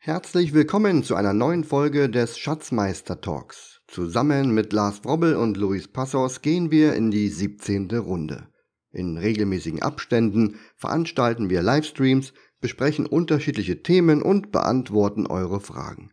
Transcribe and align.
Herzlich 0.00 0.54
willkommen 0.54 1.02
zu 1.02 1.16
einer 1.16 1.32
neuen 1.32 1.64
Folge 1.64 2.08
des 2.08 2.38
Schatzmeister 2.38 3.20
Talks. 3.20 3.80
Zusammen 3.88 4.54
mit 4.54 4.72
Lars 4.72 5.04
Wrobbel 5.04 5.34
und 5.34 5.56
Luis 5.56 5.88
Passos 5.88 6.40
gehen 6.40 6.70
wir 6.70 6.94
in 6.94 7.10
die 7.10 7.28
17. 7.28 7.90
Runde. 7.90 8.46
In 8.92 9.18
regelmäßigen 9.18 9.82
Abständen 9.82 10.60
veranstalten 10.76 11.50
wir 11.50 11.62
Livestreams, 11.62 12.32
besprechen 12.60 13.06
unterschiedliche 13.06 13.82
Themen 13.82 14.22
und 14.22 14.52
beantworten 14.52 15.26
eure 15.26 15.58
Fragen. 15.58 16.12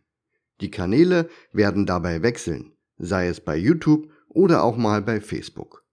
Die 0.60 0.72
Kanäle 0.72 1.28
werden 1.52 1.86
dabei 1.86 2.22
wechseln, 2.22 2.72
sei 2.98 3.28
es 3.28 3.40
bei 3.40 3.56
YouTube 3.56 4.10
oder 4.28 4.64
auch 4.64 4.76
mal 4.76 5.00
bei 5.00 5.20
Facebook. 5.20 5.84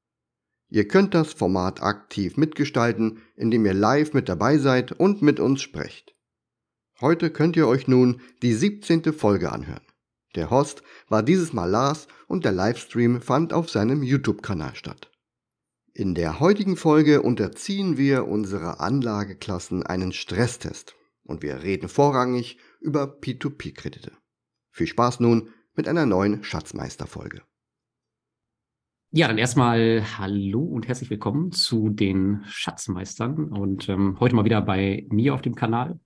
Ihr 0.68 0.88
könnt 0.88 1.14
das 1.14 1.32
Format 1.32 1.84
aktiv 1.84 2.38
mitgestalten, 2.38 3.20
indem 3.36 3.68
ihr 3.68 3.76
live 3.76 4.16
mit 4.16 4.30
dabei 4.30 4.58
seid 4.58 4.94
und 4.94 5.22
mit 5.22 5.40
uns 5.40 5.62
sprecht. 5.62 6.13
Heute 7.04 7.32
könnt 7.32 7.58
ihr 7.58 7.68
euch 7.68 7.90
nun 7.90 8.22
die 8.44 8.54
17. 8.54 9.12
Folge 9.12 9.52
anhören. 9.52 9.84
Der 10.36 10.50
Host 10.50 10.84
war 11.10 11.22
dieses 11.22 11.52
Mal 11.52 11.70
Lars 11.70 12.08
und 12.28 12.46
der 12.46 12.54
Livestream 12.54 13.20
fand 13.20 13.52
auf 13.52 13.70
seinem 13.70 14.04
YouTube-Kanal 14.04 14.74
statt. 14.76 15.12
In 15.94 16.16
der 16.16 16.40
heutigen 16.40 16.78
Folge 16.78 17.22
unterziehen 17.22 17.98
wir 17.98 18.26
unsere 18.30 18.80
Anlageklassen 18.80 19.84
einen 19.84 20.14
Stresstest 20.14 20.96
und 21.24 21.44
wir 21.44 21.62
reden 21.62 21.90
vorrangig 21.90 22.58
über 22.80 23.04
P2P-Kredite. 23.04 24.14
Viel 24.72 24.88
Spaß 24.88 25.20
nun 25.20 25.50
mit 25.76 25.90
einer 25.90 26.06
neuen 26.06 26.42
Schatzmeister-Folge. 26.42 27.42
Ja, 29.12 29.28
dann 29.28 29.38
erstmal 29.38 30.06
hallo 30.18 30.64
und 30.64 30.88
herzlich 30.88 31.10
willkommen 31.10 31.52
zu 31.52 31.90
den 31.90 32.44
Schatzmeistern 32.46 33.50
und 33.50 33.90
ähm, 33.90 34.22
heute 34.22 34.36
mal 34.38 34.46
wieder 34.46 34.62
bei 34.62 35.06
mir 35.10 35.34
auf 35.34 35.42
dem 35.42 35.56
Kanal 35.56 36.00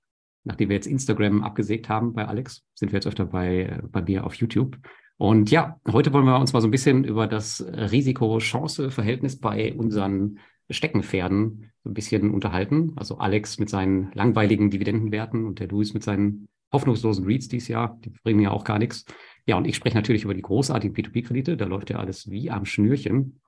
nachdem 0.47 0.69
wir 0.69 0.75
jetzt 0.75 0.87
Instagram 0.87 1.43
abgesägt 1.43 1.89
haben 1.89 2.13
bei 2.13 2.25
Alex, 2.25 2.63
sind 2.73 2.91
wir 2.91 2.97
jetzt 2.97 3.07
öfter 3.07 3.25
bei, 3.25 3.79
bei 3.91 4.01
mir 4.01 4.25
auf 4.25 4.33
YouTube. 4.35 4.77
Und 5.17 5.51
ja, 5.51 5.79
heute 5.91 6.13
wollen 6.13 6.26
wir 6.26 6.39
uns 6.39 6.54
mal 6.54 6.62
so 6.62 6.67
ein 6.67 6.71
bisschen 6.71 7.04
über 7.04 7.27
das 7.27 7.65
Risiko-Chance-Verhältnis 7.65 9.39
bei 9.39 9.73
unseren 9.73 10.39
Steckenpferden 10.70 11.71
so 11.84 11.89
ein 11.89 11.93
bisschen 11.93 12.31
unterhalten. 12.31 12.93
Also 12.95 13.17
Alex 13.17 13.57
mit 13.59 13.70
seinen 13.70 14.12
langweiligen 14.13 14.70
Dividendenwerten 14.70 15.45
und 15.45 15.59
der 15.59 15.67
Luis 15.67 15.93
mit 15.93 16.04
seinen 16.04 16.48
hoffnungslosen 16.71 17.26
Reads 17.26 17.48
dieses 17.48 17.67
Jahr. 17.67 17.99
Die 18.04 18.09
bringen 18.09 18.41
ja 18.41 18.51
auch 18.51 18.63
gar 18.63 18.77
nichts. 18.77 19.05
Ja, 19.45 19.57
und 19.57 19.65
ich 19.65 19.76
spreche 19.76 19.95
natürlich 19.95 20.23
über 20.23 20.34
die 20.34 20.41
großartigen 20.41 20.95
P2P-Kredite. 20.95 21.57
Da 21.57 21.65
läuft 21.65 21.89
ja 21.89 21.98
alles 21.98 22.29
wie 22.29 22.51
am 22.51 22.65
Schnürchen. 22.65 23.39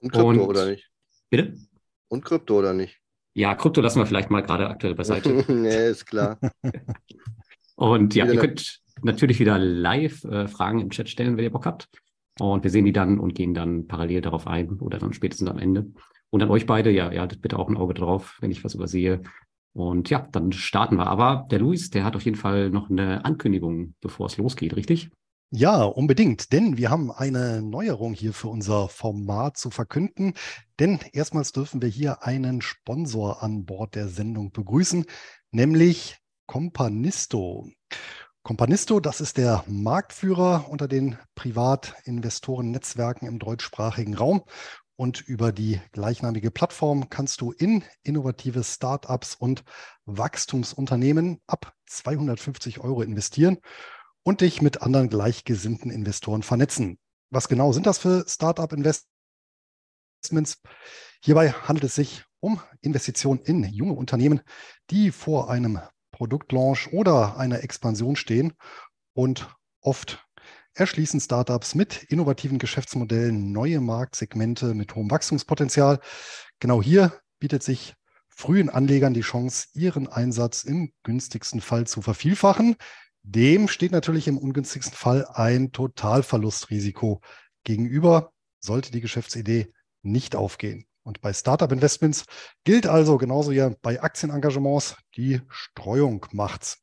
Und 0.00 0.12
Krypto 0.12 0.28
und, 0.28 0.38
oder 0.40 0.70
nicht? 0.70 0.90
Bitte? 1.28 1.54
Und 2.08 2.24
Krypto 2.24 2.58
oder 2.58 2.72
nicht? 2.72 3.01
Ja, 3.34 3.54
Krypto 3.54 3.80
lassen 3.80 3.98
wir 3.98 4.06
vielleicht 4.06 4.30
mal 4.30 4.42
gerade 4.42 4.68
aktuell 4.68 4.94
beiseite. 4.94 5.44
nee, 5.52 5.90
ist 5.90 6.06
klar. 6.06 6.38
Und 7.76 8.14
ja, 8.14 8.26
ihr 8.26 8.38
könnt 8.38 8.80
natürlich 9.02 9.40
wieder 9.40 9.58
live 9.58 10.24
äh, 10.24 10.46
Fragen 10.46 10.80
im 10.80 10.90
Chat 10.90 11.08
stellen, 11.08 11.36
wenn 11.36 11.44
ihr 11.44 11.50
Bock 11.50 11.66
habt. 11.66 11.88
Und 12.38 12.62
wir 12.62 12.70
sehen 12.70 12.84
die 12.84 12.92
dann 12.92 13.18
und 13.18 13.34
gehen 13.34 13.54
dann 13.54 13.86
parallel 13.86 14.20
darauf 14.20 14.46
ein 14.46 14.80
oder 14.80 14.98
dann 14.98 15.12
spätestens 15.12 15.48
am 15.48 15.58
Ende. 15.58 15.86
Und 16.30 16.42
an 16.42 16.50
euch 16.50 16.66
beide, 16.66 16.90
ja, 16.90 17.10
ihr 17.10 17.20
haltet 17.20 17.42
bitte 17.42 17.58
auch 17.58 17.68
ein 17.68 17.76
Auge 17.76 17.94
drauf, 17.94 18.38
wenn 18.40 18.50
ich 18.50 18.64
was 18.64 18.74
übersehe. 18.74 19.22
Und 19.74 20.10
ja, 20.10 20.26
dann 20.32 20.52
starten 20.52 20.96
wir. 20.96 21.06
Aber 21.06 21.46
der 21.50 21.58
Luis, 21.58 21.90
der 21.90 22.04
hat 22.04 22.16
auf 22.16 22.22
jeden 22.22 22.36
Fall 22.36 22.70
noch 22.70 22.90
eine 22.90 23.24
Ankündigung, 23.24 23.94
bevor 24.00 24.26
es 24.26 24.36
losgeht, 24.36 24.76
richtig? 24.76 25.10
Ja, 25.54 25.82
unbedingt, 25.82 26.50
denn 26.54 26.78
wir 26.78 26.88
haben 26.88 27.10
eine 27.12 27.60
Neuerung 27.60 28.14
hier 28.14 28.32
für 28.32 28.48
unser 28.48 28.88
Format 28.88 29.58
zu 29.58 29.68
verkünden. 29.68 30.32
Denn 30.78 30.98
erstmals 31.12 31.52
dürfen 31.52 31.82
wir 31.82 31.90
hier 31.90 32.22
einen 32.22 32.62
Sponsor 32.62 33.42
an 33.42 33.66
Bord 33.66 33.94
der 33.94 34.08
Sendung 34.08 34.50
begrüßen, 34.50 35.04
nämlich 35.50 36.16
Companisto. 36.46 37.68
Companisto, 38.42 38.98
das 38.98 39.20
ist 39.20 39.36
der 39.36 39.62
Marktführer 39.66 40.70
unter 40.70 40.88
den 40.88 41.18
Privatinvestoren-Netzwerken 41.34 43.26
im 43.26 43.38
deutschsprachigen 43.38 44.14
Raum. 44.14 44.44
Und 44.96 45.20
über 45.20 45.52
die 45.52 45.82
gleichnamige 45.92 46.50
Plattform 46.50 47.10
kannst 47.10 47.42
du 47.42 47.52
in 47.52 47.84
innovative 48.04 48.64
Startups 48.64 49.34
und 49.34 49.64
Wachstumsunternehmen 50.06 51.42
ab 51.46 51.74
250 51.84 52.80
Euro 52.80 53.02
investieren 53.02 53.58
und 54.22 54.40
dich 54.40 54.62
mit 54.62 54.82
anderen 54.82 55.08
gleichgesinnten 55.08 55.90
Investoren 55.90 56.42
vernetzen. 56.42 56.98
Was 57.30 57.48
genau 57.48 57.72
sind 57.72 57.86
das 57.86 57.98
für 57.98 58.24
Startup-Investments? 58.28 59.08
Hierbei 61.22 61.52
handelt 61.52 61.84
es 61.84 61.94
sich 61.94 62.24
um 62.40 62.60
Investitionen 62.80 63.40
in 63.40 63.64
junge 63.64 63.94
Unternehmen, 63.94 64.40
die 64.90 65.10
vor 65.10 65.50
einem 65.50 65.80
Produktlaunch 66.10 66.92
oder 66.92 67.36
einer 67.38 67.62
Expansion 67.62 68.16
stehen 68.16 68.52
und 69.14 69.48
oft 69.80 70.24
erschließen 70.74 71.20
Startups 71.20 71.74
mit 71.74 72.04
innovativen 72.04 72.58
Geschäftsmodellen 72.58 73.52
neue 73.52 73.80
Marktsegmente 73.80 74.74
mit 74.74 74.94
hohem 74.94 75.10
Wachstumspotenzial. 75.10 76.00
Genau 76.60 76.82
hier 76.82 77.20
bietet 77.38 77.62
sich 77.62 77.94
frühen 78.28 78.70
Anlegern 78.70 79.14
die 79.14 79.20
Chance, 79.20 79.68
ihren 79.74 80.08
Einsatz 80.08 80.64
im 80.64 80.92
günstigsten 81.02 81.60
Fall 81.60 81.86
zu 81.86 82.00
vervielfachen. 82.02 82.76
Dem 83.24 83.68
steht 83.68 83.92
natürlich 83.92 84.26
im 84.26 84.38
ungünstigsten 84.38 84.96
Fall 84.96 85.26
ein 85.26 85.70
Totalverlustrisiko 85.72 87.20
gegenüber, 87.64 88.32
sollte 88.58 88.90
die 88.90 89.00
Geschäftsidee 89.00 89.72
nicht 90.02 90.34
aufgehen. 90.34 90.86
Und 91.04 91.20
bei 91.20 91.32
Startup-Investments 91.32 92.24
gilt 92.64 92.86
also 92.86 93.18
genauso 93.18 93.52
wie 93.52 93.74
bei 93.82 94.00
Aktienengagements, 94.02 94.96
die 95.16 95.40
Streuung 95.48 96.26
macht's. 96.32 96.82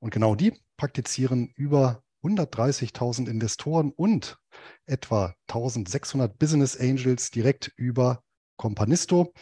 Und 0.00 0.10
genau 0.10 0.34
die 0.34 0.58
praktizieren 0.76 1.52
über 1.56 2.02
130.000 2.22 3.28
Investoren 3.28 3.92
und 3.92 4.38
etwa 4.86 5.34
1.600 5.48 6.28
Business 6.28 6.76
Angels 6.78 7.30
direkt 7.30 7.72
über 7.76 8.22
Companisto. 8.56 9.32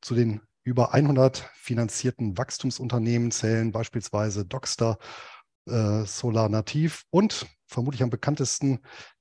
Zu 0.00 0.14
den 0.14 0.40
über 0.64 0.94
100 0.94 1.50
finanzierten 1.54 2.38
Wachstumsunternehmen 2.38 3.30
zählen 3.30 3.72
beispielsweise 3.72 4.44
Docstar, 4.44 4.98
äh, 5.66 6.04
Solar 6.04 6.48
Nativ 6.48 7.04
und 7.10 7.46
vermutlich 7.66 8.02
am 8.02 8.10
bekanntesten 8.10 8.80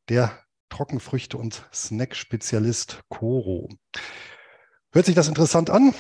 der 0.09 0.38
Trockenfrüchte- 0.69 1.38
und 1.38 1.68
Snack-Spezialist 1.74 3.02
Coro. 3.09 3.69
Hört 4.94 5.06
sich 5.06 5.16
das 5.16 5.28
interessant 5.28 5.69
an? 5.69 5.94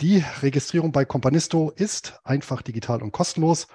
Die 0.00 0.24
Registrierung 0.42 0.92
bei 0.92 1.04
Companisto 1.04 1.70
ist 1.70 2.18
einfach 2.24 2.62
digital 2.62 3.02
und 3.02 3.12
kostenlos. 3.12 3.66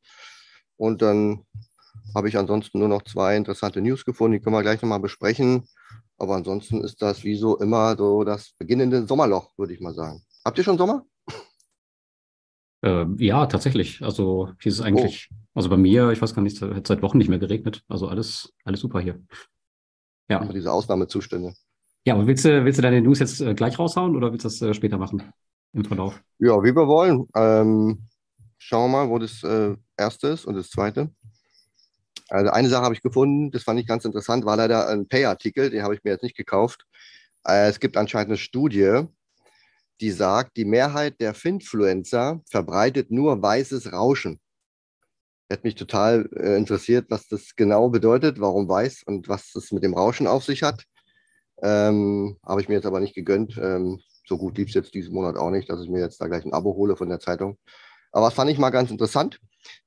Und 0.77 1.01
dann 1.01 1.43
habe 2.15 2.29
ich 2.29 2.37
ansonsten 2.37 2.79
nur 2.79 2.87
noch 2.87 3.01
zwei 3.03 3.35
interessante 3.35 3.81
News 3.81 4.05
gefunden, 4.05 4.33
die 4.33 4.39
können 4.39 4.55
wir 4.55 4.61
gleich 4.61 4.81
nochmal 4.81 4.99
besprechen. 4.99 5.67
Aber 6.17 6.35
ansonsten 6.35 6.83
ist 6.83 7.01
das 7.01 7.23
wie 7.23 7.35
so 7.35 7.57
immer 7.57 7.95
so 7.95 8.23
das 8.23 8.53
beginnende 8.57 9.05
Sommerloch, 9.05 9.51
würde 9.57 9.73
ich 9.73 9.81
mal 9.81 9.93
sagen. 9.93 10.23
Habt 10.43 10.57
ihr 10.57 10.63
schon 10.63 10.77
Sommer? 10.77 11.05
Äh, 12.83 13.05
ja, 13.17 13.45
tatsächlich. 13.47 14.01
Also 14.01 14.51
hier 14.61 14.71
ist 14.71 14.79
es 14.79 14.85
eigentlich, 14.85 15.29
oh. 15.31 15.35
also 15.55 15.69
bei 15.69 15.77
mir, 15.77 16.09
ich 16.11 16.21
weiß 16.21 16.33
gar 16.33 16.41
nicht, 16.41 16.61
es 16.61 16.75
hat 16.75 16.87
seit 16.87 17.01
Wochen 17.01 17.17
nicht 17.17 17.29
mehr 17.29 17.39
geregnet. 17.39 17.83
Also 17.87 18.07
alles, 18.07 18.53
alles 18.63 18.79
super 18.79 18.99
hier. 18.99 19.21
Ja. 20.29 20.41
Immer 20.41 20.53
diese 20.53 20.71
Ausnahmezustände. 20.71 21.53
Ja, 22.05 22.13
aber 22.13 22.27
willst 22.27 22.45
du, 22.45 22.63
willst 22.63 22.77
du 22.77 22.81
deine 22.81 23.01
News 23.01 23.19
jetzt 23.19 23.41
äh, 23.41 23.53
gleich 23.53 23.77
raushauen 23.77 24.15
oder 24.15 24.31
willst 24.31 24.45
du 24.45 24.49
das 24.49 24.61
äh, 24.61 24.73
später 24.73 24.97
machen 24.97 25.23
im 25.73 25.85
Verlauf? 25.85 26.21
Ja, 26.39 26.63
wie 26.63 26.75
wir 26.75 26.87
wollen. 26.87 27.27
Ähm, 27.35 28.07
schauen 28.57 28.91
wir 28.91 28.97
mal, 28.97 29.09
wo 29.09 29.19
das 29.19 29.43
äh, 29.43 29.75
erste 29.97 30.27
ist 30.27 30.45
und 30.45 30.55
das 30.55 30.69
zweite. 30.69 31.09
Also 32.29 32.51
eine 32.51 32.69
Sache 32.69 32.83
habe 32.83 32.95
ich 32.95 33.01
gefunden, 33.01 33.51
das 33.51 33.63
fand 33.63 33.79
ich 33.79 33.87
ganz 33.87 34.03
interessant, 34.03 34.45
war 34.45 34.57
leider 34.57 34.87
ein 34.89 35.07
Pay-Artikel, 35.07 35.69
den 35.69 35.83
habe 35.83 35.95
ich 35.95 36.03
mir 36.03 36.11
jetzt 36.11 36.23
nicht 36.23 36.35
gekauft. 36.35 36.85
Äh, 37.45 37.69
es 37.69 37.79
gibt 37.79 37.97
anscheinend 37.97 38.29
eine 38.29 38.37
Studie, 38.37 39.03
die 40.01 40.11
sagt, 40.11 40.57
die 40.57 40.65
Mehrheit 40.65 41.19
der 41.19 41.33
Finfluencer 41.33 42.41
verbreitet 42.49 43.11
nur 43.11 43.41
weißes 43.41 43.93
Rauschen. 43.93 44.39
Hätte 45.49 45.65
mich 45.65 45.75
total 45.75 46.29
äh, 46.35 46.57
interessiert, 46.57 47.05
was 47.09 47.27
das 47.29 47.55
genau 47.55 47.89
bedeutet, 47.89 48.39
warum 48.39 48.67
weiß 48.67 49.03
und 49.03 49.29
was 49.29 49.51
das 49.53 49.71
mit 49.71 49.83
dem 49.83 49.93
Rauschen 49.93 50.27
auf 50.27 50.43
sich 50.43 50.61
hat. 50.63 50.83
Ähm, 51.63 52.37
Habe 52.45 52.61
ich 52.61 52.67
mir 52.67 52.75
jetzt 52.75 52.85
aber 52.85 52.99
nicht 52.99 53.15
gegönnt. 53.15 53.57
Ähm, 53.57 54.01
so 54.27 54.37
gut 54.37 54.57
lief 54.57 54.67
es 54.67 54.73
jetzt 54.73 54.93
diesen 54.93 55.13
Monat 55.13 55.37
auch 55.37 55.49
nicht, 55.49 55.69
dass 55.69 55.81
ich 55.81 55.89
mir 55.89 56.01
jetzt 56.01 56.19
da 56.19 56.27
gleich 56.27 56.45
ein 56.45 56.53
Abo 56.53 56.75
hole 56.75 56.97
von 56.97 57.07
der 57.07 57.21
Zeitung. 57.21 57.57
Aber 58.11 58.25
das 58.25 58.33
fand 58.33 58.51
ich 58.51 58.57
mal 58.57 58.69
ganz 58.69 58.91
interessant, 58.91 59.39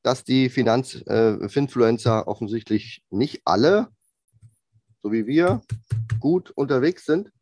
dass 0.03 0.25
die 0.25 0.49
Finanzinfluencer 0.49 2.21
äh, 2.21 2.29
offensichtlich 2.29 3.03
nicht 3.11 3.43
alle, 3.45 3.89
so 5.03 5.13
wie 5.13 5.27
wir, 5.27 5.63
gut 6.19 6.51
unterwegs 6.51 7.05
sind, 7.05 7.33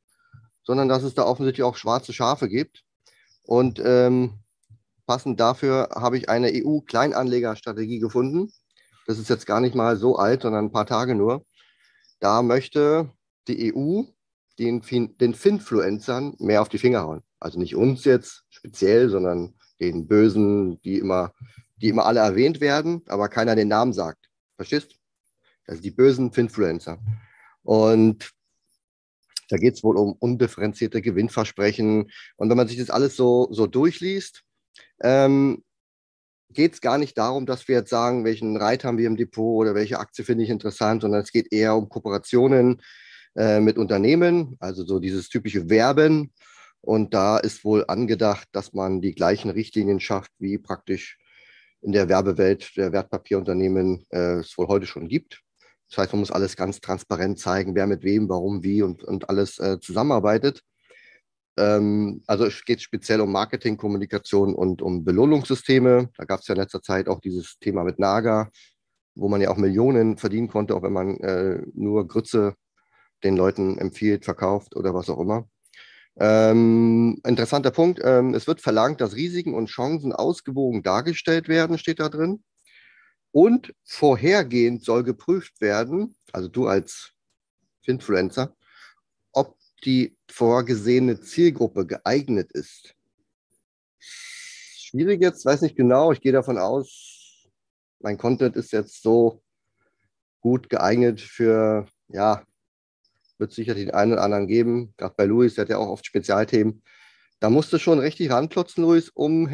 sondern 0.63 0.89
dass 0.89 1.03
es 1.03 1.15
da 1.15 1.25
offensichtlich 1.25 1.65
auch 1.65 1.77
schwarze 1.77 2.13
Schafe 2.13 2.49
gibt. 2.49 2.85
Und 3.43 3.81
ähm, 3.85 4.41
passend 5.07 5.41
dafür 5.41 5.89
habe 5.95 6.19
ich 6.19 6.29
eine 6.29 6.51
EU-Kleinanlegerstrategie 6.53 7.99
gefunden. 7.99 8.53
Das 9.07 9.19
ist 9.19 9.31
jetzt 9.31 9.47
gar 9.47 9.61
nicht 9.61 9.75
mal 9.75 9.97
so 9.97 10.17
alt, 10.17 10.43
sondern 10.43 10.67
ein 10.67 10.73
paar 10.73 10.87
Tage 10.87 11.15
nur. 11.15 11.45
Da 12.21 12.43
möchte 12.43 13.11
die 13.49 13.75
EU 13.75 14.03
den, 14.59 14.83
den 15.21 15.35
Finfluencern 15.35 16.35
mehr 16.39 16.61
auf 16.61 16.69
die 16.69 16.79
Finger 16.79 17.03
hauen. 17.03 17.23
Also 17.41 17.59
nicht 17.59 17.77
uns 17.77 18.05
jetzt 18.05 18.45
speziell, 18.51 19.09
sondern 19.09 19.55
den 19.81 20.07
Bösen, 20.07 20.81
die 20.83 20.99
immer, 20.99 21.33
die 21.81 21.89
immer 21.89 22.07
alle 22.07 22.21
erwähnt 22.21 22.61
werden, 22.61 23.03
aber 23.07 23.29
keiner 23.29 23.57
den 23.57 23.69
Namen 23.69 23.93
sagt. 23.93 24.29
Verstehst? 24.57 24.97
Also 25.67 25.83
die 25.83 25.91
bösen 25.91 26.33
Finfluencer. 26.33 26.99
Und 27.63 28.31
da 29.49 29.57
geht 29.57 29.75
es 29.75 29.85
wohl 29.85 29.97
um 29.97 30.13
undifferenzierte 30.13 31.01
Gewinnversprechen. 31.01 32.11
Und 32.37 32.51
wenn 32.51 32.57
man 32.57 32.69
sich 32.69 32.79
das 32.79 32.91
alles 32.91 33.17
so, 33.17 33.49
so 33.51 33.67
durchliest, 33.67 34.43
ähm, 35.01 35.63
geht 36.51 36.75
es 36.75 36.81
gar 36.81 36.99
nicht 36.99 37.17
darum, 37.19 37.47
dass 37.47 37.69
wir 37.69 37.77
jetzt 37.77 37.91
sagen, 37.91 38.25
welchen 38.25 38.57
Reit 38.57 38.85
haben 38.85 38.99
wir 38.99 39.07
im 39.07 39.17
Depot 39.17 39.61
oder 39.61 39.75
welche 39.75 39.99
Aktie 39.99 40.25
finde 40.25 40.45
ich 40.45 40.51
interessant, 40.51 41.03
sondern 41.03 41.21
es 41.21 41.33
geht 41.33 41.53
eher 41.53 41.77
um 41.77 41.89
Kooperationen 41.89 42.81
äh, 43.37 43.61
mit 43.61 43.79
Unternehmen, 43.79 44.57
also 44.59 44.85
so 44.85 44.99
dieses 44.99 45.29
typische 45.29 45.69
Werben. 45.69 46.33
Und 46.81 47.13
da 47.13 47.39
ist 47.39 47.65
wohl 47.65 47.85
angedacht, 47.89 48.49
dass 48.53 48.73
man 48.73 49.01
die 49.01 49.15
gleichen 49.15 49.51
Richtlinien 49.51 50.01
schafft, 50.01 50.33
wie 50.39 50.59
praktisch 50.59 51.19
in 51.83 51.93
der 51.93 52.09
Werbewelt 52.09 52.77
der 52.77 52.93
Wertpapierunternehmen 52.93 54.05
äh, 54.11 54.39
es 54.41 54.57
wohl 54.59 54.69
heute 54.69 54.87
schon 54.87 55.09
gibt. 55.09 55.43
Das 55.91 55.99
heißt, 55.99 56.13
man 56.13 56.21
muss 56.21 56.31
alles 56.31 56.57
ganz 56.57 56.81
transparent 56.81 57.39
zeigen, 57.39 57.75
wer 57.75 57.87
mit 57.87 58.03
wem, 58.03 58.29
warum, 58.29 58.63
wie 58.63 58.83
und, 58.83 59.03
und 59.05 59.29
alles 59.29 59.59
äh, 59.59 59.79
zusammenarbeitet. 59.81 60.63
Ähm, 61.59 62.23
also 62.27 62.45
es 62.47 62.65
geht 62.65 62.83
speziell 62.83 63.21
um 63.21 63.33
Marketing, 63.33 63.77
Kommunikation 63.77 64.55
und 64.55 64.83
um 64.83 65.05
Belohnungssysteme. 65.05 66.11
Da 66.17 66.25
gab 66.25 66.41
es 66.41 66.49
ja 66.49 66.55
in 66.55 66.61
letzter 66.61 66.83
Zeit 66.83 67.09
auch 67.09 67.21
dieses 67.21 67.59
Thema 67.59 67.85
mit 67.85 67.99
Naga, 67.99 68.51
wo 69.15 69.29
man 69.29 69.41
ja 69.41 69.51
auch 69.51 69.57
Millionen 69.57 70.19
verdienen 70.19 70.49
konnte, 70.49 70.75
auch 70.77 70.83
wenn 70.83 70.93
man 70.93 71.17
äh, 71.21 71.63
nur 71.75 72.07
Grütze 72.07 72.55
den 73.25 73.37
Leuten 73.37 73.79
empfiehlt, 73.79 74.25
verkauft 74.25 74.77
oder 74.77 74.95
was 74.95 75.11
auch 75.11 75.19
immer. 75.19 75.49
Ähm, 76.21 77.21
interessanter 77.25 77.71
Punkt, 77.71 78.01
ähm, 78.03 78.35
es 78.35 78.47
wird 78.49 78.61
verlangt, 78.61 79.01
dass 79.01 79.15
Risiken 79.15 79.55
und 79.55 79.69
Chancen 79.69 80.13
ausgewogen 80.13 80.83
dargestellt 80.83 81.49
werden, 81.49 81.79
steht 81.79 82.01
da 82.01 82.09
drin. 82.09 82.43
Und 83.31 83.75
vorhergehend 83.85 84.85
soll 84.85 85.05
geprüft 85.05 85.61
werden, 85.61 86.17
also 86.33 86.49
du 86.49 86.67
als 86.67 87.13
Influencer, 87.85 88.57
ob 89.33 89.57
die 89.85 90.17
vorgesehene 90.29 91.21
Zielgruppe 91.21 91.87
geeignet 91.87 92.51
ist. 92.53 92.95
Schwierig 93.99 95.21
jetzt, 95.21 95.45
weiß 95.45 95.63
nicht 95.63 95.77
genau. 95.77 96.11
Ich 96.13 96.21
gehe 96.21 96.33
davon 96.33 96.59
aus, 96.59 97.49
mein 98.01 98.19
Content 98.19 98.57
ist 98.57 98.73
jetzt 98.73 99.03
so 99.03 99.43
gut 100.41 100.69
geeignet 100.69 101.21
für, 101.21 101.87
ja, 102.09 102.43
wird 103.39 103.53
sicher 103.53 103.75
den 103.75 103.91
einen 103.91 104.13
oder 104.13 104.23
anderen 104.23 104.47
geben. 104.47 104.95
Gerade 104.97 105.15
bei 105.17 105.25
Luis, 105.25 105.55
der 105.55 105.63
hat 105.63 105.71
ja 105.71 105.79
auch 105.79 105.89
oft 105.89 106.07
Spezialthemen. 106.07 106.83
Da 107.41 107.51
musst 107.51 107.73
du 107.73 107.79
schon 107.79 107.99
richtig 107.99 108.31
ranklotzen, 108.31 108.83
Luis, 108.83 109.11
um 109.11 109.49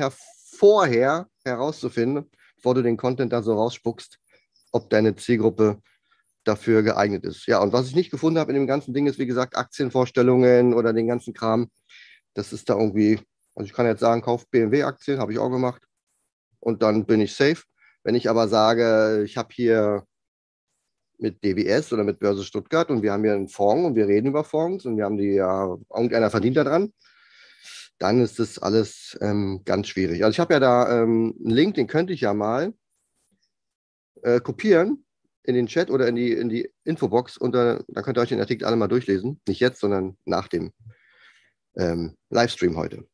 vorher 0.56 1.28
herauszufinden, 1.44 2.30
bevor 2.56 2.74
du 2.74 2.82
den 2.82 2.96
Content 2.96 3.32
da 3.32 3.42
so 3.42 3.54
rausspuckst, 3.54 4.18
ob 4.72 4.88
deine 4.90 5.14
Zielgruppe 5.16 5.82
dafür 6.44 6.82
geeignet 6.82 7.24
ist. 7.24 7.46
Ja, 7.46 7.58
und 7.60 7.72
was 7.72 7.88
ich 7.88 7.94
nicht 7.94 8.10
gefunden 8.10 8.38
habe 8.38 8.52
in 8.52 8.56
dem 8.56 8.66
ganzen 8.66 8.94
Ding 8.94 9.06
ist, 9.06 9.18
wie 9.18 9.26
gesagt, 9.26 9.56
Aktienvorstellungen 9.56 10.74
oder 10.74 10.92
den 10.92 11.08
ganzen 11.08 11.34
Kram. 11.34 11.70
Das 12.34 12.52
ist 12.52 12.68
da 12.68 12.78
irgendwie, 12.78 13.20
also 13.54 13.66
ich 13.66 13.72
kann 13.72 13.86
jetzt 13.86 14.00
sagen, 14.00 14.22
kauf 14.22 14.48
BMW-Aktien, 14.50 15.18
habe 15.18 15.32
ich 15.32 15.38
auch 15.38 15.50
gemacht. 15.50 15.82
Und 16.60 16.82
dann 16.82 17.06
bin 17.06 17.20
ich 17.20 17.34
safe. 17.34 17.62
Wenn 18.02 18.14
ich 18.14 18.28
aber 18.28 18.48
sage, 18.48 19.22
ich 19.24 19.36
habe 19.36 19.48
hier 19.52 20.04
mit 21.18 21.42
DWS 21.44 21.92
oder 21.92 22.04
mit 22.04 22.18
Börse 22.18 22.44
Stuttgart 22.44 22.90
und 22.90 23.02
wir 23.02 23.12
haben 23.12 23.24
hier 23.24 23.34
einen 23.34 23.48
Fonds 23.48 23.86
und 23.86 23.94
wir 23.94 24.06
reden 24.06 24.28
über 24.28 24.44
Fonds 24.44 24.84
und 24.86 24.96
wir 24.96 25.04
haben 25.04 25.16
die 25.16 25.34
ja, 25.34 25.76
irgendeiner 25.94 26.30
verdient 26.30 26.56
daran, 26.56 26.92
dann 27.98 28.20
ist 28.20 28.38
das 28.38 28.58
alles 28.58 29.16
ähm, 29.20 29.62
ganz 29.64 29.88
schwierig. 29.88 30.24
Also 30.24 30.32
ich 30.32 30.40
habe 30.40 30.54
ja 30.54 30.60
da 30.60 31.02
ähm, 31.02 31.34
einen 31.38 31.54
Link, 31.54 31.74
den 31.74 31.86
könnte 31.86 32.12
ich 32.12 32.22
ja 32.22 32.34
mal 32.34 32.74
äh, 34.22 34.40
kopieren 34.40 35.04
in 35.44 35.54
den 35.54 35.66
Chat 35.66 35.90
oder 35.90 36.08
in 36.08 36.16
die, 36.16 36.32
in 36.32 36.48
die 36.48 36.70
Infobox 36.84 37.36
und 37.36 37.54
da, 37.54 37.82
da 37.88 38.02
könnt 38.02 38.18
ihr 38.18 38.22
euch 38.22 38.30
den 38.30 38.40
Artikel 38.40 38.64
alle 38.64 38.76
mal 38.76 38.88
durchlesen. 38.88 39.40
Nicht 39.46 39.60
jetzt, 39.60 39.80
sondern 39.80 40.16
nach 40.24 40.48
dem 40.48 40.72
ähm, 41.76 42.16
Livestream 42.30 42.76
heute. 42.76 43.06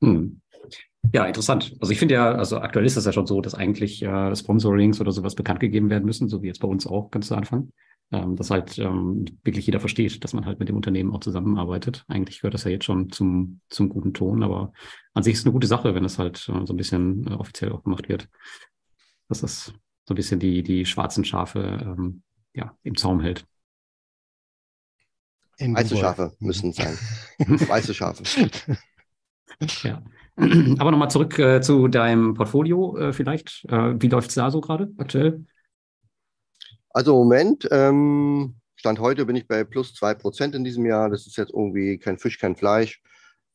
Hm. 0.00 0.40
Ja, 1.10 1.24
interessant. 1.24 1.74
Also 1.80 1.92
ich 1.92 1.98
finde 1.98 2.14
ja, 2.14 2.32
also 2.32 2.58
aktuell 2.58 2.86
ist 2.86 2.96
es 2.96 3.04
ja 3.04 3.12
schon 3.12 3.26
so, 3.26 3.40
dass 3.40 3.54
eigentlich 3.54 4.02
äh, 4.02 4.34
Sponsorings 4.36 5.00
oder 5.00 5.10
sowas 5.10 5.34
bekannt 5.34 5.60
gegeben 5.60 5.90
werden 5.90 6.04
müssen, 6.04 6.28
so 6.28 6.42
wie 6.42 6.46
jetzt 6.46 6.60
bei 6.60 6.68
uns 6.68 6.86
auch 6.86 7.10
ganz 7.10 7.26
zu 7.26 7.34
Anfang. 7.34 7.72
Ähm, 8.12 8.36
dass 8.36 8.50
halt 8.50 8.78
ähm, 8.78 9.24
wirklich 9.42 9.64
jeder 9.64 9.80
versteht, 9.80 10.22
dass 10.22 10.34
man 10.34 10.44
halt 10.44 10.58
mit 10.58 10.68
dem 10.68 10.76
Unternehmen 10.76 11.12
auch 11.12 11.20
zusammenarbeitet. 11.20 12.04
Eigentlich 12.08 12.40
gehört 12.40 12.52
das 12.52 12.64
ja 12.64 12.70
jetzt 12.70 12.84
schon 12.84 13.10
zum, 13.10 13.60
zum 13.70 13.88
guten 13.88 14.12
Ton, 14.12 14.42
aber 14.42 14.74
an 15.14 15.22
sich 15.22 15.32
ist 15.32 15.40
es 15.40 15.46
eine 15.46 15.54
gute 15.54 15.66
Sache, 15.66 15.94
wenn 15.94 16.02
das 16.02 16.18
halt 16.18 16.46
äh, 16.48 16.66
so 16.66 16.74
ein 16.74 16.76
bisschen 16.76 17.26
äh, 17.26 17.34
offiziell 17.34 17.72
auch 17.72 17.82
gemacht 17.82 18.10
wird. 18.10 18.28
Dass 19.28 19.40
das 19.40 19.72
so 20.04 20.12
ein 20.12 20.16
bisschen 20.16 20.40
die, 20.40 20.62
die 20.62 20.84
schwarzen 20.84 21.24
Schafe 21.24 21.78
ähm, 21.80 22.22
ja, 22.52 22.76
im 22.82 22.96
Zaum 22.96 23.20
hält. 23.20 23.46
Weiße 25.58 25.96
Schafe 25.96 26.36
müssen 26.38 26.70
es 26.70 26.76
sein. 26.76 26.98
Weiße 27.38 27.94
Schafe. 27.94 28.24
ja. 29.84 30.02
Aber 30.78 30.90
nochmal 30.90 31.10
zurück 31.10 31.38
äh, 31.38 31.60
zu 31.60 31.88
deinem 31.88 32.34
Portfolio 32.34 32.96
äh, 32.96 33.12
vielleicht. 33.12 33.64
Äh, 33.68 33.94
wie 33.98 34.08
läuft 34.08 34.30
es 34.30 34.34
da 34.34 34.50
so 34.50 34.60
gerade 34.60 34.90
aktuell? 34.98 35.44
Also 36.90 37.12
im 37.12 37.28
Moment, 37.28 37.68
ähm, 37.70 38.56
Stand 38.76 38.98
heute 38.98 39.26
bin 39.26 39.36
ich 39.36 39.46
bei 39.46 39.64
plus 39.64 39.94
2% 39.94 40.54
in 40.54 40.64
diesem 40.64 40.84
Jahr. 40.86 41.08
Das 41.08 41.26
ist 41.26 41.36
jetzt 41.36 41.52
irgendwie 41.52 41.98
kein 41.98 42.18
Fisch, 42.18 42.38
kein 42.38 42.56
Fleisch. 42.56 43.00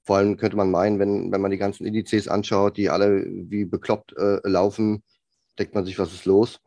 Vor 0.04 0.18
allem 0.18 0.38
könnte 0.38 0.56
man 0.56 0.72
meinen, 0.72 1.00
wenn, 1.00 1.32
wenn 1.32 1.42
man 1.42 1.52
die 1.52 1.58
ganzen 1.58 1.86
Indizes 1.86 2.28
anschaut, 2.30 2.78
die 2.78 2.90
alle 2.90 3.26
wie 3.26 3.66
bekloppt 3.66 4.16
äh, 4.18 4.40
laufen, 4.48 5.04
denkt 5.60 5.76
man 5.76 5.86
sich, 5.86 6.00
was 6.00 6.14
ist 6.14 6.26
los. 6.26 6.60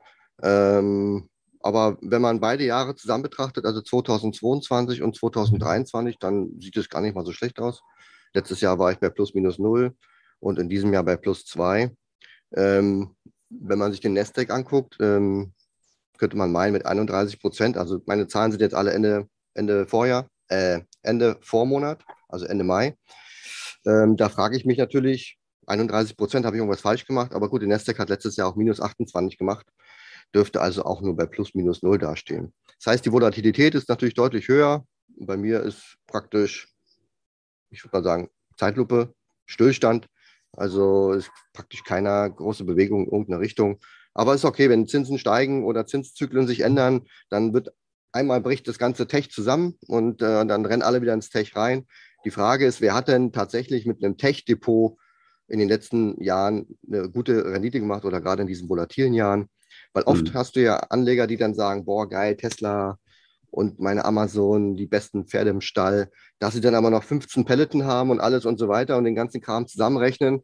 Ähm, 0.43 1.29
aber 1.63 1.99
wenn 2.03 2.23
man 2.23 2.41
beide 2.41 2.65
Jahre 2.65 2.95
zusammen 2.95 3.23
betrachtet, 3.23 3.65
also 3.65 3.81
2022 3.81 5.03
und 5.03 5.17
2023, 5.17 6.19
dann 6.19 6.51
sieht 6.59 6.77
es 6.77 6.89
gar 6.89 7.01
nicht 7.01 7.15
mal 7.15 7.25
so 7.25 7.33
schlecht 7.33 7.61
aus. 7.61 7.83
Letztes 8.35 8.61
Jahr 8.61 8.79
war 8.79 8.93
ich 8.93 8.99
bei 8.99 9.11
plus 9.11 9.35
minus 9.35 9.59
null 9.59 9.95
und 10.41 10.59
in 10.59 10.69
diesem 10.69 10.93
Jahr 10.93 11.05
bei 11.05 11.17
plus 11.17 11.45
zwei. 11.45 11.91
Ähm, 12.57 13.15
wenn 13.49 13.79
man 13.79 13.93
sich 13.93 14.01
den 14.01 14.15
Nasdaq 14.15 14.51
anguckt, 14.51 14.97
ähm, 15.01 15.53
könnte 16.19 16.37
man 16.37 16.53
meinen 16.53 16.73
mit 16.73 16.87
31 16.87 17.41
Prozent. 17.41 17.77
Also 17.77 18.01
meine 18.07 18.27
Zahlen 18.27 18.51
sind 18.51 18.61
jetzt 18.61 18.75
alle 18.75 18.93
Ende, 18.93 19.29
Ende 19.55 19.87
Vorjahr, 19.87 20.29
äh, 20.49 20.81
Ende 21.03 21.39
Vormonat, 21.41 22.05
also 22.29 22.47
Ende 22.47 22.65
Mai. 22.65 22.97
Ähm, 23.87 24.17
da 24.17 24.29
frage 24.29 24.57
ich 24.57 24.65
mich 24.65 24.79
natürlich, 24.79 25.39
31 25.67 26.17
Prozent 26.17 26.45
habe 26.45 26.57
ich 26.57 26.61
irgendwas 26.61 26.81
falsch 26.81 27.07
gemacht, 27.07 27.33
aber 27.33 27.49
gut, 27.49 27.63
der 27.63 27.69
Nasdaq 27.69 27.99
hat 27.99 28.09
letztes 28.09 28.37
Jahr 28.37 28.49
auch 28.49 28.57
minus 28.57 28.81
28 28.81 29.39
gemacht, 29.39 29.67
dürfte 30.35 30.61
also 30.61 30.85
auch 30.85 31.01
nur 31.01 31.17
bei 31.17 31.27
plus 31.27 31.55
minus 31.55 31.83
null 31.83 31.99
dastehen. 31.99 32.53
Das 32.79 32.93
heißt, 32.93 33.07
die 33.07 33.13
Volatilität 33.13 33.75
ist 33.75 33.89
natürlich 33.89 34.15
deutlich 34.15 34.49
höher. 34.49 34.85
Bei 35.17 35.37
mir 35.37 35.63
ist 35.63 35.97
praktisch 36.07 36.71
ich 37.71 37.85
würde 37.85 37.97
mal 37.97 38.03
sagen, 38.03 38.29
Zeitlupe, 38.57 39.15
Stillstand. 39.47 40.07
Also 40.53 41.13
ist 41.13 41.31
praktisch 41.53 41.85
keiner 41.85 42.29
große 42.29 42.65
Bewegung 42.65 43.05
in 43.05 43.13
irgendeine 43.13 43.41
Richtung. 43.41 43.79
Aber 44.15 44.35
ist 44.35 44.45
okay, 44.45 44.69
wenn 44.69 44.89
Zinsen 44.89 45.19
steigen 45.19 45.65
oder 45.65 45.87
Zinszyklen 45.87 46.47
sich 46.47 46.61
ändern, 46.61 47.07
dann 47.29 47.55
wird 47.55 47.73
einmal 48.13 48.41
bricht 48.41 48.67
das 48.67 48.79
ganze 48.79 49.07
Tech 49.07 49.31
zusammen 49.31 49.79
und 49.87 50.21
äh, 50.23 50.45
dann 50.47 50.67
rennen 50.67 50.83
alle 50.83 51.01
wieder 51.01 51.15
ins 51.15 51.31
Tech 51.31 51.55
rein. 51.55 51.87
Die 52.25 52.31
Frage 52.31 52.67
ist, 52.67 52.81
wer 52.81 52.95
hat 52.95 53.09
denn 53.09 53.33
tatsächlich 53.33 53.87
mit 53.87 54.03
einem 54.03 54.17
Tech-Depot 54.17 54.99
in 55.49 55.59
den 55.59 55.69
letzten 55.69 56.21
Jahren 56.23 56.79
eine 56.87 57.09
gute 57.09 57.45
Rendite 57.45 57.81
gemacht 57.81 58.05
oder 58.05 58.21
gerade 58.21 58.43
in 58.43 58.49
diesen 58.49 58.69
volatilen 58.69 59.15
Jahren? 59.15 59.49
Weil 59.93 60.05
oft 60.05 60.25
mhm. 60.25 60.35
hast 60.35 60.57
du 60.57 60.63
ja 60.63 60.77
Anleger, 60.77 61.27
die 61.27 61.37
dann 61.37 61.55
sagen, 61.55 61.85
boah, 61.85 62.09
geil, 62.09 62.37
Tesla 62.37 62.99
und 63.51 63.81
meine 63.81 64.05
Amazon, 64.05 64.77
die 64.77 64.87
besten 64.87 65.27
Pferde 65.27 65.51
im 65.51 65.61
Stall, 65.61 66.11
dass 66.39 66.55
sie 66.55 66.61
dann 66.61 66.75
aber 66.75 66.91
noch 66.91 67.05
15 67.05 67.45
Pelleten 67.45 67.85
haben 67.85 68.11
und 68.11 68.21
alles 68.21 68.47
und 68.47 68.59
so 68.59 68.69
weiter 68.69 68.97
und 68.97 69.05
den 69.05 69.15
ganzen 69.15 69.41
Kram 69.41 69.67
zusammenrechnen. 69.67 70.43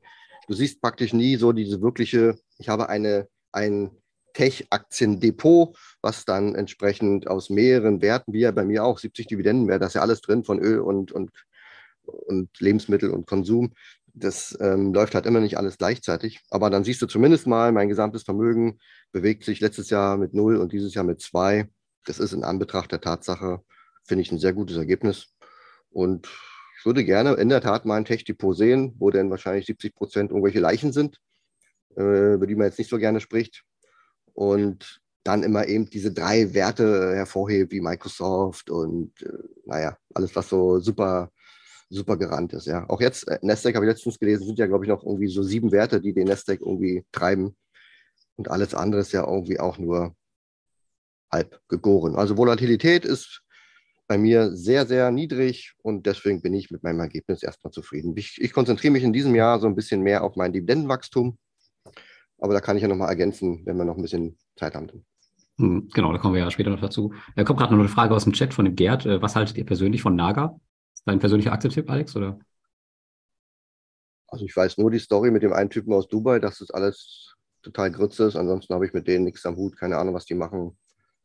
Du 0.49 0.55
siehst 0.55 0.81
praktisch 0.81 1.13
nie 1.13 1.37
so 1.37 1.53
diese 1.53 1.81
wirkliche, 1.81 2.37
ich 2.59 2.69
habe 2.69 2.89
eine, 2.89 3.29
ein 3.53 3.91
Tech-Aktiendepot, 4.37 5.77
was 6.03 6.25
dann 6.25 6.55
entsprechend 6.55 7.27
aus 7.27 7.49
mehreren 7.49 8.03
Werten, 8.03 8.33
wie 8.33 8.41
ja 8.41 8.51
bei 8.51 8.65
mir 8.65 8.85
auch, 8.85 8.99
70 8.99 9.27
Dividenden 9.27 9.67
wäre, 9.67 9.79
das 9.79 9.89
ist 9.89 9.95
ja 9.95 10.03
alles 10.03 10.21
drin 10.21 10.45
von 10.45 10.59
Öl 10.59 10.81
und, 10.81 11.11
und, 11.11 11.31
und 12.03 12.51
Lebensmittel 12.61 13.11
und 13.11 13.27
Konsum. 13.27 13.73
Das 14.13 14.57
ähm, 14.61 14.93
läuft 14.93 15.15
halt 15.15 15.27
immer 15.27 15.41
nicht 15.41 15.59
alles 15.59 15.79
gleichzeitig. 15.79 16.41
Aber 16.51 16.71
dann 16.71 16.85
siehst 16.85 17.01
du 17.03 17.07
zumindest 17.07 17.47
mal, 17.47 17.73
mein 17.73 17.89
gesamtes 17.89 18.23
Vermögen 18.25 18.79
bewegt 19.13 19.45
sich 19.45 19.61
letztes 19.61 19.91
Jahr 19.91 20.17
mit 20.17 20.35
null 20.35 20.57
und 20.57 20.73
dieses 20.73 20.95
Jahr 20.95 21.05
mit 21.05 21.21
zwei. 21.21 21.69
Das 22.07 22.19
ist 22.19 22.33
in 22.33 22.45
Anbetracht 22.45 22.93
der 22.93 23.01
Tatsache, 23.01 23.61
finde 24.05 24.23
ich, 24.23 24.33
ein 24.33 24.39
sehr 24.39 24.53
gutes 24.53 24.77
Ergebnis. 24.77 25.29
Und 25.91 26.29
ich 26.79 26.87
würde 26.87 27.05
gerne 27.05 27.35
in 27.35 27.49
der 27.49 27.61
Tat 27.61 27.85
mal 27.85 27.97
ein 27.97 28.05
Tech-Depot 28.05 28.57
sehen, 28.57 28.95
wo 28.99 29.11
denn 29.11 29.31
wahrscheinlich 29.31 29.67
70 29.67 29.95
Prozent 29.95 30.31
irgendwelche 30.31 30.61
Leichen 30.61 30.93
sind, 30.93 31.21
äh, 31.97 32.35
über 32.35 32.47
die 32.47 32.55
man 32.55 32.67
jetzt 32.67 32.79
nicht 32.79 32.91
so 32.91 32.99
gerne 32.99 33.21
spricht 33.21 33.65
und 34.35 35.01
dann 35.25 35.43
immer 35.43 35.67
eben 35.67 35.91
diese 35.91 36.13
drei 36.13 36.55
Werte 36.55 37.15
hervorhebt, 37.17 37.73
wie 37.73 37.81
Microsoft 37.81 38.71
und 38.71 39.21
äh, 39.23 39.33
naja, 39.65 39.97
alles, 40.15 40.37
was 40.37 40.49
so 40.49 40.79
super, 40.79 41.33
super 41.89 42.17
gerannt 42.17 42.53
ist. 42.53 42.67
Ja. 42.67 42.89
Auch 42.89 43.01
jetzt, 43.01 43.27
äh, 43.27 43.39
Nasdaq 43.43 43.75
habe 43.75 43.87
ich 43.87 43.91
letztens 43.91 44.19
gelesen, 44.19 44.47
sind 44.47 44.59
ja, 44.59 44.67
glaube 44.67 44.85
ich, 44.85 44.89
noch 44.89 45.03
irgendwie 45.03 45.29
so 45.29 45.43
sieben 45.43 45.73
Werte, 45.73 46.01
die 46.01 46.13
den 46.13 46.29
Nasdaq 46.29 46.61
irgendwie 46.61 47.05
treiben. 47.11 47.57
Und 48.37 48.51
alles 48.51 48.75
andere 48.75 49.01
ist 49.01 49.13
ja 49.13 49.27
irgendwie 49.27 49.59
auch 49.59 49.79
nur 49.79 50.15
halb 51.37 51.61
gegoren. 51.69 52.17
Also 52.17 52.37
Volatilität 52.37 53.05
ist 53.05 53.43
bei 54.09 54.19
mir 54.19 54.55
sehr, 54.57 54.87
sehr 54.87 55.11
niedrig 55.11 55.75
und 55.83 56.07
deswegen 56.07 56.41
bin 56.43 56.55
ich 56.55 56.71
mit 56.71 56.83
meinem 56.83 57.01
Ergebnis 57.01 57.43
erstmal 57.43 57.73
zufrieden. 57.73 58.15
Ich, 58.17 58.41
ich 58.41 58.53
konzentriere 58.53 58.93
mich 58.93 59.03
in 59.03 59.13
diesem 59.13 59.35
Jahr 59.35 59.59
so 59.59 59.67
ein 59.67 59.75
bisschen 59.75 60.03
mehr 60.03 60.23
auf 60.23 60.37
mein 60.37 60.53
Dividendenwachstum 60.53 61.39
aber 62.39 62.55
da 62.55 62.61
kann 62.61 62.77
ich 62.77 62.83
ja 62.83 62.89
nochmal 62.89 63.09
ergänzen, 63.09 63.63
wenn 63.65 63.77
wir 63.77 63.85
noch 63.85 63.97
ein 63.97 64.03
bisschen 64.03 64.37
Zeit 64.57 64.75
haben. 64.75 65.05
Hm, 65.59 65.89
genau, 65.93 66.13
da 66.13 66.19
kommen 66.19 66.35
wir 66.35 66.41
ja 66.41 66.51
später 66.51 66.71
noch 66.71 66.81
dazu. 66.81 67.15
Da 67.35 67.45
kommt 67.45 67.59
gerade 67.59 67.73
noch 67.73 67.81
eine 67.81 67.89
Frage 67.89 68.15
aus 68.15 68.25
dem 68.25 68.35
Chat 68.35 68.53
von 68.53 68.67
dem 68.67 68.75
Gerd. 68.75 69.07
Äh, 69.07 69.23
was 69.23 69.37
haltet 69.37 69.57
ihr 69.57 69.65
persönlich 69.65 70.03
von 70.03 70.15
Naga? 70.15 70.59
Ist 70.95 71.07
dein 71.07 71.19
persönlicher 71.19 71.53
Aktientipp, 71.53 71.89
Alex? 71.89 72.15
Oder? 72.15 72.39
Also 74.29 74.45
ich 74.45 74.55
weiß 74.55 74.77
nur 74.77 74.91
die 74.91 74.99
Story 74.99 75.31
mit 75.31 75.43
dem 75.43 75.53
einen 75.53 75.71
Typen 75.71 75.95
aus 75.95 76.09
Dubai, 76.09 76.41
dass 76.41 76.59
das 76.59 76.71
alles 76.71 77.37
total 77.63 77.91
grütze 77.91 78.25
ist. 78.25 78.37
Ansonsten 78.37 78.75
habe 78.75 78.85
ich 78.87 78.93
mit 78.93 79.09
denen 79.09 79.25
nichts 79.25 79.47
am 79.47 79.57
Hut. 79.57 79.77
Keine 79.79 79.97
Ahnung, 79.97 80.15
was 80.15 80.27
die 80.27 80.35
machen. 80.35 80.77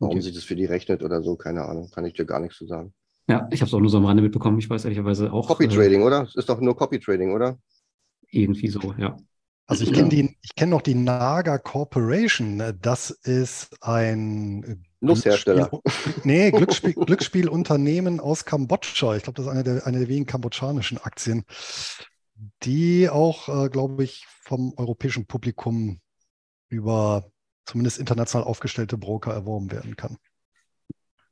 Warum 0.02 0.16
okay. 0.16 0.24
sich 0.24 0.34
das 0.34 0.44
für 0.44 0.56
die 0.56 0.66
rechnet 0.66 1.04
oder 1.04 1.22
so. 1.22 1.36
Keine 1.36 1.64
Ahnung. 1.64 1.92
Kann 1.92 2.06
ich 2.06 2.14
dir 2.14 2.26
gar 2.26 2.40
nichts 2.40 2.58
zu 2.58 2.66
sagen. 2.66 2.92
Ja, 3.30 3.48
ich 3.52 3.62
habe 3.62 3.68
es 3.68 3.74
auch 3.74 3.80
nur 3.80 3.92
so 3.92 3.98
am 3.98 4.06
Rande 4.06 4.24
mitbekommen. 4.24 4.58
Ich 4.58 4.68
weiß 4.68 4.84
ehrlicherweise 4.86 5.32
auch. 5.32 5.48
Copy 5.48 5.68
Trading, 5.68 6.02
äh, 6.02 6.06
oder? 6.06 6.24
Es 6.24 6.36
ist 6.36 6.50
doch 6.50 6.60
nur 6.60 6.76
Copy 6.76 7.00
Trading, 7.00 7.32
oder? 7.34 7.60
Irgendwie 8.32 8.68
so, 8.68 8.96
ja. 8.98 9.16
Also 9.68 9.84
ich 9.84 9.94
kenne 9.94 10.10
die, 10.10 10.36
ich 10.42 10.56
kenne 10.56 10.72
noch 10.72 10.82
die 10.82 10.96
Naga 10.96 11.60
Corporation. 11.60 12.74
Das 12.82 13.12
ist 13.12 13.70
ein 13.82 14.84
Nusshersteller. 15.02 15.70
Glücksspiel, 15.70 16.14
nee, 16.24 16.50
Glücksspiel, 16.50 16.94
Glücksspielunternehmen 17.06 18.20
aus 18.20 18.44
Kambodscha. 18.44 19.16
Ich 19.16 19.24
glaube, 19.24 19.38
das 19.38 19.46
ist 19.46 19.52
eine 19.52 19.64
der, 19.64 19.86
eine 19.86 20.00
der 20.00 20.08
wenigen 20.08 20.26
kambodschanischen 20.26 20.98
Aktien, 20.98 21.46
die 22.64 23.08
auch, 23.08 23.66
äh, 23.66 23.70
glaube 23.70 24.04
ich, 24.04 24.26
vom 24.42 24.74
europäischen 24.78 25.28
Publikum 25.28 26.00
über 26.70 27.32
zumindest 27.72 28.00
international 28.00 28.46
aufgestellte 28.46 28.98
Broker 28.98 29.32
erworben 29.32 29.72
werden 29.72 29.96
kann. 29.96 30.18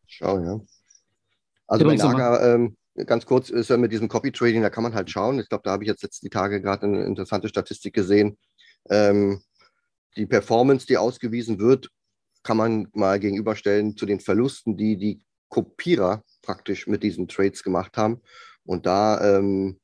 Schau, 0.07 0.39
ja. 0.39 0.61
Also 1.67 1.85
bei 1.85 1.95
Naga, 1.95 2.55
ähm, 2.55 2.77
ganz 3.05 3.25
kurz 3.25 3.49
ist 3.49 3.69
ja 3.69 3.75
mit 3.75 3.91
diesem 3.91 4.07
Copy 4.07 4.31
Trading, 4.31 4.61
da 4.61 4.69
kann 4.69 4.83
man 4.83 4.95
halt 4.95 5.09
schauen. 5.09 5.37
Ich 5.39 5.49
glaube, 5.49 5.63
da 5.65 5.71
habe 5.71 5.83
ich 5.83 5.89
jetzt, 5.89 6.01
jetzt 6.01 6.23
die 6.23 6.29
Tage 6.29 6.61
gerade 6.61 6.85
eine 6.85 7.03
interessante 7.03 7.49
Statistik 7.49 7.93
gesehen. 7.93 8.37
Ähm, 8.89 9.41
die 10.15 10.25
Performance, 10.25 10.87
die 10.87 10.97
ausgewiesen 10.97 11.59
wird, 11.59 11.89
kann 12.41 12.55
man 12.55 12.87
mal 12.93 13.19
gegenüberstellen 13.19 13.97
zu 13.97 14.05
den 14.05 14.21
Verlusten, 14.21 14.77
die 14.77 14.95
die 14.95 15.21
Kopierer 15.49 16.23
praktisch 16.41 16.87
mit 16.87 17.03
diesen 17.03 17.27
Trades 17.27 17.63
gemacht 17.63 17.97
haben. 17.97 18.21
Und 18.63 18.85
da 18.85 19.37
ähm, 19.37 19.77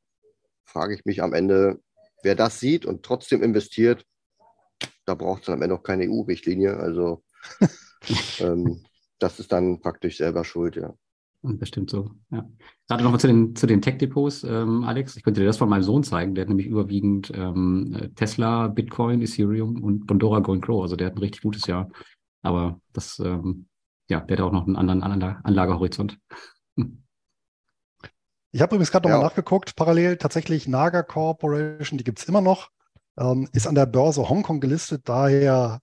frage 0.64 0.96
ich 0.96 1.04
mich 1.04 1.22
am 1.22 1.34
Ende, 1.34 1.82
wer 2.24 2.36
das 2.36 2.62
sieht 2.62 2.86
und 2.86 3.04
trotzdem 3.04 3.44
investiert, 3.44 4.06
da 5.06 5.16
braucht 5.16 5.42
es 5.42 5.46
dann 5.48 5.56
am 5.56 5.62
Ende 5.62 5.76
auch 5.76 5.84
keine 5.84 6.10
EU-Richtlinie. 6.10 6.78
Also 6.78 7.24
ähm, 8.40 8.84
das 9.20 9.40
ist 9.40 9.52
dann 9.52 9.80
praktisch 9.80 10.18
selber 10.18 10.44
schuld, 10.44 10.76
ja. 10.76 10.94
Bestimmt 11.42 11.92
so, 11.92 12.10
ja. 12.32 12.44
Gerade 12.88 13.04
nochmal 13.04 13.20
zu 13.20 13.28
den, 13.28 13.56
zu 13.56 13.68
den 13.68 13.82
Tech-Depots, 13.82 14.44
ähm, 14.46 14.84
Alex. 14.84 15.16
Ich 15.16 15.24
könnte 15.24 15.42
dir 15.42 15.46
das 15.46 15.58
von 15.58 15.70
meinem 15.70 15.84
Sohn 15.84 16.04
zeigen. 16.04 16.34
Der 16.34 16.44
hat 16.44 16.50
nämlich 16.50 16.66
überwiegend 16.66 17.32
ähm, 17.36 18.12
Tesla, 18.16 18.68
Bitcoin, 18.68 19.22
Ethereum 19.22 19.84
und 19.84 20.08
Bondora 20.08 20.40
Going 20.40 20.62
Grow. 20.62 20.82
Also 20.82 20.96
der 20.96 21.08
hat 21.08 21.16
ein 21.16 21.20
richtig 21.20 21.44
gutes 21.44 21.68
Jahr. 21.68 21.90
Aber 22.42 22.80
das, 22.94 23.20
ähm, 23.20 23.68
ja, 24.10 24.22
der 24.22 24.38
hat 24.38 24.44
auch 24.44 24.52
noch 24.52 24.66
einen 24.66 24.76
anderen 24.76 25.24
Anlagehorizont. 25.24 26.18
Ich 28.52 28.62
habe 28.62 28.76
übrigens 28.76 28.92
gerade 28.92 29.08
nochmal 29.08 29.22
ja. 29.22 29.28
nachgeguckt, 29.28 29.76
parallel 29.76 30.18
tatsächlich 30.18 30.68
Naga 30.68 31.04
Corporation, 31.04 31.98
die 31.98 32.04
gibt 32.04 32.20
es 32.20 32.26
immer 32.26 32.42
noch, 32.42 32.72
ähm, 33.18 33.48
ist 33.54 33.68
an 33.68 33.76
der 33.76 33.86
Börse 33.86 34.28
Hongkong 34.30 34.60
gelistet, 34.60 35.04
daher 35.06 35.80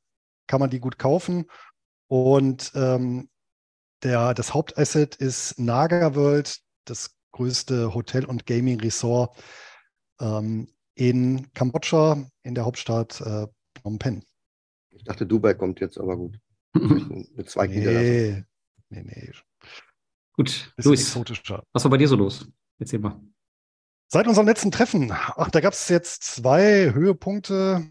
kann 0.47 0.61
man 0.61 0.71
die 0.71 0.81
gut 0.81 0.99
kaufen. 0.99 1.47
Und 2.09 2.73
ähm, 2.75 3.29
der, 4.03 4.35
das 4.35 4.53
Hauptasset 4.55 5.17
ist 5.17 5.59
Naga 5.59 6.15
World, 6.15 6.59
das 6.85 7.17
größte 7.33 7.95
Hotel- 7.95 8.27
und 8.27 8.47
Gaming-Resort 8.47 9.37
ähm, 10.21 10.69
in 10.95 11.53
Kambodscha, 11.55 12.27
in 12.43 12.55
der 12.55 12.65
Hauptstadt 12.65 13.21
äh, 13.21 13.47
Phnom 13.79 13.99
Penh. 13.99 14.23
Ich 14.91 15.05
dachte, 15.05 15.27
Dubai 15.27 15.55
kommt 15.55 15.81
jetzt, 15.81 15.99
aber 15.99 16.17
gut. 16.17 16.39
Mit 16.75 17.49
zwei 17.49 17.67
nee, 17.67 18.45
nee, 18.91 19.03
nee. 19.03 19.33
Gut, 20.35 20.73
Luis, 20.83 21.15
was 21.15 21.85
war 21.85 21.91
bei 21.91 21.97
dir 21.99 22.09
so 22.09 22.17
los? 22.17 22.47
Erzähl 22.79 22.99
mal. 22.99 23.21
Seit 24.15 24.27
unserem 24.27 24.47
letzten 24.47 24.71
Treffen, 24.71 25.11
ach, 25.11 25.49
da 25.49 25.61
gab 25.61 25.73
es 25.73 25.89
jetzt 25.89 26.23
zwei 26.23 26.93
Höhepunkte. 26.93 27.89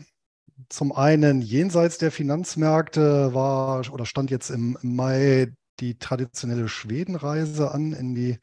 Zum 0.70 0.92
einen 0.92 1.42
jenseits 1.42 1.98
der 1.98 2.12
Finanzmärkte 2.12 3.34
war 3.34 3.92
oder 3.92 4.06
stand 4.06 4.30
jetzt 4.30 4.51
im 4.51 4.78
Mai 4.84 5.51
die 5.80 5.98
traditionelle 5.98 6.70
Schwedenreise 6.70 7.72
an 7.72 7.94
in 7.94 8.13
die 8.13 8.38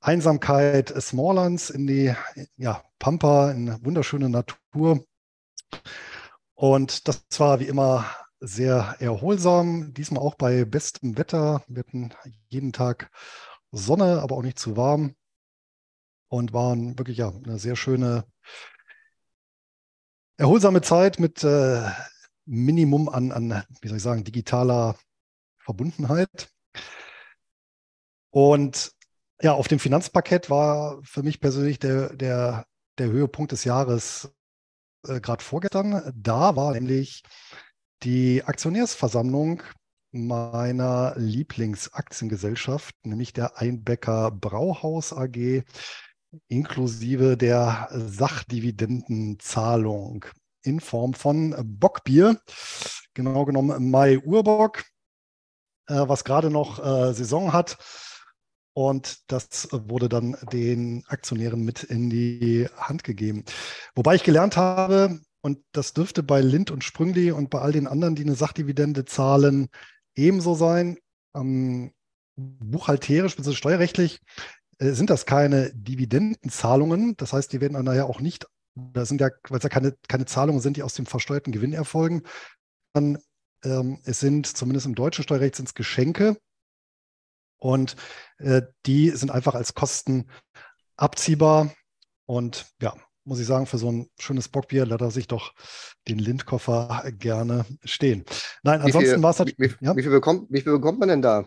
Einsamkeit 0.00 0.92
Smalllands, 1.00 1.70
in 1.70 1.86
die 1.86 2.14
ja, 2.58 2.82
Pampa, 2.98 3.50
in 3.52 3.82
wunderschöne 3.82 4.28
Natur. 4.28 5.02
Und 6.52 7.08
das 7.08 7.24
war 7.38 7.60
wie 7.60 7.68
immer 7.68 8.04
sehr 8.40 8.96
erholsam, 8.98 9.94
diesmal 9.94 10.22
auch 10.22 10.34
bei 10.34 10.66
bestem 10.66 11.16
Wetter. 11.16 11.64
Wir 11.66 11.80
hatten 11.80 12.10
jeden 12.48 12.74
Tag 12.74 13.10
Sonne, 13.72 14.20
aber 14.20 14.36
auch 14.36 14.42
nicht 14.42 14.58
zu 14.58 14.76
warm. 14.76 15.14
Und 16.28 16.52
waren 16.52 16.98
wirklich 16.98 17.18
ja 17.18 17.32
eine 17.44 17.58
sehr 17.58 17.76
schöne, 17.76 18.24
erholsame 20.36 20.80
Zeit 20.80 21.20
mit 21.20 21.44
äh, 21.44 21.88
Minimum 22.46 23.08
an, 23.08 23.32
an, 23.32 23.64
wie 23.80 23.88
soll 23.88 23.98
ich 23.98 24.02
sagen, 24.02 24.24
digitaler 24.24 24.96
Verbundenheit. 25.58 26.50
Und 28.30 28.92
ja, 29.40 29.52
auf 29.52 29.68
dem 29.68 29.78
Finanzpaket 29.78 30.50
war 30.50 31.00
für 31.02 31.22
mich 31.22 31.40
persönlich 31.40 31.78
der, 31.78 32.14
der, 32.14 32.66
der 32.98 33.06
Höhepunkt 33.08 33.52
des 33.52 33.64
Jahres 33.64 34.34
äh, 35.06 35.20
gerade 35.20 35.42
vorgestern. 35.42 36.12
Da 36.16 36.56
war 36.56 36.72
nämlich 36.72 37.22
die 38.02 38.42
Aktionärsversammlung 38.44 39.62
meiner 40.12 41.14
Lieblingsaktiengesellschaft, 41.16 42.94
nämlich 43.04 43.32
der 43.32 43.58
Einbecker 43.58 44.30
Brauhaus 44.30 45.12
AG, 45.12 45.64
inklusive 46.48 47.36
der 47.36 47.88
Sachdividendenzahlung 47.92 50.24
in 50.62 50.80
Form 50.80 51.14
von 51.14 51.54
Bockbier, 51.62 52.40
genau 53.14 53.44
genommen 53.44 53.90
Mai 53.90 54.18
Urbock 54.18 54.84
äh, 55.86 56.08
was 56.08 56.24
gerade 56.24 56.50
noch 56.50 56.84
äh, 56.84 57.12
Saison 57.12 57.52
hat. 57.52 57.78
Und 58.76 59.30
das 59.30 59.68
wurde 59.70 60.08
dann 60.08 60.36
den 60.52 61.04
Aktionären 61.06 61.64
mit 61.64 61.84
in 61.84 62.10
die 62.10 62.68
Hand 62.76 63.04
gegeben. 63.04 63.44
Wobei 63.94 64.16
ich 64.16 64.24
gelernt 64.24 64.56
habe, 64.56 65.20
und 65.42 65.60
das 65.72 65.92
dürfte 65.92 66.22
bei 66.22 66.40
Lind 66.40 66.70
und 66.70 66.82
Sprüngli 66.82 67.30
und 67.30 67.50
bei 67.50 67.60
all 67.60 67.70
den 67.70 67.86
anderen, 67.86 68.16
die 68.16 68.22
eine 68.22 68.34
Sachdividende 68.34 69.04
zahlen, 69.04 69.68
ebenso 70.16 70.54
sein. 70.54 70.98
Ähm, 71.36 71.92
buchhalterisch 72.36 73.36
bzw. 73.36 73.54
steuerrechtlich 73.54 74.20
sind 74.78 75.10
das 75.10 75.26
keine 75.26 75.72
Dividendenzahlungen. 75.74 77.16
Das 77.16 77.32
heißt, 77.32 77.52
die 77.52 77.60
werden 77.60 77.74
dann 77.74 77.96
ja 77.96 78.04
auch 78.04 78.20
nicht, 78.20 78.46
das 78.74 79.08
sind 79.08 79.20
ja, 79.20 79.30
weil 79.48 79.58
es 79.58 79.64
ja 79.64 79.68
keine, 79.68 79.96
keine 80.08 80.26
Zahlungen 80.26 80.60
sind, 80.60 80.76
die 80.76 80.82
aus 80.82 80.94
dem 80.94 81.06
versteuerten 81.06 81.52
Gewinn 81.52 81.72
erfolgen, 81.72 82.22
sondern 82.94 83.22
ähm, 83.64 84.00
es 84.04 84.20
sind, 84.20 84.46
zumindest 84.46 84.86
im 84.86 84.94
deutschen 84.94 85.24
Steuerrecht, 85.24 85.56
sind 85.56 85.68
es 85.68 85.74
Geschenke. 85.74 86.36
Und 87.58 87.96
äh, 88.38 88.62
die 88.84 89.10
sind 89.10 89.30
einfach 89.30 89.54
als 89.54 89.74
Kosten 89.74 90.28
abziehbar. 90.96 91.72
Und 92.26 92.66
ja, 92.80 92.94
muss 93.24 93.40
ich 93.40 93.46
sagen, 93.46 93.66
für 93.66 93.78
so 93.78 93.90
ein 93.90 94.10
schönes 94.18 94.48
Bockbier 94.48 94.84
lässt 94.86 95.00
er 95.00 95.10
sich 95.10 95.28
doch 95.28 95.54
den 96.08 96.18
Lindkoffer 96.18 97.10
gerne 97.12 97.64
stehen. 97.84 98.24
Nein, 98.62 98.82
ansonsten 98.82 99.22
war 99.22 99.30
es 99.30 99.38
halt. 99.38 99.54
Wie, 99.58 99.74
ja? 99.80 99.96
wie, 99.96 100.02
viel 100.02 100.10
bekommt, 100.10 100.50
wie 100.50 100.60
viel 100.60 100.72
bekommt 100.72 101.00
man 101.00 101.08
denn 101.08 101.22
da? 101.22 101.46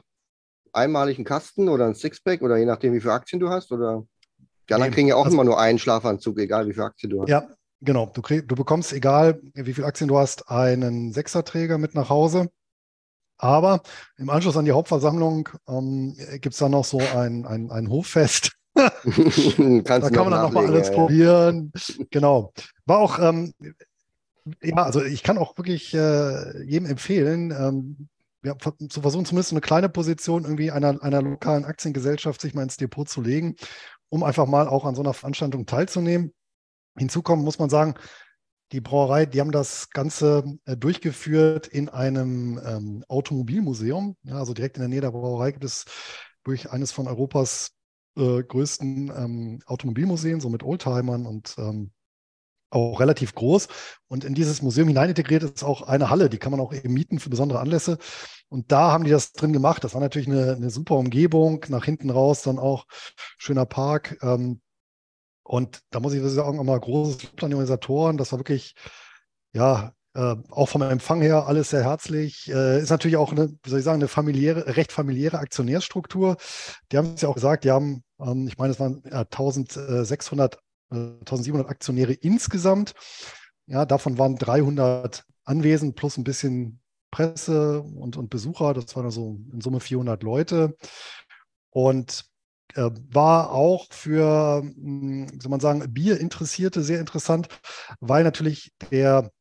Einmalig 0.78 1.18
einen 1.18 1.26
Kasten 1.26 1.70
oder 1.70 1.86
ein 1.86 1.96
Sixpack 1.96 2.42
oder 2.42 2.58
je 2.58 2.66
nachdem, 2.66 2.94
wie 2.94 3.02
viele 3.02 3.14
Aktien 3.14 3.40
du 3.40 3.50
hast? 3.50 3.72
Oder 3.72 4.04
die 4.70 4.74
anderen 4.74 4.92
nee, 4.92 4.96
kriegen 4.96 5.08
ja 5.08 5.16
auch 5.16 5.26
also, 5.26 5.36
immer 5.36 5.44
nur 5.44 5.60
einen 5.60 5.80
Schlafanzug, 5.80 6.40
egal 6.40 6.68
wie 6.68 6.74
viele 6.74 6.86
Aktien 6.86 7.10
du 7.10 7.22
hast. 7.22 7.30
Ja, 7.30 7.48
genau. 7.82 8.12
Du, 8.14 8.22
krieg, 8.22 8.48
du 8.48 8.56
bekommst, 8.56 8.94
egal 8.94 9.42
wie 9.54 9.74
viele 9.74 9.88
Aktien 9.88 10.08
du 10.08 10.18
hast, 10.18 10.50
einen 10.50 11.12
Sechserträger 11.14 11.78
mit 11.78 11.96
nach 11.96 12.10
Hause. 12.10 12.50
Aber 13.40 13.82
im 14.18 14.30
Anschluss 14.30 14.58
an 14.58 14.66
die 14.66 14.72
Hauptversammlung 14.72 15.50
ähm, 15.68 16.16
gibt 16.42 16.54
es 16.54 16.58
dann 16.58 16.72
noch 16.72 16.86
so 16.86 17.00
ein, 17.00 17.46
ein, 17.46 17.70
ein 17.70 17.90
Hoffest 17.90 18.58
da 18.78 20.00
kann 20.10 20.24
man 20.24 20.32
dann 20.32 20.42
nochmal 20.44 20.68
alles 20.68 20.90
ja. 20.90 20.94
probieren. 20.94 21.72
Genau. 22.12 22.54
War 22.86 23.00
auch, 23.00 23.20
ähm, 23.20 23.54
ja, 24.62 24.76
also 24.76 25.04
ich 25.04 25.24
kann 25.24 25.38
auch 25.38 25.58
wirklich 25.58 25.94
äh, 25.94 26.64
jedem 26.64 26.86
empfehlen, 26.86 27.52
ähm, 27.52 28.08
ja, 28.44 28.56
zu 28.90 29.02
versuchen, 29.02 29.26
zumindest 29.26 29.52
eine 29.52 29.62
kleine 29.62 29.90
Position 29.90 30.44
irgendwie 30.44 30.72
einer, 30.72 31.02
einer 31.02 31.22
lokalen 31.22 31.66
Aktiengesellschaft 31.66 32.42
sich 32.42 32.54
mal 32.54 32.64
ins 32.64 32.78
Depot 32.78 33.08
zu 33.08 33.22
legen, 33.22 33.56
um 34.10 34.24
einfach 34.24 34.46
mal 34.46 34.68
auch 34.68 34.86
an 34.86 34.96
so 34.96 35.02
einer 35.02 35.14
Veranstaltung 35.14 35.66
teilzunehmen. 35.66 36.34
Hinzukommen 36.98 37.44
muss 37.44 37.60
man 37.60 37.70
sagen, 37.70 37.96
die 38.72 38.82
Brauerei, 38.82 39.26
die 39.26 39.40
haben 39.40 39.52
das 39.52 39.90
Ganze 39.92 40.44
äh, 40.66 40.76
durchgeführt 40.76 41.68
in 41.68 41.90
einem 41.90 42.60
ähm, 42.66 43.04
Automobilmuseum. 43.08 44.18
Ja, 44.24 44.36
also 44.36 44.54
direkt 44.54 44.78
in 44.78 44.82
der 44.82 44.90
Nähe 44.90 45.02
der 45.02 45.12
Brauerei 45.12 45.52
gibt 45.52 45.64
es 45.64 45.86
durch 46.44 46.70
eines 46.72 46.92
von 46.92 47.08
Europas 47.08 47.72
äh, 48.18 48.44
größten 48.44 49.12
ähm, 49.16 49.60
Automobilmuseen, 49.66 50.42
so 50.42 50.50
mit 50.50 50.64
Oldtimern 50.64 51.26
und 51.26 51.56
ähm, 51.58 51.92
auch 52.70 53.00
relativ 53.00 53.34
groß. 53.36 53.68
Und 54.08 54.24
in 54.24 54.34
dieses 54.34 54.62
Museum 54.62 54.88
hinein 54.88 55.10
integriert 55.10 55.44
ist 55.44 55.64
auch 55.64 55.82
eine 55.82 56.10
Halle, 56.10 56.30
die 56.30 56.38
kann 56.38 56.52
man 56.52 56.60
auch 56.60 56.74
eben 56.74 56.94
mieten 56.94 57.20
für 57.20 57.30
besondere 57.30 57.60
Anlässe. 57.60 57.98
Und 58.50 58.72
da 58.72 58.92
haben 58.92 59.04
die 59.04 59.12
das 59.12 59.34
drin 59.34 59.54
gemacht. 59.54 59.84
Das 59.84 59.94
war 59.94 60.02
natürlich 60.02 60.28
eine, 60.28 60.54
eine 60.54 60.70
super 60.70 60.96
Umgebung. 60.96 61.66
Nach 61.70 61.86
hinten 61.86 62.10
raus 62.10 62.42
dann 62.44 62.60
auch 62.60 62.86
schöner 63.38 63.66
Park. 63.66 64.18
Ähm, 64.22 64.62
und 65.44 65.82
da 65.92 66.00
muss 66.00 66.14
ich 66.14 66.22
sagen, 66.24 66.60
auch 66.60 66.64
mal 66.64 66.80
großes 66.80 67.24
Lob 67.24 67.44
an 67.44 67.50
die 67.50 67.56
Organisatoren. 67.56 68.18
Das 68.18 68.32
war 68.32 68.40
wirklich, 68.40 68.76
ja, 69.54 69.94
äh, 70.14 70.36
auch 70.50 70.68
vom 70.68 70.82
Empfang 70.82 71.22
her 71.22 71.48
alles 71.48 71.70
sehr 71.70 71.84
herzlich. 71.84 72.50
Äh, 72.50 72.82
ist 72.82 72.90
natürlich 72.90 73.18
auch 73.18 73.32
eine, 73.32 73.50
wie 73.64 73.70
soll 73.70 73.80
ich 73.80 73.86
sagen, 73.86 74.02
eine 74.02 74.08
familiäre, 74.08 74.76
recht 74.76 74.92
familiäre 74.92 75.40
Aktionärsstruktur. 75.40 76.38
Die 76.92 76.98
haben 76.98 77.14
es 77.14 77.22
ja 77.22 77.30
auch 77.30 77.36
gesagt, 77.36 77.64
die 77.64 77.72
haben, 77.72 78.04
ähm, 78.20 78.48
ich 78.48 78.58
meine, 78.58 78.74
es 78.74 78.80
waren 78.80 79.04
ja, 79.10 79.20
1600, 79.26 80.56
äh, 80.56 80.58
1700 80.90 81.70
Aktionäre 81.70 82.14
insgesamt. 82.14 82.94
Ja, 83.68 83.86
davon 83.86 84.18
waren 84.18 84.38
300 84.38 85.26
anwesend 85.44 85.96
plus 85.96 86.18
ein 86.18 86.24
bisschen 86.24 86.80
Presse 87.12 87.82
und, 87.82 88.18
und 88.18 88.30
Besucher. 88.30 88.74
Das 88.74 88.96
waren 88.96 89.06
also 89.06 89.40
in 89.52 89.62
Summe 89.62 89.80
400 89.80 90.24
Leute. 90.24 90.76
Und 91.70 92.26
äh, 92.76 92.90
war 93.12 93.52
auch 93.52 93.88
für, 93.92 94.62
hm, 94.62 95.28
wie 95.32 95.42
soll 95.42 95.52
man 95.52 95.60
sagen, 95.60 95.94
Bierinteressierte 95.94 96.82
sehr 96.84 97.00
interessant, 97.00 97.50
weil 98.00 98.24
natürlich 98.24 98.74
der 98.92 99.32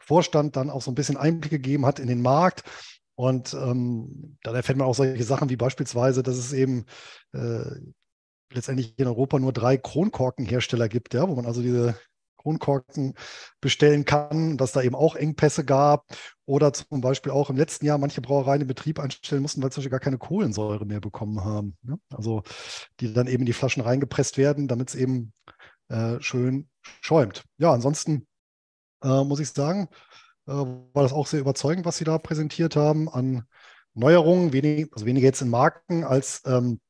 Vorstand 0.00 0.56
dann 0.56 0.70
auch 0.70 0.82
so 0.82 0.90
ein 0.90 0.94
bisschen 0.94 1.16
Einblick 1.16 1.50
gegeben 1.50 1.86
hat 1.86 1.98
in 1.98 2.08
den 2.08 2.22
Markt. 2.22 2.64
Und 3.14 3.54
ähm, 3.54 4.38
dann 4.42 4.54
erfährt 4.54 4.78
man 4.78 4.86
auch 4.88 4.94
solche 4.94 5.22
Sachen 5.24 5.50
wie 5.50 5.56
beispielsweise, 5.56 6.22
dass 6.22 6.36
es 6.36 6.52
eben 6.52 6.86
äh, 7.32 7.62
letztendlich 8.54 8.98
in 8.98 9.06
Europa 9.06 9.38
nur 9.38 9.52
drei 9.52 9.76
Kronkorkenhersteller 9.76 10.88
gibt, 10.88 11.14
ja, 11.14 11.28
wo 11.28 11.34
man 11.34 11.46
also 11.46 11.62
diese 11.62 11.94
Kronkorken 12.36 13.14
bestellen 13.60 14.04
kann, 14.04 14.56
dass 14.56 14.72
da 14.72 14.82
eben 14.82 14.96
auch 14.96 15.14
Engpässe 15.14 15.64
gab 15.64 16.04
oder 16.44 16.72
zum 16.72 17.00
Beispiel 17.00 17.32
auch 17.32 17.50
im 17.50 17.56
letzten 17.56 17.86
Jahr 17.86 17.98
manche 17.98 18.20
Brauereien 18.20 18.62
in 18.62 18.66
Betrieb 18.66 18.98
einstellen 18.98 19.42
mussten, 19.42 19.62
weil 19.62 19.70
sie 19.70 19.74
zum 19.74 19.80
Beispiel 19.82 19.90
gar 19.90 20.00
keine 20.00 20.18
Kohlensäure 20.18 20.84
mehr 20.84 21.00
bekommen 21.00 21.44
haben. 21.44 21.76
Ne? 21.82 21.98
Also 22.10 22.42
die 23.00 23.12
dann 23.12 23.28
eben 23.28 23.42
in 23.42 23.46
die 23.46 23.52
Flaschen 23.52 23.82
reingepresst 23.82 24.38
werden, 24.38 24.68
damit 24.68 24.88
es 24.88 24.94
eben 24.94 25.32
äh, 25.88 26.20
schön 26.20 26.68
schäumt. 27.00 27.44
Ja, 27.58 27.72
ansonsten 27.72 28.26
äh, 29.02 29.24
muss 29.24 29.40
ich 29.40 29.50
sagen. 29.50 29.88
Äh, 30.46 30.52
war 30.52 31.02
das 31.02 31.12
auch 31.12 31.26
sehr 31.26 31.40
überzeugend, 31.40 31.86
was 31.86 31.96
Sie 31.98 32.04
da 32.04 32.18
präsentiert 32.18 32.74
haben 32.74 33.08
an 33.08 33.44
Neuerungen, 33.94 34.52
wenig, 34.52 34.88
also 34.92 35.06
weniger 35.06 35.26
jetzt 35.26 35.42
in 35.42 35.50
Marken 35.50 36.04
als 36.04 36.42
ähm, 36.46 36.80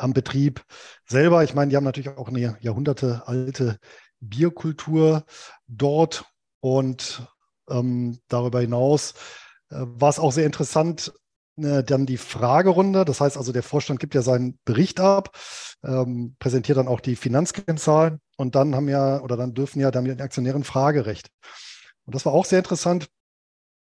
am 0.00 0.12
Betrieb 0.12 0.64
selber. 1.06 1.44
Ich 1.44 1.54
meine, 1.54 1.70
die 1.70 1.76
haben 1.76 1.84
natürlich 1.84 2.16
auch 2.16 2.28
eine 2.28 2.56
jahrhundertealte 2.60 3.78
Bierkultur 4.20 5.24
dort 5.66 6.24
und 6.60 7.26
ähm, 7.68 8.18
darüber 8.28 8.60
hinaus 8.60 9.14
äh, 9.70 9.76
war 9.78 10.10
es 10.10 10.18
auch 10.18 10.32
sehr 10.32 10.46
interessant, 10.46 11.12
äh, 11.56 11.82
dann 11.82 12.06
die 12.06 12.18
Fragerunde. 12.18 13.04
Das 13.04 13.20
heißt 13.20 13.36
also, 13.36 13.52
der 13.52 13.62
Vorstand 13.62 14.00
gibt 14.00 14.14
ja 14.14 14.22
seinen 14.22 14.58
Bericht 14.64 15.00
ab, 15.00 15.36
ähm, 15.84 16.36
präsentiert 16.38 16.78
dann 16.78 16.88
auch 16.88 17.00
die 17.00 17.16
Finanzkennzahlen 17.16 18.20
und 18.36 18.54
dann 18.54 18.74
haben 18.74 18.88
ja 18.88 19.20
oder 19.20 19.36
dann 19.36 19.54
dürfen 19.54 19.80
ja 19.80 19.90
dann 19.90 20.04
die 20.04 20.20
Aktionären 20.20 20.64
Fragerecht. 20.64 21.28
Und 22.04 22.14
das 22.14 22.26
war 22.26 22.32
auch 22.32 22.44
sehr 22.44 22.58
interessant, 22.58 23.08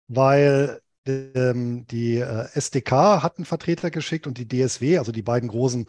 weil 0.07 0.79
ähm, 1.07 1.85
die 1.87 2.17
äh, 2.17 2.47
SDK 2.53 3.21
hat 3.21 3.37
einen 3.37 3.45
Vertreter 3.45 3.91
geschickt 3.91 4.27
und 4.27 4.37
die 4.37 4.47
DSW, 4.47 4.97
also 4.97 5.11
die 5.11 5.21
beiden 5.21 5.49
großen 5.49 5.85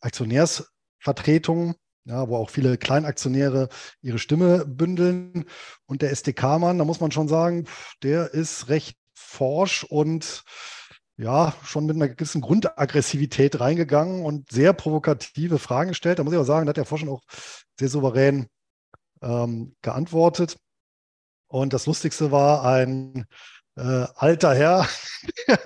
Aktionärsvertretungen, 0.00 1.74
ja, 2.04 2.28
wo 2.28 2.36
auch 2.36 2.50
viele 2.50 2.78
Kleinaktionäre 2.78 3.68
ihre 4.02 4.18
Stimme 4.18 4.66
bündeln. 4.66 5.44
Und 5.86 6.02
der 6.02 6.10
SDK-Mann, 6.10 6.78
da 6.78 6.84
muss 6.84 7.00
man 7.00 7.10
schon 7.10 7.28
sagen, 7.28 7.66
der 8.02 8.32
ist 8.32 8.68
recht 8.68 8.96
forsch 9.14 9.84
und 9.84 10.44
ja, 11.16 11.54
schon 11.62 11.84
mit 11.84 11.96
einer 11.96 12.08
gewissen 12.08 12.40
Grundaggressivität 12.40 13.60
reingegangen 13.60 14.24
und 14.24 14.50
sehr 14.50 14.72
provokative 14.72 15.58
Fragen 15.58 15.90
gestellt. 15.90 16.18
Da 16.18 16.24
muss 16.24 16.32
ich 16.32 16.38
auch 16.38 16.44
sagen, 16.44 16.64
da 16.64 16.70
hat 16.70 16.78
der 16.78 16.86
Forscher 16.86 17.08
auch 17.08 17.22
sehr 17.78 17.90
souverän 17.90 18.46
ähm, 19.20 19.74
geantwortet. 19.82 20.58
Und 21.46 21.72
das 21.74 21.86
Lustigste 21.86 22.30
war 22.32 22.64
ein 22.64 23.26
äh, 23.76 24.06
alter 24.14 24.54
Herr, 24.54 24.88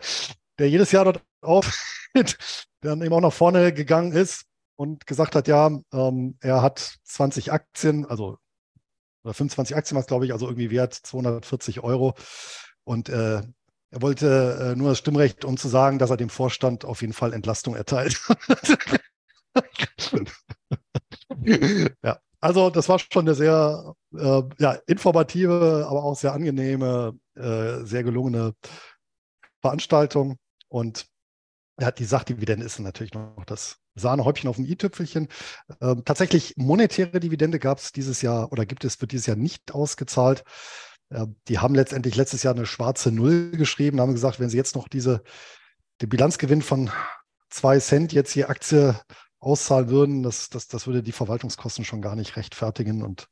der 0.58 0.68
jedes 0.68 0.92
Jahr 0.92 1.04
dort 1.04 1.22
auftritt, 1.40 2.38
der 2.82 2.90
dann 2.90 3.02
eben 3.02 3.14
auch 3.14 3.20
nach 3.20 3.32
vorne 3.32 3.72
gegangen 3.72 4.12
ist 4.12 4.46
und 4.76 5.06
gesagt 5.06 5.34
hat, 5.34 5.48
ja, 5.48 5.70
ähm, 5.92 6.36
er 6.40 6.62
hat 6.62 6.96
20 7.04 7.52
Aktien, 7.52 8.06
also 8.06 8.38
oder 9.24 9.34
25 9.34 9.76
Aktien 9.76 9.96
war 9.96 10.02
es, 10.02 10.06
glaube 10.06 10.26
ich, 10.26 10.32
also 10.32 10.46
irgendwie 10.46 10.70
wert 10.70 10.94
240 10.94 11.80
Euro. 11.80 12.14
Und 12.84 13.08
äh, 13.08 13.40
er 13.90 14.02
wollte 14.02 14.72
äh, 14.72 14.76
nur 14.76 14.90
das 14.90 14.98
Stimmrecht, 14.98 15.44
um 15.44 15.56
zu 15.56 15.68
sagen, 15.68 15.98
dass 15.98 16.10
er 16.10 16.16
dem 16.16 16.28
Vorstand 16.28 16.84
auf 16.84 17.00
jeden 17.00 17.14
Fall 17.14 17.32
Entlastung 17.32 17.74
erteilt. 17.74 18.20
ja, 22.02 22.18
also 22.40 22.70
das 22.70 22.88
war 22.88 22.98
schon 22.98 23.26
eine 23.26 23.34
sehr 23.34 23.94
äh, 24.14 24.42
ja, 24.58 24.72
informative, 24.86 25.86
aber 25.88 26.04
auch 26.04 26.16
sehr 26.16 26.34
angenehme, 26.34 27.18
äh, 27.36 27.84
sehr 27.84 28.04
gelungene 28.04 28.54
Veranstaltung. 29.60 30.36
Und 30.68 31.06
er 31.76 31.88
hat 31.88 31.98
die 31.98 32.04
Sachdividende 32.04 32.64
ist 32.64 32.78
natürlich 32.78 33.14
noch 33.14 33.44
das 33.46 33.78
Sahnehäubchen 33.94 34.48
auf 34.48 34.56
dem 34.56 34.64
i-Tüpfelchen. 34.64 35.28
Ähm, 35.80 36.02
tatsächlich 36.04 36.54
monetäre 36.56 37.20
Dividende 37.20 37.58
gab 37.58 37.78
es 37.78 37.92
dieses 37.92 38.22
Jahr 38.22 38.52
oder 38.52 38.66
gibt 38.66 38.84
es, 38.84 39.00
wird 39.00 39.12
dieses 39.12 39.26
Jahr 39.26 39.36
nicht 39.36 39.72
ausgezahlt. 39.72 40.44
Die 41.48 41.58
haben 41.58 41.74
letztendlich 41.74 42.16
letztes 42.16 42.42
Jahr 42.42 42.54
eine 42.54 42.66
schwarze 42.66 43.12
Null 43.12 43.52
geschrieben, 43.52 44.00
haben 44.00 44.14
gesagt, 44.14 44.40
wenn 44.40 44.48
sie 44.48 44.56
jetzt 44.56 44.74
noch 44.74 44.88
diese, 44.88 45.22
den 46.00 46.08
Bilanzgewinn 46.08 46.62
von 46.62 46.90
zwei 47.50 47.78
Cent 47.78 48.12
jetzt 48.12 48.32
hier 48.32 48.50
Aktie 48.50 48.98
auszahlen 49.38 49.90
würden, 49.90 50.22
das, 50.22 50.48
das, 50.48 50.66
das 50.66 50.86
würde 50.86 51.02
die 51.02 51.12
Verwaltungskosten 51.12 51.84
schon 51.84 52.02
gar 52.02 52.16
nicht 52.16 52.36
rechtfertigen. 52.36 53.02
Und 53.02 53.28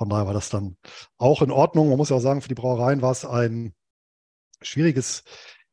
von 0.00 0.08
daher 0.08 0.24
war 0.24 0.32
das 0.32 0.48
dann 0.48 0.78
auch 1.18 1.42
in 1.42 1.50
Ordnung. 1.50 1.90
Man 1.90 1.98
muss 1.98 2.08
ja 2.08 2.16
auch 2.16 2.20
sagen, 2.20 2.40
für 2.40 2.48
die 2.48 2.54
Brauereien 2.54 3.02
war 3.02 3.12
es 3.12 3.26
ein 3.26 3.74
schwieriges 4.62 5.24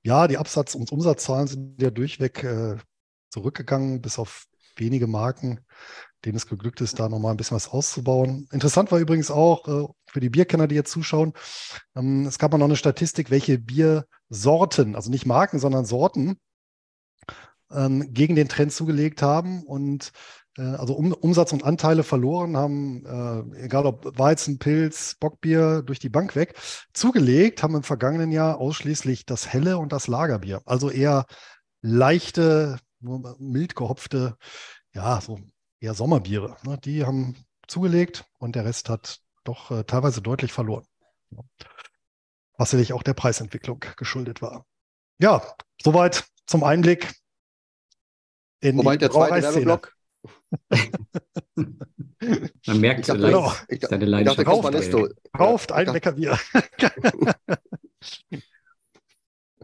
Jahr. 0.04 0.28
Die 0.28 0.38
Absatz- 0.38 0.76
und 0.76 0.92
Umsatzzahlen 0.92 1.48
sind 1.48 1.82
ja 1.82 1.92
durchweg 1.92 2.44
äh, 2.44 2.76
zurückgegangen, 3.30 4.02
bis 4.02 4.20
auf 4.20 4.48
wenige 4.76 5.08
Marken, 5.08 5.62
denen 6.26 6.36
es 6.36 6.46
geglückt 6.46 6.82
ist, 6.82 7.00
da 7.00 7.08
nochmal 7.08 7.32
ein 7.32 7.38
bisschen 7.38 7.56
was 7.56 7.70
auszubauen. 7.70 8.50
Interessant 8.52 8.92
war 8.92 9.00
übrigens 9.00 9.32
auch 9.32 9.66
äh, 9.70 9.88
für 10.08 10.20
die 10.20 10.30
Bierkenner, 10.30 10.68
die 10.68 10.76
jetzt 10.76 10.92
zuschauen, 10.92 11.32
ähm, 11.96 12.26
es 12.26 12.38
gab 12.38 12.52
mal 12.52 12.58
noch 12.58 12.66
eine 12.66 12.76
Statistik, 12.76 13.32
welche 13.32 13.58
Biersorten, 13.58 14.98
also 14.98 15.10
nicht 15.10 15.26
Marken, 15.26 15.58
sondern 15.58 15.86
Sorten, 15.86 16.38
ähm, 17.72 18.14
gegen 18.14 18.36
den 18.36 18.50
Trend 18.50 18.74
zugelegt 18.74 19.22
haben 19.22 19.64
und 19.64 20.12
also 20.62 20.94
um, 20.94 21.14
Umsatz 21.14 21.54
und 21.54 21.64
Anteile 21.64 22.04
verloren 22.04 22.58
haben, 22.58 23.06
äh, 23.06 23.66
egal 23.66 23.86
ob 23.86 24.18
Weizen, 24.18 24.60
Pilz, 24.60 25.16
Bockbier, 25.20 25.84
durch 25.84 26.00
die 26.00 26.10
Bank 26.10 26.36
weg. 26.36 26.56
Zugelegt 26.94 27.64
haben 27.64 27.76
im 27.76 27.84
vergangenen 27.84 28.32
Jahr 28.32 28.58
ausschließlich 28.60 29.26
das 29.26 29.48
helle 29.48 29.78
und 29.78 29.94
das 29.94 30.08
Lagerbier. 30.08 30.62
Also 30.66 30.90
eher 30.90 31.26
leichte, 31.82 32.80
nur 33.00 33.36
mild 33.40 33.76
gehopfte, 33.76 34.36
ja, 34.94 35.22
so 35.22 35.40
eher 35.80 35.94
Sommerbiere. 35.94 36.58
Ne? 36.64 36.78
Die 36.84 37.06
haben 37.06 37.36
zugelegt 37.68 38.26
und 38.40 38.56
der 38.56 38.66
Rest 38.66 38.90
hat 38.90 39.20
doch 39.44 39.72
äh, 39.72 39.84
teilweise 39.84 40.22
deutlich 40.22 40.52
verloren. 40.52 40.86
Was 42.58 42.72
sicherlich 42.72 42.94
auch 42.94 43.04
der 43.04 43.14
Preisentwicklung 43.14 43.84
geschuldet 43.96 44.42
war. 44.42 44.66
Ja, 45.20 45.44
soweit 45.84 46.26
zum 46.48 46.64
Einblick 46.64 47.14
in 48.60 48.78
Wobei 48.78 48.94
die 48.94 49.00
der 49.00 49.12
zweite 49.12 49.44
Werbeblock. 49.44 49.97
Man 52.66 52.80
merkt 52.80 53.02
ich 53.02 53.06
dachte, 53.08 53.22
genau. 53.22 53.54
ich, 53.68 53.86
seine 53.86 54.06
Leidenschaft. 54.06 54.40
Ich 54.40 54.92
dachte, 54.92 55.16
kauft, 55.34 55.72
ein 55.72 55.88
Leckerbier. 55.88 56.38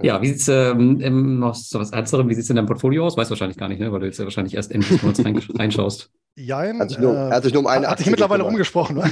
Ja, 0.02 0.22
wie 0.22 0.28
sieht 0.28 0.38
es 0.38 0.48
ähm, 0.48 1.40
noch 1.40 1.54
so 1.54 1.80
was 1.80 1.92
Ernsterem, 1.92 2.28
wie 2.28 2.34
sieht 2.34 2.46
es 2.46 2.50
in 2.50 2.56
deinem 2.56 2.66
Portfolio 2.66 3.06
aus? 3.06 3.16
Weißt 3.16 3.30
du 3.30 3.34
wahrscheinlich 3.34 3.58
gar 3.58 3.70
nicht, 3.70 3.80
ne? 3.80 3.92
weil 3.92 4.00
du 4.00 4.08
jetzt 4.08 4.18
ja 4.18 4.26
wahrscheinlich 4.26 4.56
erst 4.56 4.72
Ende 4.72 4.88
des 4.88 5.04
Monats 5.04 5.24
rein, 5.24 5.38
reinschaust. 5.56 6.10
Jein, 6.36 6.80
hat 6.80 6.90
sich 6.90 6.98
nur, 6.98 7.16
äh, 7.16 7.32
hat 7.32 7.44
sich 7.44 7.54
nur 7.54 7.62
um 7.62 7.68
eine 7.68 7.88
Hat 7.88 8.00
sich 8.00 8.10
mittlerweile 8.10 8.44
umgesprochen. 8.44 9.04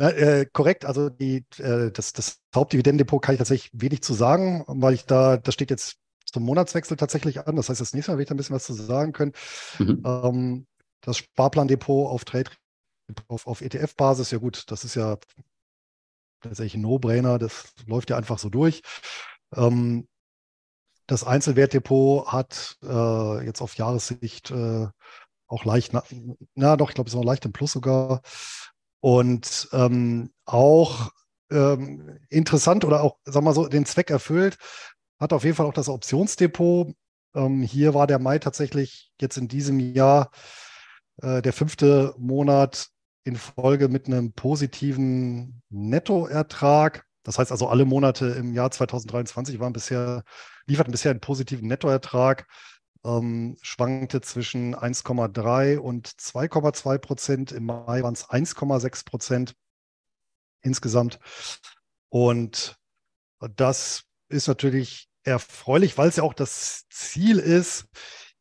ja, 0.00 0.08
äh, 0.08 0.46
korrekt, 0.52 0.84
also 0.84 1.10
die, 1.10 1.44
äh, 1.58 1.92
das, 1.92 2.12
das 2.12 2.40
Hauptdividendendepot 2.54 3.22
kann 3.22 3.36
ich 3.36 3.38
tatsächlich 3.38 3.70
wenig 3.72 4.02
zu 4.02 4.14
sagen, 4.14 4.64
weil 4.66 4.94
ich 4.94 5.04
da, 5.04 5.36
das 5.36 5.54
steht 5.54 5.70
jetzt 5.70 5.98
zum 6.36 6.44
Monatswechsel 6.44 6.98
tatsächlich 6.98 7.46
an. 7.46 7.56
Das 7.56 7.70
heißt, 7.70 7.80
das 7.80 7.94
nächste 7.94 8.12
Mal 8.12 8.18
werde 8.18 8.24
ich 8.24 8.28
da 8.28 8.34
ein 8.34 8.36
bisschen 8.36 8.56
was 8.56 8.64
zu 8.64 8.74
sagen 8.74 9.14
können. 9.14 9.32
Mhm. 9.78 10.02
Ähm, 10.04 10.66
das 11.00 11.16
Sparplandepot 11.16 12.10
auf 12.10 12.26
Trade 12.26 12.50
auf, 13.28 13.46
auf 13.46 13.62
ETF-Basis, 13.62 14.32
ja 14.32 14.38
gut, 14.38 14.70
das 14.70 14.84
ist 14.84 14.96
ja 14.96 15.16
tatsächlich 16.42 16.74
ein 16.74 16.82
No-Brainer, 16.82 17.38
das 17.38 17.72
läuft 17.86 18.10
ja 18.10 18.18
einfach 18.18 18.38
so 18.38 18.50
durch. 18.50 18.82
Ähm, 19.54 20.08
das 21.06 21.24
Einzelwertdepot 21.24 22.26
hat 22.30 22.76
äh, 22.82 23.46
jetzt 23.46 23.62
auf 23.62 23.76
Jahressicht 23.76 24.50
äh, 24.50 24.88
auch 25.46 25.64
leicht, 25.64 25.94
na, 25.94 26.02
na 26.54 26.76
doch, 26.76 26.90
ich 26.90 26.96
glaube, 26.96 27.08
es 27.08 27.14
ist 27.14 27.18
noch 27.18 27.24
leicht 27.24 27.46
im 27.46 27.52
Plus 27.52 27.72
sogar. 27.72 28.20
Und 29.00 29.68
ähm, 29.72 30.32
auch 30.44 31.12
ähm, 31.50 32.18
interessant 32.28 32.84
oder 32.84 33.02
auch, 33.02 33.16
sagen 33.24 33.46
wir 33.46 33.50
mal 33.50 33.54
so, 33.54 33.68
den 33.68 33.86
Zweck 33.86 34.10
erfüllt, 34.10 34.58
hat 35.18 35.32
auf 35.32 35.44
jeden 35.44 35.56
Fall 35.56 35.66
auch 35.66 35.72
das 35.72 35.88
Optionsdepot. 35.88 36.94
Ähm, 37.34 37.62
hier 37.62 37.94
war 37.94 38.06
der 38.06 38.18
Mai 38.18 38.38
tatsächlich 38.38 39.12
jetzt 39.20 39.36
in 39.36 39.48
diesem 39.48 39.78
Jahr 39.78 40.30
äh, 41.22 41.42
der 41.42 41.52
fünfte 41.52 42.14
Monat 42.18 42.88
in 43.24 43.36
Folge 43.36 43.88
mit 43.88 44.06
einem 44.06 44.32
positiven 44.32 45.62
Nettoertrag. 45.68 47.04
Das 47.24 47.38
heißt 47.38 47.50
also, 47.50 47.68
alle 47.68 47.84
Monate 47.84 48.26
im 48.26 48.54
Jahr 48.54 48.70
2023 48.70 49.58
waren 49.58 49.72
bisher, 49.72 50.22
lieferten 50.66 50.92
bisher 50.92 51.10
einen 51.10 51.20
positiven 51.20 51.66
Nettoertrag, 51.66 52.46
ähm, 53.04 53.56
schwankte 53.62 54.20
zwischen 54.20 54.76
1,3 54.76 55.78
und 55.78 56.08
2,2 56.08 56.98
Prozent. 56.98 57.52
Im 57.52 57.66
Mai 57.66 58.02
waren 58.02 58.14
es 58.14 58.28
1,6 58.28 59.04
Prozent 59.04 59.54
insgesamt. 60.62 61.18
Und 62.10 62.76
das 63.56 64.05
ist 64.28 64.48
natürlich 64.48 65.08
erfreulich, 65.24 65.98
weil 65.98 66.08
es 66.08 66.16
ja 66.16 66.22
auch 66.22 66.34
das 66.34 66.84
Ziel 66.88 67.38
ist, 67.38 67.86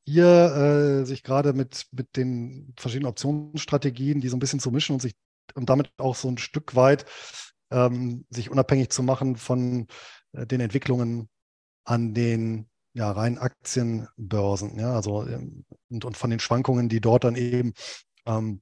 hier 0.05 1.01
äh, 1.01 1.05
sich 1.05 1.23
gerade 1.23 1.53
mit, 1.53 1.87
mit 1.91 2.15
den 2.15 2.73
verschiedenen 2.77 3.09
Optionsstrategien, 3.09 4.21
die 4.21 4.29
so 4.29 4.37
ein 4.37 4.39
bisschen 4.39 4.59
zu 4.59 4.71
mischen 4.71 4.93
und 4.93 5.01
sich 5.01 5.15
und 5.55 5.69
damit 5.69 5.91
auch 5.97 6.15
so 6.15 6.27
ein 6.27 6.37
Stück 6.37 6.75
weit 6.75 7.05
ähm, 7.71 8.25
sich 8.29 8.51
unabhängig 8.51 8.89
zu 8.89 9.03
machen 9.03 9.35
von 9.35 9.87
äh, 10.33 10.45
den 10.45 10.61
Entwicklungen 10.61 11.29
an 11.85 12.13
den 12.13 12.69
ja, 12.93 13.11
rein 13.11 13.37
Aktienbörsen, 13.37 14.79
ja, 14.79 14.93
also 14.93 15.27
ähm, 15.27 15.65
und, 15.89 16.05
und 16.05 16.15
von 16.17 16.29
den 16.29 16.39
Schwankungen, 16.39 16.87
die 16.87 17.01
dort 17.01 17.25
dann 17.25 17.35
eben 17.35 17.73
ähm, 18.25 18.61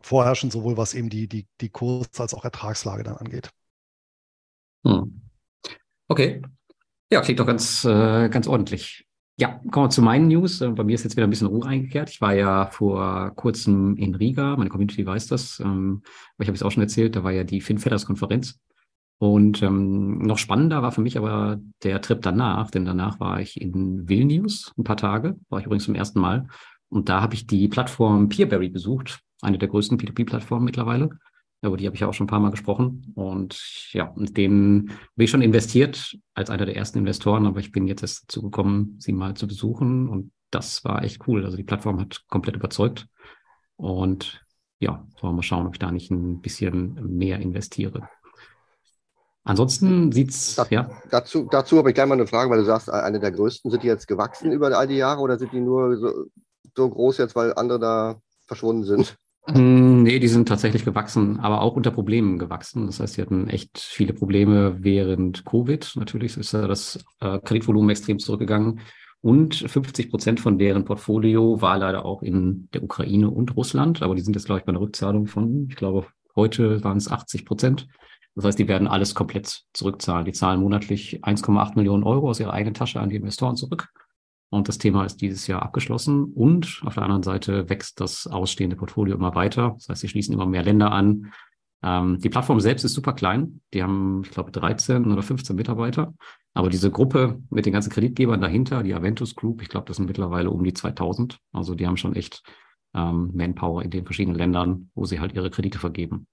vorherrschen, 0.00 0.50
sowohl 0.50 0.76
was 0.76 0.94
eben 0.94 1.10
die, 1.10 1.28
die, 1.28 1.46
die 1.60 1.70
Kurs- 1.70 2.20
als 2.20 2.34
auch 2.34 2.44
Ertragslage 2.44 3.02
dann 3.02 3.16
angeht. 3.16 3.50
Hm. 4.84 5.27
Okay. 6.08 6.42
Ja, 7.10 7.20
klingt 7.20 7.40
doch 7.40 7.46
ganz, 7.46 7.84
äh, 7.84 8.28
ganz 8.28 8.48
ordentlich. 8.48 9.06
Ja, 9.38 9.60
kommen 9.70 9.86
wir 9.86 9.90
zu 9.90 10.02
meinen 10.02 10.28
News. 10.28 10.60
Äh, 10.60 10.70
bei 10.70 10.84
mir 10.84 10.94
ist 10.94 11.04
jetzt 11.04 11.16
wieder 11.16 11.26
ein 11.26 11.30
bisschen 11.30 11.46
Ruhe 11.46 11.66
eingekehrt. 11.66 12.10
Ich 12.10 12.20
war 12.20 12.34
ja 12.34 12.66
vor 12.66 13.32
kurzem 13.36 13.96
in 13.96 14.14
Riga, 14.14 14.56
meine 14.56 14.70
Community 14.70 15.06
weiß 15.06 15.28
das, 15.28 15.60
ähm, 15.60 16.02
ich 16.38 16.48
habe 16.48 16.56
es 16.56 16.62
auch 16.62 16.70
schon 16.70 16.82
erzählt, 16.82 17.14
da 17.14 17.24
war 17.24 17.32
ja 17.32 17.44
die 17.44 17.60
FinFetters-Konferenz. 17.60 18.58
Und 19.18 19.62
ähm, 19.62 20.18
noch 20.18 20.38
spannender 20.38 20.82
war 20.82 20.92
für 20.92 21.00
mich 21.00 21.18
aber 21.18 21.58
der 21.82 22.00
Trip 22.00 22.22
danach, 22.22 22.70
denn 22.70 22.84
danach 22.84 23.20
war 23.20 23.40
ich 23.40 23.60
in 23.60 24.08
Vilnius 24.08 24.72
ein 24.78 24.84
paar 24.84 24.96
Tage, 24.96 25.36
war 25.48 25.58
ich 25.58 25.66
übrigens 25.66 25.84
zum 25.84 25.94
ersten 25.94 26.20
Mal. 26.20 26.48
Und 26.88 27.08
da 27.08 27.20
habe 27.20 27.34
ich 27.34 27.46
die 27.46 27.68
Plattform 27.68 28.28
Peerberry 28.28 28.68
besucht, 28.68 29.20
eine 29.42 29.58
der 29.58 29.68
größten 29.68 29.98
P2P-Plattformen 29.98 30.64
mittlerweile 30.64 31.10
über 31.62 31.76
die 31.76 31.86
habe 31.86 31.94
ich 31.94 32.00
ja 32.00 32.08
auch 32.08 32.14
schon 32.14 32.24
ein 32.24 32.30
paar 32.30 32.40
Mal 32.40 32.50
gesprochen. 32.50 33.12
Und 33.14 33.92
ja, 33.92 34.12
mit 34.16 34.36
denen 34.36 34.86
bin 35.16 35.24
ich 35.24 35.30
schon 35.30 35.42
investiert 35.42 36.16
als 36.34 36.50
einer 36.50 36.66
der 36.66 36.76
ersten 36.76 36.98
Investoren, 36.98 37.46
aber 37.46 37.60
ich 37.60 37.72
bin 37.72 37.86
jetzt 37.86 38.02
erst 38.02 38.24
dazu 38.24 38.42
gekommen, 38.42 38.96
sie 38.98 39.12
mal 39.12 39.34
zu 39.34 39.46
besuchen. 39.48 40.08
Und 40.08 40.30
das 40.50 40.84
war 40.84 41.02
echt 41.02 41.26
cool. 41.26 41.44
Also 41.44 41.56
die 41.56 41.64
Plattform 41.64 42.00
hat 42.00 42.24
komplett 42.28 42.56
überzeugt. 42.56 43.06
Und 43.76 44.44
ja, 44.78 45.06
wollen 45.20 45.32
wir 45.32 45.36
mal 45.36 45.42
schauen, 45.42 45.66
ob 45.66 45.74
ich 45.74 45.80
da 45.80 45.90
nicht 45.90 46.10
ein 46.10 46.40
bisschen 46.40 47.16
mehr 47.16 47.40
investiere. 47.40 48.08
Ansonsten 49.42 50.12
sieht's 50.12 50.56
da, 50.56 50.66
ja. 50.68 50.90
Dazu, 51.10 51.48
dazu 51.50 51.78
habe 51.78 51.88
ich 51.88 51.94
gleich 51.94 52.06
mal 52.06 52.14
eine 52.14 52.26
Frage, 52.26 52.50
weil 52.50 52.58
du 52.58 52.66
sagst, 52.66 52.90
eine 52.90 53.18
der 53.18 53.32
größten 53.32 53.70
sind 53.70 53.82
die 53.82 53.86
jetzt 53.86 54.06
gewachsen 54.06 54.52
über 54.52 54.76
all 54.76 54.86
die 54.86 54.96
Jahre 54.96 55.22
oder 55.22 55.38
sind 55.38 55.52
die 55.52 55.60
nur 55.60 55.96
so, 55.96 56.26
so 56.76 56.88
groß 56.88 57.18
jetzt, 57.18 57.34
weil 57.34 57.54
andere 57.54 57.80
da 57.80 58.20
verschwunden 58.46 58.84
sind? 58.84 59.16
Hm, 59.50 60.02
nee, 60.02 60.18
die 60.18 60.28
sind 60.28 60.46
tatsächlich 60.46 60.84
gewachsen, 60.84 61.40
aber 61.40 61.62
auch 61.62 61.74
unter 61.74 61.90
Problemen 61.90 62.38
gewachsen. 62.38 62.86
Das 62.86 63.00
heißt, 63.00 63.14
sie 63.14 63.22
hatten 63.22 63.48
echt 63.48 63.78
viele 63.78 64.12
Probleme 64.12 64.76
während 64.84 65.46
Covid. 65.46 65.92
Natürlich 65.96 66.36
ist 66.36 66.52
das 66.52 67.02
äh, 67.20 67.38
Kreditvolumen 67.38 67.88
extrem 67.88 68.18
zurückgegangen. 68.18 68.80
Und 69.20 69.54
50 69.54 70.10
Prozent 70.10 70.40
von 70.40 70.58
deren 70.58 70.84
Portfolio 70.84 71.60
war 71.62 71.78
leider 71.78 72.04
auch 72.04 72.22
in 72.22 72.68
der 72.74 72.82
Ukraine 72.82 73.30
und 73.30 73.56
Russland. 73.56 74.02
Aber 74.02 74.14
die 74.14 74.20
sind 74.20 74.36
jetzt, 74.36 74.44
glaube 74.44 74.60
ich, 74.60 74.66
bei 74.66 74.70
einer 74.70 74.80
Rückzahlung 74.80 75.26
von, 75.26 75.66
ich 75.70 75.76
glaube, 75.76 76.06
heute 76.36 76.84
waren 76.84 76.98
es 76.98 77.10
80 77.10 77.46
Prozent. 77.46 77.88
Das 78.34 78.44
heißt, 78.44 78.58
die 78.58 78.68
werden 78.68 78.86
alles 78.86 79.14
komplett 79.14 79.62
zurückzahlen. 79.72 80.26
Die 80.26 80.32
zahlen 80.32 80.60
monatlich 80.60 81.24
1,8 81.24 81.74
Millionen 81.74 82.04
Euro 82.04 82.28
aus 82.28 82.38
ihrer 82.38 82.52
eigenen 82.52 82.74
Tasche 82.74 83.00
an 83.00 83.08
die 83.08 83.16
Investoren 83.16 83.56
zurück. 83.56 83.88
Und 84.50 84.68
das 84.68 84.78
Thema 84.78 85.04
ist 85.04 85.20
dieses 85.20 85.46
Jahr 85.46 85.62
abgeschlossen. 85.62 86.24
Und 86.24 86.80
auf 86.84 86.94
der 86.94 87.02
anderen 87.02 87.22
Seite 87.22 87.68
wächst 87.68 88.00
das 88.00 88.26
ausstehende 88.26 88.76
Portfolio 88.76 89.14
immer 89.14 89.34
weiter. 89.34 89.72
Das 89.74 89.88
heißt, 89.88 90.00
sie 90.00 90.08
schließen 90.08 90.32
immer 90.34 90.46
mehr 90.46 90.62
Länder 90.62 90.90
an. 90.92 91.32
Ähm, 91.82 92.18
die 92.18 92.30
Plattform 92.30 92.60
selbst 92.60 92.84
ist 92.84 92.94
super 92.94 93.12
klein. 93.12 93.60
Die 93.74 93.82
haben, 93.82 94.22
ich 94.24 94.30
glaube, 94.30 94.50
13 94.50 95.12
oder 95.12 95.22
15 95.22 95.54
Mitarbeiter. 95.54 96.14
Aber 96.54 96.70
diese 96.70 96.90
Gruppe 96.90 97.40
mit 97.50 97.66
den 97.66 97.72
ganzen 97.72 97.90
Kreditgebern 97.90 98.40
dahinter, 98.40 98.82
die 98.82 98.94
Aventus 98.94 99.36
Group, 99.36 99.62
ich 99.62 99.68
glaube, 99.68 99.86
das 99.86 99.98
sind 99.98 100.06
mittlerweile 100.06 100.50
um 100.50 100.64
die 100.64 100.72
2000. 100.72 101.38
Also 101.52 101.74
die 101.74 101.86
haben 101.86 101.98
schon 101.98 102.16
echt 102.16 102.42
ähm, 102.94 103.30
Manpower 103.34 103.82
in 103.82 103.90
den 103.90 104.04
verschiedenen 104.04 104.36
Ländern, 104.36 104.90
wo 104.94 105.04
sie 105.04 105.20
halt 105.20 105.34
ihre 105.34 105.50
Kredite 105.50 105.78
vergeben. 105.78 106.26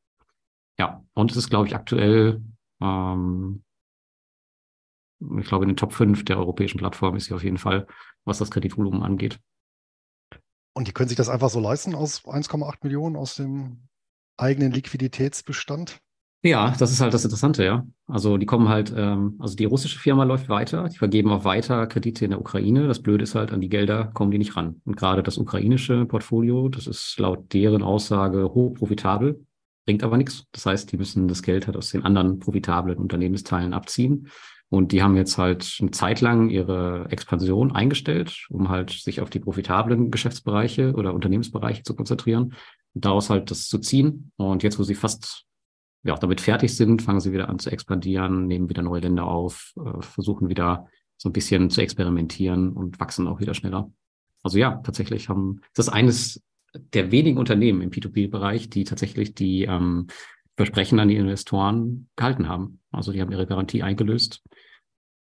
Ja, 0.79 1.03
und 1.13 1.31
es 1.31 1.37
ist, 1.37 1.49
glaube 1.49 1.67
ich, 1.67 1.75
aktuell 1.75 2.41
ähm, 2.81 3.63
ich 5.39 5.47
glaube, 5.47 5.65
in 5.65 5.69
den 5.69 5.77
Top 5.77 5.93
5 5.93 6.25
der 6.25 6.37
europäischen 6.37 6.77
Plattformen 6.77 7.17
ist 7.17 7.25
sie 7.25 7.33
auf 7.33 7.43
jeden 7.43 7.57
Fall, 7.57 7.87
was 8.23 8.37
das 8.39 8.51
Kreditvolumen 8.51 9.03
angeht. 9.03 9.39
Und 10.73 10.87
die 10.87 10.91
können 10.91 11.07
sich 11.07 11.17
das 11.17 11.29
einfach 11.29 11.49
so 11.49 11.59
leisten 11.59 11.95
aus 11.95 12.25
1,8 12.25 12.79
Millionen 12.83 13.15
aus 13.15 13.35
dem 13.35 13.87
eigenen 14.37 14.71
Liquiditätsbestand? 14.71 15.99
Ja, 16.43 16.75
das 16.77 16.91
ist 16.91 17.01
halt 17.01 17.13
das 17.13 17.23
Interessante, 17.23 17.65
ja. 17.65 17.87
Also 18.07 18.37
die 18.37 18.45
kommen 18.45 18.69
halt, 18.69 18.93
ähm, 18.95 19.35
also 19.39 19.55
die 19.55 19.65
russische 19.65 19.97
Firma 19.97 20.25
läuft 20.25 20.47
weiter, 20.47 20.87
die 20.89 20.97
vergeben 20.97 21.31
auch 21.31 21.43
weiter 21.43 21.87
Kredite 21.87 22.25
in 22.25 22.31
der 22.31 22.39
Ukraine. 22.39 22.87
Das 22.87 23.01
Blöde 23.01 23.23
ist 23.23 23.33
halt, 23.33 23.51
an 23.51 23.61
die 23.61 23.69
Gelder 23.69 24.11
kommen 24.13 24.29
die 24.29 24.37
nicht 24.37 24.55
ran. 24.55 24.79
Und 24.85 24.95
gerade 24.95 25.23
das 25.23 25.39
ukrainische 25.39 26.05
Portfolio, 26.05 26.69
das 26.69 26.85
ist 26.85 27.17
laut 27.17 27.51
deren 27.53 27.81
Aussage 27.81 28.53
hoch 28.53 28.75
profitabel, 28.75 29.43
bringt 29.85 30.03
aber 30.03 30.17
nichts. 30.17 30.45
Das 30.51 30.67
heißt, 30.67 30.91
die 30.91 30.97
müssen 30.97 31.27
das 31.27 31.41
Geld 31.41 31.65
halt 31.65 31.77
aus 31.77 31.89
den 31.89 32.03
anderen 32.03 32.37
profitablen 32.37 32.99
Unternehmensteilen 32.99 33.73
abziehen. 33.73 34.29
Und 34.75 34.91
die 34.91 35.01
haben 35.01 35.15
jetzt 35.15 35.37
halt 35.37 35.77
eine 35.79 35.91
Zeit 35.91 36.19
lang 36.19 36.49
ihre 36.49 37.07
Expansion 37.09 37.71
eingestellt, 37.71 38.45
um 38.49 38.67
halt 38.67 38.89
sich 38.89 39.21
auf 39.21 39.29
die 39.29 39.39
profitablen 39.39 40.11
Geschäftsbereiche 40.11 40.91
oder 40.95 41.13
Unternehmensbereiche 41.13 41.83
zu 41.83 41.95
konzentrieren, 41.95 42.55
daraus 42.93 43.29
halt 43.29 43.51
das 43.51 43.69
zu 43.69 43.79
ziehen. 43.79 44.33
Und 44.35 44.63
jetzt, 44.63 44.77
wo 44.77 44.83
sie 44.83 44.95
fast 44.95 45.45
ja, 46.03 46.13
auch 46.13 46.19
damit 46.19 46.41
fertig 46.41 46.75
sind, 46.75 47.01
fangen 47.01 47.21
sie 47.21 47.31
wieder 47.31 47.47
an 47.47 47.57
zu 47.57 47.71
expandieren, 47.71 48.47
nehmen 48.47 48.67
wieder 48.67 48.81
neue 48.81 48.99
Länder 48.99 49.27
auf, 49.27 49.71
äh, 49.77 50.01
versuchen 50.01 50.49
wieder 50.49 50.87
so 51.15 51.29
ein 51.29 51.33
bisschen 51.33 51.69
zu 51.69 51.79
experimentieren 51.79 52.73
und 52.73 52.99
wachsen 52.99 53.29
auch 53.29 53.39
wieder 53.39 53.53
schneller. 53.53 53.89
Also 54.43 54.57
ja, 54.57 54.81
tatsächlich 54.83 55.29
haben, 55.29 55.61
das 55.73 55.87
ist 55.87 55.93
eines 55.93 56.43
der 56.73 57.11
wenigen 57.11 57.37
Unternehmen 57.37 57.81
im 57.81 57.91
P2P-Bereich, 57.91 58.69
die 58.69 58.83
tatsächlich 58.83 59.35
die 59.35 59.63
ähm, 59.63 60.07
Versprechen 60.57 60.99
an 60.99 61.07
die 61.07 61.15
Investoren 61.15 62.09
gehalten 62.17 62.49
haben. 62.49 62.81
Also 62.91 63.13
die 63.13 63.21
haben 63.21 63.31
ihre 63.31 63.47
Garantie 63.47 63.81
eingelöst 63.81 64.43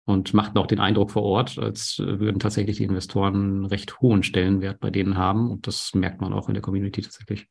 und 0.06 0.32
machten 0.34 0.56
auch 0.56 0.68
den 0.68 0.78
Eindruck 0.78 1.10
vor 1.10 1.24
Ort, 1.24 1.58
als 1.58 1.98
würden 1.98 2.38
tatsächlich 2.38 2.76
die 2.76 2.84
Investoren 2.84 3.34
einen 3.34 3.66
recht 3.66 4.00
hohen 4.00 4.22
Stellenwert 4.22 4.78
bei 4.78 4.90
denen 4.90 5.18
haben. 5.18 5.50
Und 5.50 5.66
das 5.66 5.94
merkt 5.94 6.20
man 6.20 6.32
auch 6.32 6.48
in 6.48 6.54
der 6.54 6.62
Community 6.62 7.02
tatsächlich. 7.02 7.48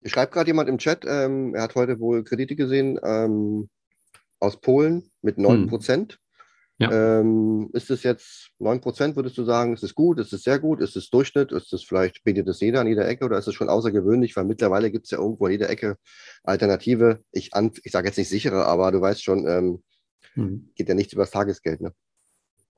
Ich 0.00 0.12
schreibt 0.12 0.32
gerade 0.32 0.48
jemand 0.48 0.68
im 0.68 0.78
Chat, 0.78 1.04
ähm, 1.06 1.54
er 1.54 1.62
hat 1.62 1.74
heute 1.74 2.00
wohl 2.00 2.24
Kredite 2.24 2.56
gesehen 2.56 2.98
ähm, 3.02 3.68
aus 4.40 4.58
Polen 4.60 5.10
mit 5.20 5.36
9 5.36 5.66
Prozent. 5.66 6.12
Hm. 6.12 6.18
Ja. 6.78 7.20
Ähm, 7.20 7.70
ist 7.72 7.90
es 7.90 8.02
jetzt 8.02 8.50
9 8.58 8.80
Prozent, 8.80 9.16
würdest 9.16 9.36
du 9.36 9.44
sagen, 9.44 9.74
ist 9.74 9.82
es 9.82 9.94
gut, 9.94 10.18
ist 10.18 10.32
es 10.32 10.42
sehr 10.42 10.58
gut, 10.58 10.80
ist 10.80 10.96
es 10.96 11.10
Durchschnitt, 11.10 11.52
ist 11.52 11.72
es 11.72 11.82
vielleicht, 11.84 12.22
bietet 12.24 12.48
es 12.48 12.60
jeder 12.60 12.80
an 12.80 12.86
jeder 12.86 13.08
Ecke 13.08 13.24
oder 13.24 13.38
ist 13.38 13.48
es 13.48 13.54
schon 13.54 13.68
außergewöhnlich, 13.68 14.36
weil 14.36 14.44
mittlerweile 14.44 14.90
gibt 14.90 15.06
es 15.06 15.10
ja 15.10 15.18
irgendwo 15.18 15.46
an 15.46 15.52
jeder 15.52 15.68
Ecke 15.68 15.96
Alternative. 16.44 17.20
Ich, 17.32 17.50
ich 17.82 17.92
sage 17.92 18.08
jetzt 18.08 18.18
nicht 18.18 18.28
sichere, 18.28 18.66
aber 18.66 18.92
du 18.92 19.00
weißt 19.00 19.22
schon, 19.22 19.46
ähm, 19.46 19.82
hm. 20.36 20.70
geht 20.74 20.88
ja 20.88 20.94
nichts 20.94 21.12
über 21.12 21.22
das 21.22 21.30
Tagesgeld. 21.30 21.80
Ne? 21.80 21.92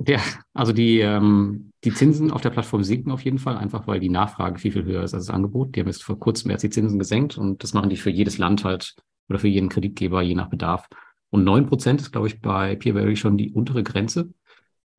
Ja, 0.06 0.20
also 0.54 0.72
die, 0.72 1.00
ähm, 1.00 1.72
die 1.84 1.92
Zinsen 1.92 2.30
auf 2.30 2.40
der 2.40 2.50
Plattform 2.50 2.84
sinken 2.84 3.10
auf 3.10 3.22
jeden 3.22 3.38
Fall, 3.38 3.56
einfach 3.56 3.86
weil 3.86 3.98
die 3.98 4.08
Nachfrage 4.08 4.58
viel, 4.58 4.72
viel 4.72 4.84
höher 4.84 5.02
ist 5.02 5.12
als 5.12 5.26
das 5.26 5.34
Angebot. 5.34 5.74
Die 5.74 5.80
haben 5.80 5.88
jetzt 5.88 6.04
vor 6.04 6.18
kurzem 6.18 6.50
erst 6.50 6.62
die 6.62 6.70
Zinsen 6.70 6.98
gesenkt 6.98 7.36
und 7.36 7.62
das 7.62 7.74
machen 7.74 7.90
die 7.90 7.96
für 7.96 8.10
jedes 8.10 8.38
Land 8.38 8.64
halt 8.64 8.94
oder 9.28 9.40
für 9.40 9.48
jeden 9.48 9.68
Kreditgeber 9.68 10.22
je 10.22 10.36
nach 10.36 10.48
Bedarf. 10.48 10.88
Und 11.30 11.44
neun 11.44 11.66
Prozent 11.66 12.00
ist, 12.00 12.12
glaube 12.12 12.28
ich, 12.28 12.40
bei 12.40 12.76
Peerberry 12.76 13.16
schon 13.16 13.36
die 13.36 13.52
untere 13.52 13.82
Grenze. 13.82 14.32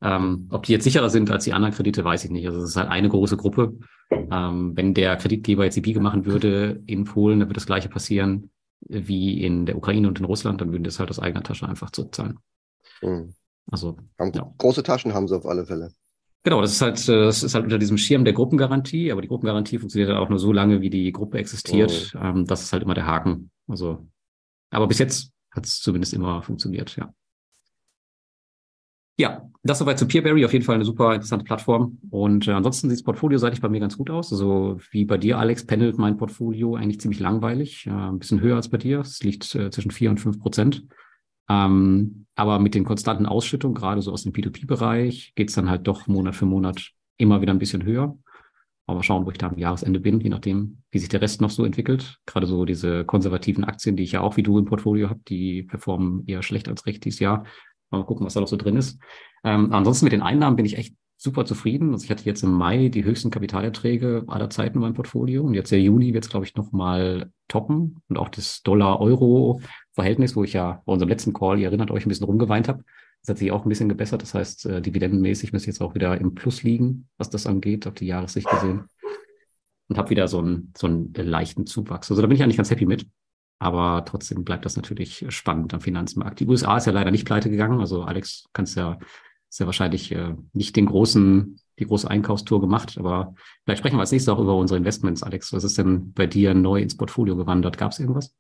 Ähm, 0.02 0.48
ob 0.52 0.64
die 0.64 0.74
jetzt 0.74 0.84
sicherer 0.84 1.10
sind 1.10 1.32
als 1.32 1.46
die 1.46 1.54
anderen 1.54 1.74
Kredite, 1.74 2.04
weiß 2.04 2.26
ich 2.26 2.32
nicht. 2.32 2.46
Also 2.46 2.62
es 2.62 2.72
ist 2.72 2.76
halt 2.76 2.90
eine 2.90 3.10
große 3.10 3.38
Gruppe. 3.38 3.78
Ähm, 4.12 4.76
wenn 4.76 4.94
der 4.94 5.16
Kreditgeber 5.16 5.64
jetzt 5.64 5.76
die 5.76 5.82
Biege 5.82 6.02
machen 6.02 6.26
würde 6.26 6.84
in 6.86 7.06
Polen, 7.06 7.40
dann 7.40 7.50
wird 7.50 7.58
das 7.58 7.66
gleiche 7.66 7.90
passieren 7.90 8.52
wie 8.82 9.44
in 9.44 9.66
der 9.66 9.78
Ukraine 9.78 10.08
und 10.08 10.20
in 10.20 10.26
Russland, 10.26 10.62
dann 10.62 10.72
würden 10.72 10.84
das 10.84 11.00
halt 11.00 11.10
aus 11.10 11.20
eigener 11.20 11.44
Tasche 11.44 11.68
einfach 11.68 11.92
zurückzahlen. 11.92 12.40
Mhm. 13.02 13.34
Also 13.72 13.98
ja. 14.20 14.54
große 14.58 14.84
Taschen 14.84 15.14
haben 15.14 15.28
sie 15.28 15.36
auf 15.36 15.46
alle 15.46 15.66
Fälle. 15.66 15.92
Genau, 16.44 16.62
das 16.62 16.72
ist 16.72 16.82
halt, 16.82 17.10
äh, 17.10 17.26
das 17.26 17.44
ist 17.44 17.54
halt 17.54 17.66
unter 17.66 17.78
diesem 17.78 17.98
Schirm 17.98 18.24
der 18.24 18.34
Gruppengarantie, 18.34 19.12
aber 19.12 19.22
die 19.22 19.28
Gruppengarantie 19.28 19.78
funktioniert 19.78 20.10
halt 20.10 20.20
auch 20.20 20.30
nur 20.30 20.40
so 20.40 20.54
lange, 20.54 20.82
wie 20.82 20.90
die 20.90 21.12
Gruppe 21.12 21.38
existiert. 21.38 22.14
Mhm. 22.14 22.22
Ähm, 22.22 22.46
das 22.46 22.64
ist 22.64 22.74
halt 22.74 22.84
immer 22.84 22.94
der 22.94 23.06
Haken. 23.06 23.52
Also, 23.68 24.08
aber 24.70 24.88
bis 24.88 25.00
jetzt 25.00 25.32
hat 25.52 25.66
es 25.66 25.82
zumindest 25.82 26.14
immer 26.14 26.42
funktioniert, 26.42 26.96
ja. 26.96 27.14
Ja, 29.18 29.49
das 29.64 29.80
soweit 29.80 30.00
zu 30.00 30.08
Peerberry. 30.08 30.46
Auf 30.46 30.54
jeden 30.54 30.66
Fall 30.66 30.76
eine 30.76 30.86
super 30.86 31.14
interessante 31.14 31.44
Plattform. 31.44 31.98
Und 32.10 32.48
äh, 32.48 32.52
ansonsten 32.52 32.90
sieht 32.90 33.00
das 33.00 33.04
Portfolio 33.04 33.38
seitig 33.38 33.62
bei 33.62 33.70
mir 33.70 33.80
ganz 33.80 33.98
gut 33.98 34.10
aus. 34.10 34.32
Also 34.32 34.78
wie 34.92 35.06
bei 35.06 35.18
dir, 35.18 35.38
Alex, 35.38 35.66
pendelt 35.66 35.98
mein 35.98 36.18
Portfolio 36.18 36.76
eigentlich 36.76 37.02
ziemlich 37.02 37.20
langweilig. 37.20 37.86
Äh, 37.86 37.92
ein 37.92 38.20
bisschen 38.20 38.42
höher 38.42 38.56
als 38.56 38.70
bei 38.70 38.78
dir. 38.78 39.00
Es 39.02 39.22
liegt 39.22 39.54
äh, 39.56 39.70
zwischen 39.70 39.92
vier 39.92 40.10
und 40.10 40.20
fünf 40.20 40.40
Prozent. 40.40 40.86
Ähm, 41.50 42.26
aber 42.36 42.60
mit 42.60 42.74
den 42.74 42.86
konstanten 42.86 43.26
Ausschüttungen, 43.26 43.76
gerade 43.76 44.02
so 44.02 44.14
aus 44.14 44.24
dem 44.24 44.32
P2P-Bereich, 44.32 45.34
geht 45.36 45.50
es 45.50 45.56
dann 45.56 45.70
halt 45.70 45.88
doch 45.88 46.08
Monat 46.08 46.36
für 46.36 46.46
Monat 46.46 46.92
immer 47.18 47.42
wieder 47.42 47.54
ein 47.54 47.60
bisschen 47.60 47.84
höher. 47.84 48.18
Aber 48.86 49.04
schauen, 49.04 49.26
wo 49.26 49.32
ich 49.32 49.38
da 49.38 49.48
am 49.48 49.58
Jahresende 49.58 50.00
bin, 50.00 50.20
je 50.20 50.30
nachdem, 50.30 50.82
wie 50.90 51.00
sich 51.00 51.10
der 51.10 51.22
Rest 51.22 51.42
noch 51.42 51.52
so 51.52 51.66
entwickelt. 51.66 52.18
Gerade 52.26 52.48
so 52.48 52.66
diese 52.66 53.04
konservativen 53.04 53.64
Aktien, 53.64 53.96
die 53.96 54.04
ich 54.04 54.14
ja 54.14 54.22
auch 54.22 54.38
wie 54.38 54.44
du 54.44 54.58
im 54.58 54.66
Portfolio 54.66 55.10
habe, 55.10 55.20
die 55.28 55.64
performen 55.64 56.24
eher 56.28 56.42
schlecht 56.42 56.68
als 56.70 56.86
recht 56.86 57.04
dieses 57.06 57.20
Jahr. 57.20 57.46
Mal 57.92 58.06
gucken, 58.06 58.26
was 58.26 58.34
da 58.34 58.40
noch 58.40 58.48
so 58.48 58.56
drin 58.56 58.78
ist. 58.78 59.00
Ähm, 59.44 59.72
ansonsten 59.72 60.06
mit 60.06 60.14
den 60.14 60.22
Einnahmen 60.22 60.56
bin 60.56 60.66
ich 60.66 60.78
echt 60.78 60.96
super 61.20 61.46
zufrieden. 61.46 61.92
Also 61.92 62.06
ich 62.06 62.12
hatte 62.12 62.24
jetzt 62.24 62.44
im 62.44 62.52
Mai 62.52 62.88
die 62.88 63.04
höchsten 63.04 63.30
Kapitalerträge 63.30 64.24
aller 64.28 64.50
Zeiten 64.50 64.78
in 64.78 64.82
meinem 64.82 64.94
Portfolio. 64.94 65.44
Und 65.44 65.54
jetzt 65.54 65.72
der 65.72 65.82
Juni 65.82 66.14
wird 66.14 66.24
es, 66.24 66.30
glaube 66.30 66.46
ich, 66.46 66.56
nochmal 66.56 67.32
toppen. 67.50 68.02
Und 68.08 68.18
auch 68.18 68.30
das 68.30 68.64
Dollar-Euro-Verhältnis, 68.64 70.38
wo 70.38 70.46
ich 70.46 70.54
ja 70.54 70.82
bei 70.86 70.94
unserem 70.94 71.10
letzten 71.10 71.34
Call, 71.34 71.60
ihr 71.60 71.68
erinnert 71.68 71.92
euch, 71.92 72.06
ein 72.06 72.10
bisschen 72.10 72.26
rumgeweint 72.26 72.70
habe, 72.70 72.84
das 73.22 73.32
hat 73.32 73.38
sich 73.38 73.52
auch 73.52 73.66
ein 73.66 73.70
bisschen 73.70 73.90
gebessert. 73.90 74.22
Das 74.22 74.34
heißt, 74.34 74.66
äh, 74.68 74.82
dividendenmäßig 74.82 75.52
müsste 75.52 75.68
jetzt 75.68 75.82
auch 75.82 75.94
wieder 75.94 76.18
im 76.18 76.36
Plus 76.36 76.64
liegen, 76.64 77.10
was 77.18 77.30
das 77.30 77.48
angeht, 77.48 77.86
auf 77.86 77.96
die 77.96 78.08
Jahressicht 78.08 78.50
gesehen. 78.50 78.86
Und 79.90 79.98
habe 79.98 80.12
wieder 80.12 80.30
so 80.30 80.40
einen, 80.40 80.72
so 80.78 80.88
einen 80.88 81.14
leichten 81.14 81.66
Zuwachs. 81.66 82.10
Also 82.10 82.22
da 82.22 82.28
bin 82.28 82.36
ich 82.36 82.44
eigentlich 82.44 82.58
ganz 82.58 82.72
happy 82.72 82.86
mit. 82.86 83.08
Aber 83.62 84.06
trotzdem 84.06 84.46
bleibt 84.46 84.64
das 84.64 84.78
natürlich 84.78 85.26
spannend 85.28 85.74
am 85.74 85.82
Finanzmarkt. 85.82 86.40
Die 86.40 86.48
USA 86.48 86.78
ist 86.78 86.86
ja 86.86 86.94
leider 86.94 87.12
nicht 87.12 87.26
pleite 87.26 87.50
gegangen. 87.50 87.82
Also 87.82 88.04
Alex, 88.04 88.46
kannst 88.54 88.78
ja, 88.78 88.98
ja 89.58 89.66
wahrscheinlich 89.66 90.12
äh, 90.12 90.36
nicht 90.54 90.76
den 90.76 90.86
großen, 90.86 91.60
die 91.80 91.86
große 91.86 92.10
Einkaufstour 92.10 92.62
gemacht. 92.62 92.98
Aber 92.98 93.34
vielleicht 93.64 93.80
sprechen 93.80 93.96
wir 93.96 94.02
als 94.02 94.12
nächstes 94.12 94.32
auch 94.32 94.40
über 94.40 94.56
unsere 94.56 94.78
Investments. 94.78 95.24
Alex, 95.24 95.52
was 95.54 95.64
ist 95.64 95.78
denn 95.78 96.14
bei 96.14 96.28
dir 96.28 96.54
neu 96.54 96.82
ins 96.82 96.96
Portfolio 96.96 97.36
gewandert? 97.36 97.78
Gab 97.78 97.92
es 97.92 98.00
irgendwas? 98.00 98.36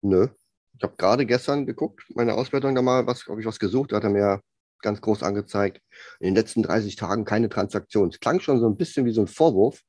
Nö, 0.00 0.28
ich 0.76 0.82
habe 0.82 0.94
gerade 0.96 1.26
gestern 1.26 1.66
geguckt, 1.66 2.04
meine 2.14 2.34
Auswertung 2.34 2.74
da 2.74 2.82
mal, 2.82 3.06
was, 3.06 3.26
habe 3.26 3.40
ich 3.40 3.46
was 3.46 3.58
gesucht, 3.58 3.92
da 3.92 3.96
hat 3.96 4.04
er 4.04 4.10
mir 4.10 4.40
ganz 4.82 5.00
groß 5.00 5.22
angezeigt. 5.22 5.80
In 6.20 6.28
den 6.28 6.34
letzten 6.34 6.62
30 6.62 6.96
Tagen 6.96 7.24
keine 7.24 7.48
Transaktion. 7.48 8.10
Es 8.10 8.20
klang 8.20 8.40
schon 8.40 8.60
so 8.60 8.66
ein 8.66 8.76
bisschen 8.76 9.06
wie 9.06 9.12
so 9.12 9.22
ein 9.22 9.26
Vorwurf 9.26 9.82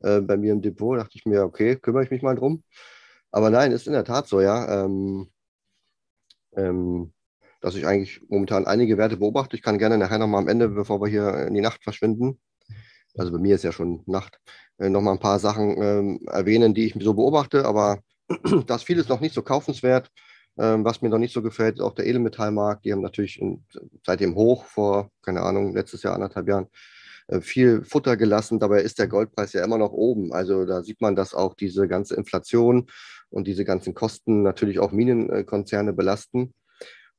äh, 0.00 0.20
bei 0.20 0.36
mir 0.36 0.52
im 0.52 0.62
Depot. 0.62 0.96
Da 0.96 1.02
dachte 1.02 1.18
ich 1.18 1.26
mir, 1.26 1.42
okay, 1.42 1.76
kümmere 1.76 2.04
ich 2.04 2.10
mich 2.10 2.22
mal 2.22 2.36
drum. 2.36 2.62
Aber 3.32 3.50
nein, 3.50 3.72
ist 3.72 3.86
in 3.86 3.92
der 3.92 4.04
Tat 4.04 4.28
so, 4.28 4.40
ja. 4.40 4.84
Ähm, 4.84 5.30
ähm, 6.56 7.12
dass 7.60 7.74
ich 7.74 7.86
eigentlich 7.86 8.22
momentan 8.28 8.66
einige 8.66 8.98
Werte 8.98 9.16
beobachte. 9.16 9.56
Ich 9.56 9.62
kann 9.62 9.78
gerne 9.78 9.98
nachher 9.98 10.18
nochmal 10.18 10.42
am 10.42 10.48
Ende, 10.48 10.68
bevor 10.68 11.00
wir 11.00 11.08
hier 11.08 11.46
in 11.46 11.54
die 11.54 11.60
Nacht 11.60 11.82
verschwinden, 11.82 12.38
also 13.16 13.32
bei 13.32 13.38
mir 13.38 13.54
ist 13.54 13.64
ja 13.64 13.72
schon 13.72 14.02
Nacht, 14.06 14.40
äh, 14.78 14.88
nochmal 14.88 15.14
ein 15.14 15.20
paar 15.20 15.38
Sachen 15.38 15.82
ähm, 15.82 16.20
erwähnen, 16.26 16.74
die 16.74 16.86
ich 16.86 16.94
so 17.00 17.14
beobachte. 17.14 17.64
Aber 17.64 18.00
da 18.66 18.76
ist 18.76 18.84
vieles 18.84 19.08
noch 19.08 19.20
nicht 19.20 19.34
so 19.34 19.42
kaufenswert. 19.42 20.10
Ähm, 20.58 20.84
was 20.84 21.02
mir 21.02 21.08
noch 21.08 21.18
nicht 21.18 21.34
so 21.34 21.42
gefällt, 21.42 21.76
ist 21.76 21.80
auch 21.80 21.94
der 21.94 22.06
Edelmetallmarkt. 22.06 22.84
Die 22.84 22.92
haben 22.92 23.02
natürlich 23.02 23.40
in, 23.40 23.64
seit 24.04 24.20
dem 24.20 24.34
Hoch 24.34 24.64
vor, 24.64 25.10
keine 25.22 25.42
Ahnung, 25.42 25.74
letztes 25.74 26.02
Jahr, 26.02 26.14
anderthalb 26.14 26.48
Jahren, 26.48 26.66
äh, 27.28 27.40
viel 27.40 27.84
Futter 27.84 28.16
gelassen. 28.16 28.58
Dabei 28.58 28.82
ist 28.82 28.98
der 28.98 29.08
Goldpreis 29.08 29.52
ja 29.52 29.64
immer 29.64 29.78
noch 29.78 29.92
oben. 29.92 30.32
Also 30.32 30.64
da 30.64 30.82
sieht 30.82 31.00
man, 31.00 31.16
dass 31.16 31.34
auch 31.34 31.54
diese 31.54 31.88
ganze 31.88 32.14
Inflation 32.16 32.86
und 33.30 33.46
diese 33.46 33.64
ganzen 33.64 33.94
Kosten 33.94 34.42
natürlich 34.42 34.78
auch 34.80 34.92
Minenkonzerne 34.92 35.92
belasten. 35.92 36.52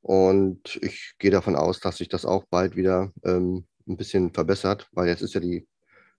Und 0.02 0.78
ich 0.82 1.14
gehe 1.18 1.30
davon 1.30 1.56
aus, 1.56 1.80
dass 1.80 1.98
sich 1.98 2.08
das 2.08 2.26
auch 2.26 2.44
bald 2.50 2.76
wieder 2.76 3.12
ähm, 3.24 3.64
ein 3.88 3.96
bisschen 3.96 4.32
verbessert, 4.32 4.88
weil 4.92 5.08
jetzt 5.08 5.22
ist 5.22 5.34
ja 5.34 5.40
die 5.40 5.66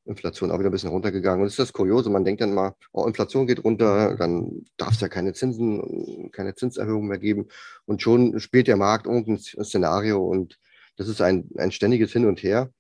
Inflation 0.06 0.52
auch 0.52 0.60
wieder 0.60 0.70
ein 0.70 0.74
bisschen 0.74 0.90
runtergegangen. 0.90 1.42
Und 1.42 1.46
das 1.46 1.54
ist 1.54 1.60
das 1.60 1.74
Kuriose, 1.74 2.10
man 2.10 2.26
denkt 2.26 2.42
dann 2.42 2.54
mal, 2.54 2.76
oh, 2.92 3.06
Inflation 3.06 3.48
geht 3.48 3.64
runter, 3.64 4.16
dann 4.18 4.66
darf 4.78 4.94
es 4.94 5.02
ja 5.02 5.08
keine 5.10 5.34
Zinsen, 5.34 6.32
keine 6.32 6.56
Zinserhöhung 6.56 7.08
mehr 7.08 7.20
geben. 7.20 7.48
Und 7.86 8.02
schon 8.02 8.40
spielt 8.40 8.68
der 8.68 8.78
Markt 8.78 9.06
irgendein 9.06 9.38
Szenario 9.38 10.24
und 10.24 10.60
das 10.98 11.08
ist 11.08 11.22
ein, 11.22 11.50
ein 11.58 11.72
ständiges 11.72 12.12
Hin 12.12 12.26
und 12.26 12.44
Her. 12.44 12.72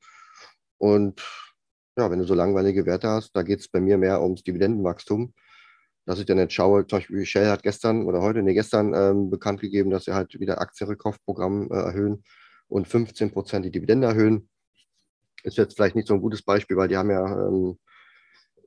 Und 0.77 1.21
ja, 1.97 2.09
wenn 2.11 2.19
du 2.19 2.25
so 2.25 2.33
langweilige 2.33 2.85
Werte 2.85 3.07
hast, 3.07 3.35
da 3.35 3.43
geht 3.43 3.59
es 3.59 3.67
bei 3.67 3.79
mir 3.79 3.97
mehr 3.97 4.21
ums 4.21 4.43
Dividendenwachstum. 4.43 5.33
Dass 6.05 6.19
ich 6.19 6.25
dann 6.25 6.37
jetzt 6.37 6.53
schaue, 6.53 6.85
zum 6.85 6.99
Beispiel 6.99 7.25
Shell 7.25 7.49
hat 7.49 7.63
gestern 7.63 8.05
oder 8.05 8.21
heute, 8.21 8.43
nee, 8.43 8.53
gestern 8.53 8.93
ähm, 8.93 9.29
bekannt 9.29 9.61
gegeben, 9.61 9.89
dass 9.89 10.05
sie 10.05 10.13
halt 10.13 10.39
wieder 10.39 10.59
Aktienrückkaufprogramm 10.59 11.69
äh, 11.71 11.75
erhöhen 11.75 12.23
und 12.67 12.87
15 12.87 13.31
Prozent 13.31 13.65
die 13.65 13.71
Dividende 13.71 14.07
erhöhen 14.07 14.49
ist 15.43 15.57
jetzt 15.57 15.75
vielleicht 15.75 15.95
nicht 15.95 16.07
so 16.07 16.13
ein 16.13 16.21
gutes 16.21 16.41
Beispiel, 16.41 16.77
weil 16.77 16.87
die 16.87 16.97
haben 16.97 17.11
ja 17.11 17.47
ähm, 17.47 17.77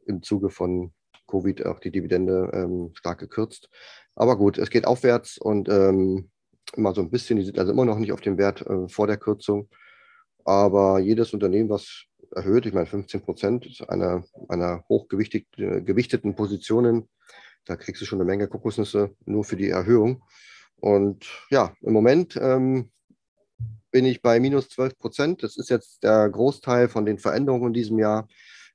im 0.06 0.22
Zuge 0.22 0.50
von 0.50 0.92
Covid 1.26 1.66
auch 1.66 1.80
die 1.80 1.90
Dividende 1.90 2.50
ähm, 2.52 2.90
stark 2.94 3.18
gekürzt. 3.18 3.68
Aber 4.14 4.36
gut, 4.36 4.58
es 4.58 4.70
geht 4.70 4.86
aufwärts 4.86 5.38
und 5.38 5.68
ähm, 5.68 6.30
immer 6.76 6.94
so 6.94 7.00
ein 7.00 7.10
bisschen, 7.10 7.38
die 7.38 7.44
sind 7.44 7.58
also 7.58 7.72
immer 7.72 7.84
noch 7.84 7.98
nicht 7.98 8.12
auf 8.12 8.20
dem 8.20 8.38
Wert 8.38 8.62
äh, 8.62 8.88
vor 8.88 9.06
der 9.06 9.16
Kürzung. 9.16 9.68
Aber 10.44 11.00
jedes 11.00 11.32
Unternehmen, 11.32 11.68
was 11.68 12.04
erhöht, 12.32 12.66
ich 12.66 12.72
meine 12.72 12.86
15 12.86 13.22
Prozent 13.22 13.84
einer, 13.88 14.24
einer 14.48 14.84
hochgewichteten 14.88 16.34
Positionen, 16.34 17.08
da 17.66 17.76
kriegst 17.76 18.00
du 18.00 18.06
schon 18.06 18.20
eine 18.20 18.26
Menge 18.26 18.48
Kokosnüsse 18.48 19.14
nur 19.24 19.44
für 19.44 19.56
die 19.56 19.68
Erhöhung. 19.68 20.22
Und 20.76 21.26
ja, 21.50 21.74
im 21.82 21.92
Moment 21.92 22.38
ähm, 22.40 22.90
bin 23.90 24.04
ich 24.04 24.22
bei 24.22 24.40
minus 24.40 24.68
12 24.68 24.98
Prozent. 24.98 25.42
Das 25.42 25.56
ist 25.56 25.70
jetzt 25.70 26.04
der 26.04 26.28
Großteil 26.28 26.88
von 26.88 27.04
den 27.06 27.18
Veränderungen 27.18 27.68
in 27.68 27.72
diesem 27.74 27.98
Jahr. 27.98 28.28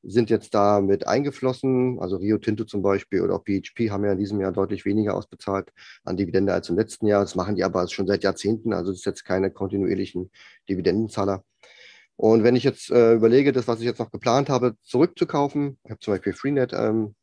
sind 0.03 0.31
jetzt 0.31 0.55
da 0.55 0.81
mit 0.81 1.07
eingeflossen. 1.07 1.99
Also 1.99 2.17
Rio 2.17 2.39
Tinto 2.39 2.65
zum 2.65 2.81
Beispiel 2.81 3.21
oder 3.21 3.35
auch 3.35 3.43
PHP 3.43 3.91
haben 3.91 4.03
ja 4.03 4.13
in 4.13 4.17
diesem 4.17 4.41
Jahr 4.41 4.51
deutlich 4.51 4.83
weniger 4.83 5.15
ausbezahlt 5.15 5.71
an 6.03 6.17
Dividende 6.17 6.53
als 6.53 6.69
im 6.69 6.75
letzten 6.75 7.05
Jahr. 7.07 7.21
Das 7.21 7.35
machen 7.35 7.55
die 7.55 7.63
aber 7.63 7.87
schon 7.87 8.07
seit 8.07 8.23
Jahrzehnten. 8.23 8.73
Also 8.73 8.91
es 8.91 8.99
ist 8.99 9.05
jetzt 9.05 9.23
keine 9.23 9.51
kontinuierlichen 9.51 10.31
Dividendenzahler. 10.67 11.43
Und 12.21 12.43
wenn 12.43 12.55
ich 12.55 12.63
jetzt 12.63 12.91
äh, 12.91 13.13
überlege, 13.13 13.51
das, 13.51 13.67
was 13.67 13.79
ich 13.79 13.85
jetzt 13.85 13.97
noch 13.97 14.11
geplant 14.11 14.47
habe, 14.47 14.75
zurückzukaufen, 14.83 15.79
ich 15.83 15.89
habe 15.89 15.99
zum 16.01 16.13
Beispiel 16.13 16.33
Freenet 16.33 16.71
ähm, 16.71 17.15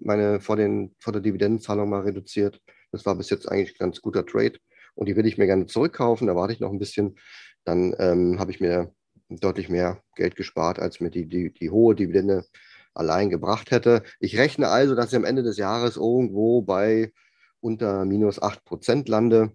meine 0.00 0.40
vor, 0.40 0.56
den, 0.56 0.96
vor 0.98 1.12
der 1.12 1.20
Dividendenzahlung 1.20 1.90
mal 1.90 2.00
reduziert. 2.00 2.58
Das 2.90 3.04
war 3.04 3.14
bis 3.16 3.28
jetzt 3.28 3.46
eigentlich 3.46 3.72
ein 3.72 3.78
ganz 3.78 4.00
guter 4.00 4.24
Trade. 4.24 4.54
Und 4.94 5.10
die 5.10 5.16
will 5.16 5.26
ich 5.26 5.36
mir 5.36 5.44
gerne 5.44 5.66
zurückkaufen. 5.66 6.26
Da 6.26 6.36
warte 6.36 6.54
ich 6.54 6.60
noch 6.60 6.72
ein 6.72 6.78
bisschen. 6.78 7.18
Dann 7.64 7.94
ähm, 7.98 8.40
habe 8.40 8.50
ich 8.50 8.62
mir 8.62 8.94
deutlich 9.28 9.68
mehr 9.68 10.00
Geld 10.16 10.36
gespart, 10.36 10.78
als 10.78 11.00
mir 11.00 11.10
die, 11.10 11.26
die, 11.26 11.52
die 11.52 11.68
hohe 11.68 11.94
Dividende 11.94 12.46
allein 12.94 13.28
gebracht 13.28 13.70
hätte. 13.70 14.04
Ich 14.20 14.38
rechne 14.38 14.68
also, 14.68 14.94
dass 14.94 15.12
ich 15.12 15.16
am 15.16 15.26
Ende 15.26 15.42
des 15.42 15.58
Jahres 15.58 15.98
irgendwo 15.98 16.62
bei 16.62 17.12
unter 17.60 18.06
minus 18.06 18.40
8 18.40 18.64
Prozent 18.64 19.10
lande. 19.10 19.52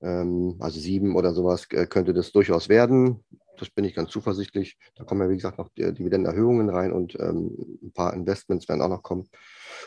Ähm, 0.00 0.54
also 0.60 0.78
7 0.78 1.16
oder 1.16 1.34
sowas 1.34 1.66
äh, 1.70 1.86
könnte 1.86 2.14
das 2.14 2.30
durchaus 2.30 2.68
werden. 2.68 3.24
Das 3.62 3.70
bin 3.70 3.84
ich 3.84 3.94
ganz 3.94 4.10
zuversichtlich. 4.10 4.76
Da 4.96 5.04
kommen 5.04 5.20
ja, 5.20 5.30
wie 5.30 5.36
gesagt, 5.36 5.58
noch 5.58 5.68
Dividendenerhöhungen 5.76 6.68
rein 6.68 6.90
und 6.90 7.14
ähm, 7.20 7.78
ein 7.80 7.92
paar 7.92 8.12
Investments 8.12 8.68
werden 8.68 8.82
auch 8.82 8.88
noch 8.88 9.04
kommen. 9.04 9.28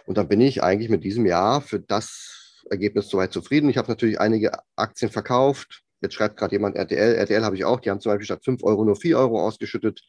Und 0.06 0.18
dann 0.18 0.30
bin 0.30 0.40
ich 0.40 0.64
eigentlich 0.64 0.90
mit 0.90 1.04
diesem 1.04 1.26
Jahr 1.26 1.60
für 1.60 1.82
das 1.82 2.64
Ergebnis 2.70 3.10
soweit 3.10 3.34
zufrieden. 3.34 3.70
Ich 3.70 3.78
habe 3.78 3.90
natürlich 3.90 4.22
einige 4.22 4.54
Aktien 4.78 5.12
verkauft, 5.12 5.84
Jetzt 6.02 6.14
schreibt 6.14 6.38
gerade 6.38 6.54
jemand 6.54 6.76
RTL. 6.76 7.16
RTL 7.16 7.44
habe 7.44 7.56
ich 7.56 7.66
auch. 7.66 7.80
Die 7.80 7.90
haben 7.90 8.00
zum 8.00 8.12
Beispiel 8.12 8.26
statt 8.26 8.44
5 8.44 8.64
Euro 8.64 8.86
nur 8.86 8.96
4 8.96 9.18
Euro 9.18 9.42
ausgeschüttet. 9.42 10.02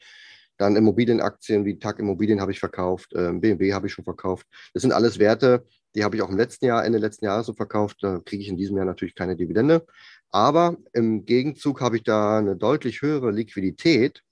Dann 0.59 0.77
Immobilienaktien 0.77 1.65
wie 1.65 1.79
TAG 1.79 1.99
Immobilien 1.99 2.41
habe 2.41 2.53
ich 2.53 2.61
verkauft. 2.61 3.13
Ähm, 3.15 3.41
BMW 3.41 3.73
habe 3.73 3.87
ich 3.87 3.93
schon 3.95 4.05
verkauft. 4.05 4.47
Das 4.75 4.83
sind 4.83 4.93
alles 4.93 5.19
Werte, 5.19 5.65
die 5.95 6.05
habe 6.05 6.17
ich 6.17 6.23
auch 6.23 6.29
im 6.29 6.37
letzten 6.37 6.67
Jahr, 6.67 6.85
Ende 6.85 6.99
letzten 6.99 7.25
Jahres 7.25 7.47
so 7.47 7.55
verkauft. 7.55 7.99
Da 8.03 8.21
kriege 8.25 8.43
ich 8.43 8.49
in 8.49 8.57
diesem 8.57 8.77
Jahr 8.77 8.85
natürlich 8.85 9.15
keine 9.15 9.37
Dividende. 9.37 9.87
Aber 10.31 10.77
im 10.93 11.25
Gegenzug 11.25 11.81
habe 11.81 11.97
ich 11.97 12.03
da 12.03 12.39
eine 12.39 12.57
deutlich 12.57 13.03
höhere 13.03 13.31
Liquidität. 13.31 14.23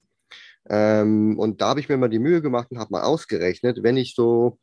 Ähm, 0.68 1.38
und 1.38 1.60
da 1.60 1.68
habe 1.68 1.80
ich 1.80 1.88
mir 1.88 1.96
mal 1.96 2.08
die 2.08 2.18
Mühe 2.18 2.42
gemacht 2.42 2.68
und 2.70 2.78
habe 2.78 2.92
mal 2.92 3.02
ausgerechnet, 3.02 3.82
wenn 3.82 3.96
ich 3.96 4.14
so 4.14 4.58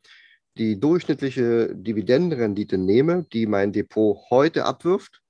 die 0.58 0.78
durchschnittliche 0.78 1.74
Dividendenrendite 1.74 2.76
nehme, 2.78 3.24
die 3.32 3.46
mein 3.46 3.72
Depot 3.72 4.18
heute 4.30 4.64
abwirft, 4.64 5.22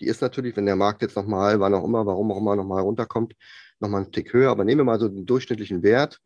die 0.00 0.06
ist 0.06 0.22
natürlich, 0.22 0.56
wenn 0.56 0.66
der 0.66 0.76
Markt 0.76 1.02
jetzt 1.02 1.16
nochmal, 1.16 1.60
wann 1.60 1.74
auch 1.74 1.84
immer, 1.84 2.06
warum 2.06 2.32
auch 2.32 2.38
immer 2.38 2.56
nochmal 2.56 2.82
runterkommt, 2.82 3.34
nochmal 3.78 4.02
einen 4.02 4.12
Tick 4.12 4.32
höher. 4.32 4.50
Aber 4.50 4.64
nehmen 4.64 4.80
wir 4.80 4.84
mal 4.84 4.98
so 4.98 5.08
den 5.08 5.26
durchschnittlichen 5.26 5.82
Wert 5.82 6.20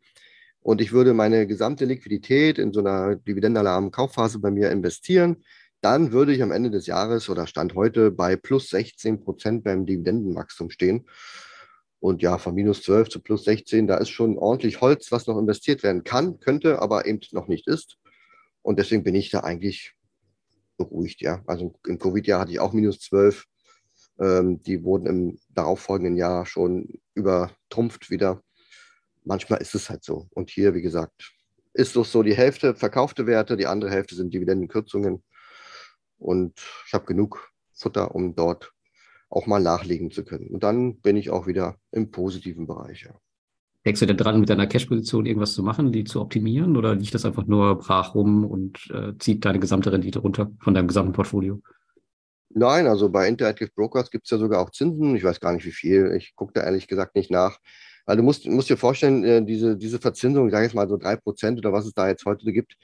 und 0.61 0.81
ich 0.81 0.91
würde 0.91 1.13
meine 1.13 1.47
gesamte 1.47 1.85
Liquidität 1.85 2.57
in 2.57 2.73
so 2.73 2.79
einer 2.79 3.15
dividendenalarmen 3.15 3.91
Kaufphase 3.91 4.39
bei 4.39 4.51
mir 4.51 4.71
investieren, 4.71 5.43
dann 5.81 6.11
würde 6.11 6.33
ich 6.33 6.41
am 6.41 6.51
Ende 6.51 6.71
des 6.71 6.87
Jahres 6.87 7.29
oder 7.29 7.47
Stand 7.47 7.75
heute 7.75 8.11
bei 8.11 8.35
plus 8.35 8.69
16 8.69 9.21
Prozent 9.21 9.63
beim 9.63 9.85
Dividendenwachstum 9.85 10.69
stehen. 10.69 11.05
Und 11.99 12.21
ja, 12.21 12.37
von 12.37 12.53
minus 12.53 12.83
12 12.83 13.09
zu 13.09 13.19
plus 13.21 13.43
16, 13.43 13.87
da 13.87 13.97
ist 13.97 14.09
schon 14.09 14.37
ordentlich 14.37 14.81
Holz, 14.81 15.11
was 15.11 15.27
noch 15.27 15.37
investiert 15.37 15.83
werden 15.83 16.03
kann, 16.03 16.39
könnte, 16.39 16.81
aber 16.81 17.05
eben 17.05 17.19
noch 17.31 17.47
nicht 17.47 17.67
ist. 17.67 17.97
Und 18.61 18.79
deswegen 18.79 19.03
bin 19.03 19.15
ich 19.15 19.29
da 19.29 19.41
eigentlich 19.41 19.93
beruhigt, 20.77 21.21
ja. 21.21 21.41
Also 21.47 21.73
im 21.87 21.97
Covid-Jahr 21.97 22.41
hatte 22.41 22.51
ich 22.51 22.59
auch 22.59 22.73
minus 22.73 22.99
12. 22.99 23.45
Ähm, 24.19 24.61
die 24.63 24.83
wurden 24.83 25.07
im 25.07 25.39
darauffolgenden 25.49 26.15
Jahr 26.15 26.45
schon 26.45 26.99
übertrumpft 27.13 28.09
wieder. 28.09 28.41
Manchmal 29.23 29.61
ist 29.61 29.75
es 29.75 29.89
halt 29.89 30.03
so. 30.03 30.27
Und 30.31 30.49
hier, 30.49 30.73
wie 30.73 30.81
gesagt, 30.81 31.33
ist 31.73 31.95
doch 31.95 32.05
so 32.05 32.23
die 32.23 32.35
Hälfte 32.35 32.75
verkaufte 32.75 33.27
Werte, 33.27 33.57
die 33.57 33.67
andere 33.67 33.91
Hälfte 33.91 34.15
sind 34.15 34.33
Dividendenkürzungen. 34.33 35.23
Und 36.17 36.53
ich 36.87 36.93
habe 36.93 37.05
genug 37.05 37.51
Futter, 37.73 38.15
um 38.15 38.35
dort 38.35 38.73
auch 39.29 39.45
mal 39.45 39.61
nachlegen 39.61 40.11
zu 40.11 40.23
können. 40.23 40.47
Und 40.47 40.63
dann 40.63 40.99
bin 40.99 41.17
ich 41.17 41.29
auch 41.29 41.47
wieder 41.47 41.77
im 41.91 42.11
positiven 42.11 42.65
Bereich. 42.65 43.03
Ja. 43.03 43.15
Denkst 43.85 43.99
du 43.99 44.05
denn 44.05 44.17
dran, 44.17 44.39
mit 44.39 44.49
deiner 44.49 44.67
Cash-Position 44.67 45.25
irgendwas 45.25 45.53
zu 45.53 45.63
machen, 45.63 45.91
die 45.91 46.03
zu 46.03 46.21
optimieren? 46.21 46.75
Oder 46.75 46.95
liegt 46.95 47.13
das 47.13 47.25
einfach 47.25 47.45
nur 47.45 47.77
brach 47.77 48.15
rum 48.15 48.45
und 48.45 48.89
äh, 48.93 49.17
zieht 49.19 49.45
deine 49.45 49.59
gesamte 49.59 49.91
Rendite 49.91 50.19
runter 50.19 50.51
von 50.59 50.73
deinem 50.73 50.87
gesamten 50.87 51.13
Portfolio? 51.13 51.61
Nein, 52.49 52.87
also 52.87 53.09
bei 53.09 53.27
Interactive 53.27 53.69
Brokers 53.75 54.09
gibt 54.09 54.25
es 54.25 54.31
ja 54.31 54.37
sogar 54.37 54.61
auch 54.61 54.71
Zinsen. 54.71 55.15
Ich 55.15 55.23
weiß 55.23 55.39
gar 55.39 55.53
nicht, 55.53 55.65
wie 55.65 55.71
viel. 55.71 56.13
Ich 56.17 56.35
gucke 56.35 56.53
da 56.53 56.63
ehrlich 56.63 56.87
gesagt 56.87 57.15
nicht 57.15 57.29
nach. 57.29 57.59
Weil 58.05 58.17
du 58.17 58.23
musst, 58.23 58.47
musst 58.47 58.69
dir 58.69 58.77
vorstellen, 58.77 59.23
äh, 59.23 59.45
diese, 59.45 59.77
diese 59.77 59.99
Verzinsung, 59.99 60.47
ich 60.47 60.53
sage 60.53 60.65
jetzt 60.65 60.75
mal 60.75 60.87
so 60.87 60.95
3% 60.97 61.57
oder 61.57 61.73
was 61.73 61.85
es 61.85 61.93
da 61.93 62.07
jetzt 62.07 62.25
heute 62.25 62.51
gibt, 62.51 62.75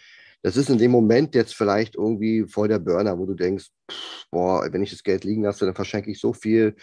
das 0.43 0.57
ist 0.57 0.69
in 0.69 0.77
dem 0.77 0.91
Moment 0.91 1.35
jetzt 1.35 1.55
vielleicht 1.55 1.95
irgendwie 1.95 2.45
voll 2.45 2.67
der 2.67 2.79
Burner, 2.79 3.17
wo 3.17 3.25
du 3.25 3.33
denkst, 3.33 3.69
pff, 3.89 4.25
boah, 4.29 4.67
wenn 4.71 4.83
ich 4.83 4.91
das 4.91 5.03
Geld 5.03 5.23
liegen 5.23 5.43
lasse, 5.43 5.65
dann 5.65 5.75
verschenke 5.75 6.11
ich 6.11 6.19
so 6.19 6.33
viel. 6.33 6.75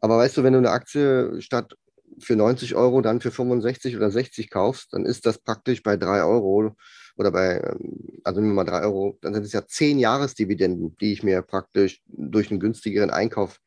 Aber 0.00 0.18
weißt 0.18 0.36
du, 0.36 0.42
wenn 0.42 0.52
du 0.52 0.60
eine 0.60 0.70
Aktie 0.70 1.40
statt 1.42 1.74
für 2.20 2.36
90 2.36 2.74
Euro 2.74 3.00
dann 3.00 3.20
für 3.20 3.30
65 3.30 3.96
oder 3.96 4.10
60 4.10 4.48
kaufst, 4.48 4.92
dann 4.92 5.04
ist 5.04 5.26
das 5.26 5.38
praktisch 5.38 5.82
bei 5.82 5.96
3 5.96 6.22
Euro 6.22 6.76
oder 7.16 7.30
bei, 7.30 7.60
ähm, 7.60 8.20
also 8.24 8.40
nehmen 8.40 8.52
wir 8.52 8.64
mal 8.64 8.70
drei 8.70 8.82
Euro, 8.82 9.18
dann 9.20 9.34
sind 9.34 9.44
es 9.44 9.52
ja 9.52 9.66
zehn 9.66 9.98
Jahresdividenden, 9.98 10.96
die 10.98 11.12
ich 11.12 11.22
mir 11.22 11.42
praktisch 11.42 12.02
durch 12.06 12.50
einen 12.50 12.60
günstigeren 12.60 13.10
Einkauf 13.10 13.60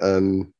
ähm, 0.00 0.54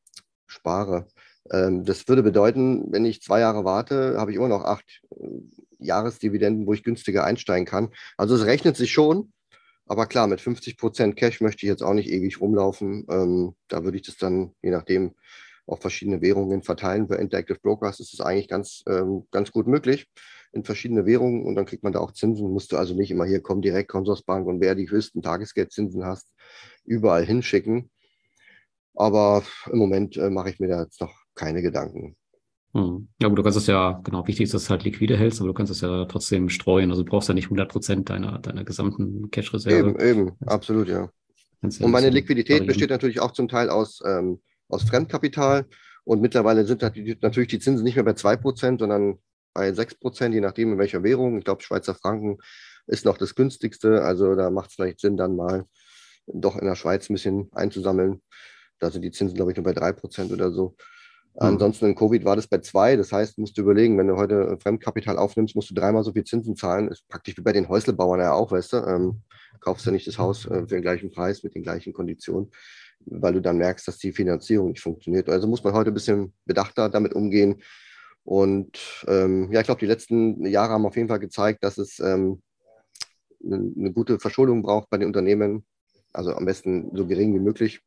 spare. 0.47 1.07
Ähm, 1.51 1.85
das 1.85 2.07
würde 2.07 2.23
bedeuten, 2.23 2.91
wenn 2.91 3.05
ich 3.05 3.21
zwei 3.21 3.39
Jahre 3.41 3.65
warte, 3.65 4.17
habe 4.17 4.31
ich 4.31 4.37
immer 4.37 4.47
noch 4.47 4.63
acht 4.63 5.01
äh, 5.11 5.25
Jahresdividenden, 5.79 6.67
wo 6.67 6.73
ich 6.73 6.83
günstiger 6.83 7.23
einsteigen 7.23 7.65
kann. 7.65 7.89
Also 8.17 8.35
es 8.35 8.45
rechnet 8.45 8.77
sich 8.77 8.91
schon. 8.91 9.31
Aber 9.85 10.05
klar, 10.05 10.27
mit 10.27 10.39
50% 10.39 11.15
Cash 11.15 11.41
möchte 11.41 11.65
ich 11.65 11.69
jetzt 11.69 11.81
auch 11.81 11.93
nicht 11.93 12.09
ewig 12.09 12.39
rumlaufen. 12.39 13.07
Ähm, 13.09 13.55
da 13.67 13.83
würde 13.83 13.97
ich 13.97 14.03
das 14.03 14.17
dann, 14.17 14.53
je 14.61 14.69
nachdem, 14.69 15.15
auf 15.65 15.81
verschiedene 15.81 16.21
Währungen 16.21 16.63
verteilen. 16.63 17.07
Bei 17.07 17.15
Interactive 17.15 17.59
Brokers 17.59 17.99
ist 17.99 18.13
es 18.13 18.21
eigentlich 18.21 18.47
ganz, 18.47 18.83
ähm, 18.87 19.27
ganz 19.31 19.51
gut 19.51 19.67
möglich 19.67 20.07
in 20.51 20.63
verschiedene 20.63 21.05
Währungen 21.05 21.43
und 21.45 21.55
dann 21.55 21.65
kriegt 21.65 21.83
man 21.83 21.93
da 21.93 21.99
auch 21.99 22.11
Zinsen. 22.11 22.51
Musst 22.51 22.71
du 22.71 22.77
also 22.77 22.95
nicht 22.95 23.11
immer 23.11 23.25
hier 23.25 23.41
kommen, 23.41 23.61
direkt 23.61 23.89
Consorsbank 23.89 24.47
und 24.47 24.61
wer 24.61 24.75
die 24.75 24.89
höchsten 24.89 25.21
Tagesgeldzinsen 25.21 26.05
hast, 26.05 26.31
überall 26.85 27.25
hinschicken. 27.25 27.91
Aber 28.95 29.43
im 29.71 29.77
Moment 29.77 30.17
äh, 30.17 30.29
mache 30.29 30.49
ich 30.49 30.59
mir 30.59 30.67
da 30.67 30.83
jetzt 30.83 31.01
noch 31.01 31.13
keine 31.35 31.61
Gedanken. 31.61 32.15
Hm. 32.73 33.07
Ja, 33.19 33.27
gut, 33.29 33.37
du 33.37 33.43
kannst 33.43 33.57
es 33.57 33.67
ja, 33.67 33.99
genau, 34.03 34.27
wichtig 34.27 34.43
ist, 34.43 34.53
dass 34.53 34.65
du 34.65 34.69
halt 34.69 34.83
liquide 34.83 35.17
hältst, 35.17 35.39
aber 35.39 35.47
du 35.47 35.53
kannst 35.53 35.71
es 35.71 35.81
ja 35.81 36.05
trotzdem 36.05 36.49
streuen. 36.49 36.91
Also 36.91 37.03
du 37.03 37.09
brauchst 37.09 37.27
ja 37.27 37.33
nicht 37.33 37.45
100 37.45 37.69
Prozent 37.69 38.09
deiner, 38.09 38.39
deiner 38.39 38.63
gesamten 38.63 39.31
Cash-Reserve. 39.31 39.89
Eben, 39.89 39.99
eben, 39.99 40.31
absolut, 40.45 40.87
ja. 40.87 41.09
ja 41.63 41.85
und 41.85 41.91
meine 41.91 42.09
Liquidität 42.09 42.49
variieren. 42.49 42.67
besteht 42.67 42.89
natürlich 42.91 43.19
auch 43.21 43.31
zum 43.31 43.47
Teil 43.47 43.69
aus, 43.69 44.01
ähm, 44.05 44.39
aus 44.67 44.83
Fremdkapital. 44.83 45.65
Und 46.03 46.21
mittlerweile 46.21 46.65
sind 46.65 46.81
natürlich 46.81 47.49
die 47.49 47.59
Zinsen 47.59 47.83
nicht 47.83 47.95
mehr 47.95 48.05
bei 48.05 48.13
2%, 48.13 48.79
sondern 48.79 49.19
bei 49.53 49.73
6 49.73 49.95
Prozent, 49.95 50.33
je 50.33 50.41
nachdem 50.41 50.73
in 50.73 50.79
welcher 50.79 51.03
Währung. 51.03 51.37
Ich 51.39 51.45
glaube, 51.45 51.63
Schweizer 51.63 51.95
Franken 51.95 52.37
ist 52.87 53.05
noch 53.05 53.17
das 53.17 53.35
günstigste. 53.35 54.03
Also 54.03 54.35
da 54.35 54.49
macht 54.49 54.69
es 54.69 54.75
vielleicht 54.75 54.99
Sinn, 54.99 55.17
dann 55.17 55.35
mal 55.35 55.65
doch 56.27 56.55
in 56.55 56.65
der 56.65 56.75
Schweiz 56.75 57.09
ein 57.09 57.13
bisschen 57.13 57.49
einzusammeln. 57.51 58.21
Da 58.79 58.91
sind 58.91 59.01
die 59.01 59.11
Zinsen, 59.11 59.35
glaube 59.35 59.51
ich, 59.51 59.57
nur 59.57 59.63
bei 59.63 59.73
3 59.73 59.91
Prozent 59.93 60.31
oder 60.31 60.51
so. 60.51 60.75
Mhm. 61.39 61.47
Ansonsten 61.47 61.85
in 61.85 61.95
Covid 61.95 62.25
war 62.25 62.35
das 62.35 62.47
bei 62.47 62.59
2. 62.59 62.95
Das 62.95 63.11
heißt, 63.11 63.37
musst 63.37 63.57
du 63.57 63.61
überlegen, 63.61 63.97
wenn 63.97 64.07
du 64.07 64.17
heute 64.17 64.57
Fremdkapital 64.61 65.17
aufnimmst, 65.17 65.55
musst 65.55 65.69
du 65.69 65.73
dreimal 65.73 66.03
so 66.03 66.11
viel 66.11 66.23
Zinsen 66.23 66.55
zahlen. 66.55 66.89
Ist 66.89 67.07
praktisch 67.07 67.37
wie 67.37 67.41
bei 67.41 67.53
den 67.53 67.69
Häuslebauern 67.69 68.19
ja 68.19 68.33
auch, 68.33 68.51
weißt 68.51 68.73
du. 68.73 68.77
Ähm, 68.77 69.21
kaufst 69.59 69.85
du 69.85 69.91
nicht 69.91 70.07
das 70.07 70.17
Haus 70.17 70.45
äh, 70.45 70.61
für 70.61 70.67
den 70.67 70.81
gleichen 70.81 71.11
Preis 71.11 71.43
mit 71.43 71.55
den 71.55 71.63
gleichen 71.63 71.93
Konditionen, 71.93 72.51
weil 73.05 73.33
du 73.33 73.41
dann 73.41 73.57
merkst, 73.57 73.87
dass 73.87 73.97
die 73.97 74.11
Finanzierung 74.11 74.69
nicht 74.69 74.81
funktioniert. 74.81 75.29
Also 75.29 75.47
muss 75.47 75.63
man 75.63 75.73
heute 75.73 75.91
ein 75.91 75.93
bisschen 75.93 76.33
bedachter 76.45 76.89
damit 76.89 77.13
umgehen 77.13 77.61
und 78.29 78.77
ähm, 79.07 79.51
ja, 79.51 79.61
ich 79.61 79.65
glaube, 79.65 79.79
die 79.79 79.87
letzten 79.87 80.45
Jahre 80.45 80.73
haben 80.73 80.85
auf 80.85 80.95
jeden 80.95 81.07
Fall 81.07 81.17
gezeigt, 81.17 81.63
dass 81.63 81.79
es 81.79 81.99
ähm, 81.99 82.43
eine, 83.43 83.73
eine, 83.75 83.91
gute 83.91 84.19
Verschuldung 84.19 84.61
braucht 84.61 84.89
bei 84.91 84.99
den 84.99 85.07
Unternehmen. 85.07 85.65
Also 86.13 86.35
am 86.35 86.45
besten 86.45 86.95
so 86.95 87.07
gering 87.07 87.33
wie 87.33 87.39
möglich 87.39 87.81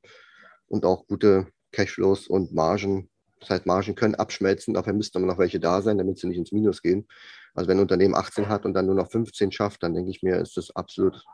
und 0.67 0.85
auch 0.85 1.07
gute 1.07 1.47
Cashflows 1.71 2.27
und 2.27 2.53
Margen. 2.53 3.09
Das 3.43 3.51
heißt, 3.51 3.67
Margen 3.67 3.97
können 3.97 4.15
abschmelzen, 4.15 4.75
dafür 4.75 4.93
müssten 4.93 5.19
aber 5.19 5.27
noch 5.27 5.39
welche 5.39 5.59
da 5.59 5.83
sein, 5.83 5.99
damit 5.99 6.19
sie 6.19 6.29
nicht 6.29 6.39
ins 6.39 6.53
Minus 6.53 6.81
gehen. 6.81 7.09
Also 7.55 7.69
wenn 7.69 7.79
ein 7.79 7.83
Unternehmen 7.83 8.15
18 8.15 8.49
hat 8.49 8.65
und 8.65 8.73
dann 8.73 8.87
nur 8.87 8.95
noch 8.95 9.11
15 9.11 9.51
schafft, 9.51 9.83
dann 9.83 9.95
denke 9.95 10.11
ich 10.11 10.23
mir, 10.23 10.37
ist 10.37 10.57
das 10.57 10.75
absolut 10.75 11.25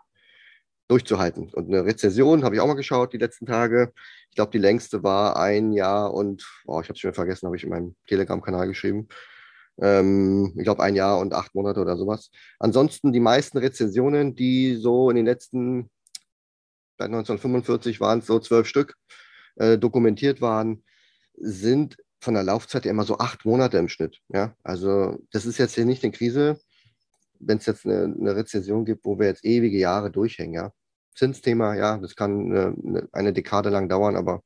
durchzuhalten. 0.88 1.50
Und 1.52 1.68
eine 1.68 1.84
Rezession 1.84 2.44
habe 2.44 2.54
ich 2.54 2.60
auch 2.62 2.66
mal 2.66 2.74
geschaut 2.74 3.12
die 3.12 3.18
letzten 3.18 3.44
Tage. 3.44 3.92
Ich 4.30 4.36
glaube, 4.36 4.50
die 4.50 4.58
längste 4.58 5.02
war 5.02 5.36
ein 5.36 5.72
Jahr 5.72 6.14
und, 6.14 6.48
oh, 6.66 6.80
ich 6.80 6.88
habe 6.88 6.94
es 6.94 7.00
schon 7.00 7.12
vergessen, 7.12 7.46
habe 7.46 7.56
ich 7.56 7.64
in 7.64 7.70
meinem 7.70 7.94
Telegram-Kanal 8.06 8.66
geschrieben. 8.68 9.08
Ähm, 9.80 10.54
ich 10.56 10.64
glaube, 10.64 10.82
ein 10.82 10.96
Jahr 10.96 11.18
und 11.18 11.34
acht 11.34 11.54
Monate 11.54 11.80
oder 11.80 11.98
sowas. 11.98 12.30
Ansonsten 12.58 13.12
die 13.12 13.20
meisten 13.20 13.58
Rezensionen, 13.58 14.34
die 14.34 14.76
so 14.76 15.10
in 15.10 15.16
den 15.16 15.26
letzten, 15.26 15.90
seit 16.96 17.08
1945 17.08 18.00
waren 18.00 18.20
es 18.20 18.26
so 18.26 18.40
zwölf 18.40 18.66
Stück, 18.66 18.94
äh, 19.56 19.76
dokumentiert 19.76 20.40
waren, 20.40 20.82
sind 21.34 21.98
von 22.20 22.34
der 22.34 22.42
Laufzeit 22.42 22.84
ja 22.84 22.90
immer 22.90 23.04
so 23.04 23.18
acht 23.18 23.44
Monate 23.44 23.78
im 23.78 23.88
Schnitt. 23.88 24.20
Ja, 24.28 24.54
also 24.62 25.18
das 25.30 25.46
ist 25.46 25.58
jetzt 25.58 25.74
hier 25.74 25.84
nicht 25.84 26.02
eine 26.02 26.12
Krise, 26.12 26.58
wenn 27.38 27.58
es 27.58 27.66
jetzt 27.66 27.86
eine, 27.86 28.04
eine, 28.04 28.36
Rezession 28.36 28.84
gibt, 28.84 29.04
wo 29.04 29.18
wir 29.18 29.26
jetzt 29.26 29.44
ewige 29.44 29.78
Jahre 29.78 30.10
durchhängen. 30.10 30.54
Ja, 30.54 30.72
Zinsthema, 31.14 31.74
ja, 31.74 31.98
das 31.98 32.16
kann 32.16 32.52
eine, 32.52 33.08
eine 33.12 33.32
Dekade 33.32 33.70
lang 33.70 33.88
dauern, 33.88 34.16
aber 34.16 34.42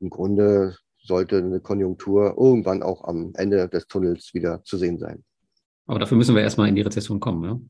im 0.00 0.10
Grunde 0.10 0.76
sollte 1.02 1.38
eine 1.38 1.60
Konjunktur 1.60 2.36
irgendwann 2.38 2.82
auch 2.82 3.04
am 3.04 3.32
Ende 3.34 3.68
des 3.68 3.86
Tunnels 3.86 4.34
wieder 4.34 4.62
zu 4.64 4.76
sehen 4.76 4.98
sein. 4.98 5.24
Aber 5.86 5.98
dafür 5.98 6.16
müssen 6.16 6.34
wir 6.34 6.42
erstmal 6.42 6.68
in 6.68 6.76
die 6.76 6.82
Rezession 6.82 7.20
kommen, 7.20 7.44
ja? 7.44 7.60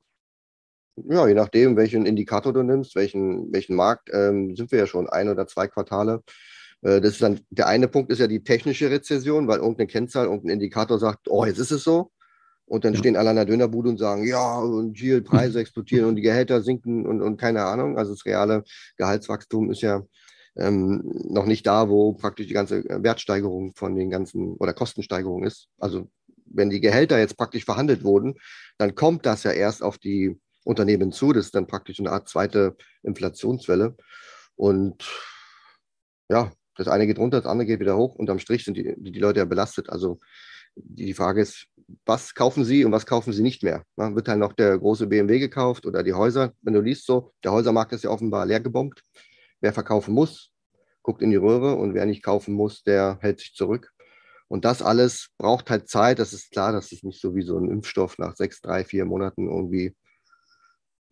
Ja, 1.09 1.27
je 1.27 1.35
nachdem, 1.35 1.77
welchen 1.77 2.05
Indikator 2.05 2.53
du 2.53 2.63
nimmst, 2.63 2.95
welchen, 2.95 3.53
welchen 3.53 3.77
Markt, 3.77 4.11
ähm, 4.13 4.55
sind 4.55 4.71
wir 4.71 4.81
ja 4.81 4.87
schon 4.87 5.09
ein 5.09 5.29
oder 5.29 5.47
zwei 5.47 5.67
Quartale. 5.67 6.23
Äh, 6.83 7.01
das 7.01 7.13
ist 7.13 7.23
dann, 7.23 7.41
der 7.51 7.67
eine 7.67 7.89
Punkt 7.89 8.11
ist 8.11 8.19
ja 8.19 8.27
die 8.27 8.43
technische 8.43 8.91
Rezession, 8.91 9.49
weil 9.49 9.59
irgendeine 9.59 9.87
Kennzahl, 9.87 10.27
irgendein 10.27 10.55
Indikator 10.55 10.99
sagt, 10.99 11.29
oh, 11.29 11.45
jetzt 11.45 11.59
ist 11.59 11.71
es 11.71 11.85
so. 11.85 12.11
Und 12.67 12.85
dann 12.85 12.93
ja. 12.93 13.01
stehen 13.01 13.17
alle 13.17 13.31
an 13.31 13.37
der 13.37 13.47
Dönerbude 13.47 13.89
und 13.89 13.99
sagen, 13.99 14.25
ja, 14.25 14.59
und 14.59 14.93
GIL, 14.95 15.23
Preise 15.23 15.61
explodieren 15.61 16.07
und 16.07 16.17
die 16.17 16.23
Gehälter 16.23 16.63
sinken 16.63 17.07
und, 17.07 17.21
und 17.21 17.37
keine 17.37 17.65
Ahnung. 17.65 17.99
Also 17.99 18.13
das 18.13 18.25
reale 18.25 18.65
Gehaltswachstum 18.97 19.71
ist 19.71 19.83
ja 19.83 20.03
ähm, 20.57 21.03
noch 21.29 21.47
nicht 21.47 21.67
da, 21.67 21.89
wo 21.89 22.13
praktisch 22.13 22.47
die 22.47 22.55
ganze 22.55 22.85
Wertsteigerung 22.85 23.75
von 23.75 23.95
den 23.97 24.11
ganzen 24.11 24.55
oder 24.55 24.73
Kostensteigerung 24.73 25.45
ist. 25.45 25.69
Also 25.79 26.11
wenn 26.47 26.71
die 26.71 26.81
Gehälter 26.81 27.19
jetzt 27.19 27.37
praktisch 27.37 27.65
verhandelt 27.65 28.05
wurden, 28.05 28.35
dann 28.79 28.95
kommt 28.95 29.27
das 29.27 29.43
ja 29.45 29.53
erst 29.53 29.83
auf 29.83 29.99
die 29.99 30.39
Unternehmen 30.65 31.13
zu. 31.13 31.33
Das 31.33 31.47
ist 31.47 31.55
dann 31.55 31.67
praktisch 31.67 31.99
eine 31.99 32.11
Art 32.13 32.29
zweite 32.29 32.77
Inflationswelle. 33.03 33.97
Und 34.57 35.09
ja, 36.29 36.53
das 36.81 36.89
eine 36.89 37.07
geht 37.07 37.19
runter, 37.19 37.39
das 37.43 37.51
andere 37.51 37.67
geht 37.67 37.81
wieder 37.81 37.97
hoch. 37.97 38.15
Unterm 38.15 38.39
Strich 38.39 38.65
sind 38.65 38.77
die, 38.77 38.95
die 38.97 39.19
Leute 39.19 39.41
ja 39.41 39.45
belastet. 39.45 39.91
Also 39.91 40.19
die 40.75 41.13
Frage 41.13 41.43
ist, 41.43 41.67
was 42.07 42.35
kaufen 42.35 42.65
sie 42.65 42.87
und 42.87 42.93
was 42.93 43.05
kaufen 43.05 43.35
sie 43.35 43.43
nicht 43.43 43.63
mehr? 43.63 43.85
Na, 43.97 44.15
wird 44.15 44.29
halt 44.29 44.39
noch 44.39 44.55
der 44.55 44.79
große 44.79 45.07
BMW 45.07 45.39
gekauft 45.39 45.85
oder 45.85 46.03
die 46.03 46.15
Häuser? 46.15 46.55
Wenn 46.63 46.73
du 46.73 46.81
liest 46.81 47.05
so, 47.05 47.35
der 47.45 47.53
Häusermarkt 47.53 47.93
ist 47.93 48.05
ja 48.05 48.11
offenbar 48.11 48.47
leer 48.47 48.61
gebombt. 48.61 49.03
Wer 49.61 49.75
verkaufen 49.75 50.15
muss, 50.15 50.53
guckt 51.03 51.21
in 51.21 51.31
die 51.31 51.37
Röhre 51.37 51.75
und 51.75 51.93
wer 51.93 52.07
nicht 52.07 52.23
kaufen 52.23 52.55
muss, 52.55 52.83
der 52.83 53.19
hält 53.21 53.41
sich 53.41 53.53
zurück. 53.55 53.93
Und 54.49 54.65
das 54.65 54.81
alles 54.81 55.29
braucht 55.37 55.69
halt 55.69 55.89
Zeit. 55.89 56.19
Das 56.19 56.33
ist 56.33 56.51
klar, 56.51 56.73
dass 56.73 56.93
es 56.93 57.03
nicht 57.03 57.21
so 57.21 57.35
wie 57.35 57.43
so 57.43 57.59
ein 57.59 57.71
Impfstoff 57.71 58.17
nach 58.17 58.37
sechs, 58.37 58.63
drei, 58.63 58.85
vier 58.85 59.05
Monaten 59.05 59.49
irgendwie 59.49 59.95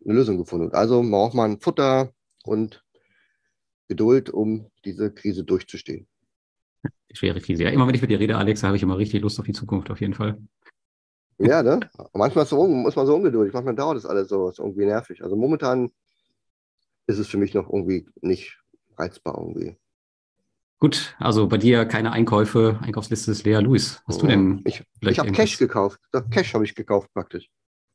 eine 0.05 0.15
Lösung 0.15 0.39
gefunden 0.39 0.67
wird. 0.67 0.75
Also 0.75 1.03
braucht 1.03 1.35
man 1.35 1.61
Futter 1.61 2.13
und 2.45 2.83
Geduld, 3.89 4.31
um 4.31 4.71
diese 4.85 5.13
Krise 5.13 5.45
durchzustehen. 5.45 6.07
Die 7.11 7.17
schwere 7.17 7.41
Krise. 7.41 7.65
Ja, 7.65 7.71
immer 7.71 7.87
wenn 7.87 7.95
ich 7.95 8.03
mit 8.03 8.11
dir 8.11 8.21
rede, 8.21 8.37
Alex, 8.37 8.63
habe 8.63 8.77
ich 8.77 8.83
immer 8.83 8.99
richtig 8.99 9.23
Lust 9.23 9.39
auf 9.41 9.47
die 9.47 9.53
Zukunft, 9.53 9.91
auf 9.91 10.01
jeden 10.01 10.15
Fall. 10.15 10.39
Ja, 11.39 11.63
ne? 11.63 11.81
Manchmal 12.13 12.47
so, 12.47 12.67
muss 12.67 12.97
man 12.97 13.07
so 13.07 13.15
ungeduldig, 13.15 13.55
manchmal 13.55 13.75
dauert 13.75 13.97
das 13.97 14.07
alles 14.07 14.29
so, 14.29 14.49
ist 14.49 14.59
irgendwie 14.59 14.85
nervig. 14.85 15.23
Also 15.23 15.37
momentan 15.37 15.91
ist 17.07 17.19
es 17.19 17.29
für 17.29 17.39
mich 17.39 17.55
noch 17.55 17.69
irgendwie 17.69 18.07
nicht 18.21 18.59
reizbar 18.97 19.39
irgendwie. 19.39 19.77
Gut, 20.81 21.17
also 21.19 21.49
bei 21.49 21.57
dir 21.57 21.87
keine 21.87 22.13
Einkäufe, 22.13 22.79
Einkaufsliste 22.83 23.33
ist 23.33 23.45
leer. 23.45 23.63
Luis, 23.63 24.03
hast 24.07 24.23
du 24.23 24.27
denn? 24.27 24.63
Ich, 24.65 24.85
ich 25.01 25.19
habe 25.19 25.33
Cash 25.33 25.59
gekauft. 25.59 26.01
Cash 26.31 26.55
habe 26.55 26.65
ich 26.65 26.75
gekauft 26.75 27.13
praktisch. 27.15 27.51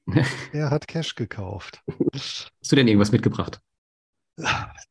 er 0.52 0.70
hat 0.70 0.88
Cash 0.88 1.16
gekauft. 1.16 1.82
Hast 2.14 2.72
du 2.72 2.76
denn 2.76 2.88
irgendwas 2.88 3.12
mitgebracht? 3.12 3.62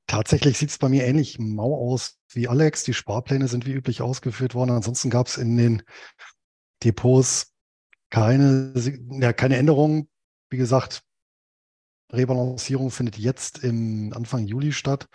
Tatsächlich 0.07 0.59
sieht 0.59 0.71
es 0.71 0.79
bei 0.79 0.89
mir 0.89 1.05
ähnlich 1.05 1.39
mau 1.39 1.75
aus 1.75 2.19
wie 2.33 2.49
Alex. 2.49 2.85
Die 2.85 2.95
Sparpläne 2.95 3.49
sind 3.49 3.67
wie 3.67 3.73
üblich 3.73 4.03
ausgeführt 4.03 4.55
worden. 4.55 4.71
Ansonsten 4.71 5.11
gab 5.11 5.27
es 5.27 5.37
in 5.37 5.57
den 5.57 5.83
Depots 6.85 7.53
keine, 8.11 8.75
ja, 9.21 9.33
keine 9.33 9.57
Änderungen. 9.57 10.09
Wie 10.51 10.59
gesagt, 10.59 11.03
Rebalancierung 12.13 12.91
findet 12.91 13.19
jetzt 13.19 13.65
im 13.65 14.13
Anfang 14.15 14.47
Juli 14.47 14.73
statt. 14.73 15.09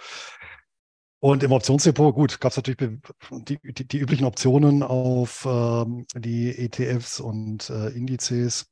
Und 1.19 1.43
im 1.43 1.51
Optionsdepot, 1.51 2.13
gut, 2.13 2.39
gab 2.39 2.51
es 2.51 2.57
natürlich 2.57 2.99
die, 3.31 3.59
die, 3.73 3.87
die, 3.87 3.97
üblichen 3.97 4.25
Optionen 4.25 4.83
auf 4.83 5.47
ähm, 5.49 6.05
die 6.15 6.49
ETFs 6.57 7.19
und 7.19 7.69
äh, 7.71 7.89
Indizes, 7.89 8.71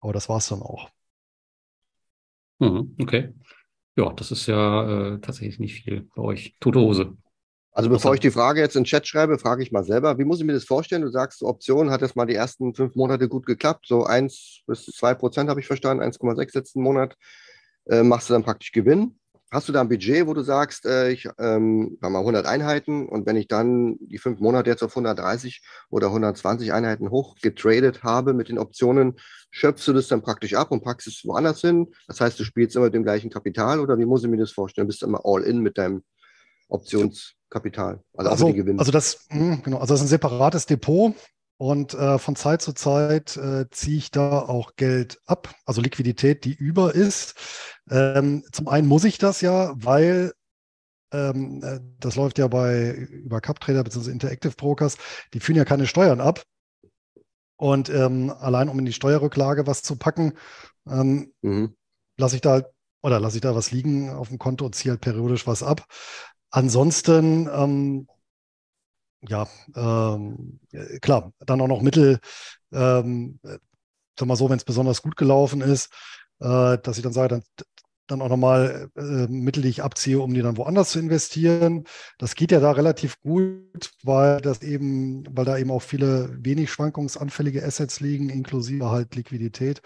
aber 0.00 0.12
das 0.12 0.28
war 0.28 0.38
es 0.38 0.48
dann 0.48 0.62
auch. 0.62 0.90
Mhm, 2.60 2.96
okay. 3.00 3.34
Ja, 3.96 4.12
das 4.12 4.30
ist 4.30 4.46
ja 4.46 5.14
äh, 5.14 5.20
tatsächlich 5.20 5.58
nicht 5.58 5.82
viel 5.82 6.08
bei 6.14 6.22
euch. 6.22 6.56
Tote 6.60 6.80
Hose. 6.80 7.16
Also 7.74 7.88
bevor 7.88 8.12
ich 8.12 8.20
die 8.20 8.30
Frage 8.30 8.60
jetzt 8.60 8.76
in 8.76 8.82
den 8.82 8.86
Chat 8.86 9.06
schreibe, 9.06 9.38
frage 9.38 9.62
ich 9.62 9.72
mal 9.72 9.84
selber, 9.84 10.18
wie 10.18 10.24
muss 10.24 10.40
ich 10.40 10.44
mir 10.44 10.52
das 10.52 10.64
vorstellen? 10.64 11.02
Du 11.02 11.08
sagst, 11.08 11.42
Option 11.42 11.90
hat 11.90 12.02
es 12.02 12.14
mal 12.14 12.26
die 12.26 12.34
ersten 12.34 12.74
fünf 12.74 12.94
Monate 12.94 13.28
gut 13.28 13.46
geklappt, 13.46 13.86
so 13.86 14.04
1 14.04 14.64
bis 14.66 14.84
2 14.86 15.14
Prozent 15.14 15.48
habe 15.48 15.60
ich 15.60 15.66
verstanden, 15.66 16.02
1,6 16.02 16.54
letzten 16.54 16.82
Monat, 16.82 17.16
äh, 17.86 18.02
machst 18.02 18.28
du 18.28 18.34
dann 18.34 18.44
praktisch 18.44 18.72
Gewinn. 18.72 19.18
Hast 19.50 19.68
du 19.68 19.72
da 19.72 19.82
ein 19.82 19.88
Budget, 19.88 20.26
wo 20.26 20.34
du 20.34 20.42
sagst, 20.42 20.84
äh, 20.86 21.10
ich 21.10 21.28
ähm, 21.38 21.96
mal 22.00 22.16
100 22.16 22.46
Einheiten 22.46 23.08
und 23.08 23.26
wenn 23.26 23.36
ich 23.36 23.48
dann 23.48 23.96
die 24.00 24.18
fünf 24.18 24.40
Monate 24.40 24.68
jetzt 24.68 24.82
auf 24.82 24.92
130 24.92 25.62
oder 25.90 26.08
120 26.08 26.72
Einheiten 26.72 27.10
hochgetradet 27.10 28.02
habe 28.02 28.34
mit 28.34 28.48
den 28.48 28.58
Optionen, 28.58 29.16
schöpfst 29.52 29.86
du 29.86 29.92
das 29.92 30.08
dann 30.08 30.22
praktisch 30.22 30.54
ab 30.54 30.72
und 30.72 30.82
packst 30.82 31.06
es 31.06 31.24
woanders 31.24 31.60
hin? 31.60 31.92
Das 32.08 32.20
heißt, 32.20 32.40
du 32.40 32.44
spielst 32.44 32.74
immer 32.74 32.86
mit 32.86 32.94
dem 32.94 33.04
gleichen 33.04 33.30
Kapital 33.30 33.78
oder 33.78 33.98
wie 33.98 34.06
muss 34.06 34.24
ich 34.24 34.30
mir 34.30 34.38
das 34.38 34.50
vorstellen? 34.50 34.88
Bist 34.88 35.02
du 35.02 35.06
immer 35.06 35.20
all 35.24 35.42
in 35.42 35.60
mit 35.60 35.78
deinem 35.78 36.02
Optionskapital, 36.68 38.02
also, 38.16 38.46
also, 38.46 38.64
also 38.78 38.92
das, 38.92 39.26
hm, 39.28 39.62
genau, 39.62 39.78
also 39.78 39.92
das 39.92 40.00
ist 40.00 40.06
ein 40.06 40.08
separates 40.08 40.66
Depot. 40.66 41.14
Und 41.58 41.94
äh, 41.94 42.18
von 42.18 42.34
Zeit 42.34 42.60
zu 42.60 42.72
Zeit 42.72 43.36
äh, 43.36 43.66
ziehe 43.70 43.98
ich 43.98 44.10
da 44.10 44.40
auch 44.40 44.74
Geld 44.74 45.20
ab, 45.26 45.54
also 45.64 45.80
Liquidität, 45.80 46.44
die 46.44 46.54
über 46.54 46.92
ist. 46.92 47.34
Ähm, 47.88 48.42
zum 48.50 48.66
einen 48.66 48.88
muss 48.88 49.04
ich 49.04 49.18
das 49.18 49.42
ja, 49.42 49.72
weil 49.76 50.32
ähm, 51.12 51.62
äh, 51.62 51.78
das 52.00 52.16
läuft 52.16 52.38
ja 52.38 52.48
bei 52.48 52.90
über 52.92 53.40
CupTrader 53.40 53.84
bzw. 53.84 54.10
Interactive 54.10 54.54
Brokers, 54.56 54.96
die 55.34 55.40
führen 55.40 55.56
ja 55.56 55.64
keine 55.64 55.86
Steuern 55.86 56.20
ab. 56.20 56.42
Und 57.62 57.90
ähm, 57.90 58.34
allein 58.40 58.68
um 58.68 58.76
in 58.80 58.86
die 58.86 58.92
Steuerrücklage 58.92 59.68
was 59.68 59.84
zu 59.84 59.94
packen, 59.94 60.32
ähm, 60.84 61.32
mhm. 61.42 61.76
lasse 62.16 62.34
ich 62.34 62.42
da 62.42 62.62
oder 63.02 63.20
lasse 63.20 63.36
ich 63.36 63.40
da 63.40 63.54
was 63.54 63.70
liegen 63.70 64.10
auf 64.10 64.30
dem 64.30 64.38
Konto 64.40 64.66
und 64.66 64.74
ziehe 64.74 64.90
halt 64.90 65.00
periodisch 65.00 65.46
was 65.46 65.62
ab. 65.62 65.86
Ansonsten 66.50 67.48
ähm, 67.54 68.08
ja, 69.20 69.46
ähm, 69.76 70.58
klar, 71.02 71.32
dann 71.38 71.60
auch 71.60 71.68
noch 71.68 71.82
Mittel, 71.82 72.18
ähm, 72.72 73.38
sag 74.18 74.26
mal 74.26 74.34
so, 74.34 74.50
wenn 74.50 74.56
es 74.56 74.64
besonders 74.64 75.00
gut 75.00 75.16
gelaufen 75.16 75.60
ist, 75.60 75.92
äh, 76.40 76.78
dass 76.78 76.96
ich 76.96 77.04
dann 77.04 77.12
sage, 77.12 77.28
dann, 77.28 77.42
dann 78.06 78.20
auch 78.20 78.28
nochmal 78.28 78.90
äh, 78.96 79.26
Mittel, 79.28 79.62
die 79.62 79.68
ich 79.68 79.82
abziehe, 79.82 80.20
um 80.20 80.34
die 80.34 80.42
dann 80.42 80.56
woanders 80.56 80.90
zu 80.90 80.98
investieren. 80.98 81.84
Das 82.18 82.34
geht 82.34 82.52
ja 82.52 82.60
da 82.60 82.72
relativ 82.72 83.20
gut, 83.20 83.90
weil 84.02 84.40
das 84.40 84.62
eben, 84.62 85.24
weil 85.36 85.44
da 85.44 85.56
eben 85.56 85.70
auch 85.70 85.82
viele 85.82 86.30
wenig 86.44 86.70
schwankungsanfällige 86.70 87.64
Assets 87.64 88.00
liegen, 88.00 88.28
inklusive 88.28 88.90
halt 88.90 89.14
Liquidität. 89.14 89.82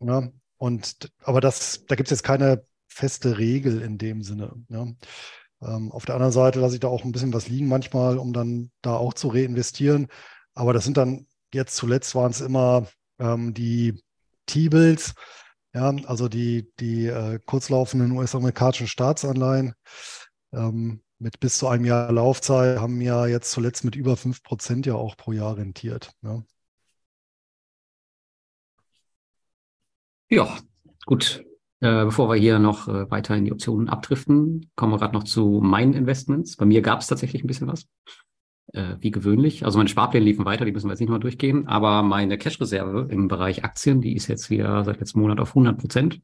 Ja, 0.00 0.28
und 0.58 1.10
aber 1.22 1.40
das, 1.40 1.84
da 1.86 1.94
gibt 1.94 2.08
es 2.08 2.18
jetzt 2.18 2.24
keine 2.24 2.64
feste 2.88 3.38
Regel 3.38 3.82
in 3.82 3.98
dem 3.98 4.22
Sinne. 4.22 4.52
Ja. 4.68 4.86
Ähm, 5.62 5.92
auf 5.92 6.04
der 6.04 6.14
anderen 6.14 6.32
Seite 6.32 6.60
lasse 6.60 6.74
ich 6.74 6.80
da 6.80 6.88
auch 6.88 7.04
ein 7.04 7.12
bisschen 7.12 7.32
was 7.32 7.48
liegen 7.48 7.68
manchmal, 7.68 8.18
um 8.18 8.32
dann 8.32 8.70
da 8.82 8.96
auch 8.96 9.14
zu 9.14 9.28
reinvestieren. 9.28 10.08
Aber 10.54 10.72
das 10.72 10.84
sind 10.84 10.96
dann 10.96 11.26
jetzt 11.54 11.76
zuletzt 11.76 12.14
waren 12.14 12.30
es 12.30 12.40
immer 12.40 12.86
ähm, 13.18 13.54
die 13.54 14.02
T-Bills, 14.46 15.14
ja, 15.78 15.94
also 16.06 16.28
die, 16.28 16.72
die 16.80 17.06
äh, 17.06 17.38
kurzlaufenden 17.46 18.12
US-amerikanischen 18.12 18.88
Staatsanleihen 18.88 19.74
ähm, 20.52 21.02
mit 21.18 21.40
bis 21.40 21.58
zu 21.58 21.68
einem 21.68 21.84
Jahr 21.84 22.10
Laufzeit 22.12 22.80
haben 22.80 23.00
ja 23.00 23.26
jetzt 23.26 23.52
zuletzt 23.52 23.84
mit 23.84 23.94
über 23.96 24.16
5 24.16 24.42
Prozent 24.42 24.86
ja 24.86 24.94
auch 24.94 25.16
pro 25.16 25.32
Jahr 25.32 25.56
rentiert. 25.56 26.10
Ja. 26.22 26.42
Ja, 30.30 30.58
gut. 31.06 31.44
Äh, 31.80 32.04
bevor 32.04 32.28
wir 32.28 32.36
hier 32.36 32.58
noch 32.58 32.88
äh, 32.88 33.08
weiter 33.10 33.36
in 33.36 33.44
die 33.44 33.52
Optionen 33.52 33.88
abdriften, 33.88 34.70
kommen 34.74 34.92
wir 34.92 34.98
gerade 34.98 35.14
noch 35.14 35.24
zu 35.24 35.60
meinen 35.62 35.94
Investments. 35.94 36.56
Bei 36.56 36.66
mir 36.66 36.82
gab 36.82 37.00
es 37.00 37.06
tatsächlich 37.06 37.44
ein 37.44 37.46
bisschen 37.46 37.68
was, 37.68 37.86
äh, 38.72 38.96
wie 39.00 39.10
gewöhnlich. 39.10 39.64
Also 39.64 39.78
meine 39.78 39.88
Sparpläne 39.88 40.24
liefen 40.24 40.44
weiter, 40.44 40.64
die 40.64 40.72
müssen 40.72 40.86
wir 40.86 40.92
jetzt 40.92 41.00
nicht 41.00 41.10
mal 41.10 41.18
durchgehen. 41.18 41.66
Aber 41.66 42.02
meine 42.02 42.38
Cash-Reserve 42.38 43.08
im 43.10 43.28
Bereich 43.28 43.64
Aktien, 43.64 44.00
die 44.00 44.14
ist 44.14 44.28
jetzt 44.28 44.50
wieder 44.50 44.84
seit 44.84 45.00
letztem 45.00 45.22
Monat 45.22 45.40
auf 45.40 45.50
100 45.50 45.78
Prozent. 45.78 46.20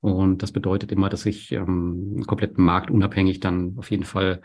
Und 0.00 0.42
das 0.42 0.52
bedeutet 0.52 0.92
immer, 0.92 1.08
dass 1.08 1.26
ich 1.26 1.52
ähm, 1.52 2.24
komplett 2.26 2.58
marktunabhängig 2.58 3.40
dann 3.40 3.74
auf 3.76 3.90
jeden 3.90 4.04
Fall 4.04 4.40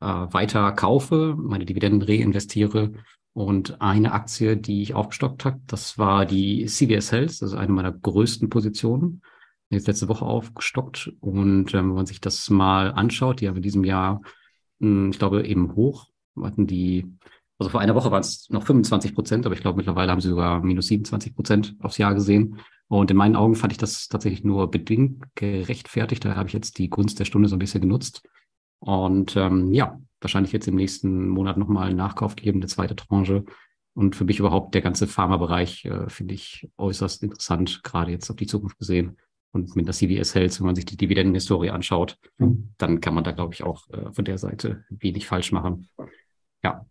äh, 0.00 0.04
weiter 0.06 0.72
kaufe, 0.72 1.36
meine 1.38 1.64
Dividenden 1.64 2.02
reinvestiere. 2.02 2.92
Und 3.32 3.80
eine 3.80 4.12
Aktie, 4.12 4.56
die 4.56 4.82
ich 4.82 4.94
aufgestockt 4.94 5.44
habe, 5.44 5.60
das 5.66 5.98
war 5.98 6.26
die 6.26 6.66
CVS 6.66 7.12
Health, 7.12 7.30
das 7.30 7.42
ist 7.42 7.54
eine 7.54 7.70
meiner 7.70 7.92
größten 7.92 8.50
Positionen 8.50 9.22
jetzt 9.70 9.86
letzte 9.86 10.08
Woche 10.08 10.24
aufgestockt. 10.24 11.12
Und 11.20 11.74
ähm, 11.74 11.88
wenn 11.90 11.94
man 11.94 12.06
sich 12.06 12.20
das 12.20 12.48
mal 12.50 12.92
anschaut, 12.92 13.40
die 13.40 13.48
haben 13.48 13.56
in 13.56 13.62
diesem 13.62 13.84
Jahr, 13.84 14.20
mh, 14.78 14.88
hm, 14.88 15.10
ich 15.10 15.18
glaube, 15.18 15.46
eben 15.46 15.74
hoch, 15.74 16.08
hatten 16.44 16.66
die 16.66 17.06
Also 17.58 17.70
vor 17.70 17.80
einer 17.80 17.94
Woche 17.94 18.10
waren 18.10 18.20
es 18.20 18.48
noch 18.50 18.64
25 18.64 19.14
Prozent, 19.14 19.46
aber 19.46 19.54
ich 19.54 19.60
glaube 19.60 19.76
mittlerweile 19.76 20.12
haben 20.12 20.20
sie 20.20 20.28
sogar 20.28 20.62
minus 20.62 20.88
27 20.88 21.34
Prozent 21.34 21.76
aufs 21.80 21.98
Jahr 21.98 22.14
gesehen. 22.14 22.58
Und 22.88 23.10
in 23.10 23.16
meinen 23.16 23.36
Augen 23.36 23.54
fand 23.54 23.72
ich 23.72 23.78
das 23.78 24.08
tatsächlich 24.08 24.44
nur 24.44 24.70
bedingt 24.70 25.24
gerechtfertigt. 25.34 26.24
Da 26.24 26.34
habe 26.34 26.48
ich 26.48 26.54
jetzt 26.54 26.78
die 26.78 26.88
Gunst 26.88 27.18
der 27.18 27.26
Stunde 27.26 27.48
so 27.48 27.56
ein 27.56 27.58
bisschen 27.58 27.82
genutzt. 27.82 28.22
Und 28.80 29.36
ähm, 29.36 29.72
ja, 29.72 30.00
wahrscheinlich 30.20 30.52
jetzt 30.52 30.68
im 30.68 30.76
nächsten 30.76 31.28
Monat 31.28 31.58
nochmal 31.58 31.88
einen 31.88 31.96
Nachkauf 31.96 32.36
geben, 32.36 32.60
eine 32.60 32.66
zweite 32.66 32.96
Tranche. 32.96 33.44
Und 33.94 34.16
für 34.16 34.24
mich 34.24 34.38
überhaupt 34.38 34.74
der 34.74 34.82
ganze 34.82 35.06
Pharmabereich 35.06 35.84
äh, 35.84 36.08
finde 36.08 36.34
ich 36.34 36.70
äußerst 36.78 37.22
interessant, 37.22 37.82
gerade 37.82 38.12
jetzt 38.12 38.30
auf 38.30 38.36
die 38.36 38.46
Zukunft 38.46 38.78
gesehen. 38.78 39.18
Und 39.50 39.74
mit 39.76 39.86
der 39.86 39.94
CVS 39.94 40.34
Health, 40.34 40.60
wenn 40.60 40.66
man 40.66 40.74
sich 40.76 40.84
die 40.84 40.96
Dividendenhistorie 40.96 41.70
anschaut, 41.70 42.16
mhm. 42.38 42.74
dann 42.78 43.00
kann 43.00 43.14
man 43.14 43.24
da, 43.24 43.32
glaube 43.32 43.54
ich, 43.54 43.64
auch 43.64 43.88
äh, 43.90 44.12
von 44.12 44.24
der 44.24 44.38
Seite 44.38 44.84
wenig 44.88 45.26
falsch 45.26 45.52
machen. 45.52 45.88
Ja, 46.64 46.86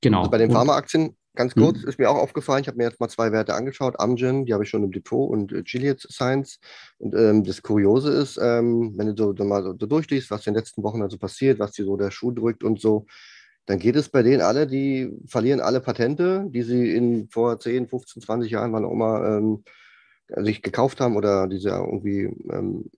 genau. 0.00 0.18
Also 0.20 0.30
bei 0.30 0.38
den 0.38 0.50
Pharmaaktien, 0.50 1.16
ganz 1.34 1.54
kurz, 1.54 1.82
mhm. 1.82 1.88
ist 1.88 1.98
mir 1.98 2.10
auch 2.10 2.16
aufgefallen, 2.16 2.62
ich 2.62 2.68
habe 2.68 2.76
mir 2.76 2.84
jetzt 2.84 3.00
mal 3.00 3.08
zwei 3.08 3.32
Werte 3.32 3.54
angeschaut, 3.54 3.98
Amgen, 3.98 4.44
die 4.46 4.52
habe 4.52 4.64
ich 4.64 4.70
schon 4.70 4.84
im 4.84 4.92
Depot 4.92 5.30
und 5.30 5.52
äh, 5.52 5.62
Gilead 5.62 6.00
Science. 6.00 6.58
Und 6.98 7.14
ähm, 7.14 7.44
das 7.44 7.62
Kuriose 7.62 8.10
ist, 8.10 8.38
ähm, 8.42 8.94
wenn 8.96 9.14
du 9.14 9.34
so, 9.36 9.44
mal 9.44 9.62
so, 9.62 9.74
so 9.78 9.86
durchliest, 9.86 10.30
was 10.30 10.46
in 10.46 10.54
den 10.54 10.60
letzten 10.60 10.82
Wochen 10.82 11.02
also 11.02 11.18
passiert, 11.18 11.58
was 11.58 11.72
dir 11.72 11.84
so 11.84 11.96
der 11.96 12.10
Schuh 12.10 12.32
drückt 12.32 12.64
und 12.64 12.80
so, 12.80 13.06
dann 13.66 13.78
geht 13.78 13.96
es 13.96 14.08
bei 14.08 14.22
denen 14.22 14.40
alle, 14.40 14.66
die 14.66 15.12
verlieren 15.26 15.60
alle 15.60 15.80
Patente, 15.80 16.46
die 16.48 16.62
sie 16.62 16.94
in 16.94 17.28
vor 17.28 17.60
10, 17.60 17.88
15, 17.88 18.22
20 18.22 18.50
Jahren, 18.50 18.72
wann 18.72 18.84
auch 18.84 18.92
immer, 18.92 19.24
ähm, 19.24 19.64
sich 20.36 20.62
gekauft 20.62 21.00
haben 21.00 21.16
oder 21.16 21.46
die 21.46 21.58
sie 21.58 21.68
irgendwie 21.68 22.30
ähm, 22.50 22.90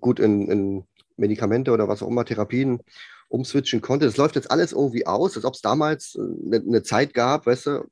gut 0.00 0.20
in, 0.20 0.48
in 0.50 0.84
Medikamente 1.16 1.72
oder 1.72 1.88
was 1.88 2.02
auch 2.02 2.08
immer, 2.08 2.24
Therapien 2.24 2.80
umswitchen 3.30 3.80
konnte. 3.80 4.06
Das 4.06 4.16
läuft 4.16 4.34
jetzt 4.34 4.50
alles 4.50 4.72
irgendwie 4.72 5.06
aus, 5.06 5.36
als 5.36 5.44
ob 5.44 5.54
es 5.54 5.62
damals 5.62 6.18
eine, 6.18 6.56
äh, 6.56 6.60
eine, 6.60 6.82
Zeit 6.82 7.14
gab, 7.14 7.46
weißt 7.46 7.66
du, 7.66 7.84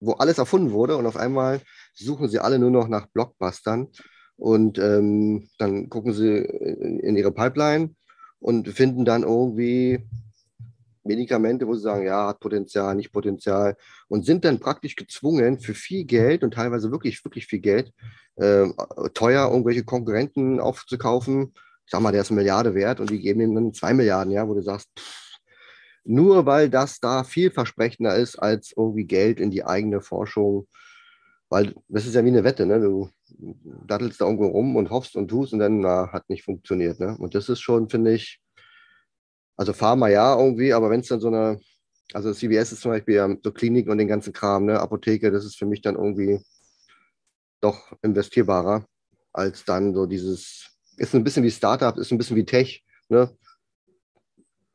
wo 0.00 0.12
alles 0.12 0.38
erfunden 0.38 0.72
wurde 0.72 0.96
und 0.96 1.06
auf 1.06 1.16
einmal 1.16 1.60
suchen 1.94 2.28
sie 2.28 2.38
alle 2.38 2.58
nur 2.58 2.70
noch 2.70 2.88
nach 2.88 3.06
Blockbustern 3.06 3.88
und 4.36 4.78
ähm, 4.78 5.48
dann 5.58 5.88
gucken 5.88 6.12
sie 6.12 6.38
in, 6.38 6.98
in 7.00 7.16
ihre 7.16 7.32
Pipeline 7.32 7.94
und 8.40 8.68
finden 8.68 9.04
dann 9.04 9.22
irgendwie 9.22 10.08
Medikamente, 11.04 11.66
wo 11.66 11.74
sie 11.74 11.82
sagen, 11.82 12.06
ja, 12.06 12.28
hat 12.28 12.40
Potenzial, 12.40 12.94
nicht 12.94 13.12
Potenzial 13.12 13.76
und 14.08 14.24
sind 14.24 14.44
dann 14.44 14.58
praktisch 14.58 14.96
gezwungen, 14.96 15.58
für 15.60 15.74
viel 15.74 16.04
Geld 16.04 16.42
und 16.42 16.54
teilweise 16.54 16.90
wirklich, 16.90 17.24
wirklich 17.24 17.46
viel 17.46 17.60
Geld, 17.60 17.92
äh, 18.36 18.66
teuer 19.14 19.50
irgendwelche 19.50 19.84
Konkurrenten 19.84 20.60
aufzukaufen, 20.60 21.54
sag 21.90 22.00
mal, 22.00 22.12
der 22.12 22.22
ist 22.22 22.30
eine 22.30 22.40
Milliarde 22.40 22.74
wert 22.74 23.00
und 23.00 23.10
die 23.10 23.20
geben 23.20 23.40
ihm 23.40 23.54
dann 23.54 23.74
zwei 23.74 23.92
Milliarden, 23.92 24.32
ja, 24.32 24.48
wo 24.48 24.54
du 24.54 24.62
sagst, 24.62 24.88
pff, 24.98 25.20
nur 26.04 26.46
weil 26.46 26.70
das 26.70 27.00
da 27.00 27.24
vielversprechender 27.24 28.16
ist 28.16 28.36
als 28.36 28.72
irgendwie 28.76 29.04
Geld 29.04 29.40
in 29.40 29.50
die 29.50 29.64
eigene 29.64 30.00
Forschung, 30.00 30.66
weil 31.48 31.74
das 31.88 32.06
ist 32.06 32.14
ja 32.14 32.24
wie 32.24 32.28
eine 32.28 32.44
Wette, 32.44 32.64
ne? 32.64 32.80
Du 32.80 33.10
dattelst 33.86 34.20
da 34.20 34.26
irgendwo 34.26 34.48
rum 34.48 34.76
und 34.76 34.90
hoffst 34.90 35.16
und 35.16 35.28
tust 35.28 35.52
und 35.52 35.58
dann 35.58 35.80
na, 35.80 36.10
hat 36.12 36.28
nicht 36.30 36.44
funktioniert, 36.44 37.00
ne? 37.00 37.16
Und 37.18 37.34
das 37.34 37.48
ist 37.48 37.60
schon, 37.60 37.88
finde 37.88 38.14
ich, 38.14 38.40
also 39.56 39.72
Pharma 39.72 40.08
ja 40.08 40.38
irgendwie, 40.38 40.72
aber 40.72 40.90
wenn 40.90 41.00
es 41.00 41.08
dann 41.08 41.20
so 41.20 41.28
eine, 41.28 41.60
also 42.12 42.32
CVS 42.32 42.72
ist 42.72 42.80
zum 42.80 42.92
Beispiel 42.92 43.38
so 43.42 43.52
Klinik 43.52 43.88
und 43.88 43.98
den 43.98 44.08
ganzen 44.08 44.32
Kram, 44.32 44.64
ne? 44.66 44.80
Apotheke, 44.80 45.30
das 45.30 45.44
ist 45.44 45.56
für 45.56 45.66
mich 45.66 45.82
dann 45.82 45.96
irgendwie 45.96 46.40
doch 47.60 47.92
investierbarer 48.02 48.86
als 49.32 49.64
dann 49.64 49.94
so 49.94 50.06
dieses 50.06 50.70
ist 51.00 51.14
ein 51.14 51.24
bisschen 51.24 51.42
wie 51.42 51.50
Startup, 51.50 51.96
ist 51.96 52.12
ein 52.12 52.18
bisschen 52.18 52.36
wie 52.36 52.44
Tech, 52.44 52.84
ne? 53.08 53.34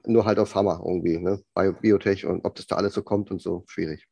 Nur 0.07 0.25
halt 0.25 0.39
auf 0.39 0.55
Hammer 0.55 0.81
irgendwie, 0.83 1.19
ne? 1.19 1.41
Bei 1.53 1.71
Biotech 1.71 2.25
und 2.25 2.43
ob 2.45 2.55
das 2.55 2.65
da 2.65 2.75
alles 2.75 2.95
so 2.95 3.03
kommt 3.03 3.29
und 3.29 3.41
so, 3.41 3.63
schwierig. 3.67 4.07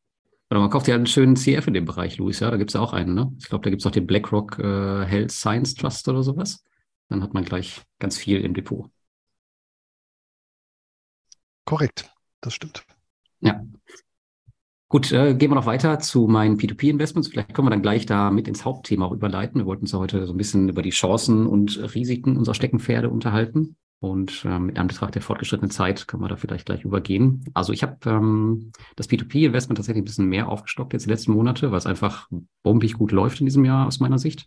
Oder 0.50 0.60
man 0.60 0.70
kauft 0.70 0.86
ja 0.86 0.94
einen 0.94 1.06
schönen 1.06 1.34
CF 1.34 1.66
in 1.66 1.74
dem 1.74 1.84
Bereich, 1.84 2.18
Luis, 2.18 2.38
ja, 2.38 2.50
da 2.50 2.56
gibt 2.56 2.70
es 2.70 2.74
ja 2.74 2.80
auch 2.80 2.92
einen, 2.92 3.14
ne? 3.14 3.32
Ich 3.38 3.48
glaube, 3.48 3.64
da 3.64 3.70
gibt 3.70 3.82
es 3.82 3.86
auch 3.86 3.90
den 3.90 4.06
BlackRock 4.06 4.60
äh, 4.60 5.04
Health 5.06 5.32
Science 5.32 5.74
Trust 5.74 6.08
oder 6.08 6.22
sowas. 6.22 6.62
Dann 7.08 7.22
hat 7.22 7.34
man 7.34 7.44
gleich 7.44 7.82
ganz 7.98 8.16
viel 8.16 8.40
im 8.40 8.54
Depot. 8.54 8.88
Korrekt, 11.64 12.08
das 12.40 12.54
stimmt. 12.54 12.84
Ja. 13.40 13.60
Gut, 14.94 15.10
äh, 15.10 15.34
gehen 15.34 15.50
wir 15.50 15.56
noch 15.56 15.66
weiter 15.66 15.98
zu 15.98 16.28
meinen 16.28 16.56
P2P-Investments. 16.56 17.26
Vielleicht 17.26 17.52
können 17.52 17.66
wir 17.66 17.70
dann 17.70 17.82
gleich 17.82 18.06
da 18.06 18.30
mit 18.30 18.46
ins 18.46 18.64
Hauptthema 18.64 19.06
auch 19.06 19.10
überleiten. 19.10 19.60
Wir 19.60 19.66
wollten 19.66 19.82
uns 19.82 19.90
ja 19.90 19.98
heute 19.98 20.24
so 20.24 20.32
ein 20.32 20.36
bisschen 20.36 20.68
über 20.68 20.82
die 20.82 20.90
Chancen 20.90 21.48
und 21.48 21.80
Risiken 21.96 22.36
unserer 22.36 22.54
Steckenpferde 22.54 23.10
unterhalten. 23.10 23.74
Und 23.98 24.44
ähm, 24.46 24.68
in 24.68 24.78
Anbetracht 24.78 25.16
der 25.16 25.22
fortgeschrittenen 25.22 25.72
Zeit 25.72 26.06
können 26.06 26.22
wir 26.22 26.28
da 26.28 26.36
vielleicht 26.36 26.66
gleich 26.66 26.84
übergehen. 26.84 27.44
Also 27.54 27.72
ich 27.72 27.82
habe 27.82 27.96
ähm, 28.06 28.70
das 28.94 29.10
P2P-Investment 29.10 29.78
tatsächlich 29.78 30.02
ein 30.02 30.04
bisschen 30.04 30.28
mehr 30.28 30.48
aufgestockt 30.48 30.92
jetzt 30.92 31.06
die 31.06 31.10
letzten 31.10 31.32
Monate, 31.32 31.72
weil 31.72 31.78
es 31.78 31.86
einfach 31.86 32.28
bombig 32.62 32.94
gut 32.94 33.10
läuft 33.10 33.40
in 33.40 33.46
diesem 33.46 33.64
Jahr 33.64 33.88
aus 33.88 33.98
meiner 33.98 34.18
Sicht. 34.18 34.46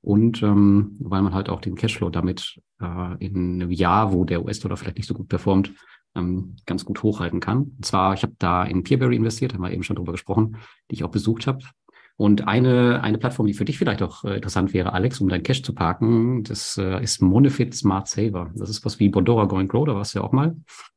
Und 0.00 0.44
ähm, 0.44 0.94
weil 1.00 1.22
man 1.22 1.34
halt 1.34 1.48
auch 1.48 1.60
den 1.60 1.74
Cashflow 1.74 2.10
damit 2.10 2.60
äh, 2.80 3.16
in 3.18 3.60
einem 3.60 3.72
Jahr, 3.72 4.12
wo 4.12 4.24
der 4.24 4.44
US-Dollar 4.44 4.76
vielleicht 4.76 4.98
nicht 4.98 5.08
so 5.08 5.14
gut 5.14 5.28
performt, 5.28 5.72
ähm, 6.14 6.56
ganz 6.66 6.84
gut 6.84 7.02
hochhalten 7.02 7.40
kann. 7.40 7.72
Und 7.76 7.84
zwar, 7.84 8.14
ich 8.14 8.22
habe 8.22 8.34
da 8.38 8.64
in 8.64 8.82
Peerberry 8.82 9.16
investiert, 9.16 9.54
haben 9.54 9.62
wir 9.62 9.72
eben 9.72 9.82
schon 9.82 9.96
drüber 9.96 10.12
gesprochen, 10.12 10.56
die 10.90 10.96
ich 10.96 11.04
auch 11.04 11.10
besucht 11.10 11.46
habe. 11.46 11.60
Und 12.16 12.48
eine, 12.48 13.00
eine 13.04 13.16
Plattform, 13.16 13.46
die 13.46 13.54
für 13.54 13.64
dich 13.64 13.78
vielleicht 13.78 14.02
auch 14.02 14.24
äh, 14.24 14.36
interessant 14.36 14.74
wäre, 14.74 14.92
Alex, 14.92 15.20
um 15.20 15.28
dein 15.28 15.44
Cash 15.44 15.62
zu 15.62 15.72
parken, 15.72 16.42
das 16.42 16.76
äh, 16.76 17.00
ist 17.00 17.22
Monofit 17.22 17.74
Smart 17.74 18.08
Saver. 18.08 18.50
Das 18.56 18.68
ist 18.68 18.84
was 18.84 18.98
wie 18.98 19.08
Bondora 19.08 19.44
Go 19.44 19.56
and 19.56 19.68
Grow, 19.68 19.86
da 19.86 19.94
warst 19.94 20.14
du 20.14 20.18
ja 20.18 20.24
auch 20.24 20.32
mal. 20.32 20.56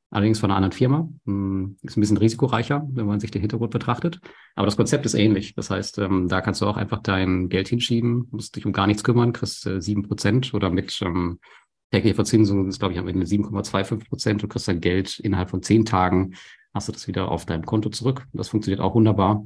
Allerdings 0.09 0.39
von 0.39 0.49
einer 0.49 0.57
anderen 0.57 0.74
Firma. 0.74 1.07
Hm, 1.26 1.78
ist 1.84 1.95
ein 1.95 2.01
bisschen 2.01 2.18
risikoreicher, 2.18 2.86
wenn 2.91 3.05
man 3.05 3.20
sich 3.20 3.30
den 3.30 3.39
Hintergrund 3.39 3.72
betrachtet. 3.72 4.20
Aber 4.55 4.66
das 4.66 4.76
Konzept 4.76 5.05
ist 5.05 5.14
ähnlich. 5.14 5.53
Das 5.53 5.70
heißt, 5.70 5.99
ähm, 5.99 6.28
da 6.28 6.41
kannst 6.41 6.62
du 6.62 6.66
auch 6.66 6.76
einfach 6.76 7.01
dein 7.03 7.49
Geld 7.49 7.70
hinschieben, 7.70 8.28
musst 8.32 8.55
dich 8.55 8.66
um 8.66 8.74
gar 8.74 8.88
nichts 8.88 9.03
kümmern, 9.03 9.32
kriegst 9.32 9.70
sieben 9.78 10.03
äh, 10.03 10.07
Prozent 10.07 10.53
oder 10.55 10.72
mit 10.72 11.01
ähm, 11.01 11.39
tägliche 11.92 12.16
Verzinsung 12.16 12.68
ist, 12.68 12.80
glaube 12.80 12.94
ich, 12.94 13.00
am 13.00 13.08
Ende 13.08 13.26
7,25 13.26 14.08
Prozent. 14.08 14.44
Du 14.44 14.48
kriegst 14.48 14.68
dein 14.68 14.82
Geld 14.82 15.20
innerhalb 15.20 15.50
von 15.50 15.62
zehn 15.62 15.86
Tagen, 15.86 16.36
hast 16.74 16.88
du 16.88 16.92
das 16.92 17.08
wieder 17.08 17.30
auf 17.30 17.46
deinem 17.46 17.66
Konto 17.66 17.89
zurück. 17.89 18.28
Das 18.34 18.50
funktioniert 18.50 18.82
auch 18.82 18.96
wunderbar 18.96 19.46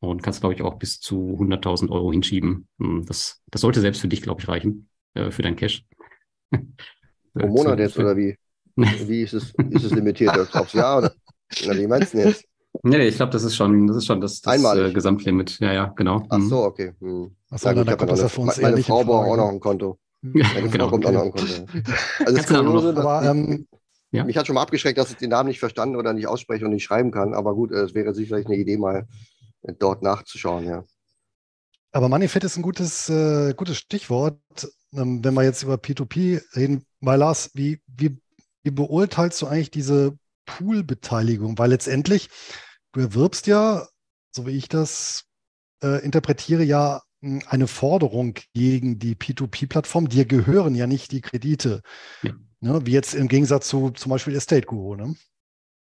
und 0.00 0.22
kannst, 0.22 0.40
glaube 0.40 0.54
ich, 0.54 0.62
auch 0.62 0.74
bis 0.74 1.00
zu 1.00 1.38
100.000 1.40 1.90
Euro 1.90 2.12
hinschieben. 2.12 2.68
Hm, 2.78 3.04
das, 3.06 3.42
das 3.50 3.62
sollte 3.62 3.80
selbst 3.80 4.00
für 4.00 4.08
dich, 4.08 4.22
glaube 4.22 4.40
ich, 4.40 4.48
reichen, 4.48 4.88
äh, 5.14 5.30
für 5.30 5.42
dein 5.42 5.56
Cash. 5.56 5.84
Pro 7.34 7.46
Monat 7.48 7.78
jetzt 7.78 7.98
oder 7.98 8.16
wie? 8.16 8.36
Wie 8.76 9.22
ist 9.22 9.32
es, 9.32 9.54
ist 9.70 9.84
es 9.84 9.92
limitiert 9.92 10.54
aufs 10.54 10.74
Jahr 10.74 10.98
oder? 10.98 11.14
Na, 11.64 11.74
wie 11.74 11.86
meinst 11.86 12.12
du 12.12 12.18
jetzt? 12.18 12.44
Nee, 12.82 13.08
ich 13.08 13.16
glaube, 13.16 13.32
das 13.32 13.42
ist 13.42 13.56
schon, 13.56 13.86
das 13.86 13.96
ist 13.96 14.06
schon 14.06 14.20
das, 14.20 14.42
das 14.42 14.76
äh, 14.76 14.92
Gesamtlimit. 14.92 15.58
Ja, 15.60 15.72
ja, 15.72 15.92
genau. 15.96 16.26
Ach 16.28 16.40
so, 16.40 16.64
okay. 16.64 16.92
Hm. 17.00 17.34
Achso, 17.48 17.72
dann, 17.72 17.86
dann 17.86 17.96
kommt 17.96 18.10
das 18.10 18.20
ja 18.20 18.28
für 18.28 18.42
uns 18.42 18.60
Meine 18.60 18.82
Frau 18.82 19.02
braucht 19.02 19.28
auch 19.28 19.36
noch 19.36 19.48
ein 19.48 19.60
Konto. 19.60 19.98
Ja, 20.34 20.48
genau. 20.60 20.88
kommt 20.88 21.06
auch 21.06 21.12
noch 21.12 21.22
ein 21.22 21.32
Konto. 21.32 21.66
Also 22.24 22.36
das 22.36 22.46
Kuriose, 22.46 22.96
aber, 22.96 23.24
ähm, 23.24 23.66
ja. 24.10 24.24
mich 24.24 24.36
hat 24.36 24.46
schon 24.46 24.54
mal 24.54 24.62
abgeschreckt, 24.62 24.98
dass 24.98 25.10
ich 25.10 25.16
den 25.16 25.30
Namen 25.30 25.48
nicht 25.48 25.60
verstanden 25.60 25.96
oder 25.96 26.12
nicht 26.12 26.26
ausspreche 26.26 26.64
und 26.64 26.72
nicht 26.72 26.84
schreiben 26.84 27.10
kann. 27.10 27.34
Aber 27.34 27.54
gut, 27.54 27.72
es 27.72 27.94
wäre 27.94 28.14
sicherlich 28.14 28.46
eine 28.46 28.56
Idee, 28.56 28.76
mal 28.76 29.06
dort 29.78 30.02
nachzuschauen, 30.02 30.66
ja. 30.66 30.84
Aber 31.92 32.08
Moneyfit 32.08 32.44
ist 32.44 32.56
ein 32.56 32.62
gutes, 32.62 33.08
äh, 33.08 33.54
gutes 33.54 33.78
Stichwort, 33.78 34.38
ähm, 34.92 35.24
wenn 35.24 35.34
wir 35.34 35.44
jetzt 35.44 35.62
über 35.62 35.76
P2P 35.76 36.42
reden. 36.54 36.84
Weil 37.00 37.18
Lars, 37.20 37.50
wie, 37.54 37.80
wie, 37.86 38.18
wie 38.62 38.70
beurteilst 38.70 39.40
du 39.40 39.46
eigentlich 39.46 39.70
diese 39.70 40.18
Pool-Beteiligung? 40.44 41.58
Weil 41.58 41.70
letztendlich, 41.70 42.28
du 42.92 43.00
erwirbst 43.00 43.46
ja, 43.46 43.88
so 44.30 44.46
wie 44.46 44.56
ich 44.56 44.68
das 44.68 45.24
äh, 45.82 46.04
interpretiere, 46.04 46.64
ja 46.64 47.00
eine 47.48 47.66
Forderung 47.66 48.34
gegen 48.54 48.98
die 48.98 49.14
P2P-Plattform. 49.14 50.08
Dir 50.08 50.24
gehören 50.24 50.74
ja 50.74 50.86
nicht 50.86 51.12
die 51.12 51.20
Kredite. 51.20 51.82
Ja. 52.22 52.32
Ne, 52.60 52.80
wie 52.84 52.92
jetzt 52.92 53.14
im 53.14 53.28
Gegensatz 53.28 53.68
zu 53.68 53.90
zum 53.90 54.10
Beispiel 54.10 54.34
Estate 54.34 54.66
Guru. 54.66 54.96
Ne? 54.96 55.14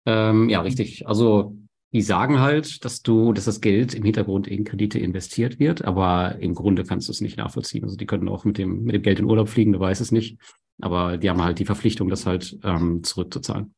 Ähm, 0.06 0.50
ja, 0.50 0.62
richtig. 0.62 1.08
Also 1.08 1.56
die 1.92 2.02
sagen 2.02 2.40
halt, 2.40 2.86
dass 2.86 3.02
du, 3.02 3.34
dass 3.34 3.46
das 3.46 3.62
Geld 3.62 3.96
im 3.96 4.04
Hintergrund 4.04 4.48
in 4.48 4.64
Kredite 4.64 5.00
investiert 5.00 5.60
wird, 5.60 5.84
aber 5.84 6.38
im 6.40 6.54
Grunde 6.54 6.84
kannst 6.84 7.08
du 7.08 7.12
es 7.12 7.22
nicht 7.22 7.38
nachvollziehen. 7.38 7.84
Also 7.84 7.96
die 7.96 8.06
können 8.06 8.30
auch 8.30 8.46
mit 8.46 8.60
dem, 8.60 8.84
mit 8.84 8.94
dem 8.94 9.02
Geld 9.02 9.20
in 9.20 9.26
Urlaub 9.26 9.50
fliegen, 9.50 9.74
du 9.74 9.80
weißt 9.80 10.02
es 10.02 10.12
nicht. 10.12 10.38
Aber 10.82 11.18
die 11.18 11.30
haben 11.30 11.44
halt 11.44 11.60
die 11.60 11.66
Verpflichtung, 11.66 12.10
das 12.10 12.26
halt 12.26 12.58
ähm, 12.64 13.04
zurückzuzahlen. 13.04 13.74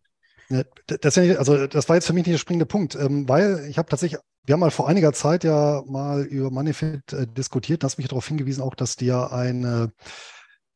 Das, 0.85 1.17
also 1.17 1.67
das 1.67 1.87
war 1.87 1.95
jetzt 1.95 2.07
für 2.07 2.13
mich 2.13 2.25
nicht 2.25 2.33
der 2.33 2.39
springende 2.39 2.65
Punkt, 2.65 2.95
ähm, 2.95 3.27
weil 3.29 3.65
ich 3.69 3.77
habe 3.77 3.89
tatsächlich 3.89 4.19
wir 4.45 4.53
haben 4.53 4.59
mal 4.59 4.71
vor 4.71 4.87
einiger 4.87 5.13
Zeit 5.13 5.43
ja 5.43 5.83
mal 5.85 6.23
über 6.23 6.49
Moneyfit 6.49 7.13
äh, 7.13 7.27
diskutiert. 7.27 7.83
Da 7.83 7.85
hast 7.85 7.97
mich 7.97 8.07
darauf 8.07 8.27
hingewiesen, 8.27 8.63
auch, 8.63 8.75
dass 8.75 8.95
die 8.95 9.05
ja 9.05 9.31
eine 9.31 9.91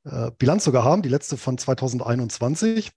äh, 0.06 0.32
Bilanz 0.38 0.64
sogar 0.64 0.84
haben, 0.84 1.02
die 1.02 1.10
letzte 1.10 1.38
von 1.38 1.58
2021 1.58 2.92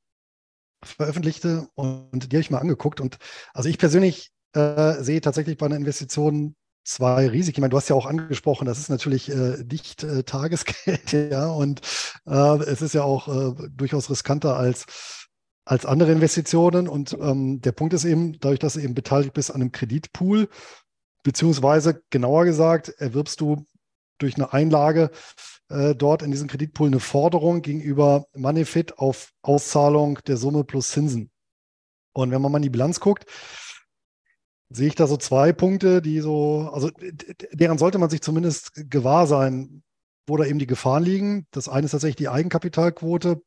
veröffentlichte. 0.85 1.69
Und 1.75 2.33
die 2.33 2.37
habe 2.37 2.41
ich 2.41 2.51
mal 2.51 2.59
angeguckt. 2.59 3.01
Und 3.01 3.19
also 3.55 3.69
ich 3.69 3.79
persönlich 3.79 4.31
äh, 4.53 5.03
sehe 5.03 5.21
tatsächlich 5.21 5.57
bei 5.57 5.67
einer 5.67 5.77
Investition 5.77 6.55
zwei 6.85 7.29
Risiken. 7.29 7.59
Ich 7.59 7.61
meine, 7.61 7.71
du 7.71 7.77
hast 7.77 7.89
ja 7.89 7.97
auch 7.97 8.07
angesprochen, 8.07 8.65
das 8.65 8.79
ist 8.79 8.89
natürlich 8.89 9.31
äh, 9.31 9.63
nicht 9.71 10.05
äh, 10.05 10.23
Tagesgeld, 10.23 11.13
ja, 11.31 11.49
und 11.49 11.83
äh, 12.27 12.59
es 12.65 12.81
ist 12.81 12.95
ja 12.95 13.03
auch 13.03 13.29
äh, 13.29 13.69
durchaus 13.71 14.09
riskanter 14.09 14.57
als 14.57 15.28
als 15.69 15.85
andere 15.85 16.13
Investitionen. 16.13 16.89
Und 16.89 17.17
ähm, 17.21 17.61
der 17.61 17.73
Punkt 17.73 17.93
ist 17.93 18.05
eben, 18.05 18.39
dadurch, 18.41 18.59
dass 18.59 18.75
du 18.75 18.81
eben 18.81 18.95
beteiligt 18.95 19.35
bist 19.35 19.51
an 19.51 19.61
einem 19.61 19.73
Kreditpool, 19.73 20.49
beziehungsweise 21.23 22.03
genauer 22.11 22.47
gesagt, 22.47 22.89
erwirbst 22.89 23.41
du 23.41 23.67
durch 24.19 24.37
eine 24.37 24.53
Einlage 24.53 25.11
äh, 25.69 25.95
dort 25.95 26.23
in 26.23 26.31
diesem 26.31 26.49
Kreditpool 26.49 26.89
eine 26.89 27.01
Forderung 27.01 27.61
gegenüber 27.61 28.27
Moneyfit 28.35 28.99
auf 28.99 29.33
Auszahlung 29.43 30.19
der 30.27 30.39
Summe 30.39 30.65
plus 30.65 30.91
Zinsen. 30.91 31.31
Und 32.15 32.31
wenn 32.31 32.41
man 32.41 32.51
mal 32.51 32.59
in 32.59 32.63
die 32.63 32.71
Bilanz 32.71 32.99
guckt, 32.99 33.27
sehe 34.71 34.89
ich 34.89 34.95
da 34.95 35.07
so 35.07 35.19
zwei 35.19 35.53
Punkte, 35.53 36.01
die 36.01 36.21
so, 36.21 36.71
also 36.73 36.91
deren 37.53 37.79
sollte 37.79 37.99
man 37.99 38.11
sich 38.11 38.23
zumindest 38.23 38.73
gewahr 38.91 39.27
sein, 39.27 39.83
wo 40.27 40.37
da 40.37 40.45
eben 40.45 40.59
die 40.59 40.67
Gefahren 40.67 41.03
liegen. 41.03 41.47
Das 41.51 41.69
eine 41.69 41.85
ist 41.85 41.93
tatsächlich 41.93 42.17
die 42.17 42.29
Eigenkapitalquote. 42.29 43.43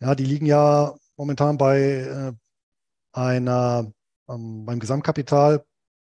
Ja, 0.00 0.14
die 0.14 0.24
liegen 0.24 0.46
ja 0.46 0.94
momentan 1.16 1.58
bei 1.58 1.80
äh, 1.80 2.32
einer, 3.12 3.90
ähm, 4.28 4.64
beim 4.64 4.78
Gesamtkapital 4.78 5.64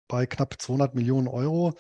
bei 0.07 0.25
knapp 0.25 0.61
200 0.61 0.95
Millionen 0.95 1.27
Euro 1.27 1.73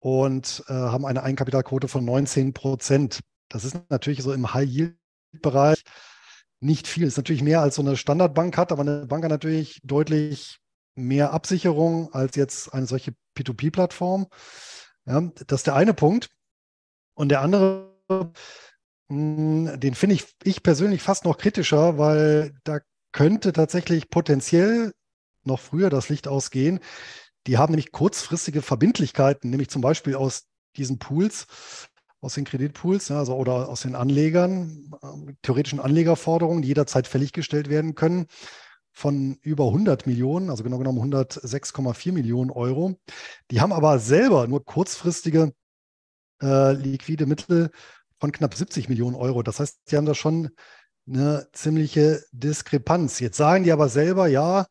und 0.00 0.64
äh, 0.68 0.72
haben 0.72 1.06
eine 1.06 1.22
Eigenkapitalquote 1.22 1.88
von 1.88 2.04
19 2.04 2.52
Prozent. 2.52 3.20
Das 3.48 3.64
ist 3.64 3.78
natürlich 3.88 4.22
so 4.22 4.32
im 4.32 4.52
High-Yield-Bereich 4.52 5.82
nicht 6.60 6.86
viel. 6.86 7.04
Das 7.04 7.14
ist 7.14 7.18
natürlich 7.18 7.42
mehr 7.42 7.60
als 7.60 7.76
so 7.76 7.82
eine 7.82 7.96
Standardbank 7.96 8.56
hat, 8.56 8.72
aber 8.72 8.82
eine 8.82 9.06
Bank 9.06 9.24
hat 9.24 9.30
natürlich 9.30 9.80
deutlich 9.82 10.58
mehr 10.94 11.32
Absicherung 11.32 12.12
als 12.12 12.36
jetzt 12.36 12.72
eine 12.72 12.86
solche 12.86 13.14
P2P-Plattform. 13.36 14.26
Ja, 15.06 15.20
das 15.46 15.60
ist 15.60 15.66
der 15.66 15.74
eine 15.74 15.94
Punkt. 15.94 16.30
Und 17.14 17.28
der 17.28 17.40
andere, 17.42 17.92
den 19.08 19.94
finde 19.94 20.14
ich, 20.14 20.24
ich 20.42 20.62
persönlich 20.62 21.02
fast 21.02 21.24
noch 21.24 21.38
kritischer, 21.38 21.98
weil 21.98 22.54
da 22.64 22.80
könnte 23.12 23.52
tatsächlich 23.52 24.10
potenziell 24.10 24.92
noch 25.44 25.60
früher 25.60 25.90
das 25.90 26.08
Licht 26.08 26.26
ausgehen. 26.26 26.80
Die 27.46 27.58
haben 27.58 27.72
nämlich 27.72 27.92
kurzfristige 27.92 28.62
Verbindlichkeiten, 28.62 29.50
nämlich 29.50 29.68
zum 29.68 29.82
Beispiel 29.82 30.14
aus 30.14 30.44
diesen 30.76 30.98
Pools, 30.98 31.46
aus 32.20 32.34
den 32.34 32.44
Kreditpools, 32.44 33.10
also 33.10 33.36
oder 33.36 33.68
aus 33.68 33.82
den 33.82 33.94
Anlegern, 33.94 34.90
äh, 35.02 35.32
theoretischen 35.42 35.80
Anlegerforderungen, 35.80 36.62
die 36.62 36.68
jederzeit 36.68 37.06
fällig 37.06 37.32
gestellt 37.32 37.68
werden 37.68 37.94
können 37.94 38.26
von 38.92 39.36
über 39.42 39.66
100 39.66 40.06
Millionen, 40.06 40.50
also 40.50 40.64
genau 40.64 40.78
genommen 40.78 41.00
106,4 41.12 42.12
Millionen 42.12 42.50
Euro. 42.50 42.96
Die 43.50 43.60
haben 43.60 43.72
aber 43.72 43.98
selber 43.98 44.46
nur 44.46 44.64
kurzfristige 44.64 45.52
äh, 46.40 46.72
liquide 46.72 47.26
Mittel 47.26 47.70
von 48.24 48.32
knapp 48.32 48.54
70 48.54 48.88
Millionen 48.88 49.16
Euro. 49.16 49.42
Das 49.42 49.60
heißt, 49.60 49.80
die 49.90 49.98
haben 49.98 50.06
da 50.06 50.14
schon 50.14 50.48
eine 51.06 51.46
ziemliche 51.52 52.24
Diskrepanz. 52.32 53.20
Jetzt 53.20 53.36
sagen 53.36 53.64
die 53.64 53.72
aber 53.72 53.90
selber, 53.90 54.28
ja, 54.28 54.66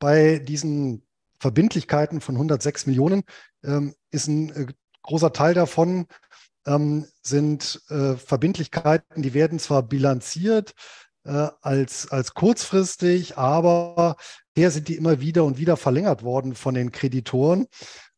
bei 0.00 0.40
diesen 0.40 1.06
Verbindlichkeiten 1.38 2.20
von 2.20 2.34
106 2.34 2.86
Millionen 2.86 3.22
ähm, 3.62 3.94
ist 4.10 4.26
ein 4.26 4.50
äh, 4.50 4.66
großer 5.02 5.32
Teil 5.32 5.54
davon 5.54 6.06
ähm, 6.66 7.06
sind 7.22 7.80
äh, 7.88 8.14
Verbindlichkeiten, 8.16 9.22
die 9.22 9.32
werden 9.32 9.60
zwar 9.60 9.84
bilanziert, 9.84 10.74
äh, 11.22 11.50
als, 11.60 12.10
als 12.10 12.34
kurzfristig, 12.34 13.38
aber 13.38 14.16
her 14.56 14.72
sind 14.72 14.88
die 14.88 14.96
immer 14.96 15.20
wieder 15.20 15.44
und 15.44 15.56
wieder 15.56 15.76
verlängert 15.76 16.24
worden 16.24 16.56
von 16.56 16.74
den 16.74 16.90
Kreditoren. 16.90 17.68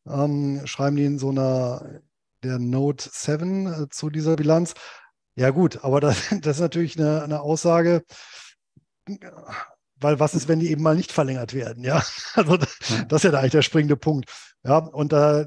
Ähm, 0.07 0.65
schreiben 0.65 0.95
die 0.95 1.05
in 1.05 1.19
so 1.19 1.29
einer, 1.29 2.01
der 2.43 2.59
Note 2.59 3.09
7 3.11 3.67
äh, 3.67 3.89
zu 3.89 4.09
dieser 4.09 4.35
Bilanz. 4.35 4.73
Ja 5.35 5.49
gut, 5.49 5.83
aber 5.83 5.99
das, 5.99 6.29
das 6.41 6.57
ist 6.57 6.61
natürlich 6.61 6.99
eine, 6.99 7.23
eine 7.23 7.41
Aussage, 7.41 8.03
weil 9.95 10.19
was 10.19 10.33
ist, 10.33 10.47
wenn 10.47 10.59
die 10.59 10.71
eben 10.71 10.83
mal 10.83 10.95
nicht 10.95 11.11
verlängert 11.11 11.53
werden? 11.53 11.83
Ja, 11.83 12.03
also 12.33 12.57
das, 12.57 12.77
das 13.07 13.23
ist 13.23 13.31
ja 13.31 13.39
eigentlich 13.39 13.51
der 13.51 13.61
springende 13.61 13.97
Punkt. 13.97 14.29
Ja, 14.63 14.77
und 14.77 15.11
da, 15.11 15.45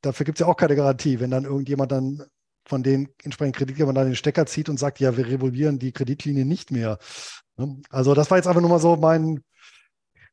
dafür 0.00 0.24
gibt 0.24 0.38
es 0.38 0.40
ja 0.40 0.46
auch 0.46 0.56
keine 0.56 0.74
Garantie, 0.74 1.20
wenn 1.20 1.30
dann 1.30 1.44
irgendjemand 1.44 1.92
dann 1.92 2.24
von 2.66 2.82
den 2.82 3.08
entsprechenden 3.22 3.56
Kreditgebern 3.56 3.94
dann 3.94 4.06
den 4.08 4.16
Stecker 4.16 4.46
zieht 4.46 4.68
und 4.68 4.78
sagt, 4.78 5.00
ja, 5.00 5.16
wir 5.16 5.26
revolvieren 5.26 5.78
die 5.78 5.92
Kreditlinie 5.92 6.44
nicht 6.44 6.70
mehr. 6.70 6.98
Ne? 7.56 7.80
Also 7.88 8.14
das 8.14 8.30
war 8.30 8.38
jetzt 8.38 8.46
einfach 8.46 8.60
nur 8.60 8.70
mal 8.70 8.78
so 8.78 8.96
mein, 8.96 9.42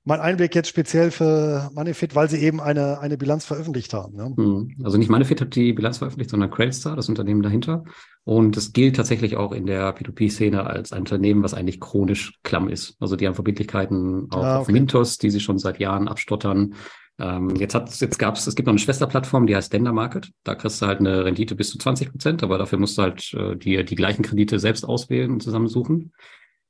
mein 0.06 0.20
Einblick 0.20 0.54
jetzt 0.54 0.70
speziell 0.70 1.10
für 1.10 1.72
Moneyfit, 1.74 2.16
weil 2.16 2.30
sie 2.30 2.38
eben 2.38 2.62
eine, 2.62 3.00
eine 3.00 3.18
Bilanz 3.18 3.44
veröffentlicht 3.44 3.94
haben. 3.94 4.16
Ne? 4.16 4.34
Hm. 4.38 4.76
Also 4.84 4.98
nicht 4.98 5.10
Moneyfit 5.10 5.42
hat 5.42 5.56
die 5.56 5.74
Bilanz 5.74 5.98
veröffentlicht, 5.98 6.30
sondern 6.30 6.52
Creditstar, 6.52 6.96
das 6.96 7.10
Unternehmen 7.10 7.42
dahinter. 7.42 7.84
Und 8.24 8.56
es 8.56 8.72
gilt 8.72 8.96
tatsächlich 8.96 9.36
auch 9.36 9.52
in 9.52 9.66
der 9.66 9.96
P2P-Szene 9.96 10.66
als 10.66 10.94
ein 10.94 11.00
Unternehmen, 11.00 11.44
was 11.44 11.56
eigentlich 11.56 11.80
chronisch 11.80 12.34
klamm 12.44 12.70
ist. 12.70 12.96
Also 13.00 13.16
die 13.16 13.26
haben 13.26 13.34
Verbindlichkeiten 13.34 14.28
auch 14.30 14.44
ah, 14.44 14.56
okay. 14.56 14.62
auf 14.62 14.68
Mintos, 14.68 15.18
die 15.18 15.32
sie 15.32 15.40
schon 15.40 15.58
seit 15.58 15.80
Jahren 15.80 16.08
abstottern. 16.08 16.76
Ähm, 17.18 17.56
jetzt 17.56 17.74
hat 17.74 17.90
jetzt 18.00 18.20
gab 18.20 18.36
es, 18.36 18.46
es 18.46 18.56
gibt 18.56 18.68
noch 18.68 18.74
eine 18.74 18.80
Schwesterplattform, 18.80 19.48
die 19.48 19.56
heißt 19.56 19.74
Dender 19.74 19.94
Market. 19.94 20.32
Da 20.44 20.54
kriegst 20.54 20.82
du 20.82 20.86
halt 20.86 21.00
eine 21.00 21.26
Rendite 21.26 21.56
bis 21.56 21.72
zu 21.72 21.80
20 21.80 22.12
Prozent, 22.12 22.44
aber 22.44 22.60
dafür 22.60 22.78
musst 22.78 22.98
du 22.98 23.02
halt 23.02 23.34
äh, 23.34 23.56
dir 23.56 23.84
die 23.84 23.96
gleichen 23.96 24.22
Kredite 24.22 24.60
selbst 24.60 24.86
auswählen 24.86 25.32
und 25.32 25.42
zusammensuchen. 25.42 26.12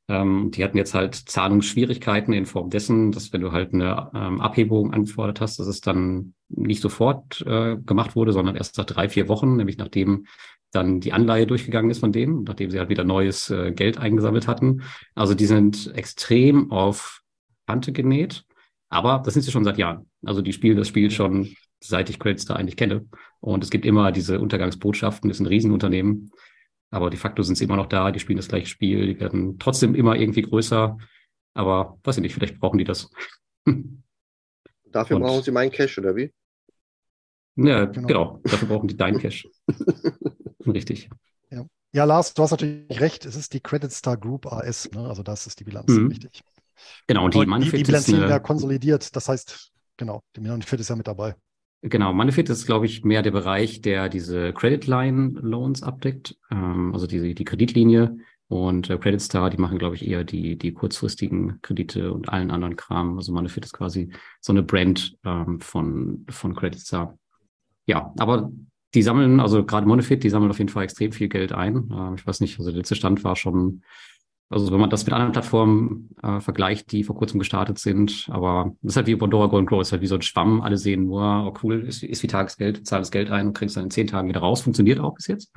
Ähm, 0.07 0.51
die 0.51 0.63
hatten 0.63 0.77
jetzt 0.77 0.93
halt 0.93 1.15
Zahlungsschwierigkeiten 1.15 2.33
in 2.33 2.45
Form 2.45 2.69
dessen, 2.69 3.11
dass 3.11 3.33
wenn 3.33 3.41
du 3.41 3.51
halt 3.51 3.73
eine 3.73 4.11
ähm, 4.13 4.39
Abhebung 4.39 4.93
angefordert 4.93 5.41
hast, 5.41 5.59
dass 5.59 5.67
es 5.67 5.81
dann 5.81 6.33
nicht 6.49 6.81
sofort 6.81 7.41
äh, 7.41 7.77
gemacht 7.77 8.15
wurde, 8.15 8.31
sondern 8.31 8.55
erst 8.55 8.77
nach 8.77 8.85
drei, 8.85 9.09
vier 9.09 9.27
Wochen, 9.27 9.55
nämlich 9.55 9.77
nachdem 9.77 10.25
dann 10.71 10.99
die 10.99 11.13
Anleihe 11.13 11.47
durchgegangen 11.47 11.89
ist 11.89 11.99
von 11.99 12.11
denen, 12.11 12.43
nachdem 12.43 12.69
sie 12.69 12.79
halt 12.79 12.89
wieder 12.89 13.03
neues 13.03 13.49
äh, 13.49 13.71
Geld 13.71 13.97
eingesammelt 13.97 14.47
hatten. 14.47 14.83
Also 15.15 15.33
die 15.33 15.45
sind 15.45 15.91
extrem 15.95 16.71
auf 16.71 17.21
Kante 17.65 17.91
genäht. 17.91 18.45
Aber 18.89 19.21
das 19.23 19.33
sind 19.33 19.43
sie 19.43 19.51
schon 19.51 19.63
seit 19.63 19.77
Jahren. 19.77 20.09
Also 20.23 20.41
die 20.41 20.53
spielen 20.53 20.77
das 20.77 20.87
Spiel 20.87 21.09
schon, 21.11 21.55
seit 21.79 22.09
ich 22.09 22.19
Credits 22.19 22.45
da 22.45 22.55
eigentlich 22.55 22.77
kenne. 22.77 23.05
Und 23.39 23.63
es 23.63 23.69
gibt 23.69 23.85
immer 23.85 24.11
diese 24.11 24.39
Untergangsbotschaften, 24.39 25.29
das 25.29 25.37
sind 25.37 25.47
Riesenunternehmen. 25.47 26.31
Aber 26.91 27.09
de 27.09 27.19
facto 27.19 27.43
sind 27.43 27.57
sie 27.57 27.65
immer 27.65 27.75
noch 27.75 27.87
da, 27.87 28.11
die 28.11 28.19
spielen 28.19 28.37
das 28.37 28.47
gleiche 28.47 28.67
Spiel, 28.67 29.07
die 29.07 29.19
werden 29.19 29.59
trotzdem 29.59 29.95
immer 29.95 30.15
irgendwie 30.15 30.43
größer. 30.43 30.97
Aber 31.53 31.99
weiß 32.03 32.17
ich 32.17 32.21
nicht, 32.21 32.33
vielleicht 32.33 32.59
brauchen 32.59 32.77
die 32.77 32.83
das. 32.83 33.09
Dafür 34.85 35.17
Und, 35.17 35.23
brauchen 35.23 35.43
sie 35.43 35.51
meinen 35.51 35.71
Cash, 35.71 35.97
oder 35.97 36.15
wie? 36.15 36.33
Ja, 37.55 37.85
genau. 37.85 38.07
genau. 38.07 38.41
Dafür 38.43 38.67
brauchen 38.67 38.87
die 38.87 38.97
deinen 38.97 39.19
Cash. 39.19 39.47
Richtig. 40.65 41.09
Ja. 41.49 41.65
ja. 41.93 42.03
Lars, 42.05 42.33
du 42.33 42.43
hast 42.43 42.51
natürlich 42.51 42.99
recht. 42.99 43.25
Es 43.25 43.35
ist 43.35 43.53
die 43.53 43.59
Credit 43.59 43.91
Star 43.91 44.17
Group 44.17 44.45
AS. 44.51 44.89
Ne? 44.91 45.07
Also 45.07 45.23
das 45.23 45.47
ist 45.47 45.59
die 45.59 45.63
Bilanz, 45.63 45.87
mhm. 45.87 46.07
richtig. 46.07 46.43
Genau, 47.07 47.25
und 47.25 47.33
die 47.33 47.45
Manfit 47.45 47.73
die, 47.73 47.77
die 47.77 47.83
Bilanz 47.83 48.07
ist 48.07 48.13
eine, 48.13 48.29
ja 48.29 48.39
konsolidiert. 48.39 49.15
Das 49.15 49.29
heißt, 49.29 49.71
genau, 49.97 50.21
die 50.35 50.41
Manfit 50.41 50.79
ist 50.79 50.89
ja 50.89 50.95
mit 50.95 51.07
dabei. 51.07 51.35
Genau, 51.87 52.13
Manfit 52.13 52.49
ist, 52.49 52.65
glaube 52.65 52.87
ich, 52.87 53.03
mehr 53.03 53.21
der 53.21 53.29
Bereich, 53.29 53.79
der 53.79 54.09
diese 54.09 54.53
Credit 54.53 54.87
Line 54.87 55.39
Loans 55.39 55.83
abdeckt, 55.83 56.35
ähm, 56.49 56.91
also 56.93 57.05
die, 57.05 57.35
die 57.35 57.45
Kreditlinie. 57.45 58.17
Und 58.47 58.89
äh, 58.89 58.97
Credit 58.97 59.21
Star, 59.21 59.51
die 59.51 59.57
machen, 59.57 59.77
glaube 59.77 59.95
ich, 59.95 60.07
eher 60.07 60.23
die, 60.23 60.57
die 60.57 60.73
kurzfristigen 60.73 61.59
Kredite 61.61 62.11
und 62.11 62.29
allen 62.29 62.49
anderen 62.49 62.75
Kram. 62.75 63.17
Also 63.17 63.31
Manfit 63.31 63.65
ist 63.65 63.73
quasi 63.73 64.09
so 64.41 64.51
eine 64.51 64.63
Brand 64.63 65.15
ähm, 65.25 65.59
von, 65.59 66.25
von 66.29 66.55
Credit 66.55 66.79
Star. 66.79 67.19
Ja, 67.85 68.11
aber 68.17 68.51
die 68.95 69.03
sammeln, 69.03 69.39
also 69.39 69.63
gerade 69.63 69.87
Monefit, 69.87 70.23
die 70.23 70.29
sammeln 70.31 70.49
auf 70.49 70.57
jeden 70.57 70.69
Fall 70.69 70.85
extrem 70.85 71.11
viel 71.11 71.27
Geld 71.27 71.51
ein. 71.51 71.89
Äh, 71.91 72.15
ich 72.15 72.25
weiß 72.25 72.39
nicht, 72.39 72.57
also 72.57 72.71
der 72.71 72.79
letzte 72.79 72.95
Stand 72.95 73.23
war 73.23 73.35
schon 73.35 73.83
also 74.49 74.71
wenn 74.71 74.79
man 74.79 74.89
das 74.89 75.05
mit 75.05 75.13
anderen 75.13 75.31
Plattformen 75.31 76.09
äh, 76.21 76.39
vergleicht, 76.39 76.91
die 76.91 77.03
vor 77.03 77.15
kurzem 77.15 77.39
gestartet 77.39 77.79
sind, 77.79 78.27
aber 78.29 78.75
das 78.81 78.93
ist 78.93 78.97
halt 78.97 79.07
wie 79.07 79.15
Bondora 79.15 79.47
Golden 79.47 79.65
Grow, 79.65 79.81
ist 79.81 79.91
halt 79.91 80.03
wie 80.03 80.07
so 80.07 80.15
ein 80.15 80.21
Schwamm. 80.21 80.61
Alle 80.61 80.77
sehen 80.77 81.05
nur, 81.05 81.47
oh 81.47 81.59
cool, 81.63 81.83
ist, 81.83 82.03
ist 82.03 82.21
wie 82.21 82.27
Tagesgeld, 82.27 82.85
zahl 82.85 82.99
das 82.99 83.11
Geld 83.11 83.31
ein 83.31 83.47
und 83.47 83.53
kriegst 83.53 83.75
dann 83.75 83.85
in 83.85 83.91
zehn 83.91 84.07
Tagen 84.07 84.29
wieder 84.29 84.41
raus. 84.41 84.61
Funktioniert 84.61 84.99
auch 84.99 85.15
bis 85.15 85.27
jetzt. 85.27 85.51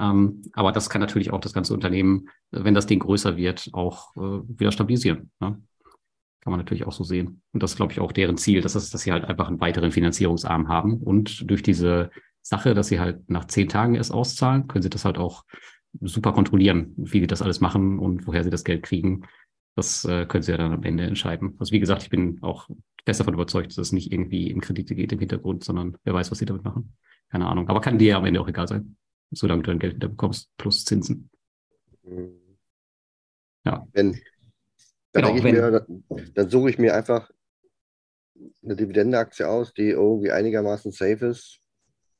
Ähm, 0.00 0.42
aber 0.52 0.72
das 0.72 0.90
kann 0.90 1.00
natürlich 1.00 1.32
auch 1.32 1.40
das 1.40 1.52
ganze 1.52 1.74
Unternehmen, 1.74 2.28
wenn 2.50 2.74
das 2.74 2.86
Ding 2.86 2.98
größer 2.98 3.36
wird, 3.36 3.70
auch 3.72 4.16
äh, 4.16 4.40
wieder 4.48 4.72
stabilisieren. 4.72 5.30
Ne? 5.38 5.62
Kann 6.40 6.50
man 6.50 6.58
natürlich 6.58 6.86
auch 6.86 6.92
so 6.92 7.04
sehen. 7.04 7.40
Und 7.52 7.62
das 7.62 7.72
ist, 7.72 7.76
glaube 7.76 7.92
ich, 7.92 8.00
auch 8.00 8.10
deren 8.10 8.36
Ziel, 8.36 8.60
dass, 8.60 8.72
das, 8.72 8.90
dass 8.90 9.02
sie 9.02 9.12
halt 9.12 9.24
einfach 9.24 9.46
einen 9.46 9.60
weiteren 9.60 9.92
Finanzierungsarm 9.92 10.68
haben. 10.68 10.98
Und 10.98 11.48
durch 11.48 11.62
diese 11.62 12.10
Sache, 12.42 12.74
dass 12.74 12.88
sie 12.88 12.98
halt 12.98 13.30
nach 13.30 13.46
zehn 13.46 13.68
Tagen 13.68 13.94
erst 13.94 14.12
auszahlen, 14.12 14.66
können 14.66 14.82
sie 14.82 14.90
das 14.90 15.04
halt 15.04 15.18
auch 15.18 15.44
super 16.00 16.32
kontrollieren, 16.32 16.92
wie 16.96 17.20
die 17.20 17.26
das 17.26 17.42
alles 17.42 17.60
machen 17.60 17.98
und 17.98 18.26
woher 18.26 18.44
sie 18.44 18.50
das 18.50 18.64
Geld 18.64 18.82
kriegen. 18.82 19.26
Das 19.76 20.04
äh, 20.04 20.26
können 20.26 20.42
sie 20.42 20.52
ja 20.52 20.58
dann 20.58 20.72
am 20.72 20.84
Ende 20.84 21.04
entscheiden. 21.04 21.56
Also 21.58 21.72
wie 21.72 21.80
gesagt, 21.80 22.02
ich 22.02 22.10
bin 22.10 22.38
auch 22.42 22.68
fest 23.04 23.20
davon 23.20 23.34
überzeugt, 23.34 23.72
dass 23.72 23.78
es 23.78 23.92
nicht 23.92 24.12
irgendwie 24.12 24.50
in 24.50 24.60
Kredite 24.60 24.94
geht 24.94 25.12
im 25.12 25.18
Hintergrund, 25.18 25.64
sondern 25.64 25.96
wer 26.04 26.14
weiß, 26.14 26.30
was 26.30 26.38
sie 26.38 26.46
damit 26.46 26.64
machen. 26.64 26.96
Keine 27.30 27.46
Ahnung. 27.46 27.68
Aber 27.68 27.80
kann 27.80 27.98
dir 27.98 28.08
ja 28.08 28.18
am 28.18 28.24
Ende 28.24 28.40
auch 28.40 28.48
egal 28.48 28.68
sein, 28.68 28.96
solange 29.30 29.62
du 29.62 29.70
dein 29.70 29.78
Geld 29.78 29.96
wieder 29.96 30.08
bekommst, 30.08 30.50
plus 30.56 30.84
Zinsen. 30.84 31.30
Ja. 33.64 33.86
Wenn, 33.92 34.20
dann, 35.12 35.34
genau, 35.34 35.44
wenn, 35.44 35.54
mir, 35.54 35.86
dann 36.34 36.50
suche 36.50 36.70
ich 36.70 36.78
mir 36.78 36.94
einfach 36.94 37.30
eine 38.62 38.76
Dividendeaktie 38.76 39.48
aus, 39.48 39.72
die 39.74 39.90
irgendwie 39.90 40.30
einigermaßen 40.30 40.92
safe 40.92 41.26
ist. 41.26 41.60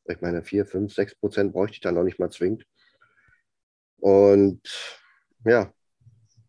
Ich 0.07 0.21
meine, 0.21 0.43
4, 0.43 0.67
5, 0.67 0.93
6 0.93 1.15
Prozent 1.17 1.53
bräuchte 1.53 1.75
ich 1.75 1.81
dann 1.81 1.95
noch 1.95 2.05
nicht 2.05 2.19
mal 2.19 2.31
zwingend. 2.31 2.67
Und 4.05 4.61
ja, 5.47 5.73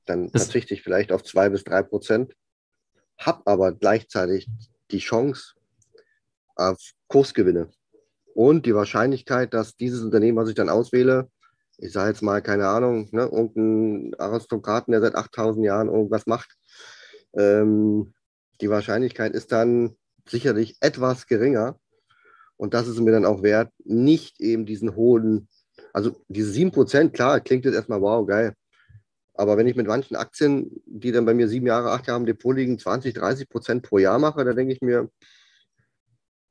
Dann 0.05 0.29
das 0.29 0.43
verzichte 0.43 0.73
ich 0.73 0.83
vielleicht 0.83 1.13
auf 1.13 1.23
zwei 1.23 1.47
bis 1.47 1.63
drei 1.63 1.83
Prozent, 1.83 2.35
habe 3.17 3.43
aber 3.45 3.71
gleichzeitig 3.71 4.49
die 4.91 4.97
Chance 4.97 5.53
auf 6.57 6.77
Kursgewinne 7.07 7.71
und 8.33 8.65
die 8.65 8.75
Wahrscheinlichkeit, 8.75 9.53
dass 9.53 9.77
dieses 9.77 10.01
Unternehmen, 10.03 10.37
was 10.37 10.49
ich 10.49 10.55
dann 10.55 10.67
auswähle, 10.67 11.29
ich 11.77 11.93
sage 11.93 12.09
jetzt 12.09 12.21
mal, 12.21 12.41
keine 12.41 12.67
Ahnung, 12.67 13.07
ne, 13.13 13.21
irgendein 13.21 14.19
Aristokraten, 14.19 14.91
der 14.91 14.99
seit 14.99 15.15
8000 15.15 15.65
Jahren 15.65 15.87
irgendwas 15.87 16.25
macht, 16.25 16.57
ähm, 17.37 18.13
die 18.59 18.69
Wahrscheinlichkeit 18.69 19.33
ist 19.33 19.53
dann 19.53 19.95
sicherlich 20.27 20.75
etwas 20.81 21.25
geringer. 21.25 21.79
Und 22.57 22.73
das 22.73 22.89
ist 22.89 22.99
mir 22.99 23.13
dann 23.13 23.25
auch 23.25 23.43
wert, 23.43 23.71
nicht 23.85 24.41
eben 24.41 24.65
diesen 24.65 24.97
hohen, 24.97 25.47
also 25.95 26.21
diese 26.27 26.51
7%, 26.51 27.13
klar, 27.13 27.39
klingt 27.39 27.63
jetzt 27.63 27.75
erstmal 27.75 28.01
wow, 28.01 28.27
geil. 28.27 28.53
Aber 29.33 29.55
wenn 29.55 29.65
ich 29.65 29.77
mit 29.77 29.87
manchen 29.87 30.17
Aktien, 30.17 30.69
die 30.85 31.13
dann 31.13 31.23
bei 31.25 31.33
mir 31.33 31.47
sieben 31.47 31.67
Jahre, 31.67 31.91
acht 31.91 32.07
Jahre 32.07 32.19
im 32.19 32.25
Depot 32.25 32.53
liegen, 32.53 32.77
20, 32.77 33.13
30 33.13 33.47
Prozent 33.47 33.81
pro 33.81 33.97
Jahr 33.97 34.19
mache, 34.19 34.43
da 34.43 34.51
denke 34.51 34.73
ich 34.73 34.81
mir, 34.81 35.09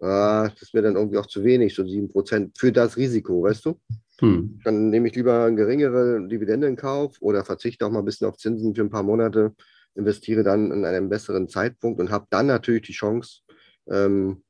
ah, 0.00 0.48
das 0.48 0.62
ist 0.62 0.72
mir 0.72 0.80
dann 0.80 0.96
irgendwie 0.96 1.18
auch 1.18 1.26
zu 1.26 1.44
wenig, 1.44 1.74
so 1.74 1.86
sieben 1.86 2.08
Prozent 2.08 2.56
für 2.56 2.72
das 2.72 2.96
Risiko, 2.96 3.42
weißt 3.42 3.66
du? 3.66 3.78
Hm. 4.20 4.60
Dann 4.64 4.88
nehme 4.88 5.08
ich 5.08 5.14
lieber 5.14 5.44
eine 5.44 5.56
geringere 5.56 6.26
Dividende 6.26 6.66
in 6.66 6.76
Kauf 6.76 7.18
oder 7.20 7.44
verzichte 7.44 7.84
auch 7.84 7.90
mal 7.90 7.98
ein 7.98 8.06
bisschen 8.06 8.26
auf 8.26 8.38
Zinsen 8.38 8.74
für 8.74 8.80
ein 8.80 8.90
paar 8.90 9.02
Monate, 9.02 9.54
investiere 9.94 10.42
dann 10.42 10.70
in 10.72 10.86
einem 10.86 11.10
besseren 11.10 11.50
Zeitpunkt 11.50 12.00
und 12.00 12.10
habe 12.10 12.26
dann 12.30 12.46
natürlich 12.46 12.86
die 12.86 12.92
Chance, 12.92 13.40
ähm, 13.90 14.42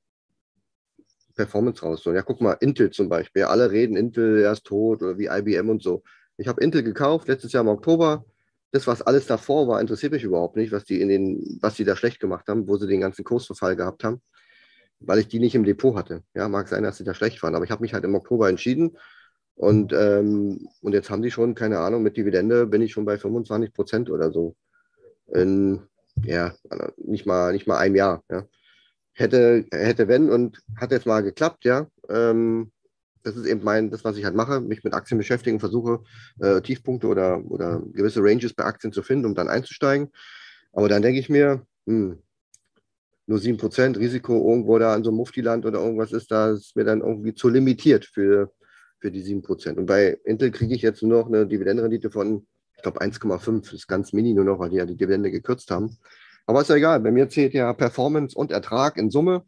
Performance 1.35 1.83
rauszuholen. 1.83 2.17
Ja, 2.17 2.23
guck 2.23 2.41
mal, 2.41 2.55
Intel 2.61 2.91
zum 2.91 3.09
Beispiel. 3.09 3.45
Alle 3.45 3.71
reden, 3.71 3.97
Intel, 3.97 4.43
er 4.43 4.53
ist 4.53 4.65
tot 4.65 5.03
oder 5.03 5.19
wie 5.19 5.27
IBM 5.27 5.69
und 5.69 5.83
so. 5.83 6.03
Ich 6.37 6.49
habe 6.49 6.63
Intel 6.63 6.83
gekauft, 6.83 7.29
letztes 7.29 7.53
Jahr 7.53 7.63
im 7.63 7.69
Oktober. 7.69 8.25
Das, 8.73 8.87
was 8.87 9.03
alles 9.03 9.27
davor 9.27 9.69
war, 9.69 9.81
interessiert 9.81 10.13
mich 10.13 10.25
überhaupt 10.25 10.57
nicht, 10.57 10.73
was 10.73 10.85
die 10.85 11.01
in 11.01 11.09
den, 11.09 11.59
was 11.61 11.75
die 11.75 11.85
da 11.85 11.95
schlecht 11.95 12.21
gemacht 12.21 12.49
haben, 12.49 12.67
wo 12.67 12.77
sie 12.77 12.89
den 12.89 13.01
ganzen 13.01 13.25
Kursverfall 13.25 13.77
gehabt 13.77 14.03
haben, 14.03 14.21
weil 15.01 15.21
ich 15.21 15.29
die 15.29 15.39
nicht 15.39 15.55
im 15.55 15.65
Depot 15.65 15.97
hatte. 15.97 16.23
Ja, 16.35 16.49
mag 16.49 16.69
sein, 16.69 16.83
dass 16.83 16.97
sie 16.99 17.05
da 17.05 17.15
schlecht 17.15 17.43
waren, 17.43 17.55
aber 17.55 17.65
ich 17.65 17.71
habe 17.71 17.83
mich 17.83 17.95
halt 17.95 18.05
im 18.05 18.17
Oktober 18.17 18.49
entschieden 18.49 18.97
und, 19.57 19.93
ähm, 19.93 20.69
und 20.83 20.93
jetzt 20.93 21.11
haben 21.11 21.23
die 21.23 21.31
schon, 21.31 21.55
keine 21.55 21.79
Ahnung, 21.79 22.03
mit 22.03 22.17
Dividende 22.17 22.67
bin 22.67 22.83
ich 22.83 22.93
schon 22.93 23.05
bei 23.05 23.19
25 23.19 23.73
Prozent 23.73 24.11
oder 24.11 24.33
so. 24.33 24.57
In, 25.33 25.83
ja, 26.25 26.55
nicht 26.97 27.27
mal, 27.27 27.53
nicht 27.53 27.67
mal 27.67 27.79
einem 27.79 27.97
Jahr. 27.97 28.23
Ja. 28.31 28.45
Hätte, 29.15 29.65
hätte, 29.71 30.09
wenn 30.09 30.29
und 30.29 30.61
hat 30.77 30.91
jetzt 30.91 31.07
mal 31.07 31.23
geklappt, 31.23 31.65
ja. 31.65 31.87
Ähm, 32.09 32.73
das 33.23 33.37
ist 33.37 33.47
eben 33.47 33.65
mein, 33.65 33.91
das, 33.91 34.05
was 34.05 34.17
ich 34.17 34.25
halt 34.25 34.35
mache, 34.35 34.61
mich 34.61 34.85
mit 34.85 34.93
Aktien 34.93 35.19
beschäftigen, 35.19 35.59
versuche 35.59 36.03
äh, 36.41 36.61
Tiefpunkte 36.61 37.07
oder, 37.07 37.43
oder 37.49 37.83
gewisse 37.93 38.21
Ranges 38.23 38.53
bei 38.55 38.65
Aktien 38.65 38.93
zu 38.93 39.03
finden, 39.03 39.27
um 39.27 39.35
dann 39.35 39.49
einzusteigen. 39.49 40.11
Aber 40.73 40.89
dann 40.89 41.03
denke 41.03 41.21
ich 41.21 41.29
mir, 41.29 41.65
hm, 41.87 42.19
nur 43.27 43.39
7% 43.39 43.99
Risiko 43.99 44.51
irgendwo 44.51 44.79
da 44.79 44.95
in 44.95 45.03
so 45.05 45.11
einem 45.11 45.17
Muftiland 45.17 45.65
oder 45.65 45.81
irgendwas 45.81 46.13
ist, 46.13 46.31
da 46.31 46.51
ist 46.51 46.77
mir 46.77 46.85
dann 46.85 47.01
irgendwie 47.01 47.35
zu 47.35 47.49
limitiert 47.49 48.05
für, 48.05 48.53
für 48.99 49.11
die 49.11 49.23
7%. 49.23 49.79
Und 49.79 49.87
bei 49.87 50.19
Intel 50.25 50.51
kriege 50.51 50.75
ich 50.75 50.83
jetzt 50.83 51.03
nur 51.03 51.23
noch 51.23 51.29
eine 51.29 51.47
Dividendenrendite 51.47 52.11
von, 52.11 52.47
ich 52.77 52.83
glaube, 52.83 53.01
1,5. 53.01 53.63
Das 53.63 53.73
ist 53.73 53.89
ganz 53.89 54.13
mini 54.13 54.35
nur 54.35 54.45
noch, 54.45 54.59
weil 54.59 54.71
die 54.71 54.77
ja 54.77 54.85
die 54.85 54.97
Dividende 54.97 55.31
gekürzt 55.31 55.71
haben. 55.71 55.97
Aber 56.47 56.61
ist 56.61 56.71
ja 56.71 56.77
egal. 56.77 57.01
Bei 57.01 57.11
mir 57.11 57.29
zählt 57.29 57.55
ja 57.55 57.73
Performance 57.73 58.37
und 58.37 58.51
Ertrag 58.51 58.97
in 58.97 59.11
Summe. 59.11 59.45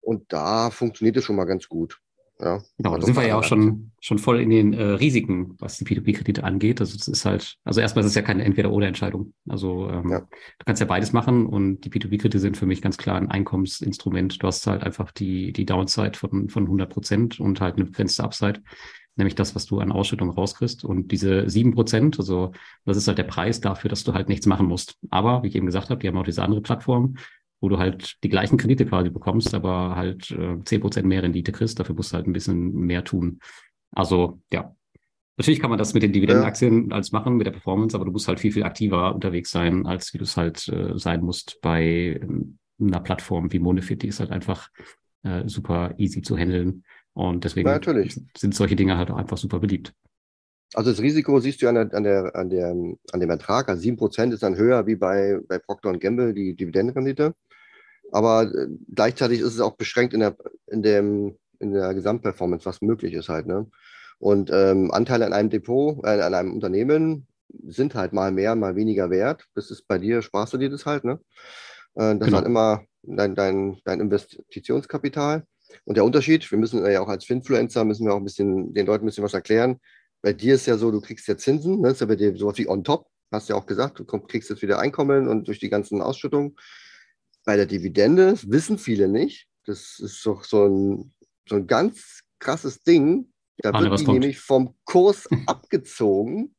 Und 0.00 0.32
da 0.32 0.70
funktioniert 0.70 1.16
es 1.16 1.24
schon 1.24 1.36
mal 1.36 1.44
ganz 1.44 1.68
gut. 1.68 2.00
Ja, 2.40 2.60
genau, 2.76 2.96
da 2.96 3.06
sind 3.06 3.14
wir 3.14 3.24
ja 3.24 3.38
auch 3.38 3.44
schon, 3.44 3.92
schon 4.00 4.18
voll 4.18 4.40
in 4.40 4.50
den 4.50 4.72
äh, 4.72 4.82
Risiken, 4.82 5.54
was 5.60 5.78
die 5.78 5.84
P2P-Kredite 5.84 6.42
angeht. 6.42 6.80
Also 6.80 6.96
es 6.96 7.06
ist 7.06 7.24
halt, 7.24 7.56
also 7.62 7.80
erstmal 7.80 8.04
ist 8.04 8.10
es 8.10 8.16
ja 8.16 8.22
keine 8.22 8.42
Entweder-Oder-Entscheidung. 8.42 9.32
Also 9.48 9.88
ähm, 9.88 10.10
ja. 10.10 10.20
du 10.20 10.64
kannst 10.66 10.80
ja 10.80 10.86
beides 10.86 11.12
machen 11.12 11.46
und 11.46 11.82
die 11.82 11.90
P2P-Kredite 11.90 12.40
sind 12.40 12.56
für 12.56 12.66
mich 12.66 12.82
ganz 12.82 12.96
klar 12.96 13.16
ein 13.16 13.30
Einkommensinstrument. 13.30 14.42
Du 14.42 14.46
hast 14.48 14.66
halt 14.66 14.82
einfach 14.82 15.12
die, 15.12 15.52
die 15.52 15.66
Downside 15.66 16.18
von, 16.18 16.48
von 16.48 16.64
100 16.64 16.90
Prozent 16.90 17.38
und 17.38 17.60
halt 17.60 17.76
eine 17.76 17.84
begrenzte 17.84 18.24
Upside, 18.24 18.60
nämlich 19.16 19.34
das, 19.34 19.54
was 19.54 19.66
du 19.66 19.80
an 19.80 19.92
Ausschüttung 19.92 20.30
rauskriegst. 20.30 20.84
Und 20.84 21.12
diese 21.12 21.48
7 21.48 21.74
Prozent, 21.74 22.18
also 22.18 22.52
das 22.84 22.96
ist 22.96 23.08
halt 23.08 23.18
der 23.18 23.24
Preis 23.24 23.60
dafür, 23.60 23.90
dass 23.90 24.04
du 24.04 24.14
halt 24.14 24.28
nichts 24.28 24.46
machen 24.46 24.66
musst. 24.66 24.96
Aber, 25.10 25.42
wie 25.42 25.48
ich 25.48 25.56
eben 25.56 25.66
gesagt 25.66 25.90
habe, 25.90 26.00
die 26.00 26.08
haben 26.08 26.16
auch 26.16 26.24
diese 26.24 26.42
andere 26.42 26.62
Plattform, 26.62 27.16
wo 27.60 27.68
du 27.68 27.78
halt 27.78 28.22
die 28.24 28.28
gleichen 28.28 28.56
Kredite 28.56 28.86
quasi 28.86 29.10
bekommst, 29.10 29.54
aber 29.54 29.94
halt 29.96 30.30
äh, 30.32 30.58
zehn 30.64 30.80
Prozent 30.80 31.06
mehr 31.06 31.22
Rendite 31.22 31.52
kriegst. 31.52 31.78
Dafür 31.78 31.94
musst 31.94 32.12
du 32.12 32.16
halt 32.16 32.26
ein 32.26 32.32
bisschen 32.32 32.72
mehr 32.74 33.04
tun. 33.04 33.38
Also 33.92 34.40
ja, 34.52 34.74
natürlich 35.36 35.60
kann 35.60 35.70
man 35.70 35.78
das 35.78 35.94
mit 35.94 36.02
den 36.02 36.12
Dividendenaktien 36.12 36.90
ja. 36.90 36.96
als 36.96 37.12
machen, 37.12 37.36
mit 37.36 37.46
der 37.46 37.52
Performance, 37.52 37.96
aber 37.96 38.04
du 38.04 38.12
musst 38.12 38.28
halt 38.28 38.40
viel, 38.40 38.52
viel 38.52 38.64
aktiver 38.64 39.14
unterwegs 39.14 39.50
sein, 39.50 39.86
als 39.86 40.12
wie 40.14 40.18
du 40.18 40.24
es 40.24 40.36
halt 40.36 40.66
äh, 40.68 40.98
sein 40.98 41.22
musst 41.22 41.60
bei 41.60 41.84
äh, 41.84 42.20
einer 42.80 43.00
Plattform 43.00 43.52
wie 43.52 43.58
Monefit. 43.58 44.02
Die 44.02 44.08
ist 44.08 44.20
halt 44.20 44.30
einfach 44.30 44.70
äh, 45.22 45.48
super 45.48 45.94
easy 45.98 46.22
zu 46.22 46.36
handeln. 46.36 46.84
Und 47.14 47.44
deswegen 47.44 47.68
ja, 47.68 47.80
sind 48.36 48.54
solche 48.54 48.76
Dinge 48.76 48.96
halt 48.96 49.10
auch 49.10 49.16
einfach 49.16 49.36
super 49.36 49.60
beliebt. 49.60 49.92
Also 50.74 50.90
das 50.90 51.02
Risiko 51.02 51.38
siehst 51.40 51.60
du 51.60 51.68
an, 51.68 51.74
der, 51.74 51.94
an, 51.94 52.02
der, 52.02 52.34
an, 52.34 52.48
der, 52.48 52.70
an 52.70 53.20
dem 53.20 53.30
Ertrag. 53.30 53.68
Also 53.68 53.82
7% 53.82 54.32
ist 54.32 54.42
dann 54.42 54.56
höher 54.56 54.86
wie 54.86 54.96
bei, 54.96 55.38
bei 55.46 55.58
Procter 55.58 55.92
Gamble, 55.98 56.32
die 56.32 56.56
Dividendenrendite. 56.56 57.34
Aber 58.10 58.44
äh, 58.44 58.68
gleichzeitig 58.94 59.40
ist 59.40 59.54
es 59.54 59.60
auch 59.60 59.76
beschränkt 59.76 60.14
in 60.14 60.20
der, 60.20 60.36
in 60.66 60.82
dem, 60.82 61.36
in 61.58 61.72
der 61.72 61.92
Gesamtperformance, 61.94 62.64
was 62.64 62.80
möglich 62.80 63.12
ist 63.12 63.28
halt. 63.28 63.46
Ne? 63.46 63.66
Und 64.18 64.50
ähm, 64.52 64.90
Anteile 64.90 65.26
an 65.26 65.32
einem 65.32 65.50
Depot, 65.50 65.98
äh, 66.04 66.20
an 66.20 66.34
einem 66.34 66.54
Unternehmen 66.54 67.26
sind 67.66 67.94
halt 67.94 68.12
mal 68.12 68.32
mehr, 68.32 68.54
mal 68.54 68.76
weniger 68.76 69.10
wert. 69.10 69.46
Das 69.54 69.70
ist 69.70 69.86
bei 69.86 69.98
dir, 69.98 70.22
sparst 70.22 70.54
du 70.54 70.58
dir 70.58 70.70
das 70.70 70.86
halt. 70.86 71.04
Ne? 71.04 71.20
Äh, 71.94 72.16
das 72.16 72.18
genau. 72.18 72.26
ist 72.26 72.34
halt 72.34 72.46
immer 72.46 72.82
dein, 73.02 73.34
dein, 73.34 73.78
dein 73.84 74.00
Investitionskapital. 74.00 75.44
Und 75.84 75.96
der 75.96 76.04
Unterschied, 76.04 76.48
wir 76.50 76.58
müssen 76.58 76.84
ja 76.84 77.00
auch 77.00 77.08
als 77.08 77.24
Finfluencer, 77.24 77.84
müssen 77.84 78.06
wir 78.06 78.14
auch 78.14 78.18
ein 78.18 78.24
bisschen 78.24 78.72
den 78.74 78.86
Leuten 78.86 79.04
ein 79.04 79.06
bisschen 79.06 79.24
was 79.24 79.34
erklären. 79.34 79.80
Bei 80.22 80.32
dir 80.32 80.54
ist 80.54 80.66
ja 80.66 80.76
so, 80.76 80.90
du 80.90 81.00
kriegst 81.00 81.26
ja 81.28 81.36
Zinsen, 81.36 81.80
ne? 81.80 81.88
das 81.88 81.94
ist 81.94 82.00
ja 82.00 82.06
bei 82.06 82.16
dir 82.16 82.36
sowas 82.36 82.58
wie 82.58 82.68
on 82.68 82.84
top, 82.84 83.08
hast 83.32 83.48
ja 83.48 83.56
auch 83.56 83.66
gesagt, 83.66 83.98
du 83.98 84.04
kriegst 84.04 84.50
jetzt 84.50 84.62
wieder 84.62 84.78
Einkommen 84.78 85.28
und 85.28 85.48
durch 85.48 85.58
die 85.58 85.70
ganzen 85.70 86.00
Ausschüttungen 86.00 86.56
bei 87.44 87.56
der 87.56 87.66
Dividende, 87.66 88.36
wissen 88.46 88.78
viele 88.78 89.08
nicht, 89.08 89.48
das 89.64 89.98
ist 89.98 90.24
doch 90.24 90.44
so 90.44 90.66
ein, 90.66 91.14
so 91.48 91.56
ein 91.56 91.66
ganz 91.66 92.20
krasses 92.38 92.82
Ding. 92.82 93.32
Da 93.58 93.72
wird 93.72 94.00
die 94.00 94.04
kommt. 94.04 94.20
nämlich 94.20 94.40
vom 94.40 94.74
Kurs 94.84 95.28
abgezogen 95.46 96.54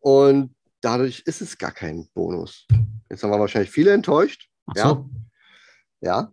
und 0.00 0.54
dadurch 0.80 1.22
ist 1.26 1.42
es 1.42 1.58
gar 1.58 1.72
kein 1.72 2.08
Bonus. 2.14 2.66
Jetzt 3.10 3.22
haben 3.22 3.30
wir 3.30 3.40
wahrscheinlich 3.40 3.70
viele 3.70 3.92
enttäuscht. 3.92 4.48
So. 4.74 4.80
Ja. 4.80 5.08
ja. 6.00 6.30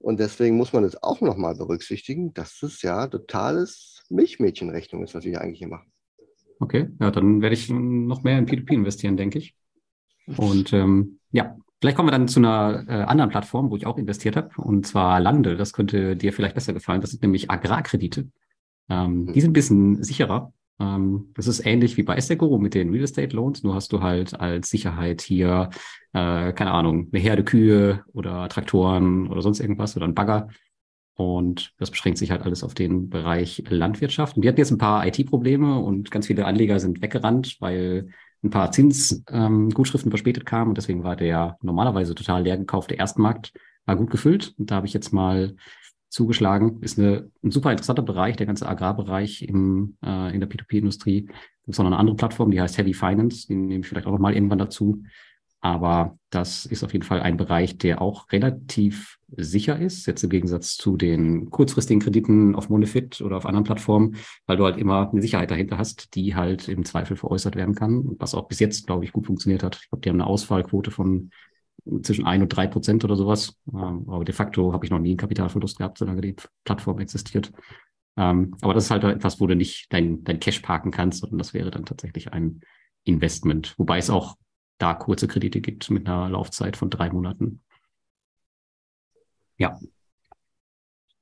Und 0.00 0.18
deswegen 0.18 0.56
muss 0.56 0.72
man 0.72 0.84
es 0.84 1.02
auch 1.02 1.20
nochmal 1.20 1.54
berücksichtigen, 1.54 2.32
dass 2.34 2.62
es 2.62 2.82
ja 2.82 3.06
totales 3.06 4.02
Milchmädchenrechnung 4.08 5.04
ist, 5.04 5.14
was 5.14 5.24
wir 5.24 5.32
hier 5.32 5.40
eigentlich 5.40 5.58
hier 5.58 5.68
machen. 5.68 5.92
Okay, 6.58 6.88
ja, 7.00 7.10
dann 7.10 7.40
werde 7.42 7.54
ich 7.54 7.70
noch 7.70 8.22
mehr 8.22 8.38
in 8.38 8.46
P2P 8.46 8.72
investieren, 8.72 9.16
denke 9.16 9.38
ich. 9.38 9.54
Und 10.36 10.72
ähm, 10.72 11.20
ja, 11.32 11.56
Vielleicht 11.80 11.96
kommen 11.96 12.08
wir 12.08 12.12
dann 12.12 12.28
zu 12.28 12.40
einer 12.40 12.84
äh, 12.88 12.92
anderen 13.04 13.30
Plattform, 13.30 13.70
wo 13.70 13.76
ich 13.76 13.86
auch 13.86 13.96
investiert 13.96 14.36
habe, 14.36 14.50
und 14.58 14.86
zwar 14.86 15.18
Lande. 15.18 15.56
Das 15.56 15.72
könnte 15.72 16.14
dir 16.14 16.32
vielleicht 16.34 16.54
besser 16.54 16.74
gefallen. 16.74 17.00
Das 17.00 17.10
sind 17.10 17.22
nämlich 17.22 17.50
Agrarkredite. 17.50 18.28
Ähm, 18.90 19.24
mhm. 19.24 19.32
Die 19.32 19.40
sind 19.40 19.50
ein 19.50 19.54
bisschen 19.54 20.02
sicherer. 20.02 20.52
Ähm, 20.80 21.30
das 21.34 21.46
ist 21.46 21.64
ähnlich 21.64 21.96
wie 21.96 22.02
bei 22.02 22.16
Estegoro 22.16 22.58
mit 22.58 22.74
den 22.74 22.90
Real 22.90 23.04
Estate 23.04 23.36
Loans. 23.36 23.62
Nur 23.62 23.74
hast 23.74 23.92
du 23.92 24.02
halt 24.02 24.38
als 24.40 24.70
Sicherheit 24.70 25.20
hier, 25.20 25.70
äh, 26.12 26.52
keine 26.52 26.72
Ahnung, 26.72 27.08
eine 27.12 27.22
Herde 27.22 27.44
Kühe 27.44 28.02
oder 28.12 28.48
Traktoren 28.48 29.28
oder 29.28 29.42
sonst 29.42 29.60
irgendwas 29.60 29.96
oder 29.96 30.06
ein 30.06 30.14
Bagger. 30.14 30.48
Und 31.14 31.74
das 31.78 31.90
beschränkt 31.90 32.18
sich 32.18 32.30
halt 32.30 32.42
alles 32.42 32.64
auf 32.64 32.72
den 32.72 33.10
Bereich 33.10 33.62
Landwirtschaft. 33.68 34.36
Und 34.36 34.42
die 34.42 34.48
hatten 34.48 34.58
jetzt 34.58 34.70
ein 34.70 34.78
paar 34.78 35.06
IT-Probleme 35.06 35.78
und 35.78 36.10
ganz 36.10 36.26
viele 36.26 36.46
Anleger 36.46 36.80
sind 36.80 37.02
weggerannt, 37.02 37.58
weil 37.60 38.08
ein 38.42 38.48
paar 38.48 38.72
Zinsgutschriften 38.72 40.08
ähm, 40.08 40.12
verspätet 40.12 40.46
kamen 40.46 40.70
und 40.70 40.78
deswegen 40.78 41.04
war 41.04 41.14
der 41.14 41.58
normalerweise 41.60 42.14
total 42.14 42.42
leer 42.42 42.56
gekaufte 42.56 42.94
Erstmarkt 42.94 43.52
war 43.84 43.96
gut 43.96 44.10
gefüllt. 44.10 44.54
Und 44.56 44.70
da 44.70 44.76
habe 44.76 44.86
ich 44.86 44.94
jetzt 44.94 45.12
mal 45.12 45.56
zugeschlagen. 46.10 46.82
Ist 46.82 46.98
eine, 46.98 47.30
ein 47.42 47.50
super 47.50 47.70
interessanter 47.70 48.02
Bereich, 48.02 48.36
der 48.36 48.46
ganze 48.46 48.68
Agrarbereich 48.68 49.42
im, 49.42 49.96
äh, 50.04 50.34
in 50.34 50.40
der 50.40 50.50
P2P-Industrie. 50.50 51.28
Es 51.66 51.78
noch 51.78 51.86
eine 51.86 51.98
andere 51.98 52.16
Plattform, 52.16 52.50
die 52.50 52.60
heißt 52.60 52.76
Heavy 52.78 52.94
Finance. 52.94 53.46
Die 53.46 53.54
nehme 53.54 53.80
ich 53.80 53.88
vielleicht 53.88 54.06
auch 54.06 54.12
noch 54.12 54.18
mal 54.18 54.34
irgendwann 54.34 54.58
dazu. 54.58 55.02
Aber 55.62 56.18
das 56.30 56.64
ist 56.64 56.82
auf 56.82 56.92
jeden 56.94 57.04
Fall 57.04 57.20
ein 57.20 57.36
Bereich, 57.36 57.76
der 57.76 58.00
auch 58.00 58.32
relativ 58.32 59.18
sicher 59.36 59.78
ist, 59.78 60.06
jetzt 60.06 60.24
im 60.24 60.30
Gegensatz 60.30 60.76
zu 60.76 60.96
den 60.96 61.50
kurzfristigen 61.50 62.00
Krediten 62.00 62.54
auf 62.54 62.70
Monefit 62.70 63.20
oder 63.20 63.36
auf 63.36 63.44
anderen 63.44 63.64
Plattformen, 63.64 64.16
weil 64.46 64.56
du 64.56 64.64
halt 64.64 64.78
immer 64.78 65.10
eine 65.10 65.20
Sicherheit 65.20 65.50
dahinter 65.50 65.76
hast, 65.76 66.14
die 66.14 66.34
halt 66.34 66.68
im 66.68 66.86
Zweifel 66.86 67.16
veräußert 67.16 67.56
werden 67.56 67.74
kann, 67.74 68.16
was 68.18 68.34
auch 68.34 68.48
bis 68.48 68.58
jetzt, 68.58 68.86
glaube 68.86 69.04
ich, 69.04 69.12
gut 69.12 69.26
funktioniert 69.26 69.62
hat. 69.62 69.78
Ich 69.82 69.90
glaube, 69.90 70.00
die 70.00 70.08
haben 70.08 70.16
eine 70.16 70.26
Ausfallquote 70.26 70.90
von 70.90 71.30
zwischen 72.02 72.26
ein 72.26 72.42
und 72.42 72.48
drei 72.48 72.66
Prozent 72.66 73.04
oder 73.04 73.16
sowas. 73.16 73.58
Ähm, 73.72 74.04
aber 74.08 74.24
de 74.24 74.34
facto 74.34 74.72
habe 74.72 74.84
ich 74.84 74.90
noch 74.90 74.98
nie 74.98 75.10
einen 75.10 75.18
Kapitalverlust 75.18 75.78
gehabt, 75.78 75.98
solange 75.98 76.20
die 76.20 76.36
Plattform 76.64 76.98
existiert. 77.00 77.52
Ähm, 78.16 78.56
aber 78.60 78.74
das 78.74 78.84
ist 78.84 78.90
halt 78.90 79.04
etwas, 79.04 79.40
wo 79.40 79.46
du 79.46 79.56
nicht 79.56 79.92
dein, 79.92 80.24
dein 80.24 80.40
Cash 80.40 80.60
parken 80.60 80.90
kannst, 80.90 81.20
sondern 81.20 81.38
das 81.38 81.54
wäre 81.54 81.70
dann 81.70 81.84
tatsächlich 81.84 82.32
ein 82.32 82.60
Investment, 83.04 83.74
wobei 83.78 83.98
es 83.98 84.10
auch 84.10 84.36
da 84.78 84.94
kurze 84.94 85.28
Kredite 85.28 85.60
gibt 85.60 85.90
mit 85.90 86.06
einer 86.06 86.28
Laufzeit 86.28 86.76
von 86.76 86.90
drei 86.90 87.10
Monaten. 87.10 87.62
Ja, 89.56 89.78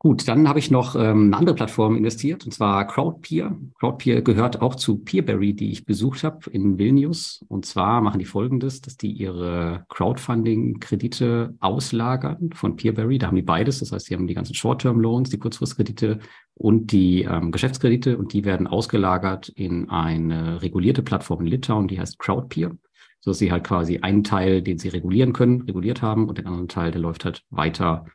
Gut, 0.01 0.29
dann 0.29 0.49
habe 0.49 0.61
ich 0.61 0.71
noch 0.71 0.95
ähm, 0.95 1.27
eine 1.27 1.37
andere 1.37 1.57
Plattform 1.57 1.97
investiert, 1.97 2.45
und 2.45 2.53
zwar 2.53 2.87
Crowdpeer. 2.87 3.59
Crowdpeer 3.81 4.23
gehört 4.23 4.63
auch 4.63 4.77
zu 4.77 4.99
Peerberry, 4.99 5.55
die 5.55 5.73
ich 5.73 5.87
besucht 5.87 6.23
habe 6.23 6.49
in 6.51 6.79
Vilnius. 6.79 7.45
Und 7.49 7.67
zwar 7.67 8.01
machen 8.01 8.21
die 8.21 8.25
folgendes, 8.25 8.81
dass 8.81 8.97
die 8.97 9.11
ihre 9.11 9.85
Crowdfunding-Kredite 9.89 11.57
auslagern 11.59 12.51
von 12.55 12.77
Peerberry. 12.77 13.19
Da 13.19 13.27
haben 13.27 13.35
die 13.35 13.43
beides. 13.43 13.81
Das 13.81 13.91
heißt, 13.91 14.09
die 14.09 14.15
haben 14.15 14.29
die 14.29 14.35
ganzen 14.35 14.55
Short-Term-Loans, 14.55 15.31
die 15.31 15.39
Kurzfristkredite 15.39 16.21
und 16.55 16.93
die 16.93 17.23
ähm, 17.25 17.51
Geschäftskredite. 17.51 18.19
Und 18.19 18.33
die 18.33 18.45
werden 18.45 18.69
ausgelagert 18.69 19.49
in 19.49 19.91
eine 19.91 20.63
regulierte 20.63 21.03
Plattform 21.03 21.41
in 21.41 21.49
Litauen, 21.49 21.89
die 21.89 21.99
heißt 21.99 22.21
Crowdpeer. 22.21 22.71
So 23.19 23.33
dass 23.33 23.39
sie 23.39 23.51
halt 23.51 23.65
quasi 23.65 23.99
einen 23.99 24.23
Teil, 24.23 24.63
den 24.63 24.79
sie 24.79 24.91
regulieren 24.91 25.33
können, 25.33 25.63
reguliert 25.63 26.03
haben 26.03 26.29
und 26.29 26.39
den 26.39 26.47
anderen 26.47 26.69
Teil, 26.69 26.93
der 26.93 27.01
läuft 27.01 27.25
halt 27.25 27.43
weiter 27.51 28.07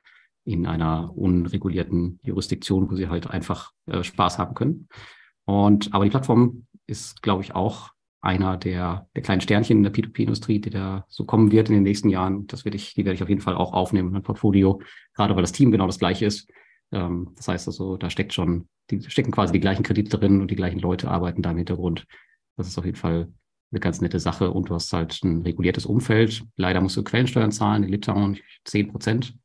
in 0.45 0.65
einer 0.65 1.15
unregulierten 1.15 2.19
Jurisdiktion, 2.23 2.89
wo 2.89 2.95
sie 2.95 3.07
halt 3.07 3.29
einfach 3.29 3.71
äh, 3.85 4.03
Spaß 4.03 4.39
haben 4.39 4.55
können. 4.55 4.87
Und 5.45 5.93
aber 5.93 6.03
die 6.03 6.09
Plattform 6.09 6.65
ist, 6.85 7.21
glaube 7.21 7.43
ich, 7.43 7.55
auch 7.55 7.91
einer 8.21 8.57
der, 8.57 9.07
der 9.15 9.21
kleinen 9.21 9.41
Sternchen 9.41 9.77
in 9.77 9.83
der 9.83 9.93
P2P-Industrie, 9.93 10.59
die 10.59 10.69
da 10.69 11.05
so 11.09 11.25
kommen 11.25 11.51
wird 11.51 11.67
in 11.67 11.75
den 11.75 11.83
nächsten 11.83 12.09
Jahren. 12.09 12.47
Das 12.47 12.63
werde 12.63 12.77
ich, 12.77 12.93
die 12.93 13.03
werde 13.03 13.15
ich 13.15 13.23
auf 13.23 13.29
jeden 13.29 13.41
Fall 13.41 13.55
auch 13.55 13.73
aufnehmen 13.73 14.07
in 14.07 14.13
mein 14.13 14.23
Portfolio, 14.23 14.81
gerade 15.13 15.35
weil 15.35 15.43
das 15.43 15.51
Team 15.51 15.71
genau 15.71 15.87
das 15.87 15.99
gleiche 15.99 16.25
ist. 16.25 16.49
Ähm, 16.93 17.31
das 17.35 17.47
heißt 17.49 17.67
also, 17.67 17.97
da 17.97 18.09
steckt 18.09 18.33
schon, 18.33 18.69
die 18.89 19.01
stecken 19.09 19.31
quasi 19.31 19.51
die 19.51 19.59
gleichen 19.59 19.83
Kredite 19.83 20.17
drin 20.17 20.39
und 20.39 20.51
die 20.51 20.55
gleichen 20.55 20.79
Leute 20.79 21.11
arbeiten 21.11 21.41
da 21.41 21.51
im 21.51 21.57
Hintergrund. 21.57 22.05
Das 22.55 22.67
ist 22.67 22.77
auf 22.77 22.85
jeden 22.85 22.97
Fall 22.97 23.27
eine 23.71 23.79
ganz 23.79 23.99
nette 23.99 24.19
Sache 24.19 24.51
und 24.51 24.69
du 24.69 24.75
hast 24.75 24.93
halt 24.93 25.21
ein 25.23 25.41
reguliertes 25.41 25.85
Umfeld. 25.85 26.45
Leider 26.55 26.79
musst 26.79 26.95
du 26.95 27.03
Quellensteuern 27.03 27.51
zahlen 27.51 27.83
in 27.83 27.89
Litauen, 27.89 28.39
10 28.65 28.89
Prozent. 28.89 29.35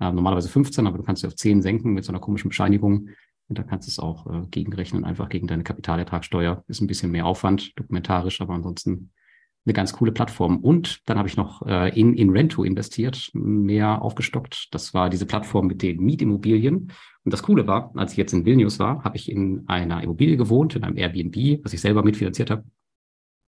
Äh, 0.00 0.12
normalerweise 0.12 0.48
15, 0.48 0.86
aber 0.86 0.98
du 0.98 1.04
kannst 1.04 1.22
sie 1.22 1.26
auf 1.26 1.36
10 1.36 1.62
senken 1.62 1.92
mit 1.92 2.04
so 2.04 2.12
einer 2.12 2.20
komischen 2.20 2.48
Bescheinigung. 2.48 3.08
Und 3.48 3.58
da 3.58 3.62
kannst 3.62 3.86
du 3.86 3.90
es 3.90 3.98
auch 3.98 4.26
äh, 4.26 4.46
gegenrechnen, 4.50 5.04
einfach 5.04 5.28
gegen 5.28 5.46
deine 5.46 5.62
Kapitalertragssteuer. 5.62 6.64
Ist 6.66 6.80
ein 6.80 6.86
bisschen 6.86 7.10
mehr 7.10 7.26
Aufwand, 7.26 7.78
dokumentarisch, 7.78 8.40
aber 8.40 8.54
ansonsten 8.54 9.10
eine 9.64 9.72
ganz 9.72 9.92
coole 9.92 10.12
Plattform. 10.12 10.58
Und 10.58 11.08
dann 11.08 11.18
habe 11.18 11.28
ich 11.28 11.36
noch 11.36 11.66
äh, 11.66 11.98
in, 11.98 12.14
in 12.14 12.30
Rento 12.30 12.62
investiert, 12.62 13.30
mehr 13.34 14.02
aufgestockt. 14.02 14.68
Das 14.72 14.94
war 14.94 15.10
diese 15.10 15.26
Plattform 15.26 15.66
mit 15.66 15.82
den 15.82 16.00
Mietimmobilien. 16.00 16.92
Und 17.24 17.32
das 17.32 17.42
Coole 17.42 17.66
war, 17.66 17.90
als 17.96 18.12
ich 18.12 18.18
jetzt 18.18 18.32
in 18.32 18.44
Vilnius 18.44 18.78
war, 18.78 19.02
habe 19.02 19.16
ich 19.16 19.30
in 19.30 19.64
einer 19.66 20.02
Immobilie 20.02 20.36
gewohnt, 20.36 20.76
in 20.76 20.84
einem 20.84 20.96
Airbnb, 20.96 21.64
was 21.64 21.72
ich 21.72 21.80
selber 21.80 22.04
mitfinanziert 22.04 22.50
habe. 22.50 22.64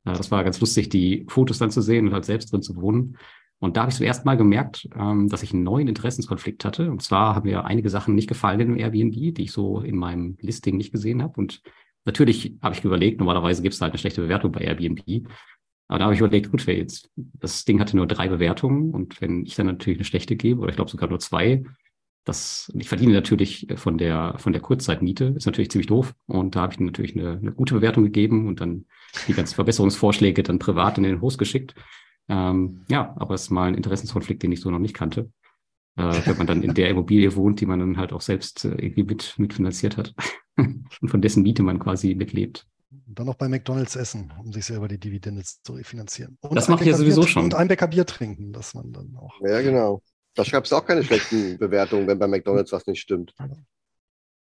Äh, 0.04 0.12
das 0.12 0.30
war 0.30 0.42
ganz 0.44 0.60
lustig, 0.60 0.88
die 0.88 1.24
Fotos 1.28 1.58
dann 1.58 1.70
zu 1.70 1.80
sehen 1.80 2.06
und 2.08 2.12
halt 2.12 2.24
selbst 2.24 2.52
drin 2.52 2.62
zu 2.62 2.76
wohnen. 2.76 3.16
Und 3.60 3.76
da 3.76 3.82
habe 3.82 3.90
ich 3.90 3.96
zum 3.96 4.06
ersten 4.06 4.26
Mal 4.26 4.36
gemerkt, 4.36 4.88
ähm, 4.94 5.28
dass 5.28 5.42
ich 5.42 5.52
einen 5.52 5.64
neuen 5.64 5.88
Interessenskonflikt 5.88 6.64
hatte. 6.64 6.90
Und 6.90 7.02
zwar 7.02 7.34
haben 7.34 7.48
mir 7.48 7.64
einige 7.64 7.90
Sachen 7.90 8.14
nicht 8.14 8.28
gefallen 8.28 8.60
in 8.60 8.68
dem 8.68 8.78
Airbnb, 8.78 9.34
die 9.34 9.42
ich 9.42 9.52
so 9.52 9.80
in 9.80 9.96
meinem 9.96 10.36
Listing 10.40 10.76
nicht 10.76 10.92
gesehen 10.92 11.22
habe. 11.22 11.34
Und 11.40 11.62
natürlich 12.04 12.56
habe 12.62 12.74
ich 12.74 12.84
überlegt, 12.84 13.18
normalerweise 13.18 13.62
gibt 13.62 13.74
es 13.74 13.80
halt 13.80 13.92
eine 13.92 13.98
schlechte 13.98 14.22
Bewertung 14.22 14.52
bei 14.52 14.60
Airbnb. 14.60 15.28
Aber 15.88 15.98
da 15.98 16.04
habe 16.04 16.14
ich 16.14 16.20
überlegt, 16.20 16.50
gut, 16.50 16.66
jetzt, 16.66 17.10
das 17.16 17.64
Ding 17.64 17.80
hatte 17.80 17.96
nur 17.96 18.06
drei 18.06 18.28
Bewertungen 18.28 18.92
und 18.92 19.20
wenn 19.22 19.44
ich 19.46 19.54
dann 19.54 19.66
natürlich 19.66 19.98
eine 19.98 20.04
schlechte 20.04 20.36
gebe, 20.36 20.60
oder 20.60 20.68
ich 20.68 20.76
glaube 20.76 20.90
sogar 20.90 21.08
nur 21.08 21.18
zwei, 21.18 21.64
das, 22.28 22.70
ich 22.78 22.88
verdiene 22.88 23.14
natürlich 23.14 23.66
von 23.76 23.96
der, 23.96 24.34
von 24.36 24.52
der 24.52 24.60
Kurzzeitmiete, 24.60 25.32
ist 25.36 25.46
natürlich 25.46 25.70
ziemlich 25.70 25.86
doof. 25.86 26.14
Und 26.26 26.54
da 26.54 26.60
habe 26.60 26.74
ich 26.74 26.80
natürlich 26.80 27.16
eine, 27.16 27.38
eine 27.38 27.52
gute 27.52 27.74
Bewertung 27.74 28.04
gegeben 28.04 28.46
und 28.46 28.60
dann 28.60 28.84
die 29.26 29.32
ganzen 29.32 29.54
Verbesserungsvorschläge 29.54 30.42
dann 30.42 30.58
privat 30.58 30.98
in 30.98 31.04
den 31.04 31.22
Host 31.22 31.38
geschickt. 31.38 31.74
Ähm, 32.28 32.84
ja, 32.88 33.14
aber 33.18 33.34
es 33.34 33.42
ist 33.42 33.50
mal 33.50 33.68
ein 33.68 33.74
Interessenskonflikt, 33.74 34.42
den 34.42 34.52
ich 34.52 34.60
so 34.60 34.70
noch 34.70 34.78
nicht 34.78 34.94
kannte. 34.94 35.30
Äh, 35.96 36.26
wenn 36.26 36.38
man 36.38 36.46
dann 36.46 36.62
in 36.62 36.74
der 36.74 36.90
Immobilie 36.90 37.34
wohnt, 37.34 37.60
die 37.60 37.66
man 37.66 37.80
dann 37.80 37.96
halt 37.96 38.12
auch 38.12 38.20
selbst 38.20 38.64
äh, 38.64 38.68
irgendwie 38.68 39.02
mit, 39.02 39.34
mitfinanziert 39.38 39.96
hat 39.96 40.14
und 40.56 41.08
von 41.08 41.20
dessen 41.20 41.42
Miete 41.42 41.62
man 41.62 41.78
quasi 41.78 42.14
mitlebt. 42.14 42.66
Und 42.90 43.18
dann 43.18 43.26
noch 43.26 43.34
bei 43.34 43.48
McDonalds 43.48 43.96
essen, 43.96 44.32
um 44.38 44.52
sich 44.52 44.64
selber 44.64 44.88
die 44.88 44.98
Dividende 44.98 45.42
zu 45.42 45.72
refinanzieren. 45.72 46.38
Und 46.40 46.54
das 46.54 46.68
mache 46.68 46.84
ich 46.84 46.90
ja 46.90 46.96
sowieso 46.96 47.22
schon. 47.22 47.44
Und 47.44 47.54
ein 47.54 47.68
Bäcker 47.68 47.88
Bier 47.88 48.06
trinken, 48.06 48.52
dass 48.52 48.74
man 48.74 48.92
dann 48.92 49.16
auch. 49.16 49.34
Ja, 49.40 49.60
genau. 49.60 50.02
Da 50.34 50.44
schreibst 50.44 50.70
du 50.70 50.76
auch 50.76 50.86
keine 50.86 51.02
schlechten 51.02 51.58
Bewertungen, 51.58 52.06
wenn 52.06 52.18
bei 52.18 52.28
McDonalds 52.28 52.70
was 52.70 52.86
nicht 52.86 53.00
stimmt. 53.00 53.34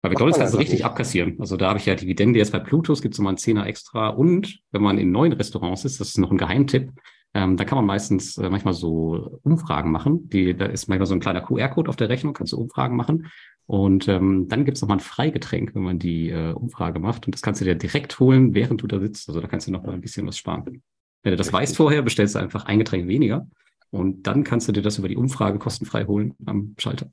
Bei 0.01 0.09
McDonalds 0.09 0.39
kannst 0.39 0.55
du 0.55 0.57
richtig 0.57 0.79
nicht. 0.79 0.86
abkassieren. 0.86 1.38
Also 1.39 1.55
da 1.55 1.69
habe 1.69 1.79
ich 1.79 1.86
ja 1.86 1.95
Dividende 1.95 2.39
jetzt 2.39 2.51
bei 2.51 2.59
Plutos, 2.59 3.01
gibt 3.01 3.13
es 3.13 3.19
nochmal 3.19 3.31
einen 3.31 3.38
Zehner 3.38 3.67
extra. 3.67 4.09
Und 4.09 4.59
wenn 4.71 4.81
man 4.81 4.97
in 4.97 5.11
neuen 5.11 5.34
Restaurants 5.34 5.86
ist, 5.86 5.99
das 6.01 6.09
ist 6.09 6.17
noch 6.17 6.31
ein 6.31 6.38
Geheimtipp, 6.38 6.91
ähm, 7.34 7.57
da 7.57 7.65
kann 7.65 7.77
man 7.77 7.86
meistens 7.86 8.38
äh, 8.38 8.49
manchmal 8.49 8.73
so 8.73 9.39
Umfragen 9.43 9.91
machen. 9.91 10.29
Die, 10.29 10.55
da 10.55 10.65
ist 10.65 10.88
manchmal 10.88 11.07
so 11.07 11.15
ein 11.15 11.19
kleiner 11.19 11.41
QR-Code 11.41 11.89
auf 11.89 11.95
der 11.95 12.09
Rechnung, 12.09 12.34
kannst 12.34 12.53
du 12.53 12.57
Umfragen 12.57 12.95
machen. 12.95 13.31
Und 13.65 14.07
ähm, 14.07 14.47
dann 14.49 14.65
gibt 14.65 14.77
es 14.77 14.81
nochmal 14.81 14.97
ein 14.97 15.01
Freigetränk, 15.01 15.73
wenn 15.73 15.84
man 15.84 15.97
die 15.97 16.29
äh, 16.29 16.51
Umfrage 16.51 16.99
macht. 16.99 17.25
Und 17.25 17.34
das 17.34 17.41
kannst 17.41 17.61
du 17.61 17.65
dir 17.65 17.75
direkt 17.75 18.19
holen, 18.19 18.53
während 18.53 18.81
du 18.81 18.88
da 18.88 18.99
sitzt. 18.99 19.29
Also 19.29 19.41
da 19.41 19.47
kannst 19.47 19.67
du 19.67 19.71
noch 19.71 19.84
mal 19.84 19.93
ein 19.93 20.01
bisschen 20.01 20.27
was 20.27 20.38
sparen. 20.38 20.84
Wenn 21.23 21.31
du 21.31 21.38
das 21.38 21.47
Richtig. 21.47 21.53
weißt 21.53 21.77
vorher, 21.77 22.01
bestellst 22.01 22.36
du 22.36 22.39
einfach 22.39 22.65
ein 22.65 22.79
Getränk 22.79 23.07
weniger. 23.07 23.47
Und 23.89 24.27
dann 24.27 24.43
kannst 24.43 24.67
du 24.67 24.71
dir 24.71 24.81
das 24.81 24.97
über 24.97 25.07
die 25.07 25.17
Umfrage 25.17 25.59
kostenfrei 25.59 26.05
holen 26.05 26.36
am 26.45 26.75
Schalter. 26.77 27.11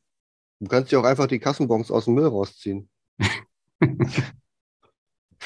Du 0.60 0.68
kannst 0.68 0.92
dir 0.92 1.00
auch 1.00 1.04
einfach 1.04 1.26
die 1.26 1.38
Kassenbons 1.38 1.90
aus 1.90 2.06
dem 2.06 2.14
Müll 2.14 2.26
rausziehen. 2.26 2.88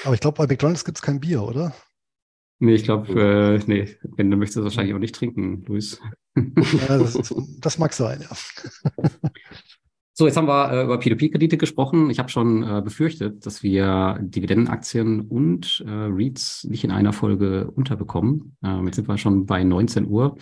Aber 0.04 0.14
ich 0.14 0.20
glaube, 0.20 0.38
bei 0.38 0.46
McDonalds 0.46 0.84
gibt 0.84 0.98
es 0.98 1.02
kein 1.02 1.20
Bier, 1.20 1.42
oder? 1.42 1.72
Nee, 2.60 2.74
ich 2.74 2.84
glaube, 2.84 3.12
äh, 3.20 3.60
nee, 3.66 3.96
wenn 4.16 4.30
du 4.30 4.36
möchtest 4.36 4.62
wahrscheinlich 4.62 4.94
auch 4.94 5.00
nicht 5.00 5.14
trinken, 5.14 5.64
Luis. 5.66 6.00
Ja, 6.36 6.98
das, 6.98 7.34
das, 7.60 7.78
mag 7.78 7.92
sein, 7.92 8.20
ja. 8.22 8.36
So, 10.16 10.26
jetzt 10.26 10.36
haben 10.36 10.46
wir 10.46 10.70
äh, 10.72 10.84
über 10.84 10.96
P2P-Kredite 10.96 11.56
gesprochen. 11.56 12.08
Ich 12.08 12.20
habe 12.20 12.28
schon 12.28 12.62
äh, 12.62 12.80
befürchtet, 12.82 13.44
dass 13.46 13.64
wir 13.64 14.18
Dividendenaktien 14.20 15.22
und 15.22 15.84
äh, 15.86 15.90
REITs 15.90 16.64
nicht 16.64 16.84
in 16.84 16.92
einer 16.92 17.12
Folge 17.12 17.68
unterbekommen. 17.72 18.56
Ähm, 18.64 18.86
jetzt 18.86 18.94
sind 18.94 19.08
wir 19.08 19.18
schon 19.18 19.44
bei 19.44 19.64
19 19.64 20.06
Uhr. 20.06 20.36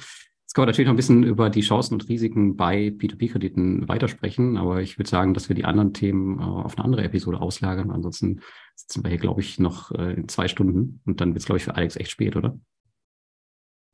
Jetzt 0.53 0.57
können 0.57 0.67
wir 0.67 0.73
natürlich 0.73 0.89
noch 0.89 0.93
ein 0.93 0.97
bisschen 0.97 1.23
über 1.23 1.49
die 1.49 1.63
Chancen 1.63 1.95
und 1.95 2.11
Risiken 2.11 2.57
bei 2.57 2.89
P2P-Krediten 2.89 3.89
weitersprechen, 3.89 4.59
aber 4.59 4.83
ich 4.83 4.99
würde 4.99 5.09
sagen, 5.09 5.33
dass 5.33 5.49
wir 5.49 5.57
die 5.57 5.65
anderen 5.65 5.95
Themen 5.95 6.41
äh, 6.41 6.43
auf 6.43 6.77
eine 6.77 6.85
andere 6.85 7.05
Episode 7.05 7.41
auslagern. 7.41 7.91
Ansonsten 7.91 8.43
sitzen 8.75 9.03
wir 9.03 9.09
hier, 9.09 9.19
glaube 9.19 9.41
ich, 9.41 9.59
noch 9.59 9.93
äh, 9.93 10.13
in 10.13 10.29
zwei 10.29 10.49
Stunden 10.49 11.01
und 11.07 11.23
dann 11.23 11.31
wird 11.31 11.39
es, 11.39 11.47
glaube 11.47 11.57
ich, 11.57 11.65
für 11.65 11.75
Alex 11.75 11.97
echt 11.97 12.11
spät, 12.11 12.37
oder? 12.37 12.59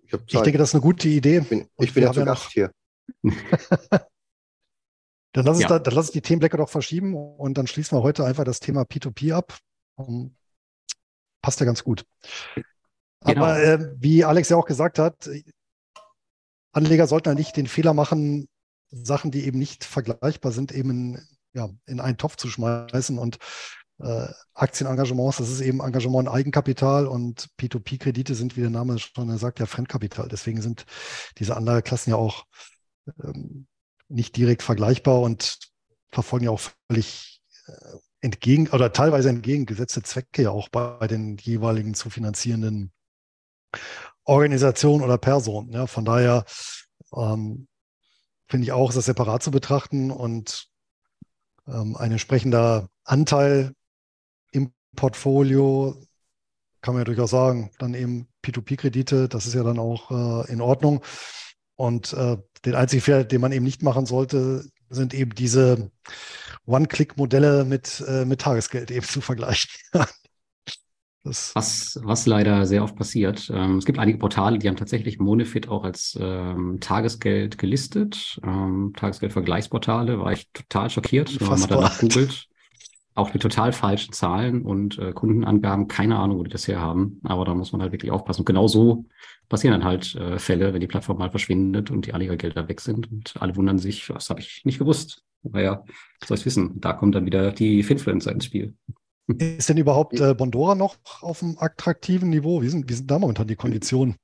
Ich, 0.02 0.12
ich, 0.12 0.40
denke, 0.40 0.59
das 0.59 0.70
ist 0.70 0.74
eine 0.74 0.82
gute 0.82 1.09
Idee. 1.09 1.38
Ich 1.38 1.48
bin, 1.48 1.68
ich 1.78 1.94
bin 1.94 2.02
ja 2.02 2.12
zu 2.12 2.24
Gast 2.24 2.50
hier. 2.50 2.72
dann, 3.22 3.36
lass 5.34 5.61
ja. 5.61 5.68
da, 5.68 5.78
dann 5.78 5.94
lass 5.94 6.06
uns 6.06 6.12
die 6.12 6.22
Themenblöcke 6.22 6.56
doch 6.56 6.70
verschieben 6.70 7.14
und 7.14 7.56
dann 7.56 7.68
schließen 7.68 7.96
wir 7.96 8.02
heute 8.02 8.24
einfach 8.24 8.42
das 8.42 8.59
Thema 8.59 8.82
P2P 8.82 9.32
ab. 9.32 9.56
Um, 9.94 10.34
passt 11.40 11.61
ja 11.61 11.66
ganz 11.66 11.84
gut. 11.84 12.04
Genau. 12.56 13.44
Aber 13.44 13.62
äh, 13.62 13.94
wie 13.96 14.24
Alex 14.24 14.48
ja 14.48 14.56
auch 14.56 14.66
gesagt 14.66 14.98
hat, 14.98 15.30
Anleger 16.79 17.07
sollten 17.07 17.29
ja 17.29 17.35
nicht 17.35 17.57
den 17.57 17.66
Fehler 17.66 17.95
machen, 17.95 18.49
Sachen, 18.91 19.31
die 19.31 19.45
eben 19.45 19.59
nicht 19.59 19.85
vergleichbar 19.85 20.53
sind, 20.53 20.72
eben 20.72 20.91
in, 20.91 21.29
ja, 21.53 21.68
in 21.87 22.01
einen 22.01 22.16
Topf 22.16 22.37
zu 22.37 22.49
schmeißen 22.49 23.18
und 23.18 23.39
äh, 24.01 24.29
Aktienengagements, 24.55 25.39
das 25.39 25.51
ist 25.51 25.61
eben 25.61 25.81
Engagement 25.81 26.29
in 26.29 26.33
Eigenkapital 26.33 27.07
und 27.07 27.49
P2P-Kredite 27.59 28.35
sind, 28.35 28.57
wie 28.57 28.61
der 28.61 28.70
Name 28.70 28.99
schon 28.99 29.37
sagt, 29.39 29.59
ja 29.59 29.66
Fremdkapital. 29.66 30.29
Deswegen 30.29 30.62
sind 30.62 30.87
diese 31.39 31.57
Anlageklassen 31.57 32.12
ja 32.12 32.16
auch 32.16 32.45
ähm, 33.22 33.66
nicht 34.09 34.37
direkt 34.37 34.62
vergleichbar 34.62 35.20
und 35.20 35.59
verfolgen 36.12 36.47
ja 36.47 36.53
auch 36.53 36.62
völlig 36.89 37.43
äh, 37.66 37.97
entgegen 38.20 38.68
oder 38.68 38.93
teilweise 38.93 39.29
entgegengesetzte 39.29 40.03
Zwecke 40.03 40.43
ja 40.43 40.51
auch 40.51 40.68
bei 40.68 41.07
den 41.07 41.37
jeweiligen 41.37 41.95
zu 41.95 42.11
finanzierenden 42.11 42.93
Organisation 44.29 45.03
oder 45.03 45.18
Person. 45.18 45.70
Ja, 45.72 45.87
von 45.87 46.05
daher 46.05 46.45
ähm, 47.16 47.66
finde 48.47 48.64
ich 48.64 48.72
auch, 48.72 48.91
ist 48.91 48.97
das 48.97 49.07
separat 49.07 49.43
zu 49.43 49.51
betrachten 49.51 50.11
und 50.11 50.68
ähm, 51.66 51.97
ein 51.97 52.12
entsprechender 52.12 52.89
Anteil 53.05 53.72
im 54.53 54.72
Portfolio 54.97 55.97
kann 56.81 56.95
man 56.95 57.01
ja 57.01 57.05
durchaus 57.05 57.31
sagen, 57.31 57.70
dann 57.79 57.95
eben 57.95 58.29
P2P-Kredite, 58.45 59.29
das 59.29 59.47
ist 59.47 59.55
ja 59.55 59.62
dann 59.62 59.79
auch 59.79 60.11
äh, 60.11 60.53
in 60.53 60.61
Ordnung. 60.61 61.03
Und 61.74 62.12
äh, 62.12 62.37
den 62.64 62.74
einzigen 62.74 63.03
Fehler, 63.03 63.24
den 63.24 63.41
man 63.41 63.53
eben 63.53 63.64
nicht 63.64 63.83
machen 63.83 64.07
sollte, 64.07 64.64
sind 64.89 65.14
eben 65.14 65.35
diese 65.35 65.91
One-Click-Modelle 66.66 67.64
mit, 67.64 68.03
äh, 68.07 68.24
mit 68.24 68.41
Tagesgeld 68.41 68.91
eben 68.91 69.07
zu 69.07 69.20
vergleichen. 69.20 69.70
Das 71.29 71.55
was, 71.55 72.01
was 72.03 72.24
leider 72.24 72.64
sehr 72.64 72.83
oft 72.83 72.97
passiert. 72.97 73.51
Ähm, 73.55 73.76
es 73.76 73.85
gibt 73.85 73.99
einige 73.99 74.16
Portale, 74.16 74.59
die 74.59 74.66
haben 74.66 74.76
tatsächlich 74.76 75.18
Monefit 75.18 75.68
auch 75.68 75.85
als 75.85 76.18
ähm, 76.18 76.79
Tagesgeld 76.81 77.59
gelistet. 77.59 78.41
Ähm, 78.43 78.95
Tagesgeldvergleichsportale, 78.97 80.18
war 80.20 80.33
ich 80.33 80.51
total 80.53 80.89
schockiert, 80.89 81.39
wenn 81.39 81.49
man 81.49 81.68
danach 81.68 81.99
googelt. 81.99 82.49
auch 83.14 83.35
mit 83.35 83.43
total 83.43 83.72
falschen 83.72 84.14
Zahlen 84.14 84.62
und 84.62 84.99
äh, 84.99 85.12
Kundenangaben. 85.12 85.87
Keine 85.87 86.16
Ahnung, 86.18 86.39
wo 86.39 86.45
die 86.45 86.51
das 86.51 86.66
her 86.66 86.81
haben. 86.81 87.20
Aber 87.24 87.45
da 87.45 87.55
muss 87.55 87.72
man 87.72 87.83
halt 87.83 87.93
wirklich 87.93 88.11
aufpassen. 88.11 88.41
Und 88.41 88.47
genau 88.47 88.66
so 88.66 89.05
passieren 89.51 89.79
dann 89.79 89.85
halt 89.85 90.14
äh, 90.14 90.39
Fälle, 90.39 90.72
wenn 90.72 90.81
die 90.81 90.87
Plattform 90.87 91.18
mal 91.18 91.31
verschwindet 91.31 91.91
und 91.91 92.07
die 92.07 92.14
Anlegergelder 92.14 92.68
weg 92.68 92.81
sind. 92.81 93.11
Und 93.12 93.35
alle 93.39 93.55
wundern 93.55 93.79
sich, 93.79 94.09
was 94.09 94.31
habe 94.31 94.41
ich 94.41 94.62
nicht 94.64 94.79
gewusst. 94.79 95.24
Naja, 95.43 95.85
soll 96.24 96.39
ich 96.39 96.47
wissen. 96.47 96.81
Da 96.81 96.95
kommt 96.95 97.14
dann 97.14 97.26
wieder 97.26 97.53
die 97.53 97.83
Finfluencer 97.83 98.33
ins 98.33 98.47
Spiel. 98.47 98.74
Ist 99.37 99.68
denn 99.68 99.76
überhaupt 99.76 100.18
äh, 100.18 100.35
Bondora 100.35 100.74
noch 100.74 100.97
auf 101.20 101.43
einem 101.43 101.57
attraktiven 101.59 102.31
Niveau? 102.31 102.62
Wie 102.62 102.68
sind, 102.68 102.89
wie 102.89 102.95
sind 102.95 103.11
da 103.11 103.18
momentan 103.18 103.47
die 103.47 103.57
Konditionen? 103.57 104.16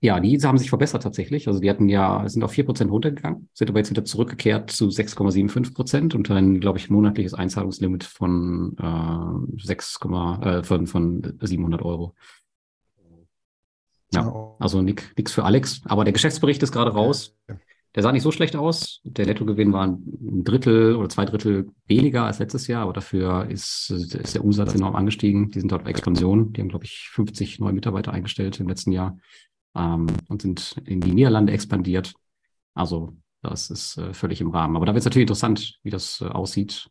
Ja, 0.00 0.20
die 0.20 0.38
haben 0.38 0.58
sich 0.58 0.68
verbessert 0.68 1.02
tatsächlich. 1.02 1.48
Also 1.48 1.60
die 1.60 1.70
hatten 1.70 1.88
ja, 1.88 2.28
sind 2.28 2.44
auf 2.44 2.50
vier 2.50 2.66
Prozent 2.66 2.90
runtergegangen, 2.90 3.48
sind 3.54 3.70
aber 3.70 3.78
jetzt 3.78 3.88
wieder 3.88 4.04
zurückgekehrt 4.04 4.70
zu 4.70 4.88
6,75 4.88 5.72
Prozent 5.72 6.14
und 6.14 6.30
ein, 6.30 6.60
glaube 6.60 6.78
ich, 6.78 6.90
monatliches 6.90 7.32
Einzahlungslimit 7.32 8.04
von 8.04 8.76
äh, 8.78 9.62
6, 9.62 9.98
äh, 10.42 10.62
von, 10.62 10.86
von 10.86 11.38
700 11.40 11.80
Euro. 11.80 12.14
Ja, 14.12 14.54
also 14.58 14.82
nichts 14.82 15.32
für 15.32 15.44
Alex. 15.44 15.80
Aber 15.86 16.04
der 16.04 16.12
Geschäftsbericht 16.12 16.62
ist 16.62 16.72
gerade 16.72 16.92
raus. 16.92 17.34
Der 17.94 18.02
sah 18.02 18.10
nicht 18.10 18.22
so 18.22 18.32
schlecht 18.32 18.56
aus. 18.56 19.00
Der 19.04 19.26
Nettogewinn 19.26 19.72
war 19.72 19.86
ein 19.86 20.44
Drittel 20.44 20.96
oder 20.96 21.08
zwei 21.08 21.24
Drittel 21.24 21.70
weniger 21.86 22.24
als 22.24 22.40
letztes 22.40 22.66
Jahr, 22.66 22.82
aber 22.82 22.92
dafür 22.92 23.48
ist, 23.48 23.90
ist 23.90 24.34
der 24.34 24.44
Umsatz 24.44 24.74
enorm 24.74 24.96
angestiegen. 24.96 25.50
Die 25.50 25.60
sind 25.60 25.70
dort 25.70 25.82
auf 25.82 25.88
Expansion. 25.88 26.52
Die 26.52 26.60
haben, 26.60 26.68
glaube 26.68 26.86
ich, 26.86 27.08
50 27.12 27.60
neue 27.60 27.72
Mitarbeiter 27.72 28.12
eingestellt 28.12 28.58
im 28.58 28.68
letzten 28.68 28.90
Jahr 28.90 29.18
ähm, 29.76 30.06
und 30.28 30.42
sind 30.42 30.76
in 30.84 31.00
die 31.00 31.12
Niederlande 31.12 31.52
expandiert. 31.52 32.14
Also 32.74 33.16
das 33.42 33.70
ist 33.70 33.98
äh, 33.98 34.12
völlig 34.12 34.40
im 34.40 34.50
Rahmen. 34.50 34.76
Aber 34.76 34.86
da 34.86 34.92
wird 34.92 35.00
es 35.00 35.04
natürlich 35.04 35.24
interessant, 35.24 35.78
wie 35.84 35.90
das 35.90 36.20
äh, 36.20 36.26
aussieht 36.26 36.88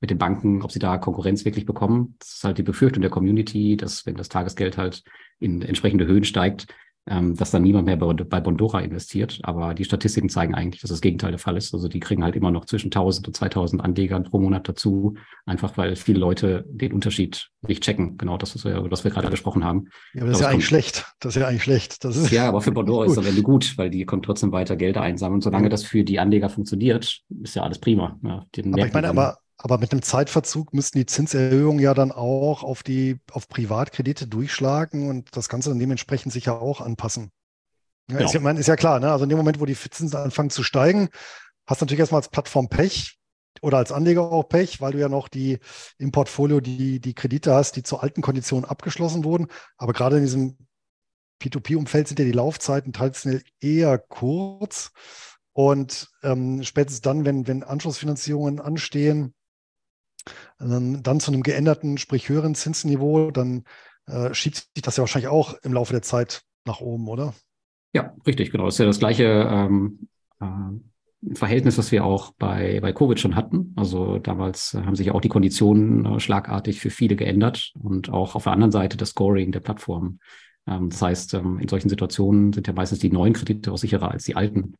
mit 0.00 0.10
den 0.10 0.18
Banken, 0.18 0.62
ob 0.62 0.72
sie 0.72 0.80
da 0.80 0.98
Konkurrenz 0.98 1.44
wirklich 1.44 1.64
bekommen. 1.64 2.16
Das 2.18 2.34
ist 2.34 2.44
halt 2.44 2.58
die 2.58 2.62
Befürchtung 2.62 3.02
der 3.02 3.10
Community, 3.10 3.76
dass 3.76 4.04
wenn 4.04 4.16
das 4.16 4.28
Tagesgeld 4.28 4.76
halt 4.76 5.04
in 5.38 5.62
entsprechende 5.62 6.06
Höhen 6.06 6.24
steigt, 6.24 6.66
ähm, 7.06 7.36
dass 7.36 7.50
dann 7.50 7.62
niemand 7.62 7.86
mehr 7.86 7.96
bei, 7.96 8.12
bei 8.12 8.40
Bondora 8.40 8.80
investiert. 8.80 9.38
Aber 9.42 9.74
die 9.74 9.84
Statistiken 9.84 10.28
zeigen 10.28 10.54
eigentlich, 10.54 10.80
dass 10.80 10.90
das 10.90 11.00
Gegenteil 11.00 11.32
der 11.32 11.38
Fall 11.38 11.56
ist. 11.56 11.74
Also 11.74 11.88
die 11.88 12.00
kriegen 12.00 12.24
halt 12.24 12.34
immer 12.34 12.50
noch 12.50 12.64
zwischen 12.64 12.86
1000 12.86 13.28
und 13.28 13.36
2000 13.36 13.82
Anlegern 13.84 14.24
pro 14.24 14.38
Monat 14.38 14.68
dazu, 14.68 15.14
einfach 15.44 15.76
weil 15.76 15.96
viele 15.96 16.18
Leute 16.18 16.64
den 16.68 16.92
Unterschied 16.92 17.50
nicht 17.62 17.82
checken. 17.82 18.16
Genau 18.16 18.38
das, 18.38 18.54
was 18.54 18.64
wir, 18.64 18.90
was 18.90 19.04
wir 19.04 19.10
gerade 19.10 19.28
gesprochen 19.28 19.64
haben. 19.64 19.88
Ja, 20.14 20.22
aber 20.22 20.30
das 20.30 20.38
ist 20.38 20.44
ja 20.44 20.50
eigentlich 20.50 20.66
schlecht. 20.66 21.04
Das 21.20 21.36
ist 21.36 21.42
ja 21.42 21.48
eigentlich 21.48 21.62
schlecht. 21.62 22.04
Das 22.04 22.16
ist 22.16 22.30
ja, 22.30 22.48
aber 22.48 22.62
für 22.62 22.72
Bondora 22.72 23.04
ist 23.06 23.12
es 23.12 23.18
am 23.18 23.26
Ende 23.26 23.42
gut, 23.42 23.76
weil 23.76 23.90
die 23.90 24.06
kommen 24.06 24.22
trotzdem 24.22 24.52
weiter 24.52 24.76
Gelder 24.76 25.02
einsammeln. 25.02 25.36
Und 25.36 25.42
solange 25.42 25.68
das 25.68 25.84
für 25.84 26.04
die 26.04 26.18
Anleger 26.18 26.48
funktioniert, 26.48 27.20
ist 27.42 27.54
ja 27.54 27.62
alles 27.62 27.78
prima. 27.78 28.18
Ja, 28.22 28.46
aber 28.56 28.86
ich 28.86 28.92
meine, 28.92 29.08
aber 29.08 29.38
aber 29.64 29.78
mit 29.78 29.92
einem 29.92 30.02
Zeitverzug 30.02 30.74
müssten 30.74 30.98
die 30.98 31.06
Zinserhöhungen 31.06 31.80
ja 31.80 31.94
dann 31.94 32.12
auch 32.12 32.62
auf 32.62 32.82
die 32.82 33.18
auf 33.32 33.48
Privatkredite 33.48 34.26
durchschlagen 34.26 35.08
und 35.08 35.34
das 35.34 35.48
Ganze 35.48 35.70
dann 35.70 35.78
dementsprechend 35.78 36.34
sich 36.34 36.44
ja 36.44 36.58
auch 36.58 36.82
anpassen. 36.82 37.30
Ja, 38.10 38.18
genau. 38.18 38.28
ist, 38.28 38.34
ja, 38.34 38.50
ist 38.50 38.66
ja 38.66 38.76
klar, 38.76 39.00
ne? 39.00 39.10
Also 39.10 39.24
in 39.24 39.30
dem 39.30 39.38
Moment, 39.38 39.60
wo 39.60 39.64
die 39.64 39.74
Zinsen 39.74 40.18
anfangen 40.18 40.50
zu 40.50 40.62
steigen, 40.62 41.08
hast 41.64 41.80
du 41.80 41.86
natürlich 41.86 42.00
erstmal 42.00 42.18
als 42.18 42.28
Plattform 42.28 42.68
Pech 42.68 43.18
oder 43.62 43.78
als 43.78 43.90
Anleger 43.90 44.30
auch 44.30 44.50
Pech, 44.50 44.82
weil 44.82 44.92
du 44.92 44.98
ja 44.98 45.08
noch 45.08 45.28
die 45.28 45.60
im 45.96 46.12
Portfolio 46.12 46.60
die, 46.60 47.00
die 47.00 47.14
Kredite 47.14 47.54
hast, 47.54 47.76
die 47.76 47.82
zu 47.82 47.98
alten 48.00 48.20
Konditionen 48.20 48.68
abgeschlossen 48.68 49.24
wurden. 49.24 49.46
Aber 49.78 49.94
gerade 49.94 50.18
in 50.18 50.24
diesem 50.24 50.58
P2P-Umfeld 51.40 52.06
sind 52.08 52.18
ja 52.18 52.26
die 52.26 52.32
Laufzeiten 52.32 52.92
traditionell 52.92 53.42
eher 53.62 53.96
kurz. 53.96 54.92
Und 55.54 56.10
ähm, 56.22 56.62
spätestens 56.64 57.00
dann, 57.00 57.24
wenn, 57.24 57.46
wenn 57.46 57.62
Anschlussfinanzierungen 57.62 58.60
anstehen, 58.60 59.32
ähm, 60.60 61.02
dann 61.02 61.20
zu 61.20 61.32
einem 61.32 61.42
geänderten, 61.42 61.98
sprich 61.98 62.28
höheren 62.28 62.54
Zinsniveau, 62.54 63.30
dann 63.30 63.64
äh, 64.06 64.32
schiebt 64.34 64.56
sich 64.56 64.82
das 64.82 64.96
ja 64.96 65.02
wahrscheinlich 65.02 65.28
auch 65.28 65.54
im 65.62 65.72
Laufe 65.72 65.92
der 65.92 66.02
Zeit 66.02 66.42
nach 66.64 66.80
oben, 66.80 67.08
oder? 67.08 67.34
Ja, 67.92 68.14
richtig, 68.26 68.50
genau. 68.50 68.66
Das 68.66 68.74
ist 68.74 68.78
ja 68.78 68.86
das 68.86 68.98
gleiche 68.98 69.24
ähm, 69.24 70.08
äh, 70.40 71.34
Verhältnis, 71.34 71.78
was 71.78 71.92
wir 71.92 72.04
auch 72.04 72.32
bei, 72.38 72.80
bei 72.80 72.92
Covid 72.92 73.18
schon 73.18 73.36
hatten. 73.36 73.72
Also 73.76 74.18
damals 74.18 74.74
haben 74.74 74.96
sich 74.96 75.10
auch 75.10 75.20
die 75.20 75.28
Konditionen 75.28 76.04
äh, 76.04 76.20
schlagartig 76.20 76.80
für 76.80 76.90
viele 76.90 77.16
geändert 77.16 77.72
und 77.80 78.10
auch 78.10 78.34
auf 78.34 78.44
der 78.44 78.52
anderen 78.52 78.72
Seite 78.72 78.96
das 78.96 79.10
Scoring 79.10 79.52
der 79.52 79.60
Plattform. 79.60 80.18
Ähm, 80.66 80.90
das 80.90 81.00
heißt, 81.00 81.34
ähm, 81.34 81.58
in 81.60 81.68
solchen 81.68 81.88
Situationen 81.88 82.52
sind 82.52 82.66
ja 82.66 82.72
meistens 82.72 82.98
die 82.98 83.10
neuen 83.10 83.32
Kredite 83.32 83.72
auch 83.72 83.78
sicherer 83.78 84.10
als 84.10 84.24
die 84.24 84.36
alten. 84.36 84.74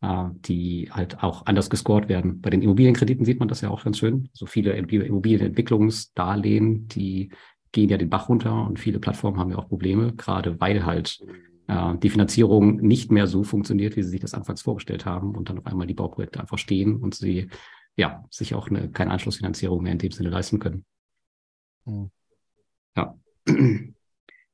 Äh, 0.00 0.26
die 0.46 0.90
halt 0.92 1.24
auch 1.24 1.46
anders 1.46 1.70
gescored 1.70 2.08
werden. 2.08 2.40
Bei 2.40 2.50
den 2.50 2.62
Immobilienkrediten 2.62 3.24
sieht 3.24 3.40
man 3.40 3.48
das 3.48 3.62
ja 3.62 3.70
auch 3.70 3.82
ganz 3.82 3.98
schön. 3.98 4.28
So 4.32 4.46
viele 4.46 4.74
Immobilienentwicklungsdarlehen, 4.74 6.86
die 6.86 7.32
gehen 7.72 7.88
ja 7.88 7.96
den 7.96 8.08
Bach 8.08 8.28
runter 8.28 8.64
und 8.64 8.78
viele 8.78 9.00
Plattformen 9.00 9.40
haben 9.40 9.50
ja 9.50 9.58
auch 9.58 9.68
Probleme, 9.68 10.14
gerade 10.14 10.60
weil 10.60 10.86
halt 10.86 11.18
äh, 11.66 11.98
die 11.98 12.10
Finanzierung 12.10 12.76
nicht 12.76 13.10
mehr 13.10 13.26
so 13.26 13.42
funktioniert, 13.42 13.96
wie 13.96 14.04
sie 14.04 14.10
sich 14.10 14.20
das 14.20 14.34
anfangs 14.34 14.62
vorgestellt 14.62 15.04
haben 15.04 15.34
und 15.34 15.48
dann 15.48 15.58
auf 15.58 15.66
einmal 15.66 15.88
die 15.88 15.94
Bauprojekte 15.94 16.38
einfach 16.38 16.58
stehen 16.58 16.94
und 16.94 17.16
sie 17.16 17.48
ja 17.96 18.24
sich 18.30 18.54
auch 18.54 18.68
eine, 18.68 18.92
keine 18.92 19.10
Anschlussfinanzierung 19.10 19.82
mehr 19.82 19.90
in 19.90 19.98
dem 19.98 20.12
Sinne 20.12 20.30
leisten 20.30 20.60
können. 20.60 20.84
Mhm. 21.86 22.12
Ja. 22.96 23.18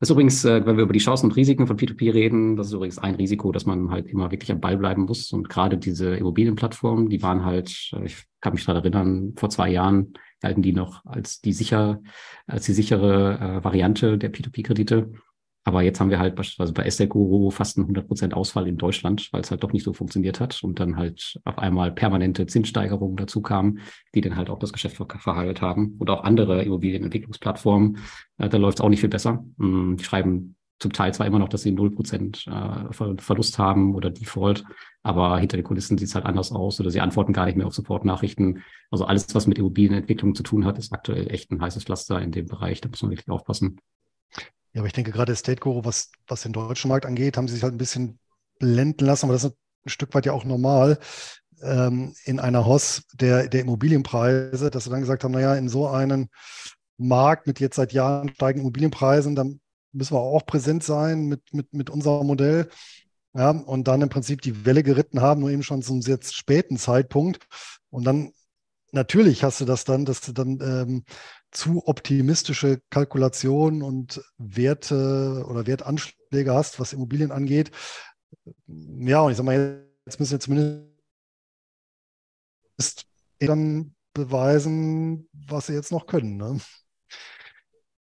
Das 0.05 0.11
ist 0.11 0.17
übrigens, 0.17 0.45
äh, 0.45 0.67
wenn 0.67 0.77
wir 0.77 0.85
über 0.85 0.93
die 0.93 0.99
Chancen 0.99 1.31
und 1.31 1.37
Risiken 1.37 1.67
von 1.67 1.79
P2P 1.79 2.13
reden, 2.13 2.57
das 2.57 2.67
ist 2.67 2.75
übrigens 2.75 2.99
ein 2.99 3.15
Risiko, 3.15 3.53
dass 3.53 3.65
man 3.65 3.91
halt 3.91 4.07
immer 4.07 4.31
wirklich 4.31 4.53
am 4.53 4.61
Ball 4.61 4.77
bleiben 4.77 5.05
muss. 5.07 5.33
Und 5.33 5.49
gerade 5.49 5.79
diese 5.79 6.15
Immobilienplattformen, 6.17 7.09
die 7.09 7.23
waren 7.23 7.47
halt, 7.47 7.91
äh, 7.95 8.05
ich 8.05 8.23
kann 8.43 8.53
mich 8.53 8.67
daran 8.67 8.83
erinnern, 8.83 9.33
vor 9.35 9.49
zwei 9.49 9.71
Jahren 9.71 10.13
galten 10.43 10.61
die 10.61 10.75
noch 10.75 11.07
als 11.07 11.41
die 11.41 11.55
sicher, 11.55 12.03
als 12.47 12.67
die 12.67 12.75
sichere 12.75 13.39
äh, 13.41 13.65
Variante 13.65 14.19
der 14.19 14.31
P2P-Kredite. 14.31 15.11
Aber 15.65 15.83
jetzt 15.83 15.99
haben 15.99 16.11
wir 16.11 16.19
halt 16.19 16.37
beispielsweise 16.37 16.75
bei 16.75 16.85
Estate 16.85 17.09
Guru 17.09 17.51
fast 17.51 17.79
einen 17.79 17.89
100% 17.89 18.35
Ausfall 18.35 18.69
in 18.69 18.77
Deutschland, 18.77 19.33
weil 19.33 19.41
es 19.41 19.51
halt 19.51 19.65
doch 19.65 19.73
nicht 19.73 19.85
so 19.85 19.95
funktioniert 19.95 20.39
hat 20.39 20.63
und 20.63 20.79
dann 20.79 20.97
halt 20.97 21.41
auf 21.45 21.59
einmal 21.59 21.91
permanente 21.91 22.47
Zinssteigerungen 22.47 23.17
dazu 23.17 23.41
kamen, 23.41 23.81
die 24.15 24.21
dann 24.21 24.37
halt 24.37 24.51
auch 24.51 24.59
das 24.59 24.75
Geschäft 24.75 24.97
ver 24.97 25.09
verheiratet 25.09 25.63
haben. 25.63 25.97
Und 25.99 26.11
auch 26.11 26.23
andere 26.23 26.63
Immobilienentwicklungsplattformen, 26.63 27.99
äh, 28.39 28.49
da 28.51 28.59
läuft 28.59 28.79
es 28.79 28.85
auch 28.85 28.91
nicht 28.91 29.01
viel 29.01 29.09
besser. 29.09 29.45
Mm, 29.57 29.97
die 29.97 30.05
schreiben 30.05 30.57
zum 30.81 30.93
Teil 30.93 31.15
zwar 31.15 31.27
immer 31.27 31.39
noch, 31.39 31.49
dass 31.49 31.63
sie 31.63 31.73
0% 31.73 32.47
äh, 32.47 33.17
Verlust 33.23 33.59
haben 33.59 33.95
oder 33.95 34.11
Default, 34.11 34.65
aber 35.03 35.39
hinter 35.39 35.57
den 35.57 35.65
Kulissen 35.65 35.97
sieht 35.97 36.09
es 36.09 36.15
halt 36.15 36.27
anders 36.27 36.53
aus 36.53 36.79
oder 36.79 36.91
sie 36.91 37.01
antworten 37.01 37.33
gar 37.33 37.47
nicht 37.47 37.57
mehr 37.57 37.67
auf 37.67 37.75
Support-Nachrichten. 37.75 38.63
Also 38.91 39.07
alles, 39.07 39.35
was 39.35 39.47
mit 39.47 39.59
Immobilienentwicklung 39.59 40.35
zu 40.35 40.43
tun 40.43 40.67
hat, 40.67 40.77
ist 40.77 40.93
aktuell 40.93 41.31
echt 41.31 41.51
ein 41.51 41.61
heißes 41.63 41.85
Pflaster 41.85 42.21
in 42.21 42.33
dem 42.33 42.47
Bereich. 42.47 42.83
Da 42.83 42.91
muss 42.91 43.01
man 43.01 43.13
wirklich 43.13 43.31
aufpassen. 43.31 43.81
Ja, 44.75 44.81
aber 44.81 44.87
ich 44.87 44.93
denke 44.93 45.13
gerade 45.13 45.35
State 45.35 45.61
Guru, 45.61 45.85
was, 45.85 46.11
was 46.27 46.43
den 46.43 46.53
deutschen 46.53 46.89
Markt 46.89 47.07
angeht, 47.07 47.37
haben 47.37 47.49
sie 47.49 47.55
sich 47.55 47.63
halt 47.63 47.75
ein 47.75 47.79
bisschen 47.79 48.19
blenden 48.59 49.07
lassen, 49.07 49.27
aber 49.27 49.33
das 49.35 49.45
ist 49.45 49.57
ein 49.87 49.91
Stück 49.91 50.15
weit 50.15 50.27
ja 50.27 50.33
auch 50.33 50.45
normal 50.45 50.99
ähm, 51.63 52.15
in 52.25 52.41
einer 52.41 52.67
Hoss 52.67 53.05
der, 53.15 53.49
der 53.49 53.63
Immobilienpreise, 53.63 54.71
dass 54.71 54.85
sie 54.85 54.91
dann 54.91 55.01
gesagt 55.01 55.25
haben, 55.25 55.33
naja, 55.33 55.55
in 55.55 55.69
so 55.69 55.89
einem 55.89 56.29
Markt 56.99 57.47
mit 57.47 57.61
jetzt 57.61 57.77
seit 57.77 57.93
Jahren 57.93 58.29
steigenden 58.29 58.63
Immobilienpreisen, 58.63 59.35
dann 59.35 59.61
müssen 59.93 60.15
wir 60.15 60.21
auch 60.21 60.47
präsent 60.47 60.85
sein 60.85 61.27
mit, 61.27 61.43
mit, 61.53 61.73
mit 61.73 61.91
unserem 61.91 62.27
Modell. 62.27 62.69
Ja, 63.33 63.51
und 63.51 63.89
dann 63.89 64.03
im 64.03 64.09
Prinzip 64.09 64.43
die 64.43 64.65
Welle 64.65 64.85
geritten 64.85 65.21
haben, 65.21 65.41
nur 65.41 65.51
eben 65.51 65.65
schon 65.65 65.83
zum 65.83 66.03
sehr 66.03 66.19
späten 66.23 66.77
Zeitpunkt. 66.77 67.47
Und 67.91 68.05
dann 68.05 68.33
natürlich 68.95 69.45
hast 69.45 69.61
du 69.61 69.65
das 69.65 69.85
dann, 69.85 70.05
dass 70.05 70.21
du 70.23 70.33
dann 70.33 70.59
ähm, 70.63 71.05
zu 71.51 71.87
optimistische 71.87 72.81
Kalkulationen 72.91 73.83
und 73.83 74.23
Werte 74.39 75.45
oder 75.49 75.67
Wertanschläge 75.67 76.55
hast, 76.55 76.81
was 76.81 76.93
Immobilien 76.93 77.31
angeht. 77.31 77.71
Ja, 78.67 79.21
und 79.23 79.31
ich 79.33 79.37
sage 79.37 79.47
mal, 79.47 79.87
jetzt 80.07 80.19
müssen 80.19 80.33
wir 80.33 80.41
zumindest 80.41 80.95
dann 83.41 83.95
beweisen, 84.15 85.29
was 85.33 85.67
sie 85.67 85.75
jetzt 85.75 85.93
noch 85.93 86.07
können. 86.07 86.37
Ne? 86.37 86.59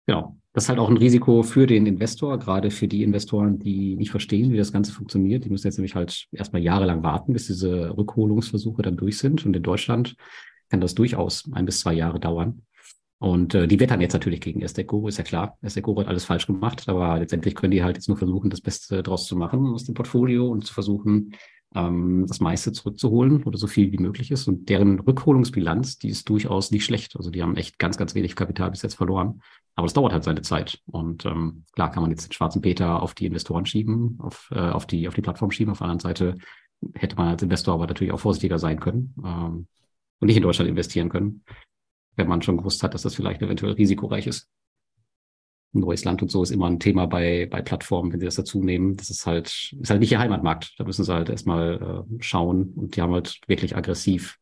Genau. 0.06 0.36
Das 0.52 0.64
ist 0.64 0.68
halt 0.68 0.78
auch 0.78 0.88
ein 0.88 0.96
Risiko 0.96 1.42
für 1.42 1.66
den 1.66 1.84
Investor, 1.84 2.38
gerade 2.38 2.70
für 2.70 2.86
die 2.86 3.02
Investoren, 3.02 3.58
die 3.58 3.96
nicht 3.96 4.12
verstehen, 4.12 4.52
wie 4.52 4.56
das 4.56 4.72
Ganze 4.72 4.92
funktioniert. 4.92 5.44
Die 5.44 5.50
müssen 5.50 5.66
jetzt 5.66 5.78
nämlich 5.78 5.96
halt 5.96 6.28
erstmal 6.30 6.62
jahrelang 6.62 7.02
warten, 7.02 7.32
bis 7.32 7.48
diese 7.48 7.96
Rückholungsversuche 7.96 8.82
dann 8.82 8.96
durch 8.96 9.18
sind. 9.18 9.44
Und 9.44 9.56
in 9.56 9.64
Deutschland 9.64 10.14
kann 10.74 10.80
das 10.80 10.96
durchaus 10.96 11.48
ein 11.52 11.66
bis 11.66 11.78
zwei 11.78 11.94
Jahre 11.94 12.18
dauern. 12.18 12.62
Und 13.18 13.54
äh, 13.54 13.68
die 13.68 13.78
wettern 13.78 14.00
jetzt 14.00 14.12
natürlich 14.12 14.40
gegen 14.40 14.60
Esteco, 14.60 15.06
ist 15.06 15.18
ja 15.18 15.24
klar. 15.24 15.56
Esteco 15.62 15.96
hat 16.00 16.08
alles 16.08 16.24
falsch 16.24 16.48
gemacht, 16.48 16.88
aber 16.88 17.20
letztendlich 17.20 17.54
können 17.54 17.70
die 17.70 17.84
halt 17.84 17.96
jetzt 17.96 18.08
nur 18.08 18.16
versuchen, 18.16 18.50
das 18.50 18.60
Beste 18.60 19.04
draus 19.04 19.26
zu 19.26 19.36
machen 19.36 19.68
aus 19.68 19.84
dem 19.84 19.94
Portfolio 19.94 20.48
und 20.48 20.66
zu 20.66 20.74
versuchen, 20.74 21.36
ähm, 21.76 22.26
das 22.26 22.40
meiste 22.40 22.72
zurückzuholen 22.72 23.44
oder 23.44 23.56
so 23.56 23.68
viel 23.68 23.92
wie 23.92 23.98
möglich 23.98 24.32
ist. 24.32 24.48
Und 24.48 24.68
deren 24.68 24.98
Rückholungsbilanz, 24.98 25.98
die 25.98 26.08
ist 26.08 26.28
durchaus 26.28 26.72
nicht 26.72 26.84
schlecht. 26.84 27.14
Also 27.16 27.30
die 27.30 27.40
haben 27.40 27.56
echt 27.56 27.78
ganz, 27.78 27.96
ganz 27.96 28.16
wenig 28.16 28.34
Kapital 28.34 28.72
bis 28.72 28.82
jetzt 28.82 28.96
verloren. 28.96 29.42
Aber 29.76 29.86
das 29.86 29.94
dauert 29.94 30.12
halt 30.12 30.24
seine 30.24 30.42
Zeit. 30.42 30.80
Und 30.86 31.24
ähm, 31.24 31.62
klar 31.72 31.92
kann 31.92 32.02
man 32.02 32.10
jetzt 32.10 32.26
den 32.26 32.32
schwarzen 32.32 32.62
Peter 32.62 33.00
auf 33.00 33.14
die 33.14 33.26
Investoren 33.26 33.64
schieben, 33.64 34.18
auf, 34.18 34.50
äh, 34.50 34.58
auf, 34.58 34.86
die, 34.86 35.06
auf 35.06 35.14
die 35.14 35.22
Plattform 35.22 35.52
schieben. 35.52 35.70
Auf 35.70 35.78
der 35.78 35.86
anderen 35.86 36.00
Seite 36.00 36.34
hätte 36.94 37.14
man 37.14 37.28
als 37.28 37.44
Investor 37.44 37.74
aber 37.74 37.86
natürlich 37.86 38.12
auch 38.12 38.18
vorsichtiger 38.20 38.58
sein 38.58 38.80
können 38.80 39.14
ähm, 39.24 39.68
und 40.24 40.28
nicht 40.28 40.38
in 40.38 40.42
Deutschland 40.42 40.70
investieren 40.70 41.10
können. 41.10 41.44
wenn 42.16 42.28
man 42.28 42.40
schon 42.40 42.56
gewusst 42.56 42.82
hat, 42.82 42.94
dass 42.94 43.02
das 43.02 43.14
vielleicht 43.14 43.42
eventuell 43.42 43.72
risikoreich 43.72 44.26
ist. 44.26 44.48
Neues 45.72 46.04
Land 46.04 46.22
und 46.22 46.30
so 46.30 46.42
ist 46.42 46.50
immer 46.50 46.70
ein 46.70 46.78
Thema 46.78 47.06
bei, 47.06 47.46
bei 47.50 47.60
Plattformen, 47.60 48.10
wenn 48.12 48.20
sie 48.20 48.24
das 48.24 48.36
dazu 48.36 48.62
nehmen. 48.62 48.96
Das 48.96 49.10
ist 49.10 49.26
halt, 49.26 49.74
ist 49.78 49.90
halt 49.90 50.00
nicht 50.00 50.12
ihr 50.12 50.20
Heimatmarkt. 50.20 50.74
Da 50.78 50.84
müssen 50.84 51.04
sie 51.04 51.12
halt 51.12 51.28
erstmal 51.28 52.06
äh, 52.08 52.22
schauen 52.22 52.72
und 52.74 52.96
die 52.96 53.02
haben 53.02 53.12
halt 53.12 53.40
wirklich 53.48 53.76
aggressiv 53.76 54.38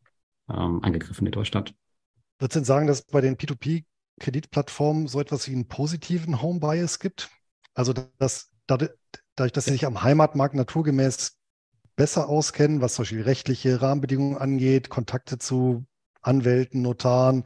ähm, 0.48 0.84
angegriffen 0.84 1.26
in 1.26 1.32
Deutschland. 1.32 1.74
Würdest 2.38 2.54
du 2.54 2.58
denn 2.60 2.64
sagen, 2.64 2.86
dass 2.86 3.02
bei 3.02 3.20
den 3.20 3.36
P2P-Kreditplattformen 3.36 5.08
so 5.08 5.18
etwas 5.18 5.48
wie 5.48 5.52
einen 5.54 5.66
positiven 5.66 6.42
Home-Bias 6.42 7.00
gibt? 7.00 7.30
Also, 7.74 7.92
dass 8.18 8.50
dadurch, 8.66 8.92
dass 9.34 9.64
sie 9.64 9.72
sich 9.72 9.86
am 9.86 10.02
Heimatmarkt 10.02 10.54
naturgemäß 10.54 11.38
besser 11.96 12.28
auskennen, 12.28 12.80
was 12.80 12.94
zum 12.94 13.04
Beispiel 13.04 13.22
rechtliche 13.22 13.82
Rahmenbedingungen 13.82 14.36
angeht, 14.36 14.88
Kontakte 14.88 15.38
zu 15.38 15.84
Anwälten, 16.20 16.82
Notaren. 16.82 17.44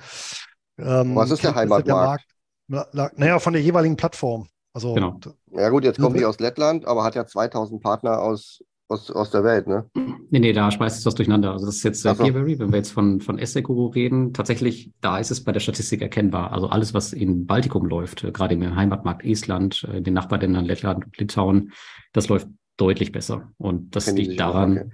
Ähm, 0.79 1.15
was 1.15 1.31
ist 1.31 1.45
der 1.45 1.55
Heimatmarkt? 1.55 2.25
Der 2.69 2.87
Markt, 2.87 3.19
naja, 3.19 3.39
von 3.39 3.53
der 3.53 3.63
jeweiligen 3.63 3.97
Plattform. 3.97 4.49
Also, 4.73 4.95
genau. 4.95 5.19
Ja 5.53 5.71
gut, 5.71 5.85
jetzt 5.85 5.99
komme 5.99 6.19
ich 6.19 6.27
aus 6.27 6.39
Lettland, 6.39 6.85
aber 6.85 7.03
hat 7.03 7.15
ja 7.15 7.27
2000 7.27 7.83
Partner 7.83 8.21
aus 8.21 8.61
aus, 8.89 9.11
aus 9.11 9.31
der 9.31 9.45
Welt, 9.45 9.67
ne? 9.67 9.89
Nee, 10.31 10.39
nee, 10.39 10.53
da 10.53 10.71
schmeißt 10.71 10.99
es 10.99 11.07
was 11.07 11.15
durcheinander. 11.15 11.53
Also 11.53 11.67
das 11.67 11.77
ist 11.77 11.83
jetzt 11.83 12.05
äh, 12.05 12.15
so. 12.15 12.23
Peerberry, 12.23 12.59
wenn 12.59 12.71
wir 12.71 12.79
jetzt 12.79 12.93
von, 12.93 13.21
von 13.21 13.39
Esseguru 13.39 13.87
reden. 13.87 14.33
Tatsächlich, 14.33 14.93
da 15.01 15.19
ist 15.19 15.31
es 15.31 15.43
bei 15.43 15.53
der 15.53 15.61
Statistik 15.61 16.03
erkennbar. 16.03 16.53
Also 16.53 16.69
alles, 16.69 16.95
was 16.95 17.13
in 17.13 17.47
Baltikum 17.47 17.87
läuft, 17.87 18.25
äh, 18.25 18.33
gerade 18.33 18.55
im 18.55 18.77
Heimatmarkt 18.77 19.25
Estland, 19.25 19.87
äh, 19.93 20.01
den 20.01 20.15
Nachbarländern 20.15 20.65
Lettland 20.65 21.05
und 21.05 21.19
Litauen, 21.19 21.73
das 22.13 22.29
läuft 22.29 22.49
deutlich 22.77 23.13
besser. 23.13 23.53
Und 23.59 23.97
das 23.97 24.13
liegt 24.13 24.39
daran, 24.39 24.79
okay. 24.79 24.91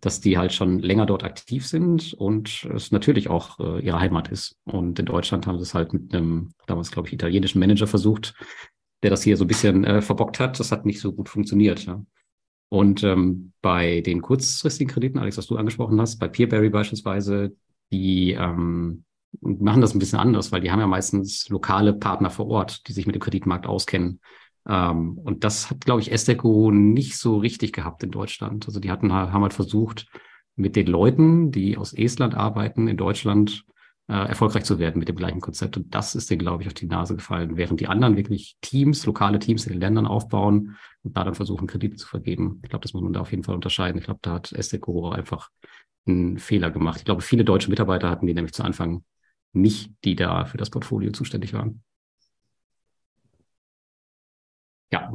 dass 0.00 0.20
die 0.20 0.38
halt 0.38 0.52
schon 0.52 0.78
länger 0.78 1.06
dort 1.06 1.24
aktiv 1.24 1.66
sind 1.66 2.14
und 2.14 2.64
es 2.74 2.92
natürlich 2.92 3.28
auch 3.28 3.58
äh, 3.60 3.80
ihre 3.80 4.00
Heimat 4.00 4.28
ist. 4.28 4.56
Und 4.64 4.98
in 4.98 5.06
Deutschland 5.06 5.46
haben 5.46 5.58
sie 5.58 5.64
es 5.64 5.74
halt 5.74 5.92
mit 5.92 6.14
einem, 6.14 6.52
damals 6.66 6.90
glaube 6.90 7.08
ich, 7.08 7.14
italienischen 7.14 7.58
Manager 7.58 7.86
versucht, 7.86 8.34
der 9.02 9.10
das 9.10 9.22
hier 9.22 9.36
so 9.36 9.44
ein 9.44 9.48
bisschen 9.48 9.84
äh, 9.84 10.00
verbockt 10.00 10.40
hat. 10.40 10.58
Das 10.58 10.72
hat 10.72 10.86
nicht 10.86 11.00
so 11.00 11.12
gut 11.12 11.28
funktioniert. 11.28 11.84
Ja. 11.84 12.02
Und 12.68 13.04
ähm, 13.04 13.52
bei 13.60 14.00
den 14.00 14.22
kurzfristigen 14.22 14.92
Krediten, 14.92 15.18
Alex, 15.18 15.36
was 15.36 15.46
du 15.46 15.56
angesprochen 15.56 16.00
hast, 16.00 16.18
bei 16.18 16.28
Peerberry 16.28 16.70
beispielsweise, 16.70 17.54
die 17.92 18.32
ähm, 18.32 19.04
machen 19.40 19.80
das 19.80 19.94
ein 19.94 19.98
bisschen 19.98 20.18
anders, 20.18 20.52
weil 20.52 20.60
die 20.60 20.70
haben 20.70 20.80
ja 20.80 20.86
meistens 20.86 21.48
lokale 21.48 21.92
Partner 21.92 22.30
vor 22.30 22.48
Ort, 22.48 22.88
die 22.88 22.92
sich 22.92 23.06
mit 23.06 23.14
dem 23.14 23.20
Kreditmarkt 23.20 23.66
auskennen. 23.66 24.20
Ähm, 24.68 25.18
und 25.18 25.44
das 25.44 25.70
hat, 25.70 25.84
glaube 25.84 26.00
ich, 26.00 26.12
Esteco 26.12 26.70
nicht 26.70 27.16
so 27.16 27.38
richtig 27.38 27.72
gehabt 27.72 28.02
in 28.02 28.10
Deutschland. 28.10 28.66
Also 28.66 28.80
die 28.80 28.90
hatten, 28.90 29.12
haben 29.12 29.42
halt 29.42 29.54
versucht, 29.54 30.06
mit 30.56 30.74
den 30.74 30.86
Leuten, 30.86 31.52
die 31.52 31.76
aus 31.76 31.92
Estland 31.92 32.34
arbeiten, 32.34 32.88
in 32.88 32.96
Deutschland 32.96 33.64
äh, 34.08 34.14
erfolgreich 34.14 34.64
zu 34.64 34.78
werden 34.78 34.98
mit 34.98 35.08
dem 35.08 35.16
gleichen 35.16 35.40
Konzept. 35.40 35.76
Und 35.76 35.94
das 35.94 36.14
ist 36.14 36.30
denen, 36.30 36.38
glaube 36.38 36.62
ich, 36.62 36.68
auf 36.68 36.74
die 36.74 36.86
Nase 36.86 37.14
gefallen, 37.14 37.56
während 37.56 37.80
die 37.80 37.88
anderen 37.88 38.16
wirklich 38.16 38.56
Teams, 38.60 39.04
lokale 39.04 39.38
Teams 39.38 39.66
in 39.66 39.72
den 39.72 39.80
Ländern 39.80 40.06
aufbauen 40.06 40.76
und 41.02 41.16
da 41.16 41.24
dann 41.24 41.34
versuchen, 41.34 41.66
Kredite 41.66 41.96
zu 41.96 42.06
vergeben. 42.06 42.60
Ich 42.62 42.70
glaube, 42.70 42.82
das 42.82 42.94
muss 42.94 43.02
man 43.02 43.12
da 43.12 43.20
auf 43.20 43.30
jeden 43.30 43.42
Fall 43.42 43.54
unterscheiden. 43.54 43.98
Ich 43.98 44.04
glaube, 44.04 44.20
da 44.22 44.34
hat 44.34 44.52
Esteco 44.52 45.10
einfach 45.10 45.50
einen 46.06 46.38
Fehler 46.38 46.70
gemacht. 46.70 46.98
Ich 46.98 47.04
glaube, 47.04 47.20
viele 47.20 47.44
deutsche 47.44 47.70
Mitarbeiter 47.70 48.08
hatten 48.08 48.26
die 48.26 48.34
nämlich 48.34 48.54
zu 48.54 48.62
Anfang 48.62 49.04
nicht, 49.52 49.92
die 50.04 50.14
da 50.14 50.44
für 50.44 50.56
das 50.56 50.70
Portfolio 50.70 51.12
zuständig 51.12 51.52
waren. 51.52 51.82
Ja. 54.92 55.12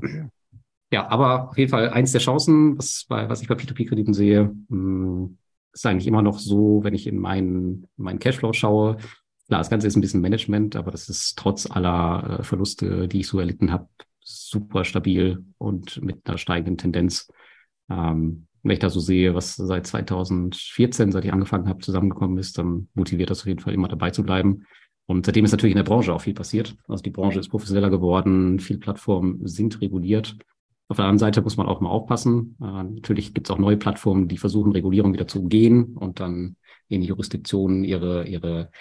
Ja, 0.92 1.08
aber 1.08 1.50
auf 1.50 1.58
jeden 1.58 1.72
Fall 1.72 1.90
eins 1.90 2.12
der 2.12 2.20
Chancen, 2.20 2.78
was, 2.78 3.06
bei, 3.08 3.30
was 3.30 3.42
ich 3.42 3.48
bei 3.48 3.56
P2P-Krediten 3.56 4.14
sehe, 4.14 4.54
mh, 4.68 4.70
hm, 4.70 5.38
ist 5.74 5.86
eigentlich 5.86 6.08
immer 6.08 6.22
noch 6.22 6.38
so, 6.40 6.84
wenn 6.84 6.94
ich 6.94 7.08
in 7.08 7.18
meinen, 7.18 7.88
meinen 7.96 8.20
Cashflow 8.20 8.52
schaue. 8.52 8.98
Klar, 9.48 9.62
das 9.62 9.70
Ganze 9.70 9.88
ist 9.88 9.96
ein 9.96 10.02
bisschen 10.02 10.20
Management, 10.20 10.76
aber 10.76 10.92
das 10.92 11.08
ist 11.08 11.38
trotz 11.38 11.70
aller 11.70 12.40
äh, 12.40 12.44
Verluste, 12.44 13.08
die 13.08 13.22
ich 13.22 13.28
so 13.28 13.40
erlitten 13.40 13.72
habe, 13.72 13.88
super 14.20 14.84
stabil 14.84 15.46
und 15.58 16.02
mit 16.02 16.28
einer 16.28 16.38
steigenden 16.38 16.78
Tendenz. 16.78 17.32
Ähm, 17.90 18.48
wenn 18.64 18.74
ich 18.74 18.80
da 18.80 18.90
so 18.90 19.00
sehe, 19.00 19.34
was 19.34 19.56
seit 19.56 19.88
2014, 19.88 21.12
seit 21.12 21.26
ich 21.26 21.34
angefangen 21.34 21.68
habe, 21.68 21.80
zusammengekommen 21.80 22.38
ist, 22.38 22.58
dann 22.58 22.90
motiviert 22.94 23.30
das 23.30 23.42
auf 23.42 23.48
jeden 23.48 23.60
Fall 23.60 23.74
immer 23.74 23.88
dabei 23.88 24.12
zu 24.12 24.24
bleiben. 24.24 24.66
Und 25.08 25.26
seitdem 25.26 25.46
ist 25.46 25.52
natürlich 25.52 25.74
in 25.74 25.78
der 25.78 25.84
Branche 25.84 26.14
auch 26.14 26.22
viel 26.22 26.34
passiert. 26.34 26.76
Also 26.88 27.02
die 27.02 27.10
Branche 27.10 27.40
ist 27.40 27.50
professioneller 27.50 27.90
geworden, 27.90 28.60
viele 28.60 28.80
Plattformen 28.80 29.46
sind 29.48 29.82
reguliert. 29.82 30.38
Auf 30.88 30.98
der 30.98 31.06
anderen 31.06 31.20
Seite 31.20 31.42
muss 31.42 31.58
man 31.58 31.68
auch 31.68 31.80
mal 31.80 31.90
aufpassen. 31.90 32.58
Äh, 32.62 32.66
natürlich 32.66 33.34
gibt 33.34 33.48
es 33.48 33.52
auch 33.52 33.58
neue 33.58 33.78
Plattformen, 33.78 34.28
die 34.28 34.38
versuchen, 34.38 34.74
Regulierung 34.74 35.14
wieder 35.14 35.28
zu 35.28 35.40
umgehen 35.40 35.96
und 35.96 36.20
dann 36.20 36.58
in 36.90 37.02
Jurisdiktionen 37.02 37.86
ihre, 37.86 38.28
ihre 38.28 38.72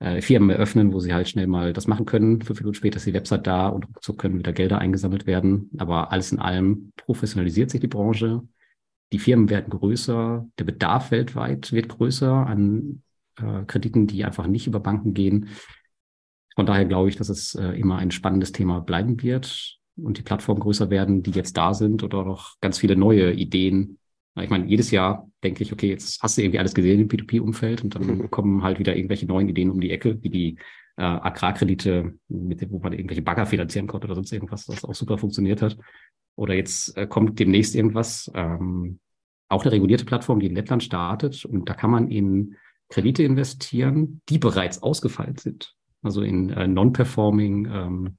äh, 0.00 0.20
Firmen 0.20 0.50
eröffnen, 0.50 0.92
wo 0.92 1.00
sie 1.00 1.14
halt 1.14 1.28
schnell 1.28 1.46
mal 1.46 1.72
das 1.72 1.86
machen 1.86 2.06
können. 2.06 2.42
Fünf 2.42 2.58
Minuten 2.58 2.74
später 2.74 2.96
ist 2.96 3.06
die 3.06 3.14
Website 3.14 3.46
da 3.46 3.68
und 3.68 3.86
so 4.00 4.14
können 4.14 4.38
wieder 4.38 4.52
Gelder 4.52 4.78
eingesammelt 4.78 5.26
werden. 5.26 5.70
Aber 5.78 6.10
alles 6.10 6.32
in 6.32 6.40
allem 6.40 6.92
professionalisiert 6.96 7.70
sich 7.70 7.80
die 7.80 7.86
Branche. 7.86 8.42
Die 9.12 9.20
Firmen 9.20 9.48
werden 9.48 9.70
größer, 9.70 10.46
der 10.58 10.64
Bedarf 10.64 11.12
weltweit 11.12 11.70
wird 11.70 11.88
größer 11.88 12.46
an 12.48 13.03
äh, 13.40 13.64
Krediten, 13.66 14.06
die 14.06 14.24
einfach 14.24 14.46
nicht 14.46 14.66
über 14.66 14.80
Banken 14.80 15.14
gehen. 15.14 15.48
Von 16.54 16.66
daher 16.66 16.84
glaube 16.84 17.08
ich, 17.08 17.16
dass 17.16 17.28
es 17.28 17.54
äh, 17.54 17.70
immer 17.78 17.98
ein 17.98 18.10
spannendes 18.10 18.52
Thema 18.52 18.80
bleiben 18.80 19.22
wird 19.22 19.78
und 19.96 20.18
die 20.18 20.22
Plattformen 20.22 20.60
größer 20.60 20.90
werden, 20.90 21.22
die 21.22 21.32
jetzt 21.32 21.56
da 21.56 21.74
sind 21.74 22.02
oder 22.02 22.24
noch 22.24 22.60
ganz 22.60 22.78
viele 22.78 22.96
neue 22.96 23.32
Ideen. 23.32 23.98
Ich 24.40 24.50
meine, 24.50 24.66
jedes 24.66 24.90
Jahr 24.90 25.28
denke 25.44 25.62
ich, 25.62 25.72
okay, 25.72 25.88
jetzt 25.88 26.20
hast 26.22 26.36
du 26.36 26.42
irgendwie 26.42 26.58
alles 26.58 26.74
gesehen 26.74 27.00
im 27.00 27.08
P2P-Umfeld 27.08 27.84
und 27.84 27.94
dann 27.94 28.06
mhm. 28.06 28.30
kommen 28.30 28.62
halt 28.62 28.78
wieder 28.78 28.96
irgendwelche 28.96 29.26
neuen 29.26 29.48
Ideen 29.48 29.70
um 29.70 29.80
die 29.80 29.90
Ecke, 29.90 30.22
wie 30.22 30.30
die 30.30 30.58
äh, 30.96 31.02
Agrarkredite, 31.02 32.14
mit 32.28 32.60
dem, 32.60 32.70
wo 32.70 32.78
man 32.78 32.92
irgendwelche 32.92 33.22
Bagger 33.22 33.46
finanzieren 33.46 33.86
konnte 33.86 34.06
oder 34.06 34.16
sonst 34.16 34.32
irgendwas, 34.32 34.68
was 34.68 34.84
auch 34.84 34.94
super 34.94 35.18
funktioniert 35.18 35.62
hat. 35.62 35.76
Oder 36.36 36.54
jetzt 36.54 36.96
äh, 36.96 37.06
kommt 37.06 37.38
demnächst 37.38 37.74
irgendwas, 37.74 38.30
ähm, 38.34 38.98
auch 39.48 39.62
eine 39.62 39.72
regulierte 39.72 40.04
Plattform, 40.04 40.40
die 40.40 40.46
in 40.46 40.54
Lettland 40.54 40.82
startet 40.82 41.44
und 41.44 41.68
da 41.68 41.74
kann 41.74 41.90
man 41.90 42.08
in 42.08 42.56
Kredite 42.94 43.24
investieren, 43.24 44.20
die 44.28 44.38
bereits 44.38 44.80
ausgefallen 44.80 45.36
sind. 45.36 45.74
Also 46.02 46.22
in 46.22 46.50
äh, 46.50 46.68
non-performing 46.68 47.66
ähm, 47.66 48.18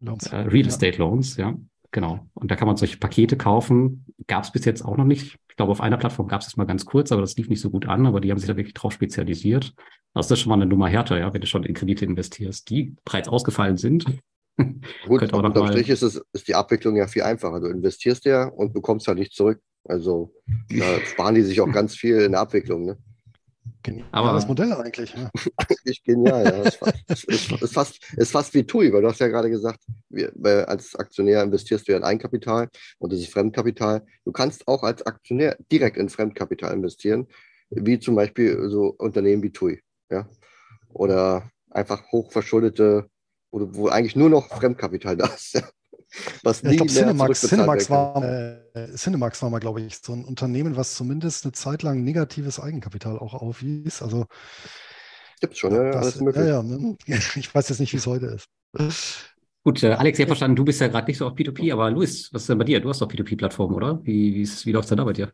Loans. 0.00 0.26
Äh, 0.26 0.38
Real 0.38 0.66
Estate 0.66 0.98
Loans, 0.98 1.36
ja. 1.36 1.56
Genau. 1.92 2.26
Und 2.34 2.50
da 2.50 2.56
kann 2.56 2.66
man 2.66 2.76
solche 2.76 2.96
Pakete 2.96 3.36
kaufen. 3.36 4.04
Gab 4.26 4.42
es 4.42 4.50
bis 4.50 4.64
jetzt 4.64 4.84
auch 4.84 4.96
noch 4.96 5.04
nicht. 5.04 5.38
Ich 5.48 5.56
glaube, 5.56 5.70
auf 5.70 5.80
einer 5.80 5.96
Plattform 5.96 6.26
gab 6.26 6.40
es 6.40 6.48
das 6.48 6.56
mal 6.56 6.64
ganz 6.64 6.84
kurz, 6.84 7.12
aber 7.12 7.20
das 7.20 7.36
lief 7.36 7.48
nicht 7.48 7.60
so 7.60 7.70
gut 7.70 7.86
an, 7.86 8.04
aber 8.04 8.20
die 8.20 8.32
haben 8.32 8.38
sich 8.38 8.48
da 8.48 8.56
wirklich 8.56 8.74
drauf 8.74 8.92
spezialisiert. 8.92 9.74
Also 10.12 10.28
das 10.28 10.38
ist 10.38 10.40
schon 10.40 10.50
mal 10.50 10.56
eine 10.56 10.66
Nummer 10.66 10.88
härter, 10.88 11.18
ja, 11.18 11.32
wenn 11.32 11.40
du 11.40 11.46
schon 11.46 11.62
in 11.62 11.74
Kredite 11.74 12.04
investierst, 12.04 12.68
die 12.68 12.96
bereits 13.04 13.28
ausgefallen 13.28 13.76
sind. 13.76 14.06
Gut, 15.06 15.22
aber 15.32 15.44
unterm 15.44 15.68
Strich 15.68 15.88
ist, 15.88 16.02
es, 16.02 16.20
ist 16.32 16.48
die 16.48 16.54
Abwicklung 16.56 16.96
ja 16.96 17.06
viel 17.06 17.22
einfacher. 17.22 17.60
Du 17.60 17.68
investierst 17.68 18.24
ja 18.24 18.48
und 18.48 18.72
bekommst 18.72 19.06
halt 19.06 19.18
nicht 19.18 19.34
zurück. 19.34 19.60
Also 19.84 20.32
da 20.68 21.00
sparen 21.04 21.36
die 21.36 21.42
sich 21.42 21.60
auch 21.60 21.70
ganz 21.70 21.94
viel 21.94 22.16
in 22.22 22.32
der 22.32 22.40
Abwicklung. 22.40 22.86
Ne? 22.86 22.98
Geniales 23.82 24.12
Aber, 24.12 24.32
das 24.32 24.48
Modell 24.48 24.72
eigentlich. 24.72 25.14
Ja. 25.14 25.30
Eigentlich 25.56 26.02
genial, 26.02 26.44
ja. 26.44 26.62
ist, 26.62 26.76
fast, 26.76 26.96
ist, 27.28 27.52
ist, 27.52 27.72
fast, 27.72 28.12
ist 28.16 28.32
fast 28.32 28.54
wie 28.54 28.64
TUI, 28.64 28.92
weil 28.92 29.02
du 29.02 29.08
hast 29.08 29.20
ja 29.20 29.28
gerade 29.28 29.50
gesagt, 29.50 29.80
wir, 30.08 30.68
als 30.68 30.94
Aktionär 30.96 31.42
investierst 31.42 31.86
du 31.86 31.92
ja 31.92 31.98
in 31.98 32.04
Eigenkapital 32.04 32.68
und 32.98 33.12
das 33.12 33.20
ist 33.20 33.32
Fremdkapital. 33.32 34.04
Du 34.24 34.32
kannst 34.32 34.66
auch 34.66 34.82
als 34.82 35.04
Aktionär 35.06 35.56
direkt 35.70 35.96
in 35.96 36.08
Fremdkapital 36.08 36.72
investieren, 36.72 37.28
wie 37.70 37.98
zum 37.98 38.14
Beispiel 38.14 38.68
so 38.68 38.94
Unternehmen 38.98 39.42
wie 39.42 39.52
TUI. 39.52 39.80
Ja? 40.10 40.28
Oder 40.92 41.50
einfach 41.70 42.10
hochverschuldete, 42.12 43.08
wo, 43.50 43.74
wo 43.74 43.88
eigentlich 43.88 44.16
nur 44.16 44.30
noch 44.30 44.48
Fremdkapital 44.48 45.16
da 45.16 45.26
ist. 45.26 45.54
Ja? 45.54 45.62
Was 46.42 46.62
ja, 46.62 46.70
ich 46.70 46.76
glaube, 46.76 46.92
Cinemax, 46.92 47.40
Cinemax, 47.40 47.90
war, 47.90 48.22
äh, 48.24 48.94
Cinemax 48.94 49.42
war 49.42 49.50
mal, 49.50 49.58
glaube 49.58 49.80
ich, 49.82 49.98
so 49.98 50.12
ein 50.12 50.24
Unternehmen, 50.24 50.76
was 50.76 50.94
zumindest 50.94 51.44
eine 51.44 51.52
Zeit 51.52 51.82
lang 51.82 52.04
negatives 52.04 52.60
Eigenkapital 52.60 53.18
auch 53.18 53.34
aufwies. 53.34 54.02
Also 54.02 54.26
Gibt 55.40 55.56
schon, 55.56 55.74
ja, 55.74 55.90
das. 55.90 56.18
Ja, 56.20 56.44
ja, 56.44 56.62
ne? 56.62 56.96
ich 57.06 57.54
weiß 57.54 57.68
jetzt 57.68 57.80
nicht, 57.80 57.92
wie 57.92 57.98
es 57.98 58.06
heute 58.06 58.26
ist. 58.26 59.36
Gut, 59.62 59.82
äh, 59.82 59.92
Alex, 59.92 60.16
sehr 60.16 60.26
verstanden. 60.26 60.56
Du 60.56 60.64
bist 60.64 60.80
ja 60.80 60.88
gerade 60.88 61.06
nicht 61.08 61.18
so 61.18 61.26
auf 61.26 61.34
P2P, 61.34 61.72
aber 61.72 61.90
Luis, 61.90 62.32
was 62.32 62.42
ist 62.42 62.48
denn 62.48 62.58
bei 62.58 62.64
dir? 62.64 62.80
Du 62.80 62.88
hast 62.88 63.00
doch 63.00 63.08
P2P-Plattformen, 63.08 63.74
oder? 63.74 64.00
Wie, 64.04 64.34
wie, 64.34 64.48
wie 64.48 64.72
läuft 64.72 64.84
es 64.84 64.88
denn 64.90 64.98
da 64.98 65.04
bei 65.04 65.12
dir? 65.12 65.32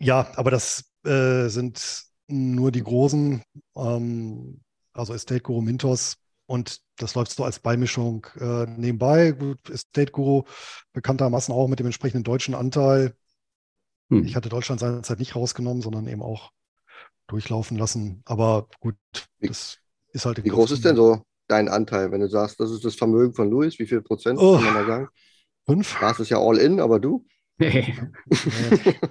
Ja, 0.00 0.30
aber 0.36 0.50
das 0.50 0.84
äh, 1.04 1.48
sind 1.48 2.04
nur 2.28 2.70
die 2.70 2.82
großen, 2.82 3.42
ähm, 3.76 4.60
also 4.92 5.12
Estate 5.12 5.40
Guru 5.40 5.60
Mintos 5.60 6.18
und 6.48 6.80
das 6.96 7.14
läuft 7.14 7.30
so 7.30 7.44
als 7.44 7.58
Beimischung 7.58 8.26
äh, 8.40 8.64
nebenbei. 8.64 9.32
Gut, 9.32 9.68
Estate 9.68 10.10
Guru 10.10 10.44
bekanntermaßen 10.94 11.54
auch 11.54 11.68
mit 11.68 11.78
dem 11.78 11.86
entsprechenden 11.86 12.24
deutschen 12.24 12.54
Anteil. 12.54 13.14
Hm. 14.08 14.24
Ich 14.24 14.34
hatte 14.34 14.48
Deutschland 14.48 14.80
seinerzeit 14.80 15.18
nicht 15.18 15.36
rausgenommen, 15.36 15.82
sondern 15.82 16.08
eben 16.08 16.22
auch 16.22 16.50
durchlaufen 17.26 17.76
lassen. 17.76 18.22
Aber 18.24 18.68
gut, 18.80 18.96
das 19.40 19.78
ist 20.12 20.24
halt. 20.24 20.42
Wie 20.42 20.48
groß 20.48 20.70
ist 20.70 20.86
denn 20.86 20.96
so 20.96 21.22
dein 21.48 21.68
Anteil, 21.68 22.12
wenn 22.12 22.22
du 22.22 22.30
sagst, 22.30 22.58
das 22.60 22.70
ist 22.70 22.82
das 22.82 22.94
Vermögen 22.94 23.34
von 23.34 23.50
Louis? 23.50 23.78
Wie 23.78 23.86
viel 23.86 24.00
Prozent 24.00 24.38
oh, 24.40 24.54
kann 24.54 24.64
man 24.64 24.74
da 24.74 24.86
sagen? 24.86 25.08
Fünf. 25.66 25.98
Das 26.00 26.18
ist 26.18 26.30
ja 26.30 26.38
all 26.38 26.56
in, 26.56 26.80
aber 26.80 26.98
du? 26.98 27.26
Nee. 27.58 27.94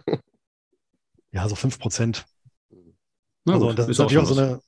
ja, 1.31 1.47
so 1.47 1.53
fünf 1.55 1.77
Prozent. 1.77 2.26
Also, 3.49 3.72
das 3.72 3.88
ist 3.88 3.97
natürlich 3.97 4.18
auch 4.22 4.26
so 4.26 4.38
eine, 4.38 4.59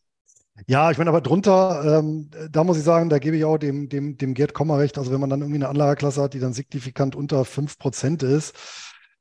Ja, 0.68 0.92
ich 0.92 0.98
meine, 0.98 1.10
aber 1.10 1.22
drunter, 1.22 2.00
ähm, 2.00 2.30
da 2.52 2.64
muss 2.64 2.78
ich 2.78 2.84
sagen, 2.84 3.10
da 3.10 3.20
gebe 3.20 3.38
ich 3.38 3.46
auch 3.46 3.58
dem, 3.58 3.90
dem, 3.90 4.18
dem 4.18 4.34
Gerd 4.34 4.54
Kommer 4.54 4.78
recht. 4.78 4.98
Also 4.98 5.12
wenn 5.12 5.20
man 5.20 5.30
dann 5.30 5.42
irgendwie 5.42 5.58
eine 5.58 5.70
Anlageklasse 5.70 6.22
hat, 6.22 6.34
die 6.34 6.40
dann 6.40 6.54
signifikant 6.54 7.16
unter 7.16 7.46
5% 7.46 8.24
ist, 8.24 8.56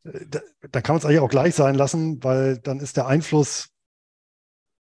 äh, 0.05 0.27
da, 0.29 0.41
da, 0.71 0.81
kann 0.81 0.95
man 0.95 0.99
es 0.99 1.05
eigentlich 1.05 1.21
auch 1.21 1.31
gleich 1.31 1.55
sein 1.55 1.75
lassen, 1.75 2.23
weil 2.23 2.59
dann 2.59 2.81
ist 2.81 2.97
der 2.97 3.07
Einfluss 3.07 3.69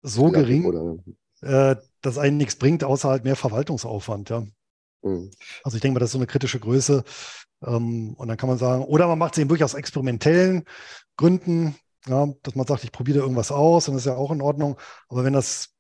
so 0.03 0.31
Gleich, 0.31 0.47
gering, 0.47 1.03
äh, 1.43 1.77
dass 2.01 2.19
einen 2.19 2.37
nichts 2.37 2.57
bringt, 2.57 2.85
außer 2.85 3.09
halt 3.09 3.25
mehr 3.25 3.37
Verwaltungsaufwand, 3.37 4.31
ja. 4.31 4.45
Mhm. 5.03 5.31
Also 5.65 5.77
ich 5.77 5.83
denke 5.83 5.95
mal, 5.95 6.01
das 6.01 6.09
ist 6.09 6.13
so 6.13 6.19
eine 6.19 6.27
kritische 6.27 6.61
Größe. 6.61 7.05
Ähm, 7.65 8.15
und 8.15 8.29
dann 8.29 8.37
kann 8.37 8.49
man 8.49 8.59
sagen, 8.59 8.85
oder 8.85 9.09
man 9.09 9.19
macht 9.19 9.35
es 9.35 9.39
eben 9.39 9.51
wirklich 9.51 9.65
aus 9.65 9.75
experimentellen 9.75 10.65
Gründen, 11.17 11.77
ja, 12.07 12.29
dass 12.43 12.55
man 12.55 12.67
sagt, 12.67 12.85
ich 12.85 12.93
probiere 12.93 13.21
irgendwas 13.21 13.51
aus 13.51 13.89
und 13.89 13.95
das 13.95 14.03
ist 14.03 14.07
ja 14.07 14.17
auch 14.17 14.31
in 14.31 14.43
Ordnung. 14.43 14.79
Aber 15.09 15.25
wenn 15.25 15.33
das 15.33 15.71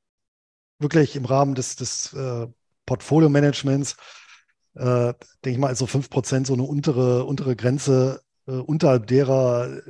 wirklich 0.78 1.16
im 1.16 1.24
Rahmen 1.24 1.54
des, 1.54 1.76
des 1.76 2.12
äh, 2.12 2.46
Portfolio-Managements, 2.86 3.96
äh, 4.74 5.14
denke 5.44 5.50
ich 5.50 5.58
mal, 5.58 5.68
also 5.68 5.86
5% 5.86 6.46
so 6.46 6.54
eine 6.54 6.62
untere, 6.62 7.24
untere 7.24 7.56
Grenze, 7.56 8.22
äh, 8.46 8.52
unterhalb 8.52 9.06
derer 9.06 9.82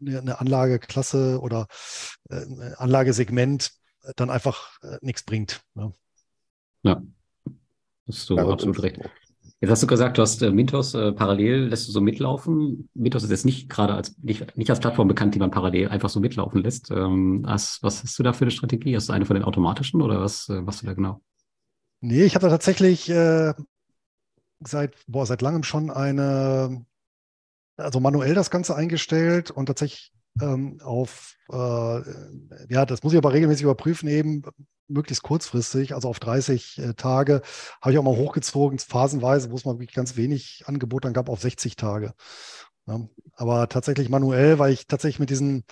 eine, 0.00 0.18
eine 0.18 0.40
Anlageklasse 0.40 1.40
oder 1.40 1.66
äh, 2.30 2.36
ein 2.36 2.74
Anlagesegment 2.76 3.72
dann 4.16 4.30
einfach 4.30 4.78
äh, 4.82 4.98
nichts 5.00 5.22
bringt. 5.22 5.62
Ne? 5.74 5.94
Ja, 6.82 7.02
hast 8.06 8.28
du 8.28 8.36
ja, 8.36 8.46
absolut 8.46 8.82
recht. 8.82 8.98
Jetzt 9.60 9.70
hast 9.70 9.82
du 9.82 9.86
gesagt, 9.86 10.18
du 10.18 10.22
hast 10.22 10.42
äh, 10.42 10.50
Mintos 10.50 10.94
äh, 10.94 11.12
parallel, 11.12 11.68
lässt 11.68 11.88
du 11.88 11.92
so 11.92 12.00
mitlaufen. 12.00 12.88
Mintos 12.94 13.22
ist 13.22 13.30
jetzt 13.30 13.46
nicht 13.46 13.70
gerade 13.70 13.94
als 13.94 14.16
nicht, 14.18 14.56
nicht 14.56 14.68
als 14.68 14.80
Plattform 14.80 15.08
bekannt, 15.08 15.34
die 15.34 15.38
man 15.38 15.50
parallel 15.50 15.88
einfach 15.88 16.10
so 16.10 16.20
mitlaufen 16.20 16.62
lässt. 16.62 16.90
Ähm, 16.90 17.44
hast, 17.46 17.82
was 17.82 18.02
hast 18.02 18.18
du 18.18 18.22
da 18.22 18.32
für 18.32 18.42
eine 18.42 18.50
Strategie? 18.50 18.94
Hast 18.94 19.08
du 19.08 19.12
eine 19.12 19.24
von 19.24 19.34
den 19.34 19.44
automatischen 19.44 20.02
oder 20.02 20.20
was 20.20 20.48
äh, 20.48 20.60
machst 20.60 20.82
du 20.82 20.86
da 20.86 20.94
genau? 20.94 21.22
Nee, 22.00 22.24
ich 22.24 22.34
habe 22.34 22.44
da 22.44 22.50
tatsächlich 22.50 23.08
äh, 23.08 23.54
seit, 24.60 24.96
boah, 25.06 25.26
seit 25.26 25.40
langem 25.40 25.62
schon 25.62 25.90
eine, 25.90 26.84
also 27.76 28.00
manuell 28.00 28.34
das 28.34 28.50
Ganze 28.50 28.76
eingestellt 28.76 29.50
und 29.50 29.66
tatsächlich 29.66 30.13
ähm, 30.40 30.80
auf, 30.82 31.36
äh, 31.50 32.00
ja, 32.68 32.86
das 32.86 33.02
muss 33.02 33.12
ich 33.12 33.18
aber 33.18 33.32
regelmäßig 33.32 33.64
überprüfen, 33.64 34.08
eben 34.08 34.42
möglichst 34.88 35.22
kurzfristig, 35.22 35.94
also 35.94 36.08
auf 36.08 36.18
30 36.20 36.78
äh, 36.78 36.94
Tage, 36.94 37.42
habe 37.80 37.92
ich 37.92 37.98
auch 37.98 38.02
mal 38.02 38.16
hochgezogen, 38.16 38.78
phasenweise, 38.78 39.50
wo 39.50 39.56
es 39.56 39.64
mal 39.64 39.78
wirklich 39.78 39.94
ganz 39.94 40.16
wenig 40.16 40.64
Angebot 40.66 41.04
dann 41.04 41.12
gab, 41.14 41.28
auf 41.28 41.40
60 41.40 41.76
Tage. 41.76 42.14
Ja, 42.86 43.00
aber 43.34 43.68
tatsächlich 43.68 44.08
manuell, 44.10 44.58
weil 44.58 44.72
ich 44.72 44.86
tatsächlich 44.86 45.20
mit 45.20 45.30
diesen 45.30 45.64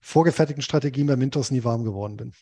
vorgefertigten 0.00 0.62
Strategien 0.62 1.06
bei 1.06 1.16
Mintos 1.16 1.50
nie 1.50 1.64
warm 1.64 1.84
geworden 1.84 2.16
bin. 2.16 2.32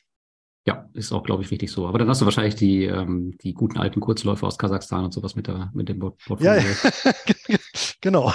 Ja, 0.64 0.88
ist 0.92 1.10
auch, 1.10 1.24
glaube 1.24 1.42
ich, 1.42 1.50
richtig 1.50 1.72
so. 1.72 1.88
Aber 1.88 1.98
dann 1.98 2.08
hast 2.08 2.20
du 2.20 2.24
wahrscheinlich 2.24 2.54
die, 2.54 2.84
ähm, 2.84 3.36
die 3.42 3.52
guten 3.52 3.78
alten 3.78 4.00
Kurzläufe 4.00 4.46
aus 4.46 4.58
Kasachstan 4.58 5.04
und 5.04 5.12
sowas 5.12 5.34
mit, 5.34 5.48
der, 5.48 5.70
mit 5.74 5.88
dem 5.88 5.98
Portfolio. 5.98 6.44
Ja, 6.44 6.56
ja. 6.56 7.12
genau. 8.00 8.32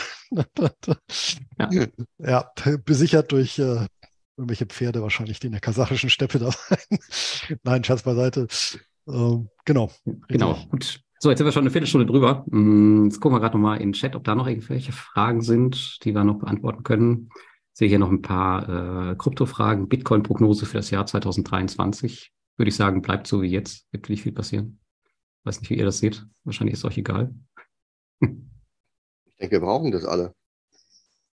ja. 1.57 1.87
ja. 2.19 2.51
besichert 2.83 3.31
durch 3.31 3.59
äh, 3.59 3.85
irgendwelche 4.35 4.65
Pferde 4.65 5.01
wahrscheinlich, 5.01 5.39
die 5.39 5.47
in 5.47 5.53
der 5.53 5.61
kasachischen 5.61 6.09
Steppe 6.09 6.39
da 6.39 6.47
waren. 6.47 6.99
Nein, 7.63 7.83
Schatz 7.85 8.03
beiseite. 8.03 8.47
Ähm, 9.07 9.49
genau. 9.63 9.91
Genau. 10.27 10.57
Gut. 10.69 11.01
So, 11.19 11.29
jetzt 11.29 11.39
sind 11.39 11.47
wir 11.47 11.51
schon 11.51 11.63
eine 11.63 11.71
Viertelstunde 11.71 12.05
drüber. 12.05 12.45
Mm, 12.47 13.05
jetzt 13.05 13.19
gucken 13.19 13.37
wir 13.37 13.39
gerade 13.39 13.57
nochmal 13.57 13.77
in 13.77 13.89
den 13.89 13.93
Chat, 13.93 14.15
ob 14.15 14.23
da 14.23 14.35
noch 14.35 14.47
irgendwelche 14.47 14.91
Fragen 14.91 15.41
sind, 15.41 16.03
die 16.03 16.13
wir 16.13 16.23
noch 16.23 16.39
beantworten 16.39 16.83
können. 16.83 17.29
Ich 17.77 17.79
sehe 17.79 17.89
hier 17.89 17.99
noch 17.99 18.09
ein 18.09 18.23
paar 18.23 19.11
äh, 19.11 19.15
Kryptofragen. 19.15 19.87
Bitcoin-Prognose 19.87 20.65
für 20.65 20.77
das 20.77 20.89
Jahr 20.89 21.05
2023. 21.05 22.33
Würde 22.57 22.69
ich 22.69 22.75
sagen, 22.75 23.03
bleibt 23.03 23.27
so 23.27 23.43
wie 23.43 23.51
jetzt. 23.51 23.85
Wird 23.91 24.09
nicht 24.09 24.23
viel 24.23 24.31
passieren. 24.31 24.79
Weiß 25.43 25.61
nicht, 25.61 25.69
wie 25.69 25.75
ihr 25.75 25.85
das 25.85 25.99
seht. 25.99 26.25
Wahrscheinlich 26.43 26.73
ist 26.73 26.79
es 26.79 26.85
euch 26.85 26.97
egal. 26.97 27.35
ich 28.19 29.35
denke, 29.39 29.51
wir 29.51 29.59
brauchen 29.59 29.91
das 29.91 30.05
alle. 30.05 30.33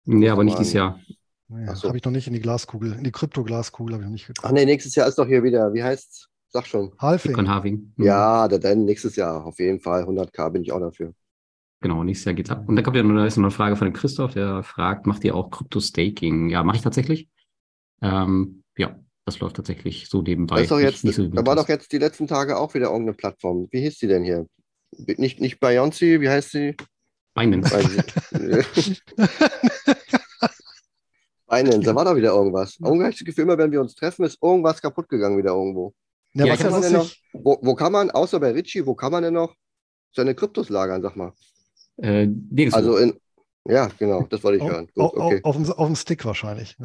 Nee, 0.04 0.30
aber 0.30 0.42
nicht 0.42 0.58
dieses 0.58 0.72
Jahr. 0.72 0.98
Naja, 1.46 1.76
so. 1.76 1.86
Habe 1.86 1.98
ich 1.98 2.04
noch 2.04 2.10
nicht 2.10 2.26
in 2.26 2.32
die 2.32 2.40
Glaskugel, 2.40 2.94
in 2.94 3.04
die 3.04 3.12
Krypto-Glaskugel 3.12 3.94
habe 3.94 4.02
ich 4.02 4.06
noch 4.06 4.12
nicht 4.12 4.26
geguckt. 4.26 4.44
Ach 4.44 4.50
nee, 4.50 4.64
nächstes 4.64 4.96
Jahr 4.96 5.06
ist 5.06 5.18
doch 5.18 5.28
hier 5.28 5.44
wieder, 5.44 5.72
wie 5.72 5.84
heißt's? 5.84 6.28
Sag 6.48 6.66
schon. 6.66 6.92
Halving. 6.98 7.28
Bitcoin 7.28 7.48
Halving. 7.48 7.92
Mhm. 7.94 8.04
Ja, 8.04 8.48
dann 8.48 8.84
nächstes 8.84 9.14
Jahr 9.14 9.46
auf 9.46 9.60
jeden 9.60 9.78
Fall. 9.78 10.02
100k 10.02 10.50
bin 10.50 10.62
ich 10.62 10.72
auch 10.72 10.80
dafür. 10.80 11.14
Genau, 11.82 12.04
nächstes 12.04 12.24
Jahr 12.24 12.34
geht's 12.34 12.50
ab. 12.50 12.68
Und 12.68 12.76
dann 12.76 12.84
kommt 12.84 12.96
ja 12.96 13.02
noch, 13.02 13.24
ist 13.24 13.36
noch 13.36 13.44
eine 13.44 13.50
Frage 13.50 13.76
von 13.76 13.86
dem 13.86 13.92
Christoph, 13.92 14.34
der 14.34 14.62
fragt, 14.62 15.06
macht 15.06 15.24
ihr 15.24 15.34
auch 15.34 15.50
Krypto-Staking? 15.50 16.48
Ja, 16.48 16.62
mache 16.62 16.76
ich 16.76 16.82
tatsächlich. 16.82 17.28
Ähm, 18.00 18.62
ja, 18.76 18.96
das 19.24 19.40
läuft 19.40 19.56
tatsächlich 19.56 20.08
so 20.08 20.22
nebenbei. 20.22 20.54
Das 20.56 20.62
ist 20.62 20.70
doch 20.70 20.78
jetzt, 20.78 21.04
nicht, 21.04 21.18
nicht 21.18 21.30
so 21.30 21.36
da 21.36 21.44
war 21.44 21.56
doch 21.56 21.68
jetzt 21.68 21.92
die 21.92 21.98
letzten 21.98 22.28
Tage 22.28 22.56
auch 22.56 22.72
wieder 22.74 22.86
irgendeine 22.86 23.14
Plattform. 23.14 23.68
Wie 23.70 23.80
hieß 23.80 23.98
die 23.98 24.06
denn 24.06 24.24
hier? 24.24 24.46
Nicht, 24.96 25.40
nicht 25.40 25.60
Beyoncé, 25.62 26.20
wie 26.20 26.28
heißt 26.28 26.52
sie? 26.52 26.76
Binance. 27.34 27.70
Binance, 31.48 31.80
da 31.80 31.94
war 31.94 32.04
doch 32.04 32.16
wieder 32.16 32.32
irgendwas. 32.32 32.78
Irgendwie 32.80 33.02
habe 33.04 33.12
ich 33.12 33.18
das 33.18 33.26
Gefühl, 33.26 33.44
immer 33.44 33.58
wenn 33.58 33.72
wir 33.72 33.80
uns 33.80 33.94
treffen, 33.94 34.24
ist 34.24 34.42
irgendwas 34.42 34.80
kaputt 34.80 35.08
gegangen 35.08 35.36
wieder 35.36 35.50
irgendwo. 35.50 35.94
Ja, 36.34 36.46
ja 36.46 36.52
was 36.52 36.60
kann 36.60 36.72
man 36.72 36.82
denn 36.82 36.92
noch, 36.92 37.10
wo, 37.32 37.58
wo 37.62 37.74
kann 37.74 37.92
man, 37.92 38.10
außer 38.10 38.38
bei 38.38 38.52
Richie, 38.52 38.86
wo 38.86 38.94
kann 38.94 39.12
man 39.12 39.22
denn 39.22 39.34
noch 39.34 39.54
seine 40.14 40.34
Kryptos 40.34 40.68
lagern, 40.68 41.02
sag 41.02 41.16
mal? 41.16 41.32
Äh, 41.98 42.28
also 42.72 42.96
in, 42.96 43.14
ja, 43.66 43.88
genau, 43.98 44.26
das 44.28 44.42
wollte 44.42 44.64
ich 44.64 44.70
hören. 44.70 44.88
Gut, 44.94 45.12
okay. 45.14 45.40
auf, 45.42 45.56
auf, 45.56 45.78
auf, 45.78 45.86
dem 45.86 45.96
Stick 45.96 46.24
wahrscheinlich. 46.24 46.76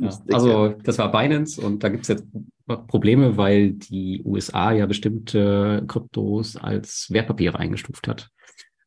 Ja. 0.00 0.10
also 0.32 0.68
das 0.82 0.98
war 0.98 1.10
Binance 1.10 1.60
und 1.60 1.82
da 1.82 1.88
gibt 1.88 2.02
es 2.02 2.08
jetzt 2.08 2.24
Probleme, 2.66 3.36
weil 3.36 3.72
die 3.72 4.22
USA 4.24 4.72
ja 4.72 4.86
bestimmte 4.86 5.84
Kryptos 5.86 6.56
als 6.56 7.08
Wertpapiere 7.10 7.58
eingestuft 7.58 8.08
hat. 8.08 8.30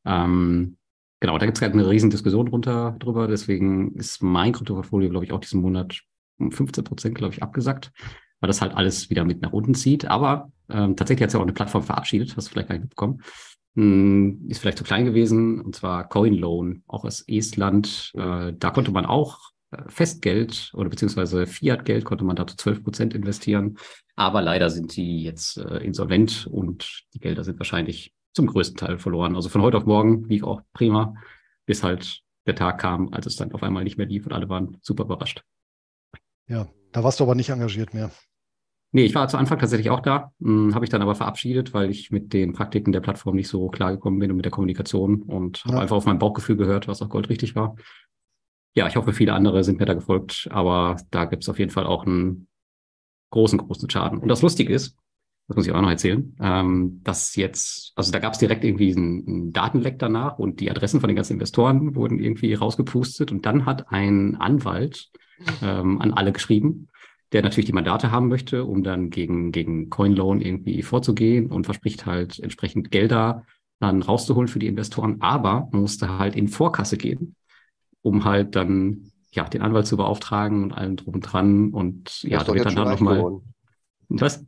Ähm, 0.06 0.78
genau, 1.20 1.38
da 1.38 1.46
gibt 1.46 1.58
es 1.58 1.62
gerade 1.62 1.74
eine 1.74 1.90
riesen 1.90 2.10
Diskussion 2.10 2.48
drunter, 2.48 2.96
drüber. 3.00 3.28
Deswegen 3.28 3.94
ist 3.96 4.24
mein 4.24 4.54
Kryptoportfolio, 4.54 5.10
glaube 5.10 5.26
ich, 5.26 5.32
auch 5.32 5.40
diesen 5.40 5.62
Monat 5.62 6.02
um 6.40 6.52
15 6.52 6.84
Prozent, 6.84 7.16
glaube 7.16 7.34
ich, 7.34 7.44
abgesackt, 7.44 7.92
weil 8.40 8.48
das 8.48 8.62
halt 8.62 8.74
alles 8.74 9.10
wieder 9.10 9.26
mit 9.26 9.42
nach 9.42 9.54
unten 9.54 9.76
zieht. 9.76 10.06
Aber 10.06 10.52
ähm, 10.70 10.96
tatsächlich 10.96 11.24
hat 11.24 11.28
es 11.28 11.34
ja 11.34 11.40
auch 11.40 11.44
eine 11.44 11.54
Plattform 11.54 11.84
verabschiedet, 11.84 12.36
hast 12.36 12.48
du 12.48 12.52
vielleicht 12.52 12.70
gar 12.70 12.76
nicht 12.76 12.84
mitbekommen. 12.84 13.22
Hm, 13.78 14.48
ist 14.48 14.60
vielleicht 14.60 14.80
zu 14.80 14.84
klein 14.84 15.06
gewesen, 15.06 15.62
und 15.62 15.76
zwar 15.76 16.10
CoinLoan, 16.10 16.82
auch 16.88 17.06
aus 17.06 17.24
Estland. 17.28 18.12
Äh, 18.16 18.54
da 18.58 18.72
konnte 18.72 18.92
man 18.92 19.06
auch 19.06 19.52
äh, 19.70 19.84
Festgeld 19.88 20.72
oder 20.74 20.90
beziehungsweise 20.90 21.46
Fiat-Geld 21.46 22.04
konnte 22.04 22.24
man 22.24 22.36
da 22.36 22.48
zu 22.48 22.58
12 22.58 22.84
Prozent 22.84 23.14
investieren. 23.14 23.78
Aber 24.16 24.42
leider 24.42 24.72
sind 24.72 24.96
die 24.96 25.22
jetzt 25.22 25.58
äh, 25.58 25.78
insolvent 25.78 26.48
und 26.48 27.04
die 27.14 27.20
Gelder 27.20 27.44
sind 27.44 27.60
wahrscheinlich 27.60 28.16
zum 28.34 28.48
größten 28.48 28.78
Teil 28.78 28.98
verloren. 28.98 29.36
Also 29.36 29.48
von 29.48 29.62
heute 29.62 29.78
auf 29.78 29.86
morgen 29.86 30.24
lief 30.24 30.44
auch 30.44 30.62
prima, 30.74 31.14
bis 31.68 31.84
halt 31.84 32.22
der 32.48 32.56
Tag 32.56 32.80
kam, 32.80 33.14
als 33.14 33.28
es 33.28 33.36
dann 33.36 33.52
auf 33.52 33.62
einmal 33.62 33.84
nicht 33.84 34.00
mehr 34.00 34.08
lief 34.08 34.26
und 34.26 34.34
alle 34.34 34.50
waren 34.50 34.78
super 34.82 35.04
überrascht. 35.04 35.44
Ja, 36.48 36.68
da 36.94 37.04
warst 37.04 37.20
du 37.20 37.26
aber 37.26 37.36
nicht 37.36 37.50
engagiert 37.50 37.94
mehr. 37.94 38.10
Nee, 38.98 39.06
ich 39.06 39.14
war 39.14 39.28
zu 39.28 39.38
Anfang 39.38 39.60
tatsächlich 39.60 39.92
auch 39.92 40.00
da, 40.00 40.32
hm, 40.42 40.74
habe 40.74 40.84
ich 40.84 40.90
dann 40.90 41.04
aber 41.04 41.14
verabschiedet, 41.14 41.72
weil 41.72 41.92
ich 41.92 42.10
mit 42.10 42.34
den 42.34 42.54
Praktiken 42.54 42.92
der 42.92 43.00
Plattform 43.00 43.36
nicht 43.36 43.48
so 43.48 43.68
klar 43.68 43.92
gekommen 43.92 44.18
bin 44.18 44.32
und 44.32 44.38
mit 44.38 44.46
der 44.46 44.52
Kommunikation 44.52 45.22
und 45.22 45.60
ja. 45.60 45.66
habe 45.66 45.82
einfach 45.82 45.98
auf 45.98 46.08
mein 46.08 46.18
Bauchgefühl 46.18 46.58
gehört, 46.58 46.88
was 46.88 47.04
auch 47.04 47.10
goldrichtig 47.10 47.56
war. 47.56 47.76
Ja, 48.74 48.88
ich 48.88 48.96
hoffe, 48.96 49.14
viele 49.14 49.34
andere 49.34 49.64
sind 49.64 49.78
mir 49.78 49.86
da 49.86 49.94
gefolgt, 49.94 50.48
aber 50.50 50.96
da 51.12 51.26
gibt 51.26 51.44
es 51.44 51.50
auf 51.50 51.60
jeden 51.60 51.70
Fall 51.70 51.86
auch 51.86 52.08
einen 52.08 52.48
großen, 53.30 53.60
großen 53.60 53.88
Schaden. 53.88 54.18
Und 54.18 54.30
das 54.30 54.42
Lustige 54.42 54.74
ist, 54.74 54.98
das 55.48 55.58
muss 55.58 55.68
ich 55.68 55.74
auch 55.74 55.82
noch 55.82 55.92
erzählen, 55.92 56.36
ähm, 56.42 57.02
dass 57.04 57.36
jetzt, 57.36 57.94
also 57.96 58.12
da 58.12 58.18
gab 58.18 58.34
es 58.34 58.40
direkt 58.40 58.64
irgendwie 58.64 58.96
einen, 58.96 59.28
einen 59.28 59.54
Datenleck 59.54 60.00
danach 60.00 60.40
und 60.40 60.60
die 60.60 60.72
Adressen 60.72 61.02
von 61.02 61.08
den 61.08 61.16
ganzen 61.16 61.34
Investoren 61.34 61.94
wurden 61.94 62.18
irgendwie 62.18 62.56
rausgepustet 62.56 63.32
und 63.32 63.46
dann 63.46 63.68
hat 63.68 63.92
ein 63.92 64.38
Anwalt 64.38 65.12
ähm, 65.62 66.02
an 66.02 66.14
alle 66.14 66.32
geschrieben 66.32 66.88
der 67.34 67.42
natürlich 67.42 67.66
die 67.66 67.74
Mandate 67.74 68.12
haben 68.12 68.28
möchte, 68.30 68.64
um 68.64 68.84
dann 68.84 69.10
gegen, 69.10 69.52
gegen 69.52 69.90
CoinLoan 69.90 70.42
irgendwie 70.42 70.82
vorzugehen 70.82 71.48
und 71.48 71.66
verspricht 71.66 72.06
halt 72.06 72.40
entsprechend 72.40 72.92
Gelder 72.92 73.46
dann 73.80 74.02
rauszuholen 74.02 74.48
für 74.48 74.60
die 74.60 74.68
Investoren. 74.68 75.22
Aber 75.22 75.68
man 75.72 75.82
musste 75.82 76.18
halt 76.18 76.36
in 76.36 76.48
Vorkasse 76.48 76.98
gehen, 76.98 77.36
um 78.02 78.24
halt 78.24 78.56
dann 78.56 79.12
ja 79.32 79.44
den 79.44 79.62
Anwalt 79.62 79.88
zu 79.88 79.98
beauftragen 79.98 80.64
und 80.64 80.72
allem 80.72 80.96
drum 80.96 81.16
und 81.16 81.22
dran. 81.22 81.72
Und 81.72 82.24
ja, 82.24 82.44
da 82.44 82.54
wird 82.54 82.66
dann, 82.66 82.76
dann 82.76 82.90
nochmal. 82.90 83.42
Was? 84.10 84.46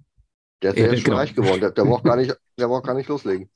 Der 0.62 0.72
ist 0.72 0.80
ja, 0.80 0.86
jetzt 0.86 0.96
schon 0.96 1.04
genau. 1.06 1.18
reich 1.18 1.36
geworden. 1.36 1.60
Der, 1.60 1.72
der, 1.72 1.84
braucht 1.84 2.04
gar 2.04 2.16
nicht, 2.16 2.36
der 2.60 2.68
braucht 2.68 2.86
gar 2.86 2.96
nicht 2.96 3.10
loslegen. 3.10 3.50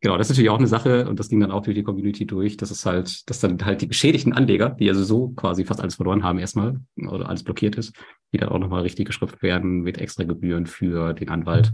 Genau, 0.00 0.16
das 0.16 0.28
ist 0.28 0.30
natürlich 0.30 0.50
auch 0.50 0.58
eine 0.58 0.66
Sache 0.66 1.08
und 1.08 1.20
das 1.20 1.28
ging 1.28 1.40
dann 1.40 1.50
auch 1.50 1.62
durch 1.62 1.76
die 1.76 1.82
Community 1.82 2.26
durch, 2.26 2.56
dass 2.56 2.70
es 2.70 2.86
halt, 2.86 3.28
dass 3.28 3.40
dann 3.40 3.62
halt 3.62 3.82
die 3.82 3.86
beschädigten 3.86 4.32
Anleger, 4.32 4.70
die 4.70 4.88
also 4.88 5.04
so 5.04 5.28
quasi 5.30 5.64
fast 5.64 5.80
alles 5.80 5.96
verloren 5.96 6.24
haben 6.24 6.38
erstmal 6.38 6.80
oder 6.96 7.28
alles 7.28 7.44
blockiert 7.44 7.76
ist, 7.76 7.92
die 8.32 8.38
dann 8.38 8.48
auch 8.48 8.58
nochmal 8.58 8.82
richtig 8.82 9.06
geschrieben 9.06 9.32
werden 9.40 9.80
mit 9.80 9.98
extra 9.98 10.24
Gebühren 10.24 10.66
für 10.66 11.12
den 11.12 11.28
Anwalt, 11.28 11.72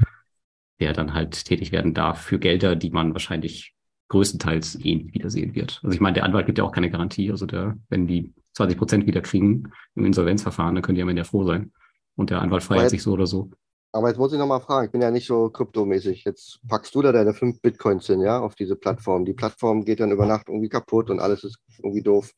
der 0.81 0.93
dann 0.93 1.15
halt 1.15 1.45
tätig 1.45 1.73
werden 1.73 1.95
darf 1.95 2.21
für 2.23 2.39
Gelder, 2.39 2.77
die 2.77 2.91
man 2.91 3.13
wahrscheinlich 3.13 3.75
größtenteils 4.09 4.79
eh 4.85 4.97
nicht 4.97 5.15
wiedersehen 5.15 5.55
wird. 5.55 5.81
Also 5.83 5.95
ich 5.95 6.01
meine, 6.01 6.15
der 6.15 6.25
Anwalt 6.25 6.47
gibt 6.47 6.59
ja 6.59 6.65
auch 6.65 6.73
keine 6.73 6.91
Garantie. 6.91 7.31
Also 7.31 7.47
der, 7.47 7.77
wenn 7.89 8.07
die 8.07 8.33
20 8.55 8.79
Prozent 8.79 9.07
wieder 9.07 9.21
kriegen 9.21 9.73
im 9.95 10.05
Insolvenzverfahren, 10.05 10.75
dann 10.75 10.83
können 10.83 10.97
die 10.97 11.03
am 11.03 11.09
Ende 11.09 11.21
ja 11.21 11.25
froh 11.25 11.45
sein. 11.45 11.73
Und 12.15 12.31
der 12.31 12.41
Anwalt 12.41 12.63
feiert 12.63 12.91
sich 12.91 13.03
so 13.03 13.13
oder 13.13 13.27
so. 13.27 13.51
Aber 13.93 14.09
jetzt 14.09 14.19
muss 14.19 14.33
ich 14.33 14.39
nochmal 14.39 14.61
fragen, 14.61 14.87
ich 14.87 14.93
bin 14.93 15.01
ja 15.01 15.11
nicht 15.11 15.27
so 15.27 15.49
kryptomäßig. 15.49 16.25
Jetzt 16.25 16.61
packst 16.69 16.95
du 16.95 17.03
da 17.03 17.13
deine 17.13 17.35
fünf 17.35 17.61
Bitcoins 17.61 18.07
hin, 18.07 18.21
ja, 18.21 18.39
auf 18.39 18.55
diese 18.55 18.77
Plattform. 18.77 19.25
Die 19.25 19.33
Plattform 19.33 19.85
geht 19.85 20.01
dann 20.01 20.13
über 20.13 20.27
Nacht 20.27 20.49
irgendwie 20.49 20.69
kaputt 20.69 21.11
und 21.11 21.19
alles 21.19 21.45
ist 21.45 21.59
irgendwie 21.79 22.03
doof 22.03 22.33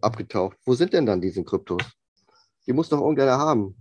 abgetaucht. 0.00 0.56
Wo 0.64 0.74
sind 0.74 0.92
denn 0.92 1.06
dann 1.06 1.20
diese 1.20 1.42
Kryptos? 1.44 1.82
Die 2.66 2.72
muss 2.72 2.88
doch 2.88 3.00
irgendeiner 3.00 3.38
haben. 3.38 3.76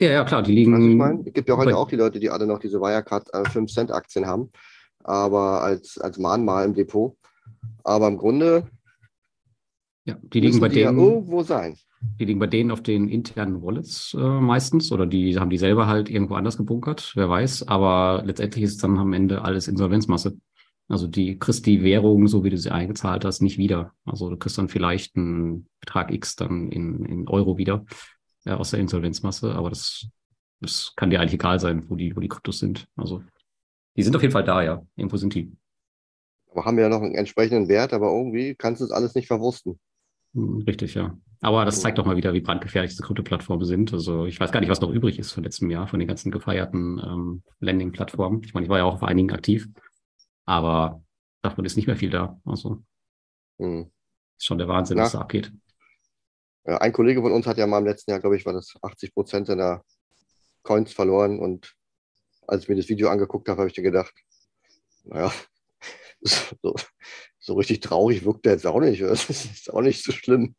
Ja, 0.00 0.10
ja, 0.10 0.24
klar, 0.24 0.42
die 0.42 0.52
liegen. 0.52 0.72
Du, 0.78 0.88
ich 0.88 0.96
meine, 0.96 1.22
es 1.26 1.32
gibt 1.32 1.48
ja 1.48 1.56
heute 1.56 1.76
auch 1.76 1.88
die 1.88 1.96
Leute, 1.96 2.18
die 2.18 2.30
alle 2.30 2.46
noch 2.46 2.58
diese 2.58 2.80
Wirecard 2.80 3.32
äh, 3.32 3.42
5-Cent-Aktien 3.42 4.26
haben, 4.26 4.50
aber 5.04 5.62
als, 5.62 5.98
als 5.98 6.18
Mahnmal 6.18 6.64
im 6.64 6.74
Depot. 6.74 7.16
Aber 7.84 8.08
im 8.08 8.18
Grunde 8.18 8.68
ja, 10.04 10.16
die 10.20 10.40
liegen 10.40 10.58
bei 10.58 10.68
die 10.68 10.80
ja 10.80 10.90
denen. 10.90 11.04
irgendwo 11.04 11.42
sein. 11.42 11.76
Die 12.18 12.24
liegen 12.24 12.40
bei 12.40 12.48
denen 12.48 12.72
auf 12.72 12.82
den 12.82 13.08
internen 13.08 13.62
Wallets 13.62 14.16
äh, 14.18 14.40
meistens 14.40 14.90
oder 14.90 15.06
die 15.06 15.38
haben 15.38 15.50
die 15.50 15.58
selber 15.58 15.86
halt 15.86 16.10
irgendwo 16.10 16.34
anders 16.34 16.56
gebunkert, 16.56 17.12
wer 17.14 17.28
weiß. 17.28 17.68
Aber 17.68 18.22
letztendlich 18.26 18.64
ist 18.64 18.72
es 18.72 18.78
dann 18.78 18.98
am 18.98 19.12
Ende 19.12 19.42
alles 19.42 19.68
Insolvenzmasse. 19.68 20.36
Also 20.92 21.06
die 21.06 21.38
kriegst 21.38 21.64
die 21.64 21.82
Währung, 21.82 22.28
so 22.28 22.44
wie 22.44 22.50
du 22.50 22.58
sie 22.58 22.70
eingezahlt 22.70 23.24
hast, 23.24 23.40
nicht 23.40 23.56
wieder. 23.56 23.94
Also 24.04 24.28
du 24.28 24.36
kriegst 24.36 24.58
dann 24.58 24.68
vielleicht 24.68 25.16
einen 25.16 25.66
Betrag 25.80 26.12
X 26.12 26.36
dann 26.36 26.70
in, 26.70 27.06
in 27.06 27.28
Euro 27.28 27.56
wieder 27.56 27.86
äh, 28.44 28.50
aus 28.50 28.72
der 28.72 28.80
Insolvenzmasse, 28.80 29.54
aber 29.54 29.70
das, 29.70 30.06
das 30.60 30.92
kann 30.94 31.08
dir 31.08 31.18
eigentlich 31.18 31.32
egal 31.32 31.58
sein, 31.60 31.88
wo 31.88 31.96
die, 31.96 32.14
wo 32.14 32.20
die 32.20 32.28
Kryptos 32.28 32.58
sind. 32.58 32.84
Also 32.94 33.22
die 33.96 34.02
sind 34.02 34.14
auf 34.14 34.20
jeden 34.20 34.32
Fall 34.32 34.44
da, 34.44 34.62
ja. 34.62 34.82
Irgendwo 34.94 35.16
sind 35.16 35.34
die. 35.34 35.56
Aber 36.50 36.66
haben 36.66 36.78
ja 36.78 36.90
noch 36.90 37.00
einen 37.00 37.14
entsprechenden 37.14 37.68
Wert, 37.68 37.94
aber 37.94 38.14
irgendwie 38.14 38.54
kannst 38.54 38.82
du 38.82 38.84
es 38.84 38.90
alles 38.90 39.14
nicht 39.14 39.28
verwursten. 39.28 39.80
Hm, 40.34 40.62
Richtig, 40.66 40.92
ja. 40.92 41.16
Aber 41.40 41.64
das 41.64 41.80
zeigt 41.80 41.96
doch 41.96 42.04
mal 42.04 42.16
wieder, 42.16 42.34
wie 42.34 42.42
brandgefährlich 42.42 42.90
diese 42.90 43.02
Krypto-Plattformen 43.02 43.64
sind. 43.64 43.94
Also 43.94 44.26
ich 44.26 44.38
weiß 44.38 44.52
gar 44.52 44.60
nicht, 44.60 44.68
was 44.68 44.82
noch 44.82 44.90
übrig 44.90 45.18
ist 45.18 45.32
von 45.32 45.42
letztem 45.42 45.70
Jahr, 45.70 45.88
von 45.88 46.00
den 46.00 46.06
ganzen 46.06 46.30
gefeierten 46.30 47.00
ähm, 47.02 47.42
Landing-Plattformen. 47.60 48.42
Ich 48.44 48.52
meine, 48.52 48.66
ich 48.66 48.70
war 48.70 48.76
ja 48.76 48.84
auch 48.84 48.96
auf 48.96 49.02
einigen 49.02 49.32
aktiv, 49.32 49.68
aber 50.44 51.02
davon 51.42 51.64
ist 51.64 51.76
nicht 51.76 51.86
mehr 51.86 51.96
viel 51.96 52.10
da. 52.10 52.40
Also 52.44 52.82
Hm. 53.58 53.90
ist 54.38 54.46
schon 54.46 54.58
der 54.58 54.68
Wahnsinn, 54.68 54.96
Na. 54.96 55.04
was 55.04 55.12
da 55.12 55.20
abgeht. 55.20 55.52
Ein 56.64 56.92
Kollege 56.92 57.20
von 57.22 57.32
uns 57.32 57.46
hat 57.46 57.58
ja 57.58 57.66
mal 57.66 57.78
im 57.78 57.86
letzten 57.86 58.12
Jahr, 58.12 58.20
glaube 58.20 58.36
ich, 58.36 58.46
war 58.46 58.52
das 58.52 58.74
80 58.82 59.14
Prozent 59.14 59.46
seiner 59.48 59.82
Coins 60.62 60.92
verloren. 60.92 61.40
Und 61.40 61.74
als 62.46 62.62
ich 62.62 62.68
mir 62.68 62.76
das 62.76 62.88
Video 62.88 63.08
angeguckt 63.08 63.48
habe, 63.48 63.58
habe 63.58 63.68
ich 63.68 63.74
dir 63.74 63.82
gedacht, 63.82 64.14
naja, 65.04 65.32
so, 66.22 66.74
so 67.40 67.54
richtig 67.54 67.80
traurig 67.80 68.24
wirkt 68.24 68.44
der 68.44 68.52
jetzt 68.52 68.66
auch 68.66 68.80
nicht. 68.80 69.02
Das 69.02 69.28
ist 69.28 69.72
auch 69.72 69.80
nicht 69.80 70.04
so 70.04 70.12
schlimm. 70.12 70.54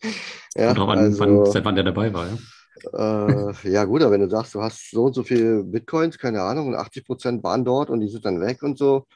Ja, 0.56 0.74
drauf 0.74 0.90
an, 0.90 1.00
also, 1.00 1.20
wann, 1.20 1.46
seit 1.46 1.64
wann 1.64 1.76
der 1.76 1.86
dabei 1.86 2.14
war, 2.14 2.28
ja. 2.28 3.50
äh, 3.52 3.72
ja 3.72 3.86
gut, 3.86 4.02
aber 4.02 4.12
wenn 4.12 4.22
du 4.22 4.30
sagst, 4.30 4.54
du 4.56 4.62
hast 4.62 4.92
so 4.92 5.06
und 5.06 5.14
so 5.14 5.24
viel 5.24 5.64
Bitcoins, 5.64 6.18
keine 6.18 6.42
Ahnung, 6.42 6.68
und 6.68 6.76
80 6.76 7.06
Prozent 7.06 7.44
waren 7.44 7.64
dort 7.64 7.90
und 7.90 8.02
die 8.02 8.10
sind 8.10 8.26
dann 8.26 8.42
weg 8.42 8.62
und 8.62 8.78
so. 8.78 9.08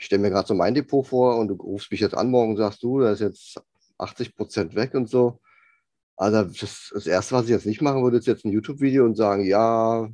Ich 0.00 0.06
stelle 0.06 0.22
mir 0.22 0.30
gerade 0.30 0.48
so 0.48 0.54
mein 0.54 0.74
Depot 0.74 1.06
vor 1.06 1.36
und 1.36 1.48
du 1.48 1.54
rufst 1.54 1.90
mich 1.90 2.00
jetzt 2.00 2.16
an 2.16 2.30
morgen 2.30 2.52
und 2.52 2.56
sagst 2.56 2.82
du, 2.82 3.00
da 3.00 3.12
ist 3.12 3.20
jetzt 3.20 3.60
80 3.98 4.34
Prozent 4.34 4.74
weg 4.74 4.94
und 4.94 5.10
so. 5.10 5.40
Also 6.16 6.42
das, 6.44 6.90
das 6.94 7.06
Erste, 7.06 7.34
was 7.34 7.44
ich 7.44 7.50
jetzt 7.50 7.66
nicht 7.66 7.82
machen 7.82 8.02
würde, 8.02 8.16
ist 8.16 8.26
jetzt 8.26 8.46
ein 8.46 8.50
YouTube-Video 8.50 9.04
und 9.04 9.14
sagen, 9.14 9.44
ja, 9.44 10.08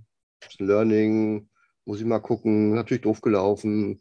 Learning, 0.59 1.49
muss 1.85 2.01
ich 2.01 2.05
mal 2.05 2.19
gucken, 2.19 2.75
natürlich 2.75 3.03
doof 3.03 3.21
gelaufen. 3.21 4.01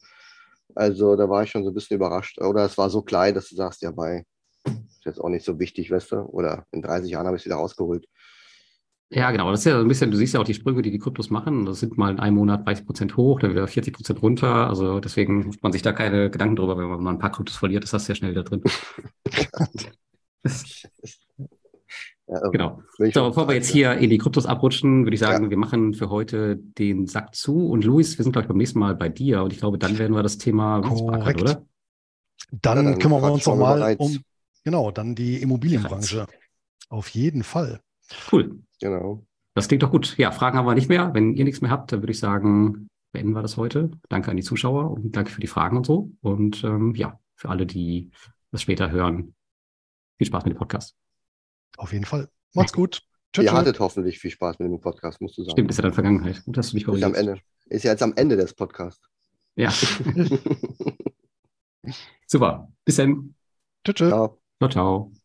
Also 0.73 1.15
da 1.15 1.29
war 1.29 1.43
ich 1.43 1.51
schon 1.51 1.63
so 1.63 1.69
ein 1.69 1.75
bisschen 1.75 1.97
überrascht. 1.97 2.41
Oder 2.41 2.65
es 2.65 2.77
war 2.79 2.89
so 2.89 3.03
klein, 3.03 3.35
dass 3.35 3.49
du 3.49 3.55
sagst, 3.55 3.83
ja, 3.83 3.91
bei, 3.91 4.25
ist 4.65 5.05
jetzt 5.05 5.21
auch 5.21 5.29
nicht 5.29 5.45
so 5.45 5.59
wichtig, 5.59 5.91
weißt 5.91 6.13
du? 6.13 6.15
Oder 6.17 6.65
in 6.71 6.81
30 6.81 7.11
Jahren 7.11 7.27
habe 7.27 7.37
ich 7.37 7.43
es 7.43 7.45
wieder 7.45 7.57
rausgeholt. 7.57 8.07
Ja, 9.11 9.31
genau. 9.31 9.51
Das 9.51 9.59
ist 9.61 9.65
ja 9.65 9.73
so 9.77 9.81
ein 9.81 9.87
bisschen, 9.87 10.09
du 10.11 10.17
siehst 10.17 10.33
ja 10.33 10.39
auch 10.39 10.45
die 10.45 10.53
Sprünge, 10.55 10.81
die 10.81 10.91
die 10.91 10.97
Kryptos 10.99 11.29
machen. 11.29 11.65
Das 11.65 11.79
sind 11.79 11.97
mal 11.97 12.11
in 12.11 12.19
einem 12.19 12.35
Monat 12.37 12.65
30 12.65 12.85
Prozent 12.85 13.15
hoch, 13.17 13.39
dann 13.39 13.51
wieder 13.51 13.67
40 13.67 13.93
Prozent 13.93 14.21
runter. 14.21 14.67
Also 14.67 14.99
deswegen 14.99 15.47
macht 15.47 15.61
man 15.63 15.71
sich 15.71 15.83
da 15.83 15.93
keine 15.93 16.29
Gedanken 16.31 16.55
drüber, 16.55 16.77
wenn 16.77 16.87
man 16.87 17.03
mal 17.03 17.11
ein 17.11 17.19
paar 17.19 17.31
Kryptos 17.31 17.55
verliert, 17.55 17.83
ist 17.83 17.93
das 17.93 18.05
sehr 18.05 18.15
schnell 18.15 18.31
wieder 18.31 18.43
drin. 18.43 18.63
Ja, 22.27 22.39
genau. 22.49 22.81
So, 22.97 23.27
bevor 23.27 23.47
wir 23.47 23.53
jetzt 23.53 23.69
hier 23.69 23.93
in 23.99 24.09
die 24.09 24.17
Kryptos 24.17 24.47
abrutschen, 24.47 25.05
würde 25.05 25.13
ich 25.13 25.19
sagen, 25.19 25.43
Ja. 25.45 25.49
wir 25.51 25.57
machen 25.57 25.93
für 25.93 26.09
heute 26.09 26.55
den 26.57 27.05
Sack 27.05 27.35
zu. 27.35 27.67
Und 27.69 27.83
Luis, 27.83 28.17
wir 28.17 28.23
sind, 28.23 28.31
glaube 28.31 28.45
ich, 28.45 28.47
beim 28.47 28.57
nächsten 28.57 28.79
Mal 28.79 28.95
bei 28.95 29.09
dir. 29.09 29.43
Und 29.43 29.53
ich 29.53 29.59
glaube, 29.59 29.77
dann 29.77 29.99
werden 29.99 30.15
wir 30.15 30.23
das 30.23 30.39
Thema 30.39 30.81
Korrekt. 30.81 31.41
oder? 31.43 31.63
Dann, 32.51 32.77
Ja, 32.77 32.83
dann 32.91 32.99
kümmern 32.99 33.21
wir 33.21 33.31
uns 33.31 33.43
quatschen 33.43 33.59
noch 33.59 33.67
wir 33.67 33.75
über 33.75 33.79
mal 33.79 33.81
Reiz. 33.83 33.99
um, 33.99 34.17
genau, 34.63 34.89
dann 34.89 35.13
die 35.13 35.39
Immobilienbranche. 35.39 36.25
Auf 36.89 37.09
jeden 37.09 37.43
Fall. 37.43 37.79
Cool. 38.31 38.59
Genau. 38.81 39.25
Das 39.53 39.67
klingt 39.67 39.83
doch 39.83 39.91
gut. 39.91 40.17
Ja, 40.17 40.31
Fragen 40.31 40.57
haben 40.57 40.65
wir 40.65 40.75
nicht 40.75 40.89
mehr. 40.89 41.13
Wenn 41.13 41.33
ihr 41.33 41.45
nichts 41.45 41.61
mehr 41.61 41.71
habt, 41.71 41.91
dann 41.91 42.01
würde 42.01 42.11
ich 42.11 42.19
sagen, 42.19 42.87
beenden 43.11 43.33
wir 43.33 43.41
das 43.41 43.57
heute. 43.57 43.91
Danke 44.09 44.31
an 44.31 44.37
die 44.37 44.43
Zuschauer 44.43 44.91
und 44.91 45.15
danke 45.15 45.31
für 45.31 45.41
die 45.41 45.47
Fragen 45.47 45.77
und 45.77 45.85
so. 45.85 46.11
Und 46.21 46.63
ähm, 46.63 46.93
ja, 46.95 47.19
für 47.35 47.49
alle, 47.49 47.65
die 47.65 48.11
das 48.51 48.61
später 48.61 48.91
hören, 48.91 49.35
viel 50.17 50.27
Spaß 50.27 50.45
mit 50.45 50.53
dem 50.53 50.57
Podcast. 50.57 50.95
Auf 51.77 51.93
jeden 51.93 52.05
Fall. 52.05 52.29
Macht's 52.53 52.73
gut. 52.73 53.01
Tschüss. 53.33 53.43
Ihr 53.43 53.49
tschüss. 53.49 53.59
hattet 53.59 53.79
hoffentlich 53.79 54.19
viel 54.19 54.31
Spaß 54.31 54.59
mit 54.59 54.69
dem 54.69 54.79
Podcast, 54.79 55.21
musst 55.21 55.37
du 55.37 55.43
sagen. 55.43 55.51
Stimmt, 55.51 55.71
ist 55.71 55.77
ja 55.77 55.83
dann 55.83 55.93
Vergangenheit. 55.93 56.43
Gut, 56.45 56.57
dass 56.57 56.69
du 56.69 56.75
mich 56.75 56.87
Ist 56.87 57.03
am. 57.03 57.15
Ende. 57.15 57.39
Ist 57.65 57.83
ja 57.83 57.91
jetzt 57.91 58.03
am 58.03 58.13
Ende 58.15 58.37
des 58.37 58.53
Podcasts. 58.53 59.09
Ja, 59.55 59.71
super. 62.27 62.71
Bis 62.83 62.97
dann. 62.97 63.35
Tschüss. 63.83 63.95
tschüss. 63.95 64.09
Ciao. 64.09 64.39
Ciao, 64.59 64.69
ciao. 64.69 65.24